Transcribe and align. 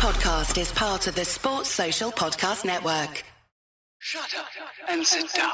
podcast 0.00 0.58
is 0.58 0.72
part 0.72 1.06
of 1.08 1.14
the 1.14 1.26
Sports 1.26 1.68
Social 1.68 2.10
Podcast 2.10 2.64
Network. 2.64 3.22
Shut 3.98 4.34
up 4.34 4.46
and 4.88 5.06
sit 5.06 5.30
down. 5.34 5.50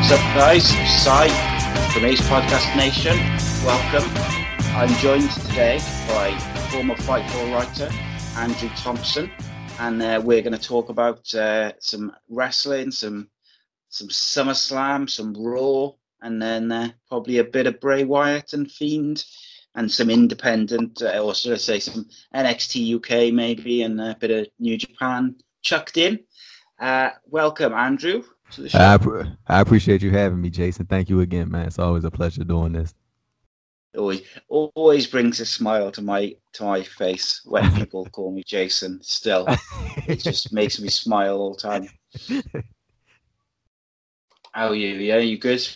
What's 0.00 0.10
up, 0.10 0.18
guys? 0.34 0.66
Si 0.66 1.28
from 1.92 2.04
Ace 2.04 2.20
Podcast 2.22 2.76
Nation. 2.76 3.16
Welcome. 3.64 4.10
I'm 4.74 4.92
joined 4.98 5.30
today 5.30 5.78
by 6.08 6.36
former 6.72 6.96
Fightful 6.96 7.54
writer 7.54 7.88
Andrew 8.36 8.68
Thompson, 8.70 9.30
and 9.78 10.02
uh, 10.02 10.20
we're 10.22 10.42
going 10.42 10.56
to 10.56 10.58
talk 10.58 10.88
about 10.88 11.32
uh, 11.34 11.72
some 11.80 12.12
wrestling, 12.28 12.90
some 12.90 13.28
some 13.88 14.08
SummerSlam, 14.08 15.08
some 15.08 15.34
Raw, 15.34 15.90
and 16.20 16.40
then 16.42 16.72
uh, 16.72 16.90
probably 17.08 17.38
a 17.38 17.44
bit 17.44 17.66
of 17.66 17.80
Bray 17.80 18.04
Wyatt 18.04 18.52
and 18.52 18.70
Fiend, 18.70 19.24
and 19.74 19.90
some 19.90 20.10
independent, 20.10 21.00
uh, 21.02 21.20
or 21.20 21.34
should 21.34 21.52
I 21.52 21.56
say, 21.56 21.80
some 21.80 22.08
NXT 22.34 22.96
UK 22.96 23.32
maybe, 23.32 23.82
and 23.82 24.00
a 24.00 24.16
bit 24.18 24.30
of 24.30 24.48
New 24.58 24.76
Japan 24.76 25.36
chucked 25.62 25.96
in. 25.96 26.20
Uh, 26.80 27.10
welcome, 27.26 27.72
Andrew. 27.72 28.24
I, 28.74 28.98
I 29.46 29.60
appreciate 29.60 30.02
you 30.02 30.10
having 30.10 30.40
me, 30.40 30.50
Jason. 30.50 30.86
Thank 30.86 31.08
you 31.08 31.20
again, 31.20 31.50
man. 31.50 31.66
It's 31.66 31.78
always 31.78 32.04
a 32.04 32.10
pleasure 32.10 32.44
doing 32.44 32.72
this. 32.72 32.94
Always 33.96 34.22
always 34.48 35.06
brings 35.06 35.40
a 35.40 35.46
smile 35.46 35.90
to 35.92 36.02
my 36.02 36.34
to 36.54 36.64
my 36.64 36.82
face 36.82 37.40
when 37.44 37.74
people 37.74 38.06
call 38.12 38.32
me 38.32 38.42
Jason. 38.44 39.00
Still, 39.02 39.46
it 40.06 40.16
just 40.16 40.52
makes 40.52 40.80
me 40.80 40.88
smile 40.88 41.36
all 41.36 41.54
the 41.54 41.60
time. 41.60 41.88
How 44.52 44.68
are 44.68 44.74
you? 44.74 44.94
Yeah, 44.94 45.18
you 45.18 45.38
good? 45.38 45.66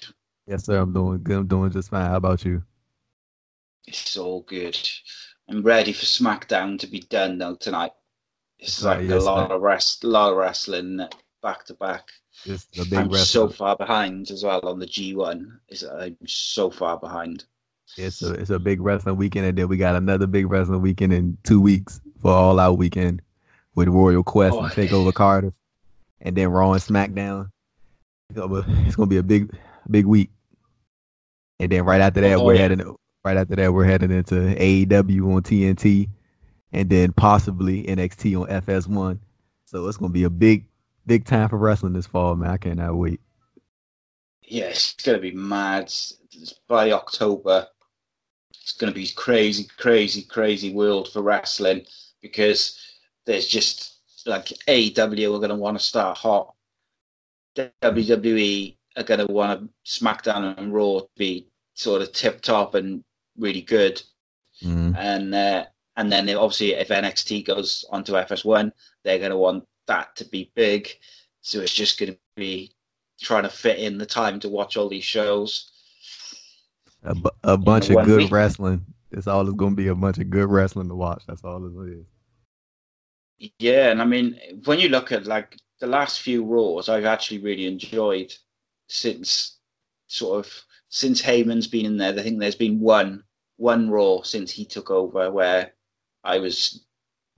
Yes, 0.47 0.67
sir. 0.67 0.79
I'm 0.79 0.93
doing 0.93 1.23
good. 1.23 1.39
I'm 1.39 1.47
doing 1.47 1.71
just 1.71 1.91
fine. 1.91 2.07
How 2.07 2.17
about 2.17 2.45
you? 2.45 2.63
It's 3.87 4.17
all 4.17 4.43
good. 4.43 4.79
I'm 5.49 5.63
ready 5.63 5.93
for 5.93 6.05
SmackDown 6.05 6.79
to 6.81 6.87
be 6.87 7.01
done 7.01 7.39
though 7.39 7.57
tonight. 7.57 7.93
It's 8.59 8.83
like 8.83 9.01
a 9.01 9.05
yes, 9.05 9.23
lot 9.25 9.49
man. 9.49 9.57
of 9.57 9.63
rest, 9.63 10.05
lot 10.05 10.33
of 10.33 10.37
wrestling 10.37 11.01
uh, 11.01 11.09
back 11.43 11.65
to 11.67 11.75
back. 11.75 12.09
A 12.47 12.59
I'm 12.93 13.09
wrestling. 13.09 13.19
so 13.25 13.49
far 13.49 13.77
behind 13.77 14.31
as 14.31 14.45
well 14.45 14.61
on 14.65 14.79
the 14.79 14.87
G1. 14.87 15.59
Is 15.69 15.85
I'm 15.85 16.17
so 16.27 16.71
far 16.71 16.99
behind. 16.99 17.45
It's 17.97 18.23
a 18.23 18.33
it's 18.35 18.51
a 18.51 18.59
big 18.59 18.81
wrestling 18.81 19.17
weekend, 19.17 19.47
and 19.47 19.57
then 19.59 19.69
we 19.69 19.77
got 19.77 19.97
another 19.97 20.27
big 20.27 20.51
wrestling 20.51 20.83
weekend 20.83 21.13
in 21.13 21.37
two 21.43 21.61
weeks 21.61 22.01
for 22.23 22.31
All 22.33 22.61
Out 22.61 22.79
Weekend 22.79 23.23
with 23.75 23.89
Royal 23.89 24.23
Quest 24.23 24.55
Oh. 24.55 24.63
and 24.65 24.73
Takeover 24.73 25.13
Cardiff, 25.15 25.55
and 26.21 26.37
then 26.37 26.49
Raw 26.49 26.73
and 26.73 26.83
SmackDown. 26.83 27.51
It's 28.31 28.39
gonna 28.39 28.63
be- 28.63 28.91
gonna 28.93 29.19
a 29.19 29.23
big 29.23 29.51
big 29.91 30.07
week, 30.07 30.31
and 31.61 31.73
then 31.73 31.85
right 31.85 32.01
after 32.01 32.21
that 32.21 32.35
Oh, 32.35 32.45
we're 32.45 32.55
yeah. 32.55 32.61
heading 32.63 32.97
right 33.25 33.37
after 33.37 33.57
that 33.57 33.73
we're 33.73 33.85
heading 33.85 34.11
into 34.11 34.35
AEW 34.35 35.35
on 35.35 35.43
TNT, 35.43 36.09
and 36.73 36.89
then 36.91 37.13
possibly 37.13 37.85
NXT 37.85 38.41
on 38.41 38.49
FS1. 38.63 39.19
So 39.65 39.87
it's 39.89 39.97
gonna 39.97 40.13
be 40.13 40.25
a 40.25 40.31
big 40.31 40.67
big 41.07 41.25
time 41.25 41.49
for 41.49 41.57
wrestling 41.57 41.95
this 41.95 42.07
fall, 42.07 42.37
man. 42.37 42.51
I 42.51 42.57
cannot 42.59 42.95
wait. 42.97 43.21
yeah, 44.43 44.65
it's 44.67 44.95
going 44.95 45.17
to 45.17 45.23
be 45.23 45.33
mad. 45.33 45.85
It's- 45.85 46.55
By 46.69 46.93
October, 46.93 47.67
it's 48.69 48.77
going 48.77 48.93
to 48.93 48.99
be 48.99 49.09
crazy, 49.17 49.67
crazy, 49.79 50.21
crazy 50.23 50.75
world 50.75 51.11
for 51.11 51.23
wrestling 51.23 51.87
because 52.21 52.79
there's 53.25 53.49
just 53.49 53.97
like 54.27 54.53
AEW 54.69 55.35
are 55.35 55.39
going 55.39 55.49
to 55.49 55.55
want 55.55 55.79
to 55.79 55.85
start 55.85 56.19
hot. 56.19 56.55
WWE 57.57 58.77
are 58.99 59.03
going 59.05 59.27
to 59.27 59.33
want 59.33 59.59
to 59.59 59.69
SmackDown 59.91 60.59
and 60.59 60.75
Raw 60.75 60.99
to 60.99 61.09
be 61.17 61.49
sort 61.73 62.03
of 62.03 62.13
tip 62.13 62.43
top 62.43 62.75
and 62.75 63.03
really 63.39 63.63
good. 63.63 64.03
Mhm. 64.63 64.95
And 64.99 65.35
uh, 65.35 65.65
and 65.97 66.13
then 66.13 66.29
obviously 66.37 66.75
if 66.75 66.89
NXT 66.89 67.47
goes 67.47 67.87
onto 67.91 68.13
FS1, 68.13 68.71
they're 69.03 69.19
going 69.19 69.31
to 69.31 69.39
want 69.39 69.65
that 69.87 70.15
to 70.17 70.27
be 70.27 70.53
big. 70.55 70.91
So 71.41 71.61
it's 71.61 71.73
just 71.73 71.99
going 71.99 72.13
to 72.13 72.19
be 72.37 72.73
trying 73.19 73.45
to 73.45 73.49
fit 73.49 73.79
in 73.79 73.97
the 73.97 74.05
time 74.05 74.39
to 74.41 74.51
watch 74.51 74.77
all 74.77 74.91
these 74.91 75.05
shows. 75.05 75.73
A, 77.05 77.15
bu- 77.15 77.31
a 77.45 77.57
bunch 77.57 77.91
of 77.91 78.05
good 78.05 78.19
week. 78.23 78.33
wrestling. 78.33 78.85
It's 79.11 79.27
all 79.27 79.47
it's 79.47 79.57
gonna 79.57 79.75
be 79.75 79.89
a 79.89 79.95
bunch 79.95 80.19
of 80.19 80.31
good 80.31 80.51
wrestling 80.51 80.89
to 80.89 80.95
watch. 80.95 81.23
That's 81.27 81.45
all 81.45 81.65
it 81.65 81.91
is. 81.91 82.07
Yeah, 83.59 83.91
and 83.91 84.03
I 84.03 84.05
mean, 84.05 84.39
when 84.65 84.79
you 84.79 84.89
look 84.89 85.13
at 85.13 85.27
like 85.27 85.57
the 85.81 85.87
last 85.87 86.21
few 86.21 86.45
Raws, 86.45 86.89
I've 86.89 87.05
actually 87.05 87.39
really 87.39 87.67
enjoyed 87.67 88.35
since 88.89 89.59
sort 90.09 90.45
of 90.45 90.53
since 90.89 91.23
Heyman's 91.23 91.69
been 91.69 91.87
in 91.87 91.97
there. 91.97 92.13
I 92.19 92.23
think 92.23 92.41
there's 92.41 92.55
been 92.55 92.81
one 92.81 93.23
one 93.57 93.91
Raw 93.91 94.23
since 94.23 94.51
he 94.51 94.65
took 94.65 94.91
over 94.91 95.31
where 95.31 95.73
I 96.25 96.39
was 96.39 96.85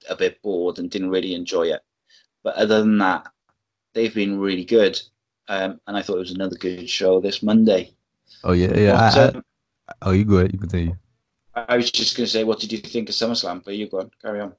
a 0.08 0.16
bit 0.16 0.40
bored 0.42 0.78
and 0.78 0.90
didn't 0.90 1.10
really 1.10 1.34
enjoy 1.34 1.64
it. 1.64 1.82
But 2.42 2.56
other 2.56 2.80
than 2.80 2.98
that, 2.98 3.26
they've 3.92 4.14
been 4.14 4.38
really 4.38 4.64
good. 4.64 5.00
Um, 5.48 5.80
and 5.86 5.96
I 5.96 6.02
thought 6.02 6.16
it 6.16 6.20
was 6.20 6.30
another 6.30 6.56
good 6.56 6.88
show 6.88 7.20
this 7.20 7.42
Monday. 7.42 7.92
Oh 8.44 8.52
yeah, 8.52 8.76
yeah. 8.76 8.94
I, 8.94 9.08
I, 9.08 9.24
um, 9.28 9.44
oh, 10.02 10.12
you 10.12 10.24
good? 10.24 10.52
You 10.52 10.58
continue. 10.58 10.96
I 11.54 11.76
was 11.76 11.90
just 11.90 12.16
going 12.16 12.26
to 12.26 12.30
say, 12.30 12.44
what 12.44 12.60
did 12.60 12.72
you 12.72 12.78
think 12.78 13.08
of 13.08 13.14
SummerSlam? 13.14 13.64
But 13.64 13.76
you 13.76 13.88
go 13.88 14.00
on, 14.00 14.10
carry 14.22 14.40
on. 14.40 14.54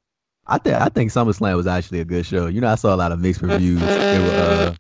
I 0.48 0.58
think 0.58 0.76
I 0.76 0.90
think 0.90 1.12
SummerSlam 1.12 1.56
was 1.56 1.68
actually 1.68 2.00
a 2.00 2.06
good 2.06 2.26
show. 2.26 2.48
You 2.48 2.62
know, 2.62 2.70
I 2.70 2.76
saw 2.76 2.94
a 2.94 2.98
lot 2.98 3.12
of 3.12 3.20
mixed 3.20 3.42
reviews. 3.42 3.80
There 3.80 4.22
were, 4.22 4.76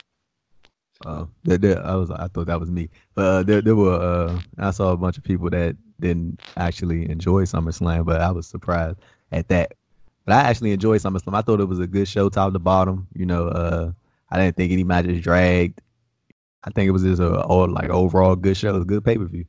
uh, 1.05 1.07
uh, 1.07 1.25
there, 1.43 1.57
there, 1.57 1.85
I 1.85 1.95
was 1.95 2.11
I 2.11 2.27
thought 2.27 2.47
that 2.47 2.59
was 2.59 2.69
me, 2.69 2.89
but 3.15 3.25
uh, 3.25 3.43
there 3.43 3.61
there 3.61 3.75
were 3.75 3.93
uh, 3.93 4.39
I 4.57 4.71
saw 4.71 4.91
a 4.91 4.97
bunch 4.97 5.17
of 5.17 5.23
people 5.23 5.49
that 5.51 5.75
didn't 5.99 6.41
actually 6.57 7.09
enjoy 7.09 7.43
SummerSlam, 7.43 8.05
but 8.05 8.21
I 8.21 8.31
was 8.31 8.47
surprised 8.47 8.99
at 9.31 9.47
that. 9.49 9.73
But 10.25 10.33
I 10.35 10.41
actually 10.41 10.71
enjoyed 10.71 11.01
SummerSlam. 11.01 11.35
I 11.35 11.41
thought 11.41 11.61
it 11.61 11.65
was 11.65 11.79
a 11.79 11.87
good 11.87 12.07
show, 12.07 12.29
top 12.29 12.53
to 12.53 12.59
bottom. 12.59 13.07
You 13.15 13.25
know, 13.25 13.47
uh, 13.47 13.91
I 14.29 14.37
didn't 14.37 14.57
think 14.57 14.71
any 14.71 14.83
matches 14.83 15.21
dragged. 15.21 15.79
I 16.63 16.69
think 16.71 16.87
it 16.87 16.91
was 16.91 17.03
just 17.03 17.21
a 17.21 17.41
all 17.41 17.67
like 17.69 17.89
overall 17.89 18.35
good 18.35 18.57
show, 18.57 18.69
It 18.69 18.73
was 18.73 18.83
a 18.83 18.85
good 18.85 19.05
pay 19.05 19.17
per 19.17 19.25
view. 19.25 19.45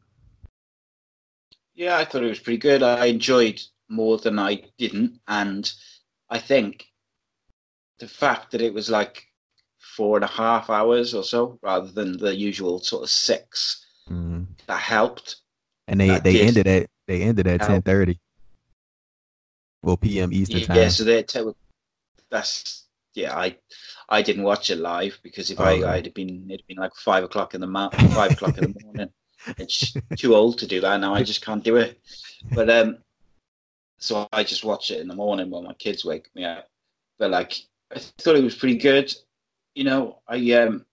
Yeah, 1.82 1.98
I 1.98 2.04
thought 2.04 2.22
it 2.22 2.28
was 2.28 2.38
pretty 2.38 2.58
good. 2.58 2.80
I 2.80 3.06
enjoyed 3.06 3.60
more 3.88 4.16
than 4.16 4.38
I 4.38 4.62
didn't, 4.78 5.18
and 5.26 5.68
I 6.30 6.38
think 6.38 6.86
the 7.98 8.06
fact 8.06 8.52
that 8.52 8.60
it 8.60 8.72
was 8.72 8.88
like 8.88 9.26
four 9.80 10.16
and 10.16 10.24
a 10.24 10.28
half 10.28 10.70
hours 10.70 11.12
or 11.12 11.24
so, 11.24 11.58
rather 11.60 11.90
than 11.90 12.18
the 12.18 12.36
usual 12.36 12.78
sort 12.78 13.02
of 13.02 13.10
six, 13.10 13.84
hmm 14.06 14.44
that 14.68 14.78
helped. 14.80 15.38
And 15.88 16.00
they 16.00 16.06
That 16.06 16.22
they 16.22 16.34
did 16.34 16.46
ended 16.46 16.68
at 16.68 16.86
they 17.08 17.22
ended 17.22 17.48
at 17.48 17.62
ten 17.62 17.82
thirty. 17.82 18.20
Well, 19.82 19.96
p.m. 19.96 20.32
Eastern 20.32 20.60
Yeah, 20.60 20.66
time. 20.68 20.76
Yeah, 20.76 20.88
so 20.88 21.02
they 21.02 21.22
te- 21.24 21.52
that's 22.30 22.86
yeah. 23.14 23.36
I 23.36 23.58
I 24.08 24.22
didn't 24.22 24.44
watch 24.44 24.70
it 24.70 24.78
live 24.78 25.18
because 25.24 25.50
if 25.50 25.58
Oh, 25.58 25.64
I 25.64 25.72
right. 25.72 25.84
I'd 25.96 26.04
have 26.06 26.14
been 26.14 26.48
it'd 26.48 26.64
been 26.68 26.76
like 26.78 26.94
five 26.94 27.24
o'clock 27.24 27.54
in 27.54 27.60
the 27.60 27.66
ma- 27.66 27.90
five 28.14 28.34
o'clock 28.34 28.56
in 28.58 28.72
the 28.72 28.80
morning. 28.84 29.08
It's 29.58 29.94
too 30.16 30.34
old 30.34 30.58
to 30.58 30.66
do 30.66 30.80
that 30.80 31.00
now. 31.00 31.14
I 31.14 31.22
just 31.22 31.44
can't 31.44 31.64
do 31.64 31.76
it. 31.76 32.00
But 32.54 32.70
um, 32.70 32.98
so 33.98 34.28
I 34.32 34.44
just 34.44 34.64
watch 34.64 34.90
it 34.90 35.00
in 35.00 35.08
the 35.08 35.14
morning 35.14 35.50
when 35.50 35.64
my 35.64 35.74
kids 35.74 36.04
wake 36.04 36.28
me 36.34 36.44
up. 36.44 36.68
But 37.18 37.30
like, 37.30 37.54
I 37.94 37.98
thought 38.18 38.36
it 38.36 38.44
was 38.44 38.54
pretty 38.54 38.76
good. 38.78 39.12
You 39.74 39.84
know, 39.84 40.18
I 40.28 40.52
um, 40.52 40.86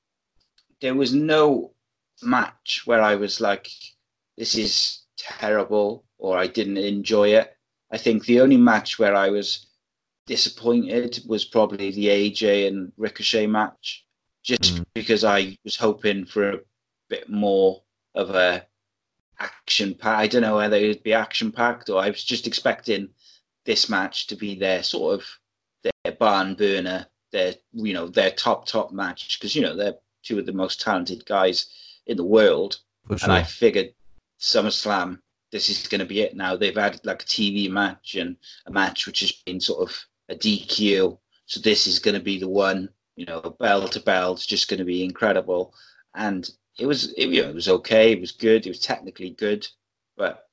there 0.82 0.96
was 0.96 1.14
no 1.14 1.72
match 2.22 2.84
where 2.86 3.02
I 3.02 3.16
was 3.16 3.40
like, 3.42 3.70
this 4.38 4.56
is 4.56 5.04
terrible 5.18 6.06
or 6.18 6.38
I 6.38 6.48
didn't 6.48 6.78
enjoy 6.78 7.30
it. 7.30 7.56
I 7.92 7.98
think 7.98 8.26
the 8.26 8.42
only 8.42 8.58
match 8.58 9.00
where 9.00 9.16
I 9.16 9.30
was 9.30 9.68
disappointed 10.28 11.20
was 11.28 11.44
probably 11.46 11.92
the 11.92 12.08
AJ 12.08 12.68
and 12.68 12.92
Ricochet 12.98 13.48
match, 13.48 14.06
just 14.44 14.76
Mm. 14.76 14.86
because 14.94 15.24
I 15.24 15.58
was 15.64 15.76
hoping 15.76 16.26
for 16.26 16.52
a 16.52 16.60
bit 17.10 17.30
more 17.30 17.82
of 18.16 18.32
a 18.32 18.66
action 19.40 19.94
pack. 19.94 20.18
I 20.20 20.28
don't 20.28 20.42
know 20.42 20.58
whether 20.58 20.78
it 20.78 20.88
would 20.88 21.04
be 21.04 21.14
action 21.14 21.52
packed 21.52 21.90
or 21.90 22.02
I 22.02 22.10
was 22.10 22.24
just 22.24 22.48
expecting 22.48 23.10
this 23.66 23.90
match 23.90 24.28
to 24.28 24.36
be 24.36 24.56
their 24.56 24.84
sort 24.84 25.20
of 25.20 25.26
their 25.84 26.14
barn 26.14 26.56
burner, 26.56 27.06
their 27.32 27.54
you 27.74 27.94
know 27.94 28.08
their 28.08 28.32
top 28.32 28.66
top 28.66 28.92
match 28.92 29.40
because 29.40 29.56
you 29.56 29.62
know 29.62 29.76
they're 29.76 29.96
two 30.24 30.40
of 30.40 30.46
the 30.46 30.54
most 30.54 30.82
talented 30.82 31.26
guys 31.26 31.68
in 32.08 32.18
the 32.18 32.24
world, 32.24 32.80
for 33.08 33.14
and. 33.14 33.32
I 33.32 33.44
figured 33.44 33.94
SummerSlam 34.40 35.20
this 35.52 35.70
is 35.70 35.88
going 35.88 36.00
to 36.00 36.06
be 36.06 36.22
it 36.22 36.36
now. 36.36 36.56
They've 36.56 36.76
had 36.76 37.00
like 37.04 37.24
a 37.24 37.26
TV 37.26 37.70
match 37.70 38.16
and 38.16 38.38
a 38.68 38.72
match 38.72 39.08
which 39.08 39.22
has 39.22 39.32
been 39.32 39.60
sort 39.60 39.90
of 39.90 40.06
a 40.30 40.36
DQ, 40.36 41.18
so 41.46 41.60
this 41.60 41.88
is 41.88 42.00
going 42.00 42.16
to 42.16 42.24
be 42.24 42.40
the 42.40 42.50
one. 42.50 42.90
You 43.16 43.26
know, 43.26 43.56
bell 43.60 43.88
to 43.88 44.00
bell. 44.00 44.34
It's 44.34 44.46
just 44.46 44.70
going 44.70 44.78
to 44.78 44.86
be 44.86 45.04
incredible, 45.04 45.74
and 46.16 46.50
it 46.80 46.86
was 46.86 47.14
it, 47.14 47.30
you 47.30 47.42
know, 47.42 47.50
it 47.50 47.56
was 47.56 47.70
okay. 47.70 48.12
It 48.12 48.22
was 48.22 48.32
good. 48.32 48.66
It 48.66 48.70
was 48.70 48.80
technically 48.80 49.32
good, 49.32 49.68
but 50.18 50.48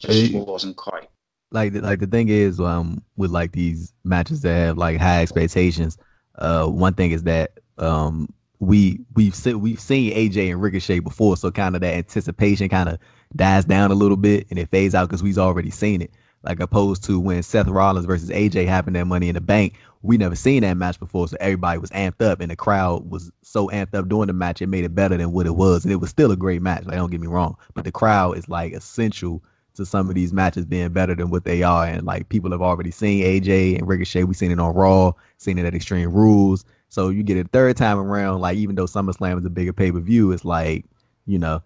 just 0.00 0.32
wasn't 0.32 0.76
quite 0.76 1.08
like 1.52 1.74
like 1.74 2.00
the 2.00 2.06
thing 2.06 2.28
is 2.28 2.60
um 2.60 3.02
with 3.16 3.30
like 3.30 3.52
these 3.52 3.92
matches 4.04 4.42
that 4.42 4.54
have 4.54 4.78
like 4.78 4.98
high 4.98 5.22
expectations 5.22 5.98
uh 6.36 6.66
one 6.66 6.94
thing 6.94 7.10
is 7.10 7.22
that 7.24 7.58
um 7.78 8.28
we 8.60 9.00
we've 9.14 9.34
seen 9.34 9.60
we've 9.60 9.80
seen 9.80 10.12
AJ 10.12 10.50
and 10.50 10.62
Ricochet 10.62 11.00
before 11.00 11.36
so 11.36 11.50
kind 11.50 11.74
of 11.74 11.80
that 11.80 11.94
anticipation 11.94 12.68
kind 12.68 12.88
of 12.88 12.98
dies 13.36 13.64
down 13.64 13.90
a 13.90 13.94
little 13.94 14.16
bit 14.16 14.46
and 14.50 14.58
it 14.58 14.68
fades 14.70 14.94
out 14.94 15.08
because 15.08 15.22
we've 15.22 15.38
already 15.38 15.70
seen 15.70 16.02
it 16.02 16.10
like 16.42 16.60
opposed 16.60 17.04
to 17.04 17.20
when 17.20 17.42
Seth 17.42 17.68
Rollins 17.68 18.06
versus 18.06 18.30
AJ 18.30 18.66
happened 18.66 18.96
that 18.96 19.06
money 19.06 19.28
in 19.28 19.34
the 19.34 19.40
bank 19.40 19.74
we 20.02 20.16
never 20.16 20.34
seen 20.34 20.62
that 20.62 20.78
match 20.78 20.98
before 20.98 21.28
so 21.28 21.36
everybody 21.40 21.78
was 21.78 21.90
amped 21.90 22.22
up 22.22 22.40
and 22.40 22.50
the 22.50 22.56
crowd 22.56 23.10
was 23.10 23.30
so 23.42 23.68
amped 23.68 23.94
up 23.94 24.08
during 24.08 24.28
the 24.28 24.32
match 24.32 24.62
it 24.62 24.66
made 24.68 24.84
it 24.84 24.94
better 24.94 25.16
than 25.16 25.32
what 25.32 25.46
it 25.46 25.56
was 25.56 25.84
and 25.84 25.92
it 25.92 25.96
was 25.96 26.08
still 26.08 26.32
a 26.32 26.36
great 26.36 26.62
match 26.62 26.84
like 26.86 26.96
don't 26.96 27.10
get 27.10 27.20
me 27.20 27.26
wrong 27.26 27.54
but 27.74 27.84
the 27.84 27.92
crowd 27.92 28.38
is 28.38 28.48
like 28.48 28.72
essential 28.72 29.42
to 29.74 29.86
some 29.86 30.08
of 30.08 30.14
these 30.14 30.32
matches 30.32 30.64
being 30.64 30.90
better 30.90 31.14
than 31.14 31.30
what 31.30 31.44
they 31.44 31.62
are. 31.62 31.86
And 31.86 32.04
like 32.04 32.28
people 32.28 32.50
have 32.50 32.62
already 32.62 32.90
seen 32.90 33.24
AJ 33.24 33.78
and 33.78 33.88
Ricochet. 33.88 34.24
We've 34.24 34.36
seen 34.36 34.50
it 34.50 34.60
on 34.60 34.74
Raw, 34.74 35.12
seen 35.38 35.58
it 35.58 35.64
at 35.64 35.74
Extreme 35.74 36.12
Rules. 36.12 36.64
So 36.88 37.08
you 37.08 37.22
get 37.22 37.36
it 37.36 37.48
third 37.52 37.76
time 37.76 37.98
around, 37.98 38.40
like 38.40 38.56
even 38.56 38.74
though 38.74 38.84
SummerSlam 38.84 39.38
is 39.38 39.44
a 39.44 39.50
bigger 39.50 39.72
pay 39.72 39.92
per 39.92 40.00
view, 40.00 40.32
it's 40.32 40.44
like, 40.44 40.84
you 41.26 41.38
know, 41.38 41.62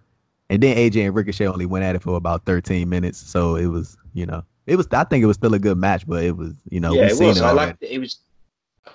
and 0.51 0.63
then 0.63 0.77
AJ 0.77 1.07
and 1.07 1.15
Ricochet 1.15 1.47
only 1.47 1.67
went 1.67 1.85
at 1.85 1.97
it 1.97 2.03
for 2.03 2.17
about 2.17 2.45
13 2.45 2.89
minutes. 2.89 3.19
So 3.19 3.57
it 3.57 3.67
was, 3.67 3.97
you 4.13 4.27
know, 4.27 4.45
it 4.67 4.77
was, 4.77 4.87
I 4.93 5.05
think 5.05 5.23
it 5.23 5.27
was 5.27 5.37
still 5.37 5.55
a 5.55 5.59
good 5.59 5.79
match, 5.79 6.07
but 6.07 6.23
it 6.23 6.37
was, 6.37 6.55
you 6.71 6.81
know, 6.81 6.95
yeah, 6.95 7.07
it 7.07 7.19
was. 7.19 7.39
It 7.39 7.45
I 7.45 7.53
liked 7.53 7.83
it. 7.83 7.91
it 7.91 7.99
was, 7.99 8.19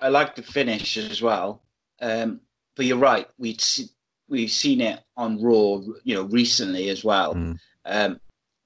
I 0.02 0.10
liked 0.10 0.36
the 0.36 0.44
finish 0.44 0.98
as 0.98 1.22
well. 1.22 1.64
Um, 2.02 2.42
but 2.76 2.86
you're 2.86 2.98
right. 2.98 3.28
We'd 3.38 3.62
see, 3.62 3.90
we've 4.30 4.52
seen 4.52 4.82
it 4.82 5.02
on 5.18 5.42
Raw, 5.42 5.82
you 6.04 6.16
know, 6.16 6.24
recently 6.24 6.90
as 6.90 7.04
well. 7.04 7.36
Mm. 7.36 7.60
Um, 7.86 8.20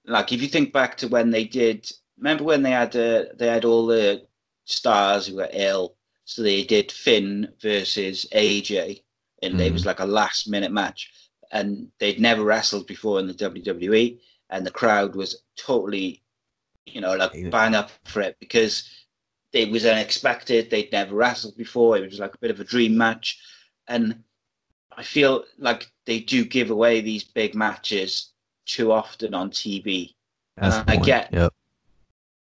like 0.06 0.32
if 0.32 0.42
you 0.42 0.48
think 0.48 0.74
back 0.74 0.98
to 0.98 1.08
when 1.08 1.32
they 1.32 1.46
did, 1.46 1.90
remember 2.18 2.44
when 2.44 2.64
they 2.64 2.72
had 2.72 2.96
uh, 2.96 3.26
they 3.36 3.48
had 3.48 3.66
all 3.66 3.86
the 3.86 4.26
stars 4.66 5.28
who 5.28 5.38
were 5.38 5.50
ill, 5.52 5.96
so 6.26 6.42
they 6.42 6.64
did 6.64 6.92
Finn 6.92 7.50
versus 7.62 8.26
AJ, 8.34 9.04
and 9.42 9.56
mm. 9.56 9.60
it 9.60 9.72
was 9.72 9.82
mm-hmm. 9.82 9.90
like 9.90 10.00
a 10.00 10.06
last 10.06 10.50
minute 10.50 10.72
match, 10.72 11.12
and 11.52 11.90
they'd 12.00 12.20
never 12.20 12.44
wrestled 12.44 12.88
before 12.88 13.20
in 13.20 13.28
the 13.28 13.34
WWE, 13.34 14.20
and 14.50 14.66
the 14.66 14.72
crowd 14.72 15.16
was 15.16 15.42
totally, 15.58 16.23
you 16.86 17.02
know, 17.02 17.16
like 17.16 17.50
bang 17.50 17.76
up 17.76 17.92
for 18.06 18.22
it 18.22 18.38
because 18.40 18.90
it 19.52 19.70
was 19.70 19.86
unexpected. 19.86 20.70
They'd 20.70 20.92
never 20.92 21.16
wrestled 21.16 21.58
before. 21.58 21.98
It 21.98 22.10
was 22.10 22.20
like 22.20 22.34
a 22.34 22.40
bit 22.40 22.52
of 22.52 22.60
a 22.60 22.66
dream 22.66 22.98
match, 22.98 23.40
and 23.88 24.24
I 24.98 25.04
feel 25.04 25.46
like 25.58 25.92
they 26.06 26.20
do 26.20 26.46
give 26.46 26.72
away 26.72 27.02
these 27.02 27.24
big 27.24 27.56
matches 27.56 28.32
too 28.66 28.92
often 28.92 29.34
on 29.34 29.52
TV. 29.52 30.14
That's 30.58 30.76
and 30.78 30.90
I 30.90 30.96
get 30.98 31.34
yep. 31.34 31.54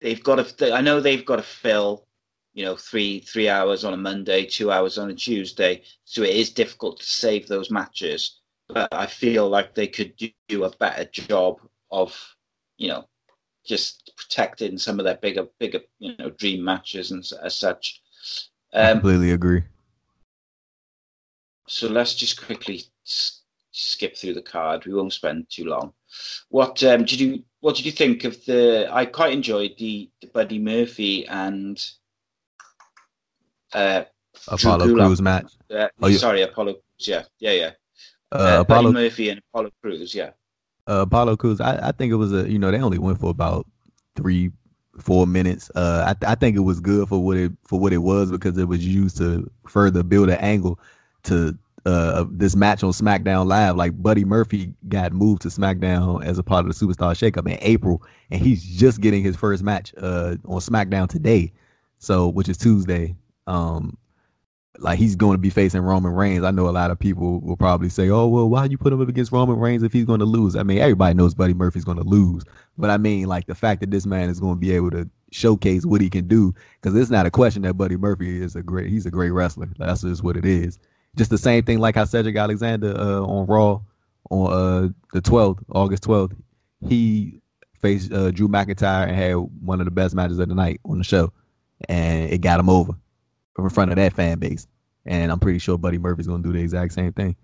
they've 0.01 0.23
got 0.23 0.47
to. 0.47 0.73
I 0.73 0.81
know 0.81 1.01
they've 1.01 1.25
got 1.25 1.37
to 1.37 1.43
fill, 1.43 2.07
you 2.55 2.65
know, 2.65 2.77
three 2.77 3.21
three 3.21 3.49
hours 3.49 3.85
on 3.85 3.95
a 3.95 3.99
Monday, 3.99 4.45
two 4.47 4.71
hours 4.71 4.99
on 4.99 5.11
a 5.11 5.15
Tuesday. 5.15 5.83
So 6.05 6.23
it 6.23 6.35
is 6.35 6.51
difficult 6.51 7.01
to 7.01 7.07
save 7.07 7.49
those 7.49 7.71
matches. 7.71 8.41
But 8.69 8.89
I 8.93 9.07
feel 9.07 9.49
like 9.49 9.75
they 9.75 9.87
could 9.87 10.13
do 10.49 10.65
a 10.65 10.77
better 10.77 11.07
job 11.07 11.61
of, 11.91 12.15
you 12.77 12.89
know, 12.89 13.09
just 13.69 14.11
protecting 14.17 14.79
some 14.79 14.99
of 14.99 15.05
their 15.05 15.17
bigger 15.17 15.47
bigger 15.59 15.81
you 15.99 16.17
know 16.19 16.31
dream 16.31 16.65
matches 16.65 17.11
and 17.11 17.29
as 17.43 17.55
such. 17.55 18.01
Um, 18.73 18.85
I 18.85 18.93
completely 18.93 19.31
agree. 19.33 19.63
So 21.69 21.87
let's 21.89 22.15
just 22.15 22.43
quickly 22.43 22.83
skip 23.05 24.17
through 24.17 24.35
the 24.35 24.43
card. 24.43 24.87
We 24.87 24.95
won't 24.95 25.13
spend 25.13 25.47
too 25.51 25.67
long. 25.67 25.93
What 26.49 26.83
um, 26.83 27.05
did 27.05 27.21
you 27.21 27.45
What 27.61 27.77
did 27.77 27.87
you 27.87 27.93
think 27.93 28.25
of 28.25 28.45
the? 28.47 28.89
I 28.91 29.05
quite 29.05 29.33
enjoyed 29.33 29.75
the, 29.79 30.11
the 30.21 30.29
Buddy 30.29 30.59
Murphy 30.59 31.27
and 31.27 31.79
uh, 33.73 34.05
Apollo 34.49 34.95
Crews 34.95 35.21
match. 35.21 35.53
Uh, 35.71 35.89
oh, 36.01 36.11
sorry, 36.13 36.43
Apollo. 36.43 36.77
Yeah, 36.99 37.25
yeah, 37.39 37.53
yeah. 37.53 37.71
Uh, 38.33 38.35
uh, 38.35 38.61
Apollo 38.61 38.93
Buddy 38.93 39.05
Murphy 39.05 39.29
and 39.31 39.41
Apollo 39.51 39.71
Crews. 39.83 40.15
Yeah. 40.15 40.31
Uh, 40.89 41.03
Apollo 41.03 41.37
Crews, 41.37 41.61
I, 41.61 41.89
I 41.89 41.93
think 41.93 42.13
it 42.13 42.17
was 42.17 42.33
a. 42.33 42.51
You 42.51 42.59
know, 42.59 42.71
they 42.71 42.81
only 42.81 42.99
went 42.99 43.21
for 43.21 43.31
about 43.31 43.67
three, 44.17 44.51
four 44.99 45.27
minutes. 45.27 45.71
Uh, 45.75 46.15
I, 46.23 46.33
I 46.33 46.35
think 46.35 46.57
it 46.57 46.61
was 46.61 46.81
good 46.81 47.09
for 47.09 47.23
what 47.23 47.37
it 47.37 47.53
for 47.65 47.79
what 47.79 47.93
it 47.93 47.99
was 47.99 48.31
because 48.31 48.57
it 48.57 48.69
was 48.69 48.87
used 48.87 49.19
to 49.19 49.51
further 49.67 50.03
build 50.03 50.31
an 50.31 50.39
angle 50.39 50.79
to 51.25 51.57
uh, 51.85 52.25
this 52.31 52.57
match 52.57 52.83
on 52.83 52.93
SmackDown 52.93 53.47
Live. 53.47 53.77
Like 53.77 54.01
Buddy 54.03 54.25
Murphy 54.25 54.73
got 54.89 55.13
moved 55.13 55.43
to 55.43 55.49
SmackDown 55.49 56.25
as 56.25 56.39
a 56.39 56.43
part 56.43 56.67
of 56.67 56.73
the 56.73 56.87
Superstar 56.87 57.13
Shakeup 57.13 57.51
in 57.51 57.59
April, 57.61 58.03
and 58.31 58.41
he's 58.41 58.63
just 58.65 59.01
getting 59.01 59.23
his 59.23 59.37
first 59.37 59.63
match 59.63 59.93
uh, 59.99 60.37
on 60.47 60.61
SmackDown 60.61 61.09
today, 61.09 61.53
so 61.99 62.29
which 62.29 62.49
is 62.49 62.57
Tuesday. 62.57 63.15
Um, 63.47 63.97
like 64.79 64.99
he's 64.99 65.17
going 65.17 65.35
to 65.35 65.39
be 65.39 65.51
facing 65.51 65.81
Roman 65.81 66.13
Reigns. 66.13 66.45
I 66.45 66.51
know 66.51 66.69
a 66.69 66.71
lot 66.71 66.91
of 66.91 66.99
people 66.99 67.41
will 67.41 67.57
probably 67.57 67.89
say, 67.89 68.11
"Oh, 68.11 68.27
well, 68.29 68.49
why 68.49 68.67
you 68.67 68.79
put 68.79 68.93
him 68.93 69.01
up 69.01 69.09
against 69.09 69.33
Roman 69.33 69.59
Reigns 69.59 69.83
if 69.83 69.93
he's 69.93 70.05
going 70.05 70.21
to 70.21 70.27
lose?" 70.27 70.57
I 70.57 70.63
mean, 70.63 70.79
everybody 70.79 71.15
knows 71.15 71.35
Buddy 71.35 71.55
Murphy's 71.55 71.85
going 71.85 71.99
to 71.99 72.05
lose, 72.05 72.45
but 72.77 72.91
I 72.91 72.97
mean, 72.97 73.27
like 73.27 73.47
the 73.47 73.55
fact 73.55 73.81
that 73.81 73.91
this 73.91 74.07
man 74.07 74.31
is 74.31 74.41
going 74.41 74.55
to 74.55 74.61
be 74.61 74.73
able 74.73 74.91
to 74.93 75.09
showcase 75.31 75.85
what 75.85 76.01
he 76.01 76.09
can 76.09 76.29
do, 76.29 76.55
because 76.81 76.97
it's 76.97 77.11
not 77.11 77.27
a 77.27 77.31
question 77.31 77.63
that 77.63 77.75
Buddy 77.75 77.97
Murphy 77.97 78.41
is 78.41 78.55
a 78.57 78.63
great. 78.63 78.89
He's 78.89 79.07
a 79.07 79.11
great 79.11 79.31
wrestler. 79.31 79.69
That's 79.79 80.03
just 80.03 80.23
what 80.23 80.37
it 80.37 80.45
is. 80.45 80.79
Just 81.17 81.31
the 81.31 81.39
same 81.39 81.65
thing 81.65 81.79
like 81.79 81.97
how 81.97 82.05
Cedric 82.05 82.37
Alexander 82.37 82.95
uh, 82.97 83.23
on 83.23 83.47
Raw 83.47 83.81
on 84.31 84.53
uh, 84.53 84.89
the 85.13 85.23
12th, 85.23 85.59
August 85.75 86.03
12th, 86.05 86.37
he 86.87 87.41
faced 87.81 88.13
uh, 88.13 88.31
Drew 88.31 88.47
McIntyre 88.47 89.09
and 89.09 89.17
had 89.17 89.35
one 89.35 89.81
of 89.81 89.87
the 89.87 89.91
best 89.91 90.15
matches 90.15 90.39
of 90.39 90.49
the 90.49 90.55
night 90.55 90.81
on 90.85 90.99
the 90.99 91.05
show, 91.05 91.33
and 91.89 92.31
it 92.31 92.43
got 92.43 92.61
him 92.61 92.69
over 92.69 92.93
in 93.65 93.71
front 93.71 93.91
of 93.91 93.97
that 93.97 94.13
fan 94.15 94.39
base. 94.39 94.67
And 95.07 95.33
I'm 95.33 95.41
pretty 95.41 95.59
sure 95.59 95.79
Buddy 95.79 95.99
Murphy's 95.99 96.27
going 96.27 96.43
to 96.43 96.49
do 96.49 96.57
the 96.57 96.63
exact 96.63 96.93
same 96.93 97.13
thing. 97.13 97.37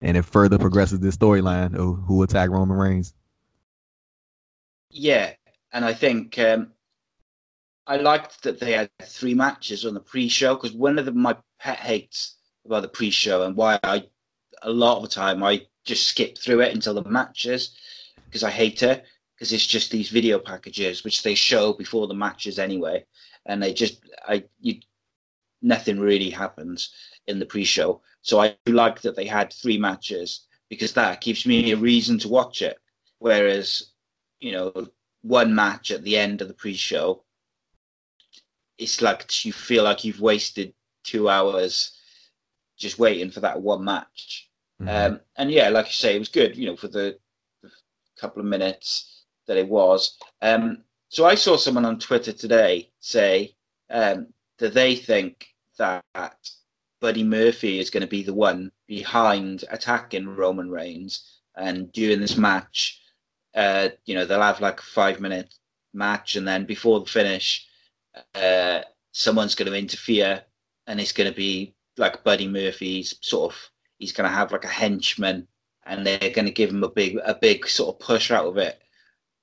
And 0.00 0.16
it 0.16 0.24
further 0.24 0.58
progresses 0.58 1.00
this 1.00 1.16
storyline 1.16 1.74
of 1.74 2.04
who 2.06 2.22
attacked 2.22 2.52
Roman 2.52 2.76
Reigns. 2.76 3.14
Yeah, 4.90 5.32
and 5.72 5.84
I 5.84 5.92
think 5.92 6.38
um, 6.38 6.72
I 7.86 7.96
liked 7.96 8.42
that 8.44 8.60
they 8.60 8.72
had 8.72 8.90
three 9.02 9.34
matches 9.34 9.84
on 9.84 9.94
the 9.94 10.00
pre-show 10.00 10.54
because 10.54 10.72
one 10.72 10.98
of 10.98 11.04
the, 11.04 11.12
my 11.12 11.36
pet 11.58 11.78
hates 11.78 12.36
about 12.64 12.82
the 12.82 12.88
pre-show 12.88 13.42
and 13.42 13.56
why 13.56 13.78
I 13.82 14.04
a 14.62 14.70
lot 14.70 14.96
of 14.96 15.02
the 15.02 15.08
time 15.08 15.42
I 15.42 15.66
just 15.84 16.06
skip 16.06 16.38
through 16.38 16.60
it 16.60 16.74
until 16.74 16.94
the 16.94 17.04
matches 17.04 17.76
because 18.24 18.42
I 18.42 18.50
hate 18.50 18.82
it 18.82 19.04
because 19.34 19.52
it's 19.52 19.66
just 19.66 19.90
these 19.90 20.08
video 20.08 20.38
packages 20.38 21.04
which 21.04 21.22
they 21.22 21.34
show 21.34 21.74
before 21.74 22.06
the 22.06 22.14
matches 22.14 22.58
anyway 22.58 23.04
and 23.44 23.62
they 23.62 23.74
just 23.74 24.00
I 24.26 24.44
you 24.60 24.80
nothing 25.64 25.98
really 25.98 26.30
happens 26.30 26.90
in 27.26 27.38
the 27.38 27.46
pre-show 27.46 28.00
so 28.22 28.40
I 28.40 28.56
like 28.66 29.00
that 29.02 29.16
they 29.16 29.26
had 29.26 29.52
three 29.52 29.78
matches 29.78 30.46
because 30.70 30.92
that 30.94 31.20
gives 31.20 31.46
me 31.46 31.72
a 31.72 31.76
reason 31.76 32.18
to 32.20 32.28
watch 32.28 32.62
it 32.62 32.78
whereas 33.18 33.92
you 34.40 34.52
know 34.52 34.72
one 35.22 35.54
match 35.54 35.90
at 35.90 36.04
the 36.04 36.16
end 36.16 36.42
of 36.42 36.48
the 36.48 36.54
pre-show 36.54 37.24
it's 38.78 39.00
like 39.00 39.44
you 39.44 39.52
feel 39.52 39.84
like 39.84 40.04
you've 40.04 40.20
wasted 40.20 40.74
two 41.04 41.28
hours 41.28 41.98
just 42.76 42.98
waiting 42.98 43.30
for 43.30 43.40
that 43.40 43.60
one 43.60 43.84
match. 43.84 44.50
Mm-hmm. 44.80 45.14
Um, 45.14 45.20
and 45.36 45.50
yeah, 45.50 45.68
like 45.68 45.86
you 45.86 45.92
say, 45.92 46.16
it 46.16 46.18
was 46.18 46.28
good, 46.28 46.56
you 46.56 46.66
know, 46.66 46.76
for 46.76 46.88
the, 46.88 47.18
the 47.62 47.70
couple 48.18 48.40
of 48.40 48.48
minutes 48.48 49.24
that 49.46 49.56
it 49.56 49.68
was. 49.68 50.18
Um, 50.42 50.78
so 51.08 51.26
I 51.26 51.36
saw 51.36 51.56
someone 51.56 51.84
on 51.84 51.98
Twitter 51.98 52.32
today 52.32 52.90
say 52.98 53.54
um, 53.90 54.28
that 54.58 54.74
they 54.74 54.96
think 54.96 55.46
that 55.78 56.50
Buddy 57.00 57.22
Murphy 57.22 57.78
is 57.78 57.90
going 57.90 58.02
to 58.02 58.06
be 58.06 58.22
the 58.22 58.34
one 58.34 58.70
behind 58.86 59.64
attacking 59.70 60.26
Roman 60.26 60.70
Reigns, 60.70 61.40
and 61.56 61.92
during 61.92 62.20
this 62.20 62.36
match, 62.36 63.00
uh, 63.54 63.88
you 64.06 64.14
know, 64.14 64.24
they'll 64.24 64.42
have 64.42 64.60
like 64.60 64.80
a 64.80 64.84
five 64.84 65.20
minute 65.20 65.54
match, 65.92 66.36
and 66.36 66.46
then 66.46 66.64
before 66.64 67.00
the 67.00 67.06
finish, 67.06 67.66
uh, 68.34 68.80
someone's 69.12 69.54
going 69.54 69.70
to 69.70 69.78
interfere, 69.78 70.42
and 70.86 71.00
it's 71.00 71.12
going 71.12 71.30
to 71.30 71.36
be 71.36 71.74
like 71.96 72.24
Buddy 72.24 72.48
Murphy's 72.48 73.14
sort 73.20 73.52
of 73.52 73.70
he's 73.98 74.12
going 74.12 74.28
to 74.28 74.34
have 74.34 74.52
like 74.52 74.64
a 74.64 74.68
henchman, 74.68 75.46
and 75.86 76.06
they're 76.06 76.18
going 76.18 76.46
to 76.46 76.50
give 76.50 76.70
him 76.70 76.84
a 76.84 76.88
big 76.88 77.18
a 77.24 77.34
big 77.34 77.66
sort 77.68 77.94
of 77.94 78.00
push 78.00 78.30
out 78.30 78.46
of 78.46 78.56
it. 78.56 78.80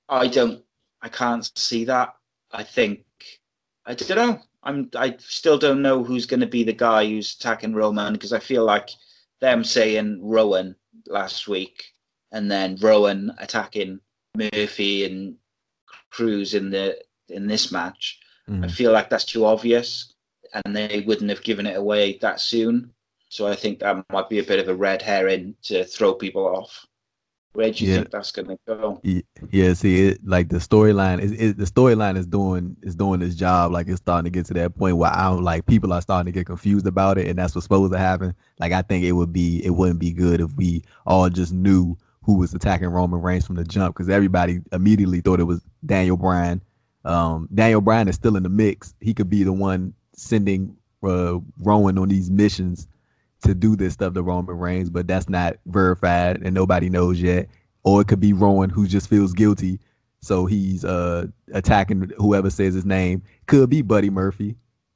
I 0.09 0.27
don't, 0.27 0.63
I 1.01 1.09
can't 1.09 1.49
see 1.57 1.85
that. 1.85 2.13
I 2.51 2.63
think 2.63 3.05
I 3.85 3.93
don't 3.93 4.17
know. 4.17 4.41
I'm 4.63 4.89
I 4.95 5.15
still 5.19 5.57
don't 5.57 5.81
know 5.81 6.03
who's 6.03 6.25
going 6.25 6.39
to 6.41 6.47
be 6.47 6.63
the 6.63 6.73
guy 6.73 7.05
who's 7.07 7.35
attacking 7.35 7.73
Roman 7.73 8.13
because 8.13 8.33
I 8.33 8.39
feel 8.39 8.63
like 8.63 8.89
them 9.39 9.63
saying 9.63 10.19
Rowan 10.21 10.75
last 11.07 11.47
week 11.47 11.93
and 12.31 12.49
then 12.49 12.77
Rowan 12.79 13.33
attacking 13.39 13.99
Murphy 14.35 15.05
and 15.05 15.35
Crews 16.11 16.53
in 16.53 16.69
the 16.69 16.97
in 17.29 17.47
this 17.47 17.71
match. 17.71 18.19
Mm. 18.49 18.65
I 18.65 18.67
feel 18.67 18.91
like 18.91 19.09
that's 19.09 19.25
too 19.25 19.45
obvious 19.45 20.13
and 20.53 20.75
they 20.75 21.03
wouldn't 21.07 21.29
have 21.29 21.43
given 21.43 21.65
it 21.65 21.77
away 21.77 22.17
that 22.21 22.39
soon. 22.39 22.93
So 23.29 23.47
I 23.47 23.55
think 23.55 23.79
that 23.79 24.03
might 24.11 24.29
be 24.29 24.39
a 24.39 24.43
bit 24.43 24.59
of 24.59 24.67
a 24.67 24.75
red 24.75 25.01
herring 25.01 25.55
to 25.63 25.85
throw 25.85 26.13
people 26.13 26.45
off. 26.45 26.85
Where 27.53 27.69
do 27.71 27.83
you 27.83 27.91
Yeah. 27.91 27.97
think 27.97 28.11
that's 28.11 28.31
going 28.31 28.47
to 28.47 28.57
go? 28.65 29.01
Yeah, 29.51 29.73
see, 29.73 30.07
it, 30.07 30.25
like 30.25 30.49
the 30.49 30.57
storyline 30.57 31.19
is, 31.19 31.55
the 31.55 31.65
storyline 31.65 32.17
is 32.17 32.25
doing 32.25 32.77
is 32.81 32.95
doing 32.95 33.21
its 33.21 33.35
job. 33.35 33.73
Like 33.73 33.87
it's 33.87 33.97
starting 33.97 34.31
to 34.31 34.37
get 34.37 34.45
to 34.47 34.53
that 34.53 34.75
point 34.75 34.95
where 34.97 35.11
I 35.13 35.29
don't 35.29 35.43
like 35.43 35.65
people 35.65 35.91
are 35.91 36.01
starting 36.01 36.31
to 36.31 36.37
get 36.37 36.45
confused 36.45 36.87
about 36.87 37.17
it, 37.17 37.27
and 37.27 37.37
that's 37.37 37.53
what's 37.53 37.65
supposed 37.65 37.91
to 37.91 37.99
happen. 37.99 38.33
Like 38.59 38.71
I 38.71 38.81
think 38.81 39.03
it 39.03 39.11
would 39.13 39.33
be 39.33 39.61
it 39.65 39.71
wouldn't 39.71 39.99
be 39.99 40.11
good 40.13 40.39
if 40.39 40.53
we 40.55 40.83
all 41.05 41.29
just 41.29 41.51
knew 41.51 41.97
who 42.23 42.37
was 42.37 42.53
attacking 42.53 42.87
Roman 42.87 43.21
Reigns 43.21 43.45
from 43.47 43.55
the 43.55 43.63
jump 43.65 43.95
because 43.95 44.07
everybody 44.09 44.61
immediately 44.71 45.19
thought 45.19 45.39
it 45.41 45.45
was 45.45 45.61
Daniel 45.85 46.15
Bryan. 46.17 46.61
Um, 47.03 47.49
Daniel 47.53 47.81
Bryan 47.81 48.07
is 48.07 48.15
still 48.15 48.37
in 48.37 48.43
the 48.43 48.49
mix. 48.49 48.93
He 49.01 49.13
could 49.13 49.29
be 49.29 49.43
the 49.43 49.51
one 49.53 49.93
sending 50.15 50.77
uh, 51.03 51.39
Rowan 51.59 51.97
on 51.97 52.07
these 52.09 52.29
missions 52.29 52.87
to 53.41 53.53
do 53.53 53.75
this 53.75 53.93
stuff 53.93 54.13
to 54.13 54.23
Roman 54.23 54.57
Reigns, 54.57 54.89
but 54.89 55.07
that's 55.07 55.29
not 55.29 55.57
verified 55.65 56.41
and 56.41 56.53
nobody 56.53 56.89
knows 56.89 57.21
yet. 57.21 57.47
Or 57.83 58.01
it 58.01 58.07
could 58.07 58.19
be 58.19 58.33
Rowan 58.33 58.69
who 58.69 58.87
just 58.87 59.09
feels 59.09 59.33
guilty, 59.33 59.79
so 60.21 60.45
he's 60.45 60.85
uh 60.85 61.27
attacking 61.53 62.11
whoever 62.17 62.49
says 62.49 62.75
his 62.75 62.85
name. 62.85 63.23
Could 63.47 63.71
be 63.71 63.81
Buddy 63.81 64.11
Murphy, 64.11 64.55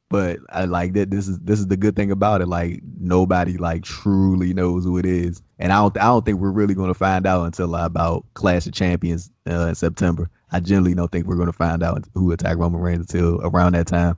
but 0.09 0.37
I 0.49 0.65
like 0.65 0.93
that. 0.93 1.09
This 1.09 1.27
is 1.27 1.39
this 1.39 1.59
is 1.59 1.67
the 1.67 1.77
good 1.77 1.95
thing 1.95 2.11
about 2.11 2.41
it. 2.41 2.47
Like 2.47 2.81
nobody 2.99 3.57
like 3.57 3.83
truly 3.83 4.53
knows 4.53 4.83
who 4.83 4.99
it 4.99 5.05
is, 5.05 5.41
and 5.57 5.73
I 5.73 5.81
don't 5.81 5.97
I 5.97 6.05
don't 6.05 6.23
think 6.23 6.39
we're 6.39 6.51
really 6.51 6.75
going 6.75 6.89
to 6.89 6.93
find 6.93 7.25
out 7.25 7.45
until 7.45 7.75
about 7.75 8.23
Clash 8.35 8.67
of 8.67 8.73
Champions 8.73 9.31
uh, 9.49 9.67
in 9.67 9.75
September. 9.75 10.29
I 10.51 10.59
generally 10.59 10.93
don't 10.93 11.11
think 11.11 11.25
we're 11.25 11.35
going 11.35 11.47
to 11.47 11.53
find 11.53 11.81
out 11.81 12.03
who 12.13 12.31
attacked 12.31 12.59
Roman 12.59 12.79
Reigns 12.81 13.11
until 13.11 13.41
around 13.41 13.73
that 13.73 13.87
time. 13.87 14.15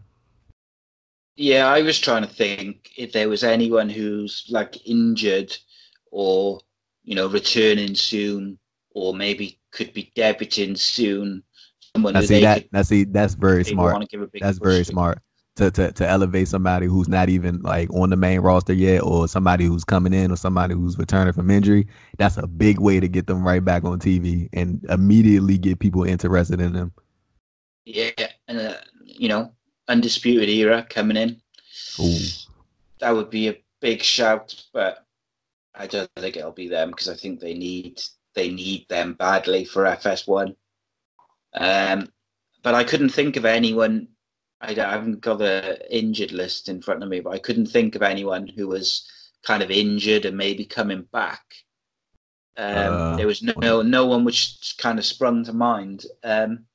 Yeah, 1.38 1.68
I 1.68 1.84
was 1.84 2.00
trying 2.00 2.24
to 2.24 2.28
think 2.28 2.92
if 2.98 3.12
there 3.14 3.30
was 3.30 3.44
anyone 3.44 3.90
who's 3.90 4.46
like 4.50 4.88
injured 4.88 5.56
or, 6.12 6.60
you 7.04 7.16
know, 7.16 7.28
returning 7.28 7.96
soon 7.96 8.58
or 8.92 9.14
maybe 9.14 9.60
could 9.72 9.94
be 9.94 10.12
debuting 10.16 10.78
soon. 10.78 11.44
Someone 11.96 12.14
Now 12.14 12.22
see 12.22 12.40
that. 12.42 12.64
could 12.64 12.70
Now 12.72 12.82
see 12.82 13.04
that's 13.04 13.36
very 13.36 13.64
smart. 13.64 13.94
want 13.94 14.04
to 14.04 14.08
give 14.08 14.22
a 14.22 14.28
big 14.28 14.42
That's 14.42 14.58
very 14.60 14.80
to. 14.80 14.86
smart 14.86 15.22
to, 15.58 15.72
to 15.72 15.92
to 15.92 16.08
elevate 16.08 16.48
somebody 16.48 16.88
who's 16.88 17.08
not 17.08 17.30
even 17.30 17.62
like 17.62 17.92
on 17.94 18.10
the 18.10 18.16
main 18.16 18.40
roster 18.42 18.74
yet, 18.74 19.02
or 19.04 19.28
somebody 19.28 19.66
who's 19.66 19.84
coming 19.84 20.14
in, 20.14 20.32
or 20.32 20.36
somebody 20.38 20.74
who's 20.76 20.98
returning 20.98 21.34
from 21.34 21.50
injury. 21.52 21.88
That's 22.18 22.38
a 22.38 22.48
big 22.48 22.80
way 22.80 23.00
to 23.00 23.08
get 23.08 23.28
them 23.28 23.44
right 23.46 23.64
back 23.64 23.84
on 23.84 24.00
TV 24.00 24.50
and 24.54 24.84
immediately 24.90 25.58
get 25.58 25.80
people 25.80 26.04
interested 26.04 26.62
in 26.62 26.74
them. 26.74 26.94
Yeah, 27.86 28.12
and 28.48 28.60
uh, 28.60 28.76
you 29.04 29.30
know, 29.30 29.54
undisputed 29.88 30.50
era 30.50 30.86
coming 30.90 31.18
in. 31.18 31.42
Ooh. 32.00 32.20
That 33.00 33.12
would 33.12 33.30
be 33.30 33.48
a 33.50 33.58
big 33.82 34.02
shout, 34.02 34.64
but 34.74 35.06
I 35.76 35.88
don't 35.88 36.10
think 36.18 36.36
it'll 36.38 36.52
be 36.52 36.68
them 36.68 36.90
because 36.90 37.10
I 37.10 37.16
think 37.16 37.40
they 37.40 37.54
need 37.54 38.02
they 38.34 38.50
need 38.52 38.86
them 38.90 39.14
badly 39.14 39.66
for 39.66 39.84
FS1. 39.86 40.56
Um, 41.56 42.12
but 42.64 42.76
I 42.76 42.84
couldn't 42.84 43.10
think 43.10 43.36
of 43.36 43.46
anyone. 43.46 44.10
I, 44.62 44.74
don't- 44.74 44.86
I 44.90 44.92
haven't 44.92 45.22
got 45.22 45.38
the 45.40 45.80
injured 45.96 46.32
list 46.32 46.70
in 46.70 46.82
front 46.82 47.02
of 47.04 47.10
me, 47.10 47.20
but 47.20 47.32
I 47.34 47.40
couldn't 47.40 47.68
think 47.68 47.96
of 47.96 48.02
anyone 48.02 48.48
who 48.48 48.68
was 48.68 49.08
kind 49.44 49.64
of 49.64 49.72
injured 49.72 50.26
and 50.26 50.36
maybe 50.38 50.66
coming 50.66 51.04
back. 51.12 51.44
Um, 52.58 52.94
Uh, 52.94 53.16
there 53.18 53.28
was 53.28 53.42
no 53.44 53.82
no 53.84 54.06
one 54.08 54.24
which 54.24 54.76
kind 54.80 54.98
of 55.00 55.06
sprung 55.06 55.44
to 55.46 55.54
mind. 55.54 56.06
Um, 56.24 56.66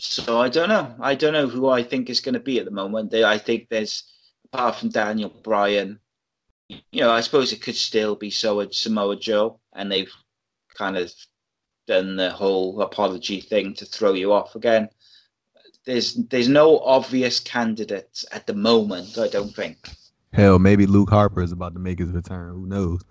so 0.00 0.40
I 0.40 0.48
don't 0.48 0.68
know. 0.68 0.94
I 1.00 1.14
don't 1.14 1.32
know 1.32 1.46
who 1.46 1.68
I 1.68 1.82
think 1.82 2.08
is 2.08 2.20
going 2.20 2.34
to 2.34 2.40
be 2.40 2.58
at 2.58 2.64
the 2.64 2.70
moment. 2.70 3.14
I 3.14 3.38
think 3.38 3.68
there's 3.68 4.04
apart 4.52 4.76
from 4.76 4.88
Daniel 4.88 5.32
Bryan, 5.42 6.00
you 6.68 7.00
know, 7.00 7.10
I 7.10 7.20
suppose 7.20 7.52
it 7.52 7.62
could 7.62 7.76
still 7.76 8.16
be 8.16 8.30
Samoa, 8.30 8.72
Samoa 8.72 9.16
Joe, 9.16 9.60
and 9.74 9.90
they've 9.90 10.12
kind 10.74 10.96
of 10.96 11.12
done 11.86 12.16
the 12.16 12.30
whole 12.30 12.80
apology 12.80 13.40
thing 13.40 13.74
to 13.74 13.84
throw 13.84 14.12
you 14.12 14.32
off 14.32 14.54
again. 14.54 14.88
There's 15.84 16.14
there's 16.14 16.48
no 16.48 16.78
obvious 16.80 17.40
candidates 17.40 18.24
at 18.32 18.46
the 18.46 18.54
moment. 18.54 19.18
I 19.18 19.28
don't 19.28 19.54
think. 19.54 19.78
Hell, 20.32 20.58
maybe 20.58 20.86
Luke 20.86 21.10
Harper 21.10 21.42
is 21.42 21.52
about 21.52 21.74
to 21.74 21.80
make 21.80 21.98
his 21.98 22.10
return. 22.10 22.52
Who 22.52 22.66
knows? 22.66 23.02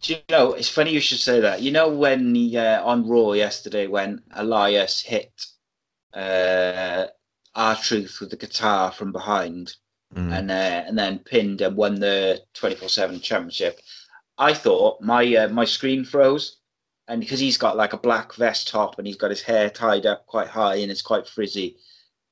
Do 0.00 0.14
you 0.14 0.20
know? 0.30 0.52
It's 0.52 0.68
funny 0.68 0.92
you 0.92 1.00
should 1.00 1.18
say 1.18 1.40
that. 1.40 1.62
You 1.62 1.72
know 1.72 1.88
when 1.88 2.34
he 2.34 2.56
uh, 2.56 2.82
on 2.82 3.06
Raw 3.08 3.32
yesterday 3.32 3.86
when 3.86 4.22
Elias 4.32 5.00
hit 5.00 5.46
uh, 6.14 7.06
R-Truth 7.54 8.18
with 8.20 8.30
the 8.30 8.36
guitar 8.36 8.92
from 8.92 9.12
behind. 9.12 9.76
Mm. 10.14 10.38
and 10.38 10.50
uh, 10.50 10.84
and 10.86 10.96
then 10.96 11.18
pinned 11.18 11.60
and 11.60 11.76
won 11.76 11.98
the 11.98 12.40
twenty 12.52 12.76
four 12.76 12.88
seven 12.88 13.18
championship. 13.18 13.80
I 14.38 14.54
thought 14.54 15.00
my 15.00 15.24
uh, 15.34 15.48
my 15.48 15.64
screen 15.64 16.04
froze, 16.04 16.58
and 17.08 17.20
because 17.20 17.40
he's 17.40 17.58
got 17.58 17.76
like 17.76 17.94
a 17.94 17.98
black 17.98 18.34
vest 18.34 18.68
top 18.68 18.98
and 18.98 19.08
he's 19.08 19.16
got 19.16 19.30
his 19.30 19.42
hair 19.42 19.70
tied 19.70 20.06
up 20.06 20.24
quite 20.26 20.46
high 20.46 20.76
and 20.76 20.90
it's 20.90 21.02
quite 21.02 21.26
frizzy. 21.26 21.78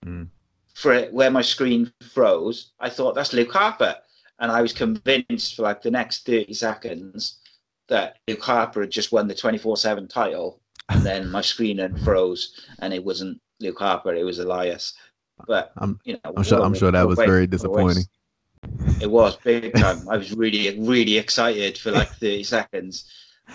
Mm. 0.06 0.28
For 0.74 0.92
it, 0.92 1.12
where 1.12 1.30
my 1.32 1.42
screen 1.42 1.92
froze, 2.14 2.70
I 2.78 2.88
thought 2.88 3.16
that's 3.16 3.32
Luke 3.32 3.52
Harper, 3.52 3.96
and 4.38 4.52
I 4.52 4.62
was 4.62 4.72
convinced 4.72 5.56
for 5.56 5.62
like 5.62 5.82
the 5.82 5.90
next 5.90 6.24
thirty 6.24 6.54
seconds 6.54 7.40
that 7.88 8.18
Luke 8.28 8.42
Harper 8.42 8.82
had 8.82 8.92
just 8.92 9.10
won 9.10 9.26
the 9.26 9.34
twenty 9.34 9.58
four 9.58 9.76
seven 9.76 10.06
title, 10.06 10.60
and 10.88 11.04
then 11.04 11.28
my 11.32 11.40
screen 11.40 11.78
had 11.78 11.98
froze 12.02 12.64
and 12.78 12.94
it 12.94 13.04
wasn't 13.04 13.40
Luke 13.62 13.78
Harper, 13.78 14.14
it 14.14 14.24
was 14.24 14.38
Elias. 14.38 14.94
But 15.46 15.72
I'm 15.76 15.98
you 16.04 16.14
know, 16.14 16.32
I'm 16.36 16.42
sure 16.42 16.60
I'm 16.60 16.74
sure 16.74 16.90
that 16.90 17.06
was 17.06 17.18
very 17.18 17.46
disappointing. 17.46 18.04
It 19.00 19.10
was 19.10 19.36
big 19.36 19.74
time. 19.74 20.08
I 20.08 20.16
was 20.16 20.32
really, 20.32 20.78
really 20.78 21.18
excited 21.18 21.76
for 21.78 21.90
like 21.90 22.10
30 22.10 22.42
seconds. 22.44 23.10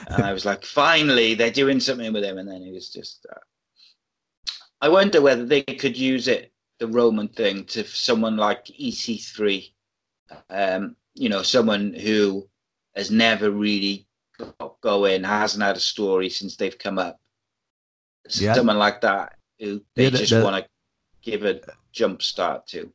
And 0.10 0.24
I 0.24 0.34
was 0.34 0.46
like, 0.46 0.66
finally, 0.66 1.34
they're 1.34 1.50
doing 1.50 1.80
something 1.80 2.12
with 2.12 2.24
him. 2.24 2.38
And 2.38 2.50
then 2.50 2.62
it 2.62 2.74
was 2.74 2.90
just. 2.90 3.26
Uh... 3.32 4.54
I 4.82 4.90
wonder 4.90 5.22
whether 5.22 5.46
they 5.46 5.62
could 5.62 5.98
use 5.98 6.28
it, 6.28 6.52
the 6.80 6.88
Roman 6.88 7.30
thing, 7.30 7.64
to 7.66 7.86
someone 7.86 8.38
like 8.38 8.66
EC3. 8.66 9.72
Um, 10.50 10.96
you 11.16 11.30
know, 11.30 11.42
someone 11.42 11.94
who 11.94 12.48
has 12.96 13.10
never 13.10 13.50
really 13.50 14.06
got 14.38 14.80
going, 14.82 15.24
hasn't 15.24 15.64
had 15.64 15.78
a 15.78 15.80
story 15.80 16.30
since 16.30 16.58
they've 16.58 16.78
come 16.78 17.00
up. 17.00 17.20
Yeah. 18.32 18.54
Someone 18.54 18.78
like 18.78 19.00
that 19.02 19.37
who 19.60 19.82
they 19.96 20.06
Yeah, 20.06 20.10
that- 20.12 20.26
just 20.26 20.44
want 20.44 20.64
to 20.64 20.70
give 21.22 21.44
a 21.44 21.60
jump 21.92 22.22
start 22.22 22.68
to. 22.68 22.92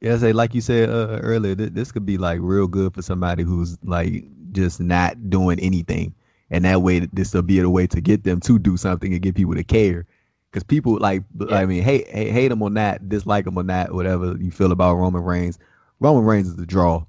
Yeah, 0.00 0.18
say 0.18 0.32
like 0.32 0.54
you 0.54 0.60
said 0.60 0.90
uh, 0.90 1.18
earlier, 1.22 1.54
th- 1.54 1.72
this 1.72 1.90
could 1.90 2.04
be 2.04 2.18
like 2.18 2.38
real 2.42 2.66
good 2.68 2.94
for 2.94 3.00
somebody 3.02 3.42
who's 3.42 3.78
like 3.82 4.24
just 4.52 4.78
not 4.78 5.30
doing 5.30 5.58
anything, 5.60 6.14
and 6.50 6.64
that 6.66 6.82
way 6.82 7.00
this 7.12 7.32
will 7.32 7.42
be 7.42 7.58
a 7.60 7.68
way 7.68 7.86
to 7.86 8.00
get 8.00 8.22
them 8.24 8.38
to 8.40 8.58
do 8.58 8.76
something 8.76 9.12
and 9.14 9.22
get 9.22 9.34
people 9.34 9.54
to 9.54 9.64
care. 9.64 10.04
Because 10.50 10.64
people 10.64 10.98
like, 10.98 11.22
Yeah. 11.38 11.56
I 11.56 11.66
mean, 11.66 11.82
hate 11.82 12.08
hate 12.08 12.30
hate 12.30 12.52
him 12.52 12.62
on 12.62 12.74
that, 12.74 13.08
dislike 13.08 13.46
him 13.46 13.56
or 13.56 13.62
not, 13.62 13.92
whatever 13.94 14.36
you 14.38 14.50
feel 14.50 14.70
about 14.70 14.96
Roman 14.96 15.22
Reigns. 15.22 15.58
Roman 15.98 16.24
Reigns 16.24 16.48
is 16.48 16.56
the 16.56 16.66
draw. 16.66 17.04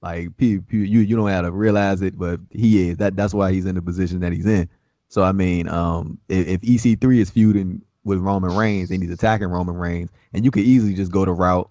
Like 0.00 0.28
you 0.38 0.62
you 0.70 1.16
don't 1.16 1.28
have 1.28 1.44
to 1.44 1.50
realize 1.50 2.02
it, 2.02 2.16
but 2.16 2.38
he 2.52 2.88
is. 2.88 2.98
That 2.98 3.16
that's 3.16 3.34
why 3.34 3.50
he's 3.50 3.66
in 3.66 3.74
the 3.74 3.82
position 3.82 4.20
that 4.20 4.32
he's 4.32 4.46
in. 4.46 4.68
So 5.08 5.22
I 5.24 5.32
mean, 5.32 5.68
um, 5.68 6.18
if, 6.28 6.46
if 6.46 6.60
EC3 6.60 7.18
is 7.18 7.30
feuding 7.30 7.82
with 8.08 8.18
Roman 8.18 8.56
Reigns 8.56 8.90
and 8.90 9.02
he's 9.02 9.12
attacking 9.12 9.48
Roman 9.48 9.76
Reigns, 9.76 10.10
and 10.32 10.44
you 10.44 10.50
could 10.50 10.64
easily 10.64 10.94
just 10.94 11.12
go 11.12 11.24
the 11.24 11.32
route 11.32 11.70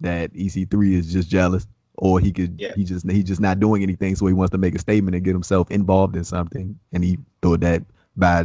that 0.00 0.32
EC3 0.34 0.92
is 0.92 1.12
just 1.12 1.30
jealous, 1.30 1.66
or 1.94 2.20
he 2.20 2.32
could 2.32 2.60
Yeah. 2.60 2.72
he 2.76 2.84
just 2.84 3.08
he's 3.10 3.24
just 3.24 3.40
not 3.40 3.60
doing 3.60 3.82
anything, 3.82 4.16
so 4.16 4.26
he 4.26 4.34
wants 4.34 4.50
to 4.50 4.58
make 4.58 4.74
a 4.74 4.78
statement 4.78 5.14
and 5.14 5.24
get 5.24 5.32
himself 5.32 5.70
involved 5.70 6.16
in 6.16 6.24
something, 6.24 6.78
and 6.92 7.02
he 7.04 7.18
thought 7.40 7.60
that 7.60 7.82
by 8.16 8.44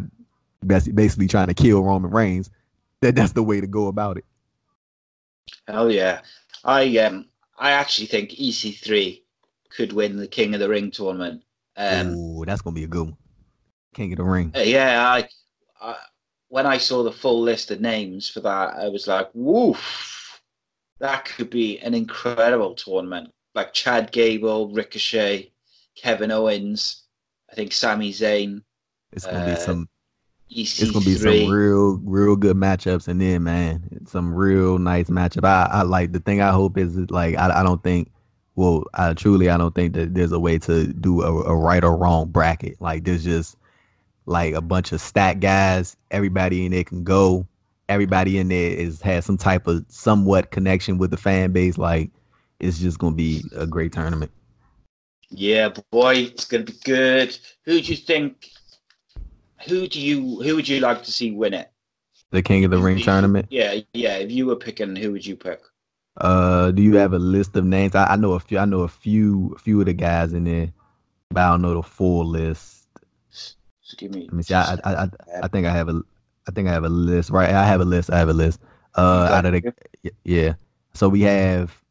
bas- 0.63 0.88
basically 0.88 1.27
trying 1.27 1.48
to 1.48 1.53
kill 1.53 1.83
Roman 1.83 2.12
Reigns, 2.12 2.50
that 3.01 3.15
that's 3.15 3.33
the 3.33 3.43
way 3.43 3.60
to 3.60 3.67
go 3.67 3.88
about 3.88 4.17
it. 4.17 4.25
Hell 5.67 5.91
yeah. 5.91 6.21
I 6.63 6.98
um 7.00 7.25
I 7.57 7.71
actually 7.71 8.07
think 8.07 8.31
EC3 8.31 9.21
could 9.69 9.93
win 9.93 10.17
the 10.17 10.27
King 10.27 10.53
of 10.53 10.60
the 10.60 10.69
Ring 10.69 10.91
tournament. 10.91 11.41
Um 11.75 12.13
Ooh, 12.15 12.45
that's 12.45 12.62
gonna 12.62 12.75
be 12.75 12.83
a 12.83 12.88
good 12.88 13.07
one. 13.07 13.17
Can't 13.93 14.10
get 14.10 14.19
a 14.19 14.24
ring. 14.24 14.53
uh, 14.55 14.60
yeah, 14.62 15.05
I, 15.05 15.27
I 15.81 15.95
when 16.51 16.65
I 16.67 16.77
saw 16.77 17.01
the 17.01 17.13
full 17.13 17.41
list 17.41 17.72
of 17.72 17.79
names 17.79 18.27
for 18.27 18.41
that, 18.41 18.75
I 18.75 18.89
was 18.89 19.08
like, 19.08 19.29
woof. 19.34 20.41
That 21.00 21.24
could 21.24 21.50
be 21.50 21.79
an 21.79 21.93
incredible 21.93 22.75
tournament. 22.75 23.31
Like 23.55 23.72
Chad 23.72 24.12
Gable, 24.12 24.67
Ricochet, 24.67 25.50
Kevin 25.96 26.29
Owens, 26.29 27.05
I 27.50 27.55
think 27.55 27.72
Sami 27.72 28.12
Zayn, 28.12 28.63
It's 29.13 29.25
gonna 29.25 29.46
be 29.46 29.51
Uh, 29.53 29.55
some. 29.55 29.89
EC3. 30.50 30.81
It's 30.81 30.91
gonna 30.91 31.05
be 31.05 31.15
some 31.15 31.50
real, 31.53 31.98
real 32.03 32.36
good 32.36 32.58
matchups, 32.58 33.08
and 33.08 33.22
then 33.22 33.43
man, 33.43 34.05
some 34.05 34.34
real 34.34 34.77
nice 34.77 35.10
matchup. 35.10 35.46
I, 35.46 35.70
I 35.72 35.81
like 35.84 36.12
the 36.12 36.20
thing. 36.20 36.41
I 36.41 36.51
hope 36.51 36.77
is 36.77 36.98
like 37.10 37.38
I, 37.38 37.62
I 37.62 37.63
don't 37.63 37.81
think. 37.81 38.12
Well, 38.55 38.84
I 38.93 39.13
truly 39.13 39.50
I 39.50 39.55
don't 39.55 39.74
think 39.74 39.93
that 39.93 40.13
there's 40.13 40.34
a 40.34 40.39
way 40.39 40.60
to 40.60 40.88
do 40.91 41.22
a, 41.22 41.43
a 41.43 41.55
right 41.55 41.84
or 41.84 41.96
wrong 41.96 42.27
bracket. 42.29 42.81
Like 42.81 43.05
there's 43.05 43.24
just 43.24 43.55
like 44.25 44.54
a 44.54 44.62
bunch 44.62 44.92
of 44.92 45.01
stat 45.01 45.40
guys. 45.40 45.96
Everybody 46.12 46.66
in 46.66 46.72
there 46.72 46.84
can 46.84 47.04
go. 47.04 47.48
Everybody 47.90 48.38
in 48.38 48.48
there 48.48 48.72
is 48.72 49.01
has 49.01 49.25
some 49.25 49.38
type 49.38 49.68
of 49.68 49.86
somewhat 49.90 50.51
connection 50.51 50.98
with 50.98 51.12
the 51.12 51.18
fan 51.18 51.51
base. 51.51 51.78
Like 51.78 52.12
it's 52.60 52.80
just 52.80 53.00
gonna 53.00 53.16
be 53.16 53.44
a 53.56 53.68
great 53.68 53.92
tournament. 53.92 54.32
Yeah, 55.30 55.70
boy, 55.92 56.16
it's 56.16 56.46
going 56.46 56.66
to 56.66 56.74
be 56.74 56.78
good. 56.84 57.38
Who 57.63 57.80
do 57.80 57.88
you 57.88 57.96
think 57.96 58.50
who 59.68 59.88
do 59.88 60.00
you 60.00 60.42
who 60.42 60.56
would 60.56 60.68
you 60.68 60.80
like 60.80 61.04
to 61.04 61.12
see 61.12 61.32
win 61.32 61.54
it? 61.54 61.72
The 62.32 62.42
King 62.42 62.66
of 62.66 62.72
the 62.72 62.78
Ring 62.78 63.00
tournament. 63.00 63.48
Yeah, 63.50 63.80
yeah. 63.94 64.18
If 64.18 64.32
you 64.32 64.46
were 64.46 64.56
picking, 64.56 64.96
who 64.96 65.12
would 65.12 65.25
you 65.25 65.36
pick? 65.36 65.62
Uh, 66.18 66.72
do 66.72 66.82
you 66.82 66.96
have 66.96 67.13
a 67.13 67.20
list 67.20 67.56
of 67.56 67.66
names? 67.66 67.96
I, 67.96 68.06
I 68.06 68.16
know 68.16 68.34
a 68.34 68.40
few. 68.40 68.58
I 68.58 68.66
know 68.66 68.82
a 68.82 68.88
few. 68.88 69.54
A 69.56 69.60
few 69.60 69.80
of 69.80 69.86
the 69.86 69.94
guys 69.94 70.34
in 70.34 70.44
there, 70.44 70.72
but 71.30 71.42
I 71.42 71.50
don't 71.50 71.62
know 71.62 71.75
the 71.75 71.84
full 71.84 72.25
list. 72.25 72.81
Give 73.98 74.13
me. 74.13 74.21
Let 74.21 74.33
me 74.33 74.43
see. 74.43 74.53
I 74.53 74.77
I, 74.83 74.93
I, 75.03 75.07
I 75.43 75.48
think 75.48 75.67
I 75.67 75.71
have 75.71 75.89
a. 75.89 76.01
I 76.48 76.51
think 76.51 76.67
I 76.67 76.71
have 76.71 76.83
a 76.83 76.89
list. 76.89 77.29
Right. 77.29 77.50
I 77.50 77.65
have 77.65 77.81
a 77.81 77.86
list. 77.86 78.10
I 78.12 78.17
have 78.17 78.29
a 78.29 78.33
list. 78.33 78.60
Uh, 78.95 79.29
out 79.31 79.45
of 79.45 79.53
the 79.53 79.74
Yeah. 80.24 80.53
So 80.93 81.07
we 81.07 81.21
have 81.21 81.81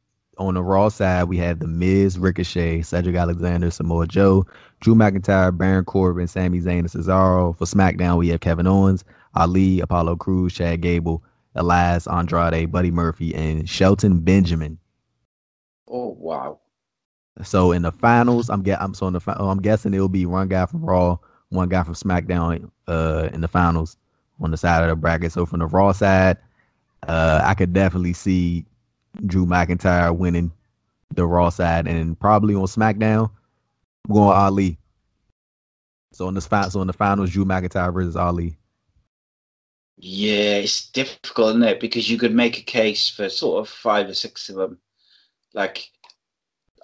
on 0.40 0.54
the 0.54 0.62
Raw 0.62 0.88
side, 0.88 1.24
we 1.24 1.36
have 1.36 1.58
the 1.58 1.66
Miz, 1.66 2.18
Ricochet, 2.18 2.82
Cedric 2.82 3.14
Alexander, 3.14 3.70
Samoa 3.70 4.06
Joe, 4.06 4.46
Drew 4.80 4.94
McIntyre, 4.94 5.56
Baron 5.56 5.84
Corbin, 5.84 6.26
Sami 6.26 6.60
Zayn, 6.60 6.80
and 6.80 6.88
Cesaro. 6.88 7.56
For 7.56 7.66
SmackDown, 7.66 8.18
we 8.18 8.28
have 8.28 8.40
Kevin 8.40 8.66
Owens, 8.66 9.04
Ali, 9.34 9.80
Apollo 9.80 10.16
Crews, 10.16 10.54
Chad 10.54 10.80
Gable, 10.80 11.22
Elias, 11.54 12.06
Andrade, 12.06 12.72
Buddy 12.72 12.90
Murphy, 12.90 13.34
and 13.34 13.68
Shelton 13.68 14.20
Benjamin. 14.20 14.78
Oh 15.86 16.16
wow. 16.18 16.58
So 17.42 17.72
in 17.72 17.82
the 17.82 17.92
finals, 17.92 18.48
I'm 18.48 18.62
get 18.62 18.80
I'm 18.80 18.94
so 18.94 19.06
in 19.06 19.12
the 19.12 19.20
fi- 19.20 19.36
oh, 19.38 19.48
I'm 19.48 19.60
guessing 19.60 19.94
it'll 19.94 20.08
be 20.08 20.26
one 20.26 20.48
guy 20.48 20.66
from 20.66 20.84
Raw, 20.84 21.18
one 21.50 21.68
guy 21.68 21.82
from 21.82 21.94
SmackDown 21.94 22.70
uh 22.88 23.28
in 23.32 23.40
the 23.40 23.48
finals 23.48 23.96
on 24.40 24.50
the 24.50 24.56
side 24.56 24.82
of 24.82 24.88
the 24.88 24.96
bracket. 24.96 25.32
So 25.32 25.46
from 25.46 25.60
the 25.60 25.66
Raw 25.66 25.92
side, 25.92 26.38
uh 27.06 27.42
I 27.44 27.54
could 27.54 27.72
definitely 27.72 28.14
see 28.14 28.64
Drew 29.26 29.46
McIntyre 29.46 30.16
winning 30.16 30.52
the 31.14 31.26
Raw 31.26 31.50
side 31.50 31.86
and 31.86 32.18
probably 32.18 32.54
on 32.54 32.62
SmackDown, 32.62 33.30
I'm 34.08 34.14
going 34.14 34.36
Ali. 34.36 34.78
So 36.12 36.28
in 36.28 36.34
the 36.34 36.40
fi- 36.40 36.68
so 36.68 36.80
in 36.80 36.86
the 36.86 36.92
finals, 36.92 37.30
Drew 37.30 37.44
McIntyre 37.44 37.92
versus 37.92 38.16
Ali. 38.16 38.56
Yeah, 39.96 40.56
it's 40.56 40.90
difficult, 40.90 41.50
isn't 41.50 41.62
it? 41.62 41.80
Because 41.80 42.08
you 42.08 42.16
could 42.16 42.34
make 42.34 42.58
a 42.58 42.62
case 42.62 43.08
for 43.10 43.28
sort 43.28 43.60
of 43.60 43.68
five 43.68 44.08
or 44.08 44.14
six 44.14 44.48
of 44.48 44.56
them. 44.56 44.78
Like, 45.52 45.90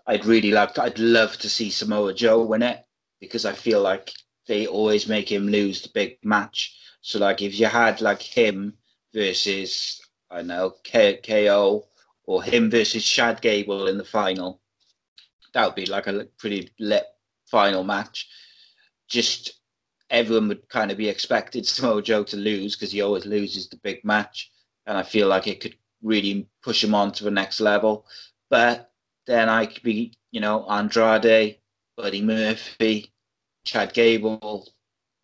I'd 0.06 0.26
really 0.26 0.50
like, 0.50 0.74
to, 0.74 0.82
I'd 0.82 0.98
love 0.98 1.38
to 1.38 1.48
see 1.48 1.70
Samoa 1.70 2.12
Joe 2.12 2.44
win 2.44 2.62
it 2.62 2.84
because 3.18 3.46
I 3.46 3.52
feel 3.52 3.80
like 3.80 4.12
they 4.46 4.66
always 4.66 5.08
make 5.08 5.30
him 5.30 5.48
lose 5.48 5.82
the 5.82 5.90
big 5.92 6.18
match. 6.22 6.78
So, 7.00 7.18
like, 7.18 7.42
if 7.42 7.58
you 7.58 7.66
had 7.66 8.00
like 8.00 8.22
him 8.22 8.74
versus, 9.14 10.00
I 10.30 10.42
know, 10.42 10.74
K- 10.84 11.20
KO 11.22 11.86
or 12.24 12.42
him 12.42 12.70
versus 12.70 13.04
Chad 13.04 13.40
Gable 13.40 13.86
in 13.86 13.98
the 13.98 14.04
final, 14.04 14.60
that 15.52 15.64
would 15.64 15.74
be 15.74 15.86
like 15.86 16.06
a 16.06 16.26
pretty 16.38 16.70
lit 16.78 17.04
final 17.46 17.84
match. 17.84 18.28
Just 19.08 19.60
everyone 20.10 20.48
would 20.48 20.68
kind 20.68 20.90
of 20.90 20.96
be 20.96 21.08
expected 21.08 21.66
Samoa 21.66 22.02
Joe 22.02 22.24
to 22.24 22.36
lose 22.36 22.76
because 22.76 22.92
he 22.92 23.00
always 23.00 23.26
loses 23.26 23.68
the 23.68 23.76
big 23.78 24.04
match, 24.04 24.50
and 24.86 24.96
I 24.96 25.02
feel 25.02 25.28
like 25.28 25.46
it 25.46 25.60
could 25.60 25.76
really 26.02 26.48
push 26.62 26.82
him 26.82 26.94
on 26.94 27.12
to 27.12 27.24
the 27.24 27.30
next 27.30 27.60
level. 27.60 28.06
But 28.50 28.90
then 29.26 29.48
I 29.48 29.66
could 29.66 29.82
be, 29.82 30.12
you 30.30 30.40
know, 30.40 30.66
Andrade, 30.68 31.58
Buddy 31.96 32.22
Murphy, 32.22 33.12
Chad 33.66 33.92
Gable, 33.92 34.66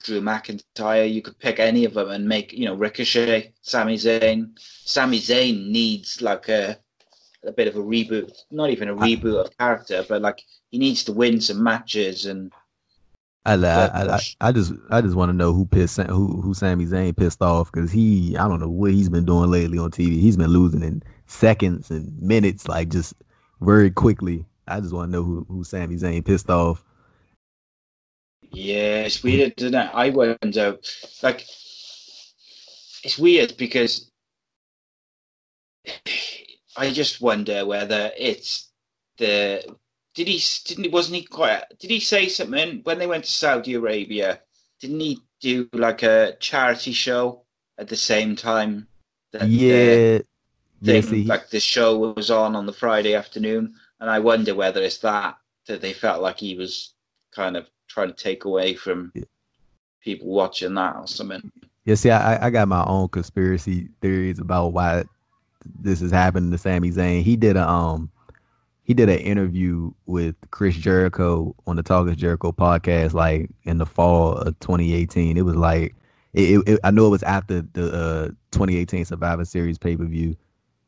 Drew 0.03 0.21
McIntyre. 0.21 1.11
You 1.11 1.23
could 1.23 1.39
pick 1.39 1.59
any 1.59 1.87
of 1.87 1.95
them 1.95 2.11
and 2.11 2.29
make, 2.29 2.53
you 2.53 2.67
know, 2.67 2.75
Ricochet, 2.75 3.55
Sami 3.63 3.97
Zayn. 3.97 4.51
Sami 4.59 5.19
Zayn 5.19 5.71
needs 5.71 6.21
like 6.21 6.49
a 6.51 6.79
a 7.45 7.53
bit 7.53 7.67
of 7.67 7.75
a 7.75 7.81
reboot, 7.81 8.31
not 8.53 8.71
even 8.71 8.89
a 8.89 8.95
reboot 8.95 9.45
of 9.45 9.59
character, 9.59 10.05
but 10.09 10.23
like 10.23 10.43
he 10.71 10.79
needs 10.79 11.03
to 11.05 11.13
win 11.13 11.41
some 11.41 11.63
matches 11.63 12.27
and 12.27 12.53
I, 13.45 13.55
I, 13.55 14.17
I, 14.17 14.21
I, 14.41 14.53
just 14.53 14.73
I 14.91 15.01
just 15.01 15.17
want 15.17 15.31
to 15.31 15.33
know 15.33 15.53
who 15.53 15.67
pissed 15.67 15.97
who 15.97 16.41
who 16.41 16.55
Sami 16.55 16.87
Zayn 16.87 17.17
pissed 17.17 17.43
off 17.43 17.73
because 17.73 17.91
he 17.91 18.37
I 18.37 18.47
don't 18.47 18.61
know 18.61 18.69
what 18.69 18.93
he's 18.93 19.09
been 19.09 19.25
doing 19.25 19.51
lately 19.51 19.79
on 19.79 19.91
TV. 19.91 20.21
He's 20.21 20.37
been 20.37 20.51
losing 20.51 20.83
in 20.83 21.03
seconds 21.27 21.91
and 21.91 22.17
minutes, 22.23 22.69
like 22.69 22.89
just 22.89 23.15
very 23.61 23.91
quickly. 23.91 24.45
I 24.69 24.79
just 24.79 24.93
want 24.93 25.09
to 25.09 25.13
know 25.13 25.25
who 25.25 25.45
who 25.49 25.65
Sami 25.65 25.97
Zayn 25.97 26.25
pissed 26.25 26.51
off. 26.51 26.85
Yeah, 28.53 29.03
it's 29.03 29.23
weird, 29.23 29.55
isn't 29.57 29.75
it? 29.75 29.91
I 29.95 30.11
wonder, 30.11 30.61
uh, 30.61 30.77
like, 31.23 31.47
it's 33.03 33.19
weird 33.19 33.57
because 33.57 34.11
I 36.77 36.91
just 36.91 37.21
wonder 37.21 37.67
whether 37.67 38.11
it's 38.17 38.71
the 39.19 39.65
did 40.15 40.29
he 40.29 40.41
didn't 40.67 40.85
he 40.85 40.91
wasn't 40.91 41.17
he 41.17 41.25
quite 41.25 41.65
did 41.79 41.91
he 41.91 41.99
say 42.01 42.29
something 42.29 42.81
when 42.85 42.99
they 42.99 43.07
went 43.07 43.25
to 43.25 43.31
Saudi 43.33 43.75
Arabia? 43.75 44.41
Didn't 44.81 45.01
he 45.01 45.21
do 45.41 45.69
like 45.73 46.03
a 46.03 46.37
charity 46.39 46.93
show 46.93 47.45
at 47.79 47.89
the 47.89 47.97
same 47.97 48.37
time? 48.37 48.87
That 49.33 49.49
Yeah, 49.49 49.75
yeah. 49.75 50.19
thing, 50.85 51.03
See, 51.03 51.23
he- 51.23 51.25
like 51.29 51.51
the 51.51 51.61
show 51.61 51.99
was 52.15 52.31
on 52.31 52.55
on 52.55 52.67
the 52.67 52.73
Friday 52.73 53.15
afternoon, 53.15 53.75
and 54.01 54.11
I 54.11 54.19
wonder 54.21 54.55
whether 54.55 54.83
it's 54.83 54.99
that 54.99 55.37
that 55.67 55.81
they 55.81 55.93
felt 55.93 56.23
like 56.23 56.39
he 56.39 56.57
was 56.57 56.95
kind 57.35 57.57
of 57.57 57.69
trying 57.93 58.09
to 58.09 58.15
take 58.15 58.45
away 58.45 58.75
from 58.75 59.13
Yeah. 59.15 59.25
people 60.03 60.29
watching 60.29 60.75
that 60.75 60.97
or 60.97 61.07
something. 61.07 61.51
Yeah, 61.85 61.95
see, 61.97 62.11
I, 62.11 62.47
I 62.47 62.51
got 62.51 62.69
my 62.69 62.85
own 62.85 63.09
conspiracy 63.09 63.89
theories 64.01 64.39
about 64.39 64.73
why 64.73 65.05
this 65.81 66.01
is 66.01 66.11
happening 66.13 66.51
to 66.53 66.59
Sami 66.59 66.91
Zayn. 66.91 67.23
He 67.23 67.37
did 67.37 67.57
a 67.57 67.69
um 67.69 68.11
he 68.85 68.95
did 68.95 69.09
an 69.09 69.19
interview 69.19 69.93
with 70.07 70.35
Chris 70.51 70.75
Jericho 70.77 71.55
on 71.69 71.77
the 71.77 71.83
Talk 71.85 72.09
is 72.09 72.17
Jericho 72.17 72.51
podcast 72.53 73.13
like 73.15 73.49
in 73.65 73.79
the 73.79 73.87
fall 73.87 74.33
of 74.39 74.59
2018. 74.61 75.37
It 75.37 75.45
was 75.45 75.55
like 75.57 75.95
it, 76.35 76.59
it, 76.59 76.69
it- 76.69 76.81
I 76.85 76.91
know 76.91 77.07
it 77.07 77.11
was 77.11 77.23
after 77.25 77.63
the 77.75 77.93
uh 77.93 78.27
2018 78.53 79.05
Survivor 79.05 79.45
Series 79.45 79.79
pay 79.79 79.97
per 79.97 80.05
view, 80.05 80.37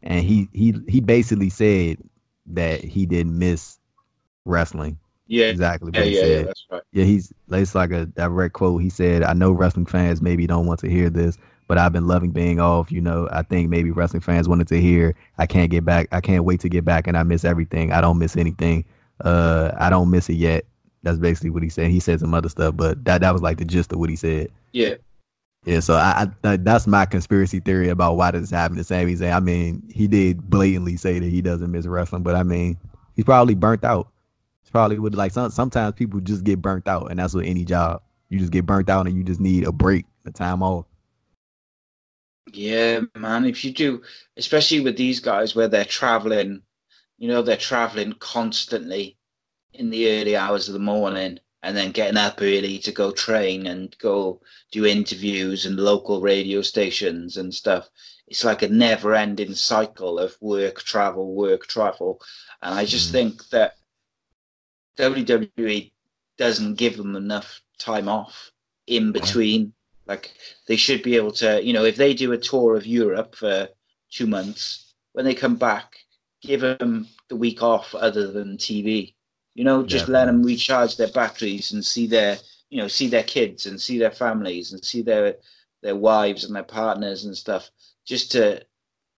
and 0.02 0.24
he 0.24 0.48
he 0.52 0.74
he 0.88 1.00
basically 1.00 1.50
said 1.50 1.98
that 2.46 2.82
he 2.84 3.04
didn't 3.06 3.36
miss 3.38 3.78
wrestling. 4.44 4.98
Yeah, 5.26 5.46
Exactly 5.46 5.90
yeah, 5.94 6.02
yeah, 6.02 6.26
yeah, 6.26 6.42
that's 6.42 6.66
right. 6.70 6.82
Yeah, 6.92 7.04
he's 7.04 7.32
it's 7.50 7.74
like 7.74 7.90
a 7.92 8.06
direct 8.06 8.54
quote. 8.54 8.82
He 8.82 8.90
said, 8.90 9.22
"I 9.22 9.32
know 9.32 9.52
wrestling 9.52 9.87
fans 9.87 10.20
maybe 10.20 10.46
don't 10.46 10.66
want 10.66 10.80
to 10.80 10.90
hear 10.90 11.08
this, 11.08 11.38
but 11.66 11.78
I've 11.78 11.92
been 11.92 12.06
loving 12.06 12.30
being 12.30 12.60
off. 12.60 12.92
You 12.92 13.00
know, 13.00 13.28
I 13.32 13.42
think 13.42 13.70
maybe 13.70 13.90
wrestling 13.90 14.20
fans 14.20 14.48
wanted 14.48 14.68
to 14.68 14.80
hear. 14.80 15.14
I 15.38 15.46
can't 15.46 15.70
get 15.70 15.84
back. 15.84 16.08
I 16.12 16.20
can't 16.20 16.44
wait 16.44 16.60
to 16.60 16.68
get 16.68 16.84
back, 16.84 17.06
and 17.06 17.16
I 17.16 17.22
miss 17.22 17.44
everything. 17.44 17.92
I 17.92 18.00
don't 18.00 18.18
miss 18.18 18.37
anything. 18.37 18.84
Uh, 19.24 19.72
I 19.78 19.90
don't 19.90 20.10
miss 20.10 20.28
it 20.28 20.34
yet. 20.34 20.64
That's 21.02 21.18
basically 21.18 21.50
what 21.50 21.62
he 21.62 21.68
said. 21.68 21.90
He 21.90 22.00
said 22.00 22.20
some 22.20 22.34
other 22.34 22.48
stuff, 22.48 22.76
but 22.76 23.02
that 23.04 23.20
that 23.22 23.32
was 23.32 23.42
like 23.42 23.58
the 23.58 23.64
gist 23.64 23.92
of 23.92 23.98
what 23.98 24.10
he 24.10 24.16
said. 24.16 24.48
Yeah, 24.72 24.96
Yeah, 25.64 25.80
so 25.80 25.94
I, 25.94 26.26
I 26.44 26.56
that's 26.56 26.87
my 26.87 27.06
conspiracy 27.06 27.60
theory 27.60 27.88
about 27.88 28.16
why 28.16 28.30
this 28.30 28.42
is 28.42 28.50
happening 28.50 28.78
to 28.78 28.84
Sami 28.84 29.14
Zayn. 29.14 29.34
I 29.34 29.40
mean, 29.40 29.82
he 29.90 30.06
did 30.06 30.50
blatantly 30.50 30.96
say 30.96 31.18
that 31.18 31.28
he 31.30 31.40
doesn't 31.40 31.70
miss 31.70 31.87
wrestling, 31.87 32.22
but 32.22 32.34
I 32.34 32.42
mean, 32.42 32.76
he's 33.16 33.24
probably 33.24 33.54
burnt 33.54 33.84
out. 33.84 34.08
Probably 34.74 34.98
would 35.00 35.16
like 35.16 35.32
some 35.32 35.50
sometimes 35.52 35.94
people 35.94 36.20
just 36.20 36.44
get 36.44 36.62
burnt 36.62 36.88
out, 36.88 37.10
and 37.10 37.20
that's 37.20 37.34
with 37.34 37.46
any 37.46 37.64
job. 37.64 38.02
You 38.30 38.40
just 38.40 38.52
get 38.52 38.66
burnt 38.66 38.90
out, 38.90 39.08
and 39.08 39.16
you 39.16 39.24
just 39.24 39.40
need 39.40 39.64
a 39.66 39.72
break, 39.72 40.06
a 40.26 40.32
time 40.32 40.62
off. 40.62 40.87
yeah, 42.52 43.00
man. 43.16 43.44
If 43.46 43.64
you 43.64 43.72
do, 43.72 44.02
especially 44.37 44.80
with 44.80 44.96
these 44.96 45.20
guys 45.20 45.54
where 45.54 45.68
they're 45.68 45.84
traveling, 45.84 46.62
you 47.18 47.28
know, 47.28 47.42
they're 47.42 47.56
traveling 47.58 48.14
constantly 48.14 49.18
in 49.74 49.90
the 49.90 50.10
early 50.10 50.37
hours 50.37 50.68
of 50.68 50.74
the 50.74 50.80
morning 50.80 51.40
and 51.64 51.76
then 51.76 51.92
getting 51.92 52.18
up 52.18 52.40
early 52.42 52.78
to 52.80 52.92
go 52.92 53.12
train 53.12 53.66
and 53.68 53.96
go 53.98 54.40
do 54.72 54.87
interviews 54.87 55.66
and 55.66 55.76
local 55.78 56.22
radio 56.22 56.62
stations 56.62 57.38
and 57.38 57.54
stuff. 57.54 57.90
It's 58.28 58.44
like 58.44 58.62
a 58.62 58.68
never 58.68 59.14
ending 59.14 59.54
cycle 59.54 60.18
of 60.20 60.37
work, 60.42 60.82
travel, 60.82 61.34
work, 61.34 61.66
travel. 61.68 62.20
And 62.62 62.74
I 62.74 62.87
just 62.87 63.10
Mhm. 63.10 63.12
think 63.12 63.48
that 63.50 63.76
WWE 64.98 65.92
doesn't 66.38 66.74
give 66.74 66.96
them 66.96 67.16
enough 67.16 67.61
time 67.78 68.09
off 68.09 68.50
in 68.87 69.12
between. 69.12 69.72
Like 70.07 70.35
they 70.68 70.76
should 70.76 71.02
be 71.02 71.16
able 71.16 71.33
to, 71.33 71.64
you 71.64 71.72
know, 71.72 71.85
if 71.85 71.96
they 71.96 72.14
do 72.14 72.33
a 72.33 72.38
tour 72.38 72.76
of 72.76 72.87
Europe 72.87 73.35
for 73.35 73.68
two 74.11 74.26
months, 74.26 74.94
when 75.12 75.24
they 75.24 75.35
come 75.35 75.57
back, 75.57 75.96
give 76.42 76.61
them 76.61 77.09
the 77.28 77.37
week 77.37 77.62
off 77.62 77.94
other 77.94 78.30
than 78.30 78.57
TV. 78.57 79.14
You 79.54 79.64
know, 79.64 79.85
just 79.85 80.09
let 80.09 80.26
them 80.26 80.42
recharge 80.42 80.96
their 80.96 81.09
batteries 81.09 81.72
and 81.72 81.85
see 81.85 82.07
their, 82.07 82.37
you 82.70 82.78
know, 82.78 82.88
see 82.88 83.07
their 83.07 83.22
kids 83.22 83.66
and 83.66 83.80
see 83.80 83.98
their 83.98 84.11
families 84.11 84.72
and 84.72 84.85
see 84.85 85.00
their 85.00 85.37
their 85.83 85.94
wives 85.94 86.44
and 86.44 86.57
their 86.57 86.64
partners 86.64 87.24
and 87.24 87.37
stuff. 87.37 87.70
Just 88.04 88.33
to, 88.33 88.62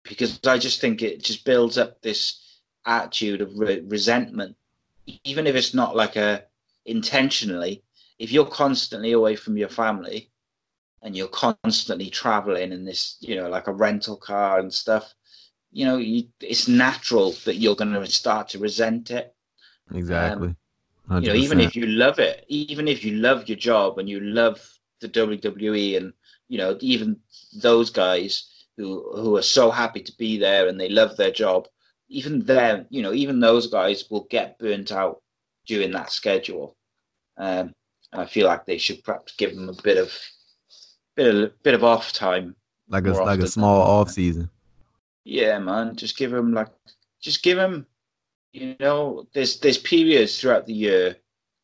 because 0.03 0.39
I 0.47 0.59
just 0.59 0.81
think 0.81 1.01
it 1.01 1.23
just 1.23 1.45
builds 1.45 1.79
up 1.79 2.03
this 2.03 2.61
attitude 2.85 3.41
of 3.41 3.59
re- 3.59 3.83
resentment, 3.87 4.57
even 5.25 5.47
if 5.47 5.55
it's 5.55 5.75
not 5.75 5.97
like 5.97 6.17
a 6.17 6.45
intentionally. 6.85 7.83
If 8.19 8.33
you're 8.33 8.47
constantly 8.47 9.13
away 9.13 9.37
from 9.37 9.59
your 9.59 9.69
family 9.69 10.31
and 11.03 11.15
you're 11.15 11.29
constantly 11.29 12.09
traveling 12.09 12.73
in 12.73 12.85
this, 12.85 13.19
you 13.21 13.37
know, 13.37 13.49
like 13.49 13.67
a 13.67 13.75
rental 13.75 14.17
car 14.17 14.59
and 14.59 14.73
stuff, 14.73 15.13
you 15.71 15.85
know, 15.85 15.99
you, 15.99 16.29
it's 16.41 16.67
natural 16.67 17.33
that 17.45 17.57
you're 17.57 17.77
going 17.77 17.93
to 17.93 18.07
start 18.07 18.49
to 18.51 18.59
resent 18.59 19.11
it 19.11 19.37
Exactly. 19.95 20.55
Um, 21.09 21.23
you 21.23 21.29
know, 21.29 21.35
even 21.35 21.61
if 21.61 21.77
you 21.77 21.87
love 21.87 22.19
it, 22.19 22.45
even 22.49 22.89
if 22.89 23.05
you 23.05 23.13
love 23.17 23.49
your 23.49 23.57
job 23.57 23.99
and 23.99 24.09
you 24.09 24.21
love 24.21 24.61
the 25.01 25.09
WWE 25.09 25.97
and 25.97 26.13
you 26.49 26.59
know 26.59 26.77
even 26.81 27.17
those 27.61 27.91
guys 27.91 28.67
who 28.77 29.09
who 29.15 29.37
are 29.37 29.43
so 29.43 29.71
happy 29.71 30.01
to 30.01 30.13
be 30.19 30.39
there 30.39 30.69
and 30.69 30.81
they 30.81 30.89
love 30.89 31.17
their 31.17 31.31
job. 31.31 31.69
Even 32.09 32.45
them, 32.45 32.87
you 32.91 33.03
know, 33.03 33.13
even 33.13 33.41
those 33.41 33.67
guys 33.67 34.09
will 34.11 34.27
get 34.31 34.59
burnt 34.59 34.93
out 34.93 35.23
during 35.67 35.91
that 35.93 36.13
schedule. 36.13 36.77
Um, 37.37 37.73
and 38.13 38.23
I 38.23 38.27
feel 38.27 38.47
like 38.47 38.65
they 38.65 38.79
should 38.79 39.03
perhaps 39.05 39.35
give 39.37 39.55
them 39.55 39.69
a 39.69 39.83
bit 39.83 39.99
of 39.99 40.13
bit 41.17 41.35
of 41.35 41.63
bit 41.63 41.75
of 41.75 41.85
off 41.85 42.13
time, 42.13 42.55
like 42.89 43.07
a 43.07 43.13
like 43.13 43.41
a 43.41 43.49
small 43.49 43.81
off 43.81 44.11
season. 44.11 44.49
Yeah, 45.25 45.59
man. 45.59 45.97
Just 45.97 46.17
give 46.17 46.31
them 46.31 46.53
like, 46.53 46.69
just 47.21 47.43
give 47.43 47.59
them. 47.59 47.87
You 48.53 48.77
know, 48.81 49.27
there's 49.35 49.59
there's 49.61 49.79
periods 49.79 50.41
throughout 50.41 50.67
the 50.67 50.73
year 50.73 51.17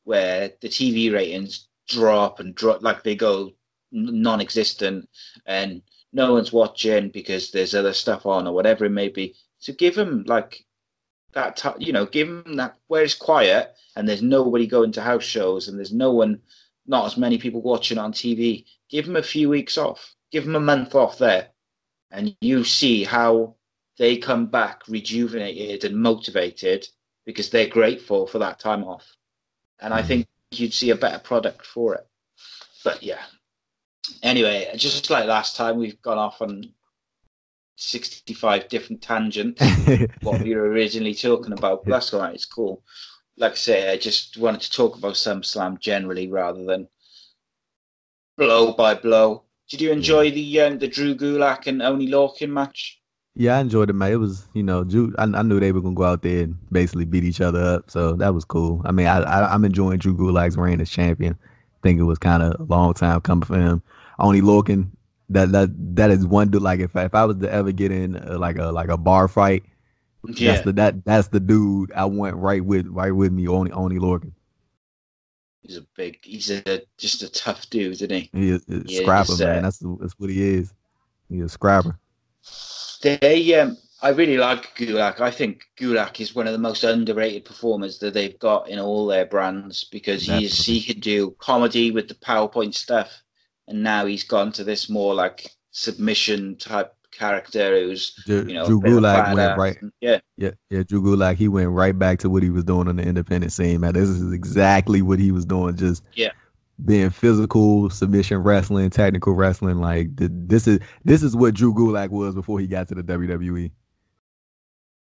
where 0.04 0.50
the 0.60 0.68
TV 0.68 1.12
ratings 1.12 1.68
drop 1.88 2.40
and 2.40 2.54
drop, 2.54 2.82
like 2.82 3.02
they 3.02 3.14
go 3.14 3.52
non-existent, 3.92 5.08
and 5.46 5.80
no 6.12 6.32
one's 6.32 6.52
watching 6.52 7.08
because 7.08 7.50
there's 7.50 7.74
other 7.74 7.92
stuff 7.92 8.26
on 8.26 8.46
or 8.46 8.54
whatever 8.54 8.84
it 8.84 8.90
may 8.90 9.08
be. 9.08 9.34
So 9.62 9.72
give 9.72 9.94
them 9.94 10.24
like 10.26 10.66
that. 11.34 11.56
ti 11.56 11.68
you 11.78 11.92
know, 11.92 12.04
give 12.04 12.26
them 12.26 12.56
that 12.56 12.76
where 12.88 13.04
it's 13.04 13.14
quiet 13.14 13.74
and 13.94 14.08
there's 14.08 14.20
nobody 14.20 14.66
going 14.66 14.90
to 14.92 15.00
house 15.00 15.22
shows 15.22 15.68
and 15.68 15.78
there's 15.78 15.92
no 15.92 16.10
one, 16.10 16.40
not 16.88 17.06
as 17.06 17.16
many 17.16 17.38
people 17.38 17.62
watching 17.62 17.96
on 17.96 18.12
TV. 18.12 18.64
Give 18.90 19.06
them 19.06 19.14
a 19.14 19.22
few 19.22 19.48
weeks 19.48 19.78
off. 19.78 20.16
Give 20.32 20.44
them 20.44 20.56
a 20.56 20.60
month 20.60 20.96
off 20.96 21.16
there 21.16 21.50
and 22.10 22.34
you 22.40 22.64
see 22.64 23.04
how 23.04 23.54
they 23.98 24.16
come 24.16 24.46
back 24.46 24.82
rejuvenated 24.88 25.84
and 25.84 25.96
motivated 25.96 26.88
because 27.24 27.48
they're 27.48 27.68
grateful 27.68 28.26
for 28.26 28.40
that 28.40 28.58
time 28.58 28.82
off. 28.82 29.06
And 29.78 29.94
I 29.94 30.02
mm. 30.02 30.06
think 30.06 30.26
you'd 30.50 30.74
see 30.74 30.90
a 30.90 30.96
better 30.96 31.20
product 31.20 31.64
for 31.64 31.94
it. 31.94 32.06
But 32.82 33.00
yeah. 33.00 33.22
Anyway, 34.24 34.68
just 34.74 35.08
like 35.08 35.26
last 35.26 35.54
time, 35.54 35.78
we've 35.78 36.02
gone 36.02 36.18
off 36.18 36.42
on 36.42 36.64
65 37.76 38.68
different 38.68 39.02
tangents 39.02 39.62
what 40.22 40.42
we 40.42 40.54
were 40.54 40.68
originally 40.68 41.14
talking 41.14 41.52
about. 41.52 41.84
But 41.84 41.92
that's 41.92 42.14
all 42.14 42.20
right. 42.20 42.34
It's 42.34 42.44
cool. 42.44 42.82
Like 43.36 43.52
I 43.52 43.56
say, 43.56 43.92
I 43.92 43.96
just 43.96 44.36
wanted 44.36 44.60
to 44.62 44.70
talk 44.70 44.96
about 44.96 45.14
SummerSlam 45.14 45.80
generally 45.80 46.28
rather 46.28 46.64
than 46.64 46.88
blow 48.36 48.72
by 48.72 48.94
blow. 48.94 49.44
Did 49.68 49.80
you 49.80 49.90
enjoy 49.90 50.30
the 50.30 50.60
um, 50.60 50.78
the 50.78 50.88
Drew 50.88 51.14
Gulak 51.14 51.66
and 51.66 51.82
Oni 51.82 52.08
Lorcan 52.08 52.50
match? 52.50 53.00
Yeah, 53.34 53.56
I 53.56 53.60
enjoyed 53.60 53.88
it, 53.88 53.94
man. 53.94 54.12
It 54.12 54.16
was, 54.16 54.46
you 54.52 54.62
know, 54.62 54.84
Drew. 54.84 55.14
I, 55.16 55.22
I 55.22 55.42
knew 55.42 55.58
they 55.58 55.72
were 55.72 55.80
gonna 55.80 55.94
go 55.94 56.04
out 56.04 56.22
there 56.22 56.44
and 56.44 56.56
basically 56.70 57.06
beat 57.06 57.24
each 57.24 57.40
other 57.40 57.62
up, 57.62 57.90
so 57.90 58.12
that 58.16 58.34
was 58.34 58.44
cool. 58.44 58.82
I 58.84 58.92
mean, 58.92 59.06
I, 59.06 59.22
I 59.22 59.54
I'm 59.54 59.64
enjoying 59.64 59.98
Drew 59.98 60.14
Gulak's 60.14 60.56
reign 60.56 60.80
as 60.82 60.90
champion. 60.90 61.38
I 61.42 61.78
think 61.82 61.98
it 61.98 62.04
was 62.04 62.18
kind 62.18 62.42
of 62.42 62.60
a 62.60 62.64
long 62.64 62.92
time 62.92 63.20
coming 63.22 63.44
for 63.44 63.58
him. 63.58 63.82
Oni 64.18 64.42
Lorcan, 64.42 64.90
that 65.34 65.52
that 65.52 65.70
that 65.96 66.10
is 66.10 66.26
one 66.26 66.50
dude. 66.50 66.62
Like 66.62 66.80
if 66.80 66.96
I, 66.96 67.04
if 67.04 67.14
I 67.14 67.24
was 67.24 67.38
to 67.38 67.50
ever 67.52 67.72
get 67.72 67.92
in 67.92 68.16
uh, 68.16 68.38
like 68.38 68.58
a 68.58 68.66
like 68.66 68.88
a 68.88 68.96
bar 68.96 69.28
fight, 69.28 69.64
Yeah, 70.26 70.52
that's 70.52 70.62
the 70.62 70.72
that 70.74 71.04
that's 71.04 71.28
the 71.28 71.40
dude 71.40 71.92
I 71.92 72.04
want 72.06 72.36
right 72.36 72.64
with 72.64 72.86
right 72.88 73.12
with 73.12 73.32
me. 73.32 73.48
Only 73.48 73.72
Oni 73.72 73.98
Lorcan. 73.98 74.32
he's 75.62 75.76
a 75.76 75.82
big, 75.96 76.18
he's 76.24 76.50
a 76.50 76.82
just 76.98 77.22
a 77.22 77.30
tough 77.30 77.68
dude, 77.70 77.92
isn't 77.92 78.10
he? 78.10 78.30
He 78.32 78.50
is, 78.50 78.64
is 78.68 78.84
Yeah, 78.84 78.98
scrapper, 78.98 79.32
he's, 79.32 79.40
man. 79.40 79.62
uh, 79.62 79.62
That's 79.62 79.78
that's 80.00 80.14
what 80.18 80.30
he 80.30 80.42
is. 80.56 80.74
He's 81.28 81.44
a 81.44 81.48
scrapper. 81.48 81.98
They, 83.02 83.54
um, 83.58 83.76
I 84.00 84.10
really 84.10 84.36
like 84.36 84.74
Gulak. 84.76 85.20
I 85.20 85.30
think 85.30 85.64
Gulak 85.76 86.20
is 86.20 86.34
one 86.34 86.46
of 86.46 86.52
the 86.52 86.58
most 86.58 86.84
underrated 86.84 87.44
performers 87.44 87.98
that 87.98 88.14
they've 88.14 88.38
got 88.38 88.68
in 88.68 88.78
all 88.78 89.06
their 89.06 89.26
brands 89.26 89.84
because 89.84 90.24
he's 90.24 90.64
he 90.64 90.82
can 90.82 91.00
do 91.00 91.32
comedy 91.38 91.90
with 91.90 92.08
the 92.08 92.14
PowerPoint 92.14 92.74
stuff, 92.74 93.21
and 93.68 93.82
now 93.82 94.06
he's 94.06 94.24
gone 94.24 94.52
to 94.52 94.64
this 94.64 94.88
more 94.90 95.14
like 95.14 95.50
submission 95.70 96.56
type 96.56 96.94
character 97.12 97.78
who's 97.82 98.14
Drew, 98.26 98.46
you 98.46 98.54
know 98.54 98.66
Drew 98.66 98.78
a 98.78 98.82
bit 98.82 98.92
of 98.92 98.98
a 98.98 99.00
Gulak 99.06 99.34
went 99.34 99.58
right. 99.58 99.78
Yeah, 100.00 100.18
Yeah, 100.36 100.50
yeah. 100.70 100.82
Drew 100.82 101.02
Gulak, 101.02 101.36
he 101.36 101.48
went 101.48 101.70
right 101.70 101.98
back 101.98 102.18
to 102.20 102.30
what 102.30 102.42
he 102.42 102.50
was 102.50 102.64
doing 102.64 102.88
on 102.88 102.96
the 102.96 103.02
independent 103.02 103.52
scene, 103.52 103.80
man. 103.80 103.92
This 103.94 104.08
is 104.08 104.32
exactly 104.32 105.02
what 105.02 105.18
he 105.18 105.30
was 105.30 105.44
doing. 105.44 105.76
Just 105.76 106.02
Yeah. 106.14 106.30
being 106.84 107.10
physical, 107.10 107.90
submission 107.90 108.38
wrestling, 108.38 108.88
technical 108.90 109.34
wrestling. 109.34 109.78
Like 109.78 110.16
th- 110.16 110.30
this 110.32 110.66
is 110.66 110.80
this 111.04 111.22
is 111.22 111.36
what 111.36 111.54
Drew 111.54 111.74
Gulak 111.74 112.08
was 112.10 112.34
before 112.34 112.60
he 112.60 112.66
got 112.66 112.88
to 112.88 112.94
the. 112.94 113.02
WWE. 113.02 113.70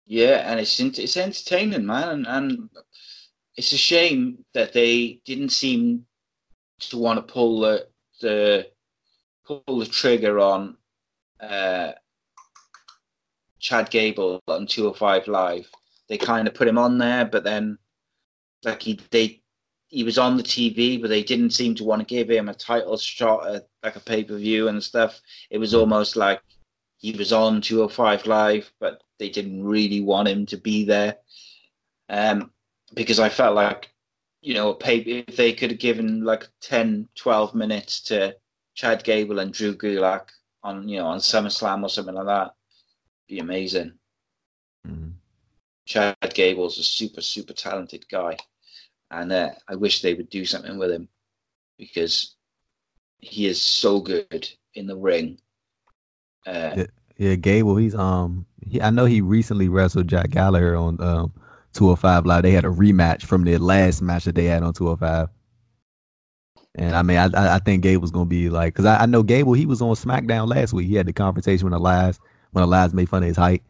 yeah, 0.05 0.49
and 0.49 0.59
it's 0.59 0.79
it's 0.79 1.17
entertaining, 1.17 1.85
man, 1.85 2.09
and, 2.09 2.27
and 2.27 2.69
it's 3.55 3.71
a 3.73 3.77
shame 3.77 4.45
that 4.53 4.71
they 4.73 5.19
didn't 5.25 5.49
seem 5.49 6.05
to 6.79 6.97
want 6.97 7.17
to 7.17 7.33
pull 7.33 7.59
the 7.61 7.87
the 8.21 8.69
pull 9.45 9.79
the 9.79 9.85
trigger 9.85 10.39
on 10.39 10.77
uh, 11.39 11.91
Chad 13.59 13.89
Gable 13.89 14.41
on 14.47 14.67
205 14.67 15.27
Live. 15.27 15.69
They 16.09 16.17
kind 16.17 16.47
of 16.47 16.53
put 16.53 16.67
him 16.67 16.77
on 16.77 16.97
there, 16.97 17.25
but 17.25 17.43
then 17.43 17.77
like 18.63 18.81
he 18.81 18.99
they 19.11 19.41
he 19.87 20.03
was 20.03 20.17
on 20.17 20.35
the 20.35 20.43
TV, 20.43 21.01
but 21.01 21.09
they 21.09 21.23
didn't 21.23 21.51
seem 21.51 21.73
to 21.75 21.83
want 21.83 22.01
to 22.01 22.05
give 22.05 22.29
him 22.29 22.49
a 22.49 22.53
title 22.53 22.97
shot 22.97 23.47
at 23.47 23.67
like 23.83 23.95
a 23.95 24.01
pay 24.01 24.23
per 24.23 24.37
view 24.37 24.67
and 24.67 24.83
stuff. 24.83 25.21
It 25.49 25.57
was 25.57 25.73
almost 25.73 26.15
like 26.15 26.41
he 26.97 27.11
was 27.13 27.31
on 27.31 27.61
205 27.61 28.25
Live, 28.25 28.71
but 28.79 29.01
they 29.19 29.29
didn't 29.29 29.63
really 29.63 30.01
want 30.01 30.27
him 30.27 30.45
to 30.47 30.57
be 30.57 30.83
there. 30.83 31.17
Um, 32.09 32.51
because 32.93 33.19
I 33.19 33.29
felt 33.29 33.55
like, 33.55 33.89
you 34.41 34.53
know, 34.53 34.69
a 34.69 34.75
pay, 34.75 34.97
if 34.97 35.35
they 35.35 35.53
could 35.53 35.71
have 35.71 35.79
given 35.79 36.23
like 36.23 36.47
10, 36.61 37.07
12 37.15 37.55
minutes 37.55 38.01
to 38.01 38.35
Chad 38.75 39.03
Gable 39.03 39.39
and 39.39 39.53
Drew 39.53 39.75
Gulak 39.75 40.29
on, 40.63 40.87
you 40.87 40.97
know, 40.97 41.07
on 41.07 41.19
SummerSlam 41.19 41.83
or 41.83 41.89
something 41.89 42.15
like 42.15 42.27
that, 42.27 42.53
be 43.27 43.39
amazing. 43.39 43.93
Mhm. 44.87 45.13
Chad 45.85 46.15
Gable's 46.33 46.77
a 46.77 46.83
super, 46.83 47.21
super 47.21 47.53
talented 47.53 48.07
guy. 48.09 48.37
And 49.09 49.31
uh, 49.31 49.51
I 49.67 49.75
wish 49.75 50.01
they 50.01 50.13
would 50.13 50.29
do 50.29 50.45
something 50.45 50.77
with 50.77 50.91
him 50.91 51.07
because 51.77 52.35
he 53.19 53.47
is 53.47 53.61
so 53.61 53.99
good 53.99 54.49
in 54.73 54.85
the 54.85 54.97
ring. 54.97 55.39
Uh, 56.45 56.73
Yeah. 56.77 56.85
Yeah, 57.19 57.33
Gable, 57.33 57.75
he's 57.77 57.95
um 57.95 58.45
he, 58.61 58.79
I 58.79 58.91
know 58.91 59.05
he 59.05 59.21
recently 59.21 59.69
wrestled 59.69 60.07
Jack 60.07 60.29
Gallagher 60.29 60.75
on 60.75 61.01
um 61.01 61.33
205 61.77 62.25
Live. 62.25 62.43
They 62.43 62.51
had 62.51 62.65
a 62.65 62.69
rematch 62.69 63.23
from 63.23 63.43
their 63.43 63.59
last 63.59 64.01
match 64.01 64.25
that 64.25 64.35
they 64.35 64.45
had 64.45 64.63
on 64.63 64.73
205. 64.73 65.29
And 66.75 66.95
I 66.95 67.01
mean, 67.01 67.17
I 67.17 67.25
I 67.25 67.55
I 67.55 67.59
think 67.59 67.83
Gable's 67.83 68.11
gonna 68.11 68.25
be 68.25 68.49
like, 68.49 68.75
cause 68.75 68.85
I, 68.85 69.03
I 69.03 69.05
know 69.05 69.23
Gable. 69.23 69.53
He 69.53 69.65
was 69.65 69.81
on 69.81 69.95
SmackDown 69.95 70.47
last 70.47 70.73
week. 70.73 70.87
He 70.87 70.95
had 70.95 71.07
the 71.07 71.13
confrontation 71.13 71.65
with 71.65 71.73
Elias 71.73 72.19
when 72.51 72.63
Elias 72.63 72.93
made 72.93 73.09
fun 73.09 73.23
of 73.23 73.27
his 73.27 73.37
height. 73.37 73.63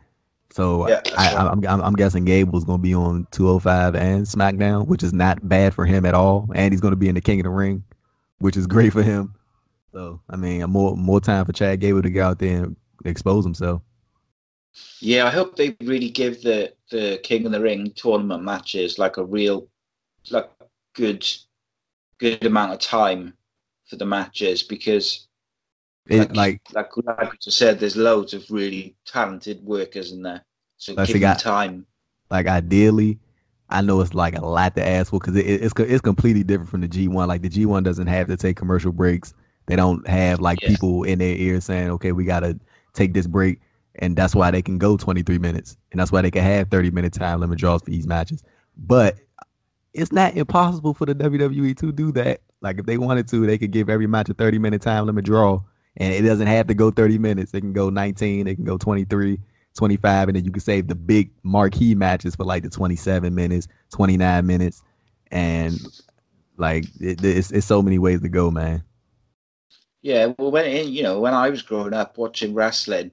So 0.50 0.88
Yeah, 0.89 1.02
I, 1.17 1.36
right. 1.36 1.52
I'm, 1.52 1.65
I'm 1.65 1.82
I'm 1.82 1.93
guessing 1.93 2.26
Gable's 2.26 2.65
gonna 2.65 2.82
be 2.82 2.93
on 2.93 3.28
205 3.32 3.96
and 3.96 4.26
SmackDown, 4.26 4.88
which 4.88 5.04
is 5.04 5.13
not 5.13 5.48
bad 5.48 5.74
for 5.74 5.86
him 5.86 6.06
at 6.06 6.13
all. 6.13 6.50
And 6.56 6.74
he's 6.74 6.82
gonna 6.82 6.96
be 6.96 7.10
in 7.10 7.15
the 7.15 7.22
King 7.22 7.39
of 7.41 7.46
the 7.46 7.50
Ring, 7.50 7.84
which 8.39 8.58
is 8.58 8.67
great 8.67 8.93
for 8.93 9.04
him. 9.04 9.34
So 9.93 10.22
I 10.30 10.36
mean, 10.36 10.63
more 10.70 10.96
more 10.98 11.22
time 11.22 11.46
for 11.46 11.54
Chad 11.54 11.80
Gable 11.80 12.02
to 12.02 12.10
get 12.10 12.24
out 12.24 12.39
there 12.39 12.63
and 12.63 12.76
expose 13.06 13.46
himself. 13.46 13.82
Yeah, 15.00 15.26
I 15.26 15.30
hope 15.30 15.56
they 15.56 15.76
really 15.82 16.10
give 16.10 16.42
the 16.42 16.74
the 16.92 17.20
King 17.24 17.46
of 17.46 17.52
the 17.52 17.62
Ring 17.62 17.92
tournament 17.96 18.44
matches 18.44 18.98
like 18.98 19.18
a 19.18 19.24
real, 19.26 19.68
like 20.32 20.50
good, 20.96 21.26
good 22.18 22.44
amount 22.46 22.74
of 22.74 22.80
time 22.80 23.34
for 23.86 23.96
the 23.98 24.06
matches 24.06 24.63
because, 24.63 25.28
It, 26.08 26.36
like 26.36 26.62
like 26.74 26.90
like 27.06 27.34
you 27.46 27.52
said, 27.52 27.80
there's 27.80 27.96
loads 27.98 28.34
of 28.34 28.50
really 28.50 28.96
talented 29.06 29.63
workers 29.63 30.12
in 30.13 30.22
there. 30.24 30.44
So 30.78 30.94
Like 30.94 31.08
give 31.08 31.16
them 31.16 31.22
got- 31.22 31.40
time. 31.40 31.86
like 32.32 32.48
ideally, 32.48 33.20
I 33.70 33.82
know 33.82 34.00
it's 34.02 34.13
like 34.13 34.36
a 34.38 34.46
lot 34.46 34.76
to 34.76 34.86
ask 34.86 35.10
for 35.12 35.20
because 35.20 35.36
it, 35.36 35.46
it's 35.46 35.74
it's 35.78 36.02
completely 36.02 36.44
different 36.44 36.70
from 36.70 36.82
the 36.82 36.88
G1. 36.88 37.28
Like 37.28 37.42
the 37.42 37.50
G1 37.50 37.84
doesn't 37.84 38.08
have 38.08 38.28
to 38.28 38.38
take 38.38 38.56
commercial 38.58 38.92
breaks. 38.92 39.34
They 39.68 39.76
don't 39.76 40.08
have 40.08 40.40
like 40.40 40.62
Yeah. 40.62 40.70
people 40.70 41.04
in 41.04 41.20
their 41.20 41.36
ear 41.36 41.60
saying, 41.62 41.90
"Okay, 41.92 42.13
we 42.13 42.24
gotta 42.24 42.58
take 42.94 43.13
this 43.13 43.28
break," 43.28 43.60
and 44.00 44.16
that's 44.16 44.36
why 44.36 44.52
they 44.52 44.62
can 44.62 44.78
go 44.78 44.98
23 44.98 45.38
minutes, 45.38 45.78
and 45.92 46.00
that's 46.00 46.12
why 46.12 46.22
they 46.22 46.32
can 46.32 46.44
have 46.44 46.70
30 46.70 46.92
minute 46.92 47.14
time 47.14 47.40
limit 47.40 47.60
draws 47.60 47.82
for 47.82 47.90
these 47.90 48.08
matches. 48.08 48.44
But 48.78 49.18
it's 49.94 50.12
not 50.12 50.36
impossible 50.36 50.94
for 50.94 51.06
the 51.06 51.16
WWE 51.16 51.76
to 51.78 51.92
do 51.92 52.12
that. 52.14 52.42
Like 52.62 52.80
if 52.80 52.86
they 52.86 52.98
wanted 52.98 53.28
to, 53.30 53.46
they 53.46 53.58
could 53.58 53.72
give 53.72 53.90
every 53.90 54.08
match 54.08 54.30
a 54.30 54.34
30 54.34 54.60
minute 54.60 54.82
time 54.82 55.06
limit 55.06 55.26
draw, 55.26 55.62
and 55.98 56.14
it 56.14 56.22
doesn't 56.22 56.48
have 56.48 56.68
to 56.68 56.74
go 56.74 56.92
30 56.92 57.18
minutes. 57.18 57.52
They 57.52 57.62
can 57.62 57.74
go 57.74 57.90
19, 57.90 58.46
they 58.46 58.56
can 58.56 58.64
go 58.64 58.78
23, 58.78 59.40
25, 59.76 60.28
and 60.30 60.38
then 60.38 60.46
you 60.46 60.52
can 60.52 60.60
save 60.60 60.88
the 60.88 60.96
big 60.96 61.32
marquee 61.44 61.96
matches 61.96 62.36
for 62.36 62.44
like 62.44 62.64
the 62.64 62.70
27 62.70 63.34
minutes, 63.34 63.68
29 63.92 64.46
minutes, 64.46 64.84
and 65.32 65.80
like 66.58 66.86
it, 67.00 67.24
it's 67.24 67.52
it's 67.52 67.68
so 67.68 67.82
many 67.82 68.00
ways 68.00 68.22
to 68.22 68.30
go, 68.30 68.52
man. 68.52 68.84
Yeah, 70.02 70.34
well, 70.38 70.52
when 70.52 70.88
you 70.88 71.04
know 71.04 71.20
when 71.20 71.34
I 71.34 71.50
was 71.50 71.62
growing 71.62 71.94
up 71.94 72.18
watching 72.18 72.54
wrestling, 72.54 73.12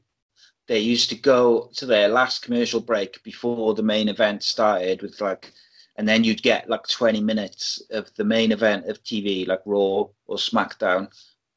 they 0.66 0.78
used 0.78 1.10
to 1.10 1.16
go 1.16 1.70
to 1.74 1.86
their 1.86 2.08
last 2.08 2.42
commercial 2.42 2.80
break 2.80 3.22
before 3.22 3.74
the 3.74 3.82
main 3.82 4.08
event 4.08 4.42
started 4.42 5.02
with 5.02 5.20
like 5.20 5.52
and 5.96 6.08
then 6.08 6.24
you'd 6.24 6.42
get 6.42 6.68
like 6.68 6.86
20 6.88 7.20
minutes 7.20 7.82
of 7.90 8.12
the 8.16 8.24
main 8.24 8.50
event 8.50 8.86
of 8.86 9.02
TV, 9.04 9.46
like 9.46 9.60
Raw 9.64 10.06
or 10.26 10.36
SmackDown, 10.36 11.08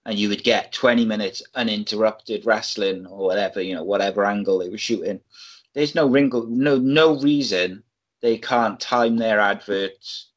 and 0.05 0.17
you 0.17 0.29
would 0.29 0.43
get 0.43 0.71
20 0.71 1.05
minutes 1.05 1.41
uninterrupted 1.55 2.45
wrestling 2.45 3.07
or 3.07 3.25
whatever, 3.25 3.61
you 3.61 3.73
know, 3.73 3.83
whatever 3.83 4.25
angle 4.25 4.59
they 4.59 4.69
were 4.69 4.77
shooting. 4.77 5.19
There's 5.73 5.95
no 5.95 6.07
wrinkle, 6.07 6.45
no 6.47 6.77
no 6.77 7.19
reason 7.19 7.83
they 8.21 8.37
can't 8.37 8.79
time 8.79 9.17
their 9.17 9.39
adverts 9.39 10.31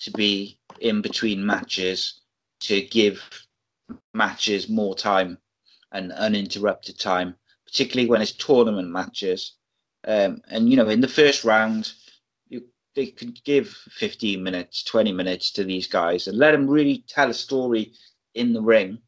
to 0.00 0.10
be 0.12 0.58
in 0.80 1.00
between 1.00 1.44
matches 1.44 2.20
to 2.60 2.82
give 2.82 3.22
matches 4.14 4.68
more 4.68 4.94
time 4.94 5.38
and 5.92 6.12
uninterrupted 6.12 6.98
time, 6.98 7.36
particularly 7.76 8.08
when 8.08 8.22
it's 8.22 8.32
tournament 8.32 8.88
matches. 8.88 9.52
Um, 10.06 10.40
and 10.48 10.70
you 10.70 10.78
know, 10.78 10.88
in 10.88 11.02
the 11.02 11.08
first 11.08 11.44
round, 11.44 11.92
you 12.48 12.62
they 12.94 13.08
could 13.08 13.44
give 13.44 13.68
15 13.90 14.42
minutes, 14.42 14.82
20 14.84 15.12
minutes 15.12 15.50
to 15.52 15.64
these 15.64 15.86
guys 15.86 16.26
and 16.26 16.38
let 16.38 16.52
them 16.52 16.66
really 16.66 17.04
tell 17.06 17.28
a 17.28 17.34
story 17.34 17.92
in 18.34 18.54
the 18.54 18.62
ring. 18.62 18.98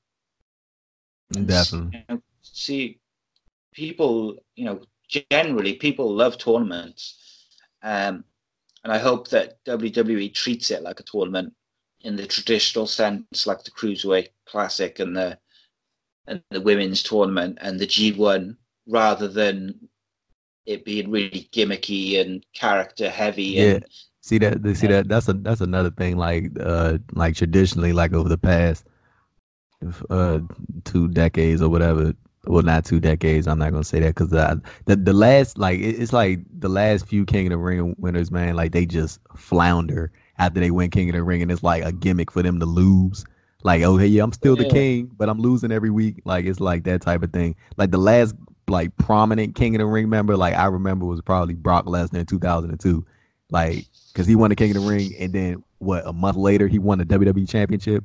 Definitely. 1.33 2.05
You 2.11 2.15
know, 2.15 2.23
see, 2.43 3.01
people, 3.73 4.37
you 4.55 4.67
know, 4.67 4.83
generally 5.31 5.75
people 5.75 6.15
love 6.15 6.37
tournaments. 6.37 7.47
Um, 7.83 8.25
and 8.85 8.93
I 8.93 8.99
hope 8.99 9.29
that 9.29 9.65
WWE 9.65 10.35
treats 10.35 10.71
it 10.71 10.83
like 10.83 11.01
a 11.01 11.05
tournament 11.05 11.55
in 12.03 12.17
the 12.17 12.27
traditional 12.27 12.87
sense, 12.87 13.47
like 13.47 13.65
the 13.65 13.71
Cruiserweight 13.71 14.29
Classic 14.47 14.99
and 14.99 15.17
the 15.17 15.39
and 16.29 16.43
the 16.51 16.61
women's 16.61 17.03
tournament 17.03 17.59
and 17.61 17.81
the 17.81 17.87
G1, 17.87 18.57
rather 18.87 19.29
than 19.29 19.89
it 20.67 20.85
being 20.85 21.11
really 21.11 21.49
gimmicky 21.53 22.21
and 22.21 22.45
character 22.55 23.09
heavy. 23.11 23.45
Yeah. 23.45 23.65
And, 23.77 23.87
See 24.21 24.37
that? 24.39 24.63
They 24.63 24.75
see 24.75 24.89
that? 24.89 25.09
That's 25.09 25.27
a 25.29 25.33
that's 25.33 25.63
another 25.63 25.91
thing. 25.91 26.19
Like 26.19 26.51
uh, 26.61 26.99
like 27.15 27.35
traditionally, 27.35 27.95
like 27.95 28.13
over 28.13 28.29
the 28.29 28.37
past 28.37 28.85
uh 30.11 30.41
two 30.85 31.09
decades 31.09 31.63
or 31.63 31.69
whatever. 31.69 32.13
Well, 32.45 32.63
not 32.63 32.85
two 32.85 33.01
decades. 33.01 33.47
I'm 33.47 33.59
not 33.59 33.73
gonna 33.73 33.85
say 33.85 34.01
that 34.01 34.15
because 34.15 34.29
the, 34.31 34.61
the 34.87 34.97
the 34.97 35.13
last 35.13 35.59
like 35.59 35.81
it- 35.81 36.01
it's 36.01 36.13
like 36.13 36.41
the 36.59 36.69
last 36.69 37.07
few 37.07 37.25
King 37.25 37.47
of 37.47 37.51
the 37.53 37.59
Ring 37.59 37.95
winners, 37.99 38.31
man. 38.31 38.55
Like 38.55 38.73
they 38.73 38.85
just 38.87 39.21
flounder 39.37 40.13
after 40.39 40.61
they 40.61 40.71
win 40.71 40.91
King 40.91 41.09
of 41.11 41.15
the 41.15 41.23
Ring, 41.23 41.41
and 41.43 41.51
it's 41.51 41.63
like 41.63 41.85
a 41.85 41.93
gimmick 41.93 42.31
for 42.31 42.43
them 42.43 42.61
to 42.61 42.67
lose. 42.67 43.25
Like, 43.65 43.83
oh 43.83 43.97
hey, 43.97 44.07
yeah, 44.07 44.23
I'm 44.23 44.33
still 44.33 44.57
the 44.57 44.65
Yeah. 44.65 44.71
king, 44.71 45.11
but 45.17 45.29
I'm 45.29 45.41
losing 45.41 45.73
every 45.73 45.91
week. 45.91 46.23
Like 46.25 46.45
it's 46.47 46.61
like 46.61 46.85
that 46.85 47.03
type 47.03 47.23
of 47.23 47.33
thing. 47.33 47.57
Like 47.77 47.91
the 47.91 47.99
last 47.99 48.35
like 48.69 48.97
prominent 48.99 49.55
King 49.55 49.75
of 49.75 49.81
the 49.81 49.87
Ring 49.87 50.09
member, 50.09 50.37
like 50.37 50.55
I 50.55 50.67
remember 50.67 51.07
was 51.07 51.21
probably 51.23 51.55
Brock 51.55 51.87
Lesnar 51.87 52.19
in 52.21 52.27
2002. 52.27 53.05
Like 53.51 53.85
because 54.13 54.27
he 54.27 54.37
won 54.37 54.51
the 54.51 54.57
King 54.57 54.77
of 54.77 54.83
the 54.83 54.89
Ring, 54.89 55.13
and 55.19 55.33
then 55.33 55.65
what? 55.79 56.07
A 56.07 56.13
month 56.13 56.37
later, 56.37 56.69
he 56.69 56.79
won 56.79 56.99
the 56.99 57.05
WWE 57.05 57.49
Championship. 57.49 58.05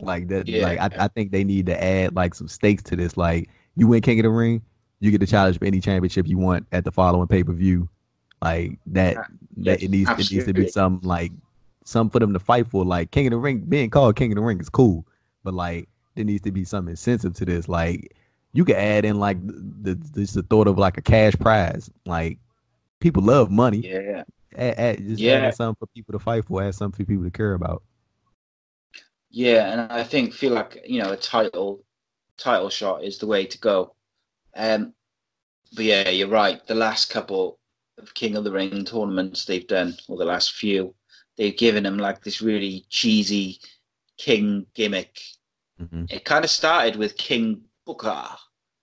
Like 0.00 0.28
that. 0.28 0.46
Yeah. 0.48 0.62
Like 0.62 0.78
I, 0.78 1.04
I 1.04 1.08
think 1.08 1.32
they 1.32 1.44
need 1.44 1.66
to 1.66 1.82
add 1.82 2.14
like 2.14 2.34
some 2.34 2.48
stakes 2.48 2.82
to 2.84 2.96
this. 2.96 3.16
Like 3.16 3.50
you 3.76 3.88
win 3.88 4.00
King 4.00 4.20
of 4.20 4.24
the 4.24 4.30
Ring, 4.30 4.62
you 5.00 5.10
get 5.10 5.20
to 5.20 5.26
challenge 5.26 5.58
for 5.58 5.64
any 5.64 5.80
championship 5.80 6.26
you 6.26 6.38
want 6.38 6.66
at 6.72 6.84
the 6.84 6.92
following 6.92 7.28
pay 7.28 7.42
per 7.44 7.52
view. 7.52 7.88
Like 8.40 8.78
that. 8.86 9.16
Uh, 9.16 9.22
that 9.58 9.82
it 9.82 9.90
needs 9.90 10.08
it 10.10 10.30
needs 10.30 10.44
to 10.46 10.52
be 10.54 10.68
some 10.68 11.00
like 11.02 11.32
some 11.88 12.10
for 12.10 12.18
them 12.18 12.32
to 12.32 12.38
fight 12.38 12.66
for. 12.68 12.84
Like 12.84 13.10
King 13.10 13.26
of 13.28 13.30
the 13.32 13.38
Ring, 13.38 13.60
being 13.60 13.90
called 13.90 14.16
King 14.16 14.32
of 14.32 14.36
the 14.36 14.42
Ring 14.42 14.60
is 14.60 14.68
cool, 14.68 15.06
but 15.44 15.54
like 15.54 15.88
there 16.14 16.24
needs 16.24 16.42
to 16.42 16.52
be 16.52 16.64
some 16.64 16.88
incentive 16.88 17.34
to 17.34 17.44
this. 17.44 17.68
Like 17.68 18.14
you 18.52 18.64
could 18.64 18.76
add 18.76 19.04
in 19.04 19.18
like 19.18 19.38
the, 19.46 19.94
the 19.94 20.20
just 20.20 20.34
the 20.34 20.42
thought 20.42 20.66
of 20.68 20.78
like 20.78 20.96
a 20.98 21.02
cash 21.02 21.34
prize. 21.34 21.90
Like 22.06 22.38
people 23.00 23.22
love 23.22 23.50
money. 23.50 23.78
yeah. 23.78 24.24
Add, 24.56 24.74
add, 24.78 24.98
just 25.06 25.20
Yeah. 25.20 25.34
add 25.46 25.54
something 25.54 25.76
for 25.78 25.86
people 25.94 26.12
to 26.12 26.18
fight 26.18 26.44
for. 26.44 26.62
Add 26.62 26.74
something 26.74 27.04
for 27.04 27.08
people 27.08 27.24
to 27.24 27.30
care 27.30 27.54
about. 27.54 27.82
Yeah, 29.30 29.72
and 29.72 29.92
I 29.92 30.04
think 30.04 30.32
feel 30.32 30.52
like 30.52 30.82
you 30.86 31.02
know 31.02 31.12
a 31.12 31.16
title 31.16 31.84
title 32.38 32.70
shot 32.70 33.04
is 33.04 33.18
the 33.18 33.26
way 33.26 33.46
to 33.46 33.58
go. 33.58 33.94
Um, 34.56 34.94
but 35.74 35.84
yeah, 35.84 36.08
you're 36.08 36.28
right. 36.28 36.64
The 36.66 36.74
last 36.74 37.10
couple 37.10 37.58
of 37.98 38.14
King 38.14 38.36
of 38.36 38.44
the 38.44 38.50
Ring 38.52 38.84
tournaments 38.84 39.44
they've 39.44 39.66
done, 39.66 39.94
or 40.08 40.16
the 40.16 40.24
last 40.24 40.52
few, 40.54 40.94
they've 41.38 41.56
given 41.56 41.86
him 41.86 41.96
like 41.96 42.22
this 42.22 42.42
really 42.42 42.84
cheesy 42.90 43.58
King 44.18 44.66
gimmick. 44.74 45.18
hmm 45.78 46.04
It 46.10 46.24
kind 46.24 46.44
of 46.44 46.50
started 46.50 46.96
with 46.96 47.16
King 47.16 47.62
Booker, 47.86 48.26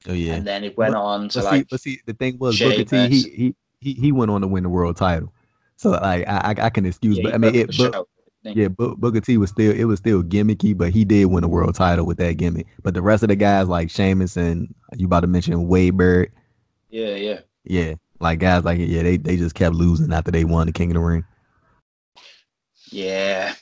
Oh 0.08 0.14
yeah. 0.14 0.34
and 0.36 0.48
then 0.48 0.64
it 0.64 0.76
went 0.78 0.94
But- 0.94 1.02
on 1.02 1.30
to 1.30 1.40
But 1.40 1.44
see, 1.44 1.50
like 1.58 1.68
but 1.70 1.80
see, 1.82 2.00
the 2.06 2.14
thing 2.14 2.38
was 2.40 2.58
Booker 2.58 2.84
T. 2.86 3.08
He, 3.10 3.22
he 3.22 3.56
he 3.82 3.94
he 3.94 4.12
went 4.12 4.32
on 4.32 4.42
to 4.42 4.48
win 4.48 4.64
the 4.64 4.70
world 4.70 4.96
title. 4.98 5.32
So 5.76 5.92
like 5.92 6.28
I 6.28 6.54
I, 6.58 6.66
I 6.66 6.70
can 6.70 6.86
excuse, 6.86 7.18
yeah, 7.18 7.24
but 7.24 7.34
I 7.36 7.38
mean 7.38 7.54
it. 7.56 7.68
But, 7.68 7.76
show, 7.76 8.08
didn't 8.44 8.56
he? 8.56 8.62
Yeah, 8.64 8.68
Bo- 8.70 8.96
Booker 8.96 9.20
T 9.22 9.38
was 9.38 9.50
still 9.50 9.74
it 9.76 9.84
was 9.84 10.00
still 10.00 10.24
gimmicky, 10.24 10.76
but 10.78 10.92
he 10.92 11.04
did 11.06 11.26
win 11.26 11.42
the 11.42 11.48
world 11.50 11.76
title 11.76 12.06
with 12.06 12.18
that 12.18 12.38
gimmick. 12.38 12.66
But 12.82 12.94
the 12.94 13.02
rest 13.02 13.24
of 13.24 13.30
the 13.30 13.36
guys 13.36 13.68
like 13.68 13.90
Sheamus 13.92 14.38
and 14.38 14.74
you 14.96 15.06
about 15.08 15.22
to 15.22 15.28
mention 15.28 15.68
Wade 15.68 15.98
Barrett, 15.98 16.32
yeah, 16.90 17.16
yeah. 17.16 17.40
yeah, 17.66 17.96
like 18.22 18.40
guys 18.40 18.64
like 18.64 18.80
yeah, 18.80 19.04
they 19.04 19.18
they 19.18 19.36
just 19.36 19.56
kept 19.56 19.76
losing 19.76 20.14
after 20.14 20.32
they 20.32 20.46
won 20.46 20.66
the 20.68 20.74
King 20.74 20.92
of 20.92 20.96
the 20.96 21.00
Ring. 21.02 21.26
Yeah. 22.96 23.54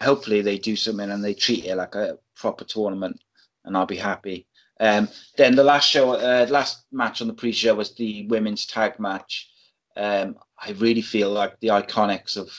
Hopefully 0.00 0.42
they 0.42 0.58
do 0.58 0.76
something 0.76 1.10
and 1.10 1.24
they 1.24 1.34
treat 1.34 1.64
it 1.64 1.74
like 1.76 1.96
a 1.96 2.18
proper 2.36 2.64
tournament, 2.64 3.20
and 3.64 3.76
I'll 3.76 3.86
be 3.86 3.96
happy. 3.96 4.46
Um, 4.78 5.08
then 5.36 5.56
the 5.56 5.64
last 5.64 5.88
show, 5.88 6.12
uh, 6.12 6.46
last 6.48 6.84
match 6.92 7.20
on 7.20 7.28
the 7.28 7.34
pre-show 7.34 7.74
was 7.74 7.94
the 7.94 8.26
women's 8.28 8.66
tag 8.66 9.00
match. 9.00 9.50
Um, 9.96 10.36
I 10.58 10.72
really 10.72 11.02
feel 11.02 11.30
like 11.30 11.58
the 11.60 11.68
Iconics 11.68 12.36
of 12.36 12.50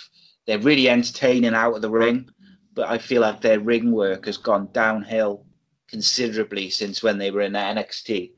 they're 0.46 0.60
really 0.60 0.90
entertaining 0.90 1.54
out 1.54 1.76
of 1.76 1.82
the 1.82 1.90
ring, 1.90 2.30
but 2.74 2.90
I 2.90 2.98
feel 2.98 3.22
like 3.22 3.40
their 3.42 3.60
ring 3.60 3.92
work 3.92 4.26
has 4.26 4.38
gone 4.38 4.70
downhill 4.72 5.46
considerably 5.88 6.70
since 6.70 7.04
when 7.04 7.18
they 7.18 7.32
were 7.32 7.42
in 7.42 7.54
NXT. 7.54 8.32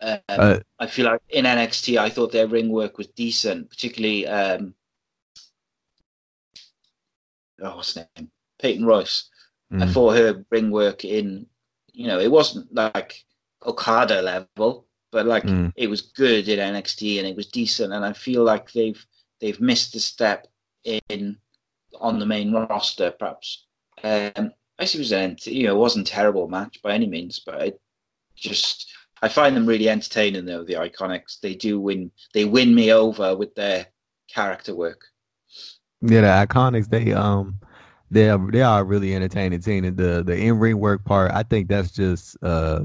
Um, 0.00 0.18
Uh, 0.28 0.58
I 0.78 0.86
feel 0.86 1.06
like 1.06 1.20
in 1.28 1.44
NXT, 1.44 1.98
I 1.98 2.10
thought 2.10 2.32
their 2.32 2.48
ring 2.48 2.70
work 2.70 2.98
was 2.98 3.08
decent, 3.08 3.70
particularly 3.70 4.26
um, 4.26 4.74
oh, 7.62 7.76
what's 7.76 7.94
his 7.94 8.06
name? 8.16 8.30
Peyton 8.60 8.84
Royce. 8.86 9.28
I 9.80 9.86
mm, 9.86 9.92
thought 9.92 10.16
her 10.16 10.44
ring 10.50 10.70
work 10.70 11.04
in, 11.04 11.46
you 11.92 12.06
know, 12.06 12.18
it 12.20 12.30
wasn't 12.30 12.72
like 12.74 13.24
Okada 13.64 14.22
level, 14.22 14.86
but 15.12 15.26
like 15.26 15.44
Mm. 15.44 15.72
it 15.76 15.88
was 15.88 16.02
good 16.02 16.48
in 16.48 16.58
NXT 16.58 17.18
and 17.18 17.26
it 17.26 17.36
was 17.36 17.46
decent. 17.48 17.92
And 17.92 18.04
I 18.04 18.12
feel 18.12 18.44
like 18.44 18.72
they've 18.72 19.04
they've 19.40 19.60
missed 19.60 19.94
a 19.96 20.00
step 20.00 20.46
in 20.84 21.38
on 22.00 22.18
the 22.18 22.26
main 22.26 22.52
roster, 22.52 23.10
perhaps. 23.12 23.66
Um, 24.02 24.52
I 24.78 24.84
see 24.84 24.98
it 24.98 25.00
was 25.02 25.12
an 25.12 25.36
you 25.44 25.64
know 25.66 25.74
it 25.76 25.78
wasn't 25.78 26.08
a 26.08 26.12
terrible 26.12 26.48
match 26.48 26.80
by 26.82 26.92
any 26.94 27.06
means, 27.06 27.40
but 27.40 27.60
I 27.62 27.72
just 28.36 28.90
I 29.22 29.28
find 29.28 29.56
them 29.56 29.66
really 29.66 29.88
entertaining 29.88 30.46
though. 30.46 30.64
The 30.64 30.74
Iconics 30.74 31.40
they 31.40 31.54
do 31.54 31.80
win 31.80 32.12
they 32.34 32.44
win 32.44 32.74
me 32.74 32.92
over 32.92 33.36
with 33.36 33.54
their 33.54 33.88
character 34.28 34.74
work. 34.74 35.02
Yeah, 36.02 36.20
the 36.20 36.46
Iconics 36.46 36.88
they 36.88 37.12
um 37.12 37.58
they 38.10 38.28
are 38.30 38.50
they 38.50 38.62
are 38.62 38.84
really 38.84 39.14
entertaining 39.14 39.60
team. 39.60 39.84
And 39.84 39.96
the 39.96 40.22
the 40.24 40.36
in 40.36 40.58
ring 40.58 40.78
work 40.78 41.04
part, 41.04 41.30
I 41.32 41.42
think 41.42 41.68
that's 41.68 41.90
just 41.90 42.36
uh 42.42 42.84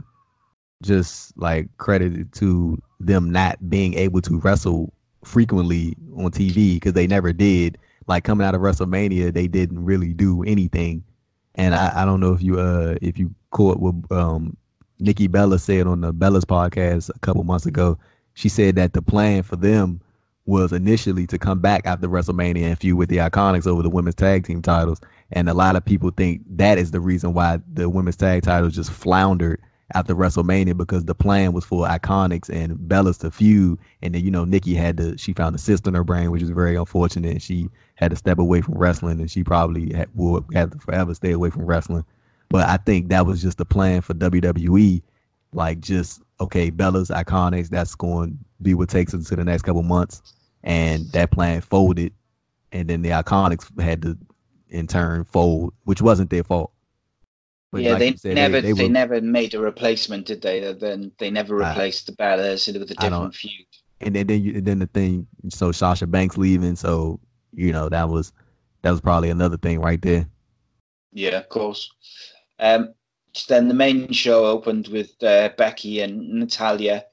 just 0.82 1.38
like 1.38 1.70
credited 1.78 2.34
to 2.34 2.78
them 3.00 3.32
not 3.32 3.70
being 3.70 3.94
able 3.96 4.22
to 4.22 4.40
wrestle 4.40 4.94
frequently 5.24 5.96
on 6.18 6.32
TV 6.32 6.76
because 6.76 6.94
they 6.94 7.08
never 7.08 7.34
did. 7.34 7.78
Like 8.08 8.24
coming 8.24 8.46
out 8.46 8.54
of 8.54 8.62
WrestleMania, 8.62 9.34
they 9.34 9.48
didn't 9.48 9.84
really 9.84 10.14
do 10.14 10.44
anything. 10.44 11.04
And 11.56 11.74
I, 11.74 12.04
I 12.04 12.06
don't 12.06 12.20
know 12.20 12.34
if 12.34 12.42
you 12.44 12.60
uh 12.60 12.96
if 13.02 13.18
you 13.18 13.34
caught 13.52 13.80
what 13.80 13.96
um 14.12 14.56
Nikki 15.00 15.28
Bella 15.28 15.60
said 15.60 15.88
on 15.88 16.02
the 16.02 16.14
Bella's 16.14 16.46
podcast 16.46 17.10
a 17.16 17.20
couple 17.20 17.44
months 17.44 17.66
ago. 17.66 17.98
She 18.34 18.50
said 18.50 18.76
that 18.76 18.94
the 18.94 19.02
plan 19.02 19.44
for 19.44 19.56
them 19.56 20.02
was 20.46 20.72
initially 20.72 21.26
to 21.28 21.40
come 21.40 21.60
back 21.60 21.86
after 21.86 22.08
WrestleMania 22.08 22.64
and 22.64 22.80
feud 22.80 22.98
with 22.98 23.10
the 23.10 23.18
Iconics 23.18 23.66
over 23.66 23.82
the 23.82 23.90
women's 23.90 24.16
tag 24.16 24.46
team 24.46 24.62
titles. 24.62 25.02
And 25.32 25.50
a 25.50 25.54
lot 25.54 25.76
of 25.76 25.84
people 25.84 26.12
think 26.12 26.42
that 26.58 26.78
is 26.78 26.92
the 26.92 27.00
reason 27.02 27.34
why 27.34 27.60
the 27.74 27.90
women's 27.90 28.16
tag 28.16 28.44
titles 28.44 28.76
just 28.76 28.92
floundered 28.92 29.60
after 29.94 30.16
WrestleMania 30.16 30.76
because 30.78 31.06
the 31.06 31.16
plan 31.16 31.54
was 31.54 31.66
for 31.66 31.88
Iconics 31.88 32.50
and 32.50 32.78
Bellas 32.78 33.20
to 33.20 33.32
feud. 33.32 33.80
And 34.02 34.14
then, 34.14 34.24
you 34.24 34.32
know, 34.32 34.46
Nikki 34.46 34.76
had 34.76 34.98
to, 34.98 35.18
she 35.18 35.34
found 35.34 35.56
a 35.56 35.60
cyst 35.60 35.88
in 35.88 35.94
her 35.94 36.04
brain, 36.04 36.32
which 36.32 36.44
is 36.44 36.50
very 36.50 36.76
unfortunate. 36.76 37.32
And 37.32 37.42
she 37.42 37.70
had 37.96 38.12
to 38.12 38.18
step 38.18 38.38
away 38.38 38.62
from 38.62 38.76
wrestling 38.76 39.20
and 39.20 39.30
she 39.30 39.44
probably 39.44 39.94
had, 39.94 40.10
will 40.16 40.46
have 40.54 40.72
to 40.72 40.78
forever 40.80 41.14
stay 41.14 41.32
away 41.32 41.50
from 41.50 41.66
wrestling. 41.66 42.06
But 42.50 42.68
I 42.68 42.78
think 42.78 43.10
that 43.10 43.26
was 43.26 43.42
just 43.42 43.58
the 43.58 43.66
plan 43.66 44.02
for 44.02 44.14
WWE. 44.14 45.02
Like, 45.54 45.80
just, 45.80 46.22
okay, 46.40 46.70
Bellas, 46.70 47.10
Iconics, 47.10 47.70
that's 47.70 47.96
going 47.96 48.32
to 48.32 48.38
be 48.62 48.74
what 48.74 48.90
takes 48.90 49.14
us 49.14 49.30
to 49.30 49.36
the 49.36 49.44
next 49.44 49.64
couple 49.64 49.84
months. 49.84 50.35
And 50.66 51.10
that 51.14 51.32
plan 51.32 51.62
folded. 51.62 52.12
And 52.72 52.90
then 52.90 53.02
the 53.02 53.10
Iconics 53.12 53.80
had 53.80 54.02
to, 54.02 54.18
in 54.70 54.88
turn, 54.88 55.24
fold, 55.24 55.74
which 55.86 56.02
wasn't 56.02 56.30
their 56.30 56.44
fault. 56.44 56.72
But 57.72 57.82
yeah, 57.84 57.92
like 57.92 58.00
they 58.00 58.16
said, 58.16 58.36
never 58.36 58.62
they, 58.62 58.74
were- 58.74 58.90
never 58.90 59.22
made 59.22 59.54
a 59.54 59.60
replacement, 59.60 60.26
did 60.26 60.42
they? 60.42 60.74
Then 60.74 61.12
they 61.20 61.30
never 61.30 61.64
I- 61.64 61.70
replaced 61.70 62.08
the 62.08 62.14
Bellas 62.14 62.68
with 62.68 62.92
a 62.92 62.96
I 62.98 63.10
different 63.10 63.36
feud. 63.36 63.66
and 64.02 64.16
then 64.16 64.28
then, 64.28 64.42
you, 64.42 64.56
and 64.56 64.66
then 64.66 64.80
the 64.80 64.88
thing, 64.88 65.28
so 65.50 65.72
Sasha 65.72 66.08
Banks 66.08 66.38
leaving, 66.38 66.76
so 66.76 67.20
you 67.54 67.72
know 67.72 67.88
that 67.90 68.10
was 68.10 68.32
that 68.82 68.92
was 68.92 69.02
probably 69.02 69.30
another 69.30 69.58
thing 69.58 69.80
right 69.82 70.02
there. 70.02 70.26
Yeah, 71.14 71.38
of 71.38 71.50
course. 71.50 71.90
Um, 72.60 72.94
then 73.50 73.68
the 73.68 73.74
main 73.74 74.12
show 74.14 74.46
opened 74.46 74.88
with 74.88 75.12
uh, 75.22 75.50
Becky 75.58 76.00
and 76.02 76.40
Natalya. 76.40 77.06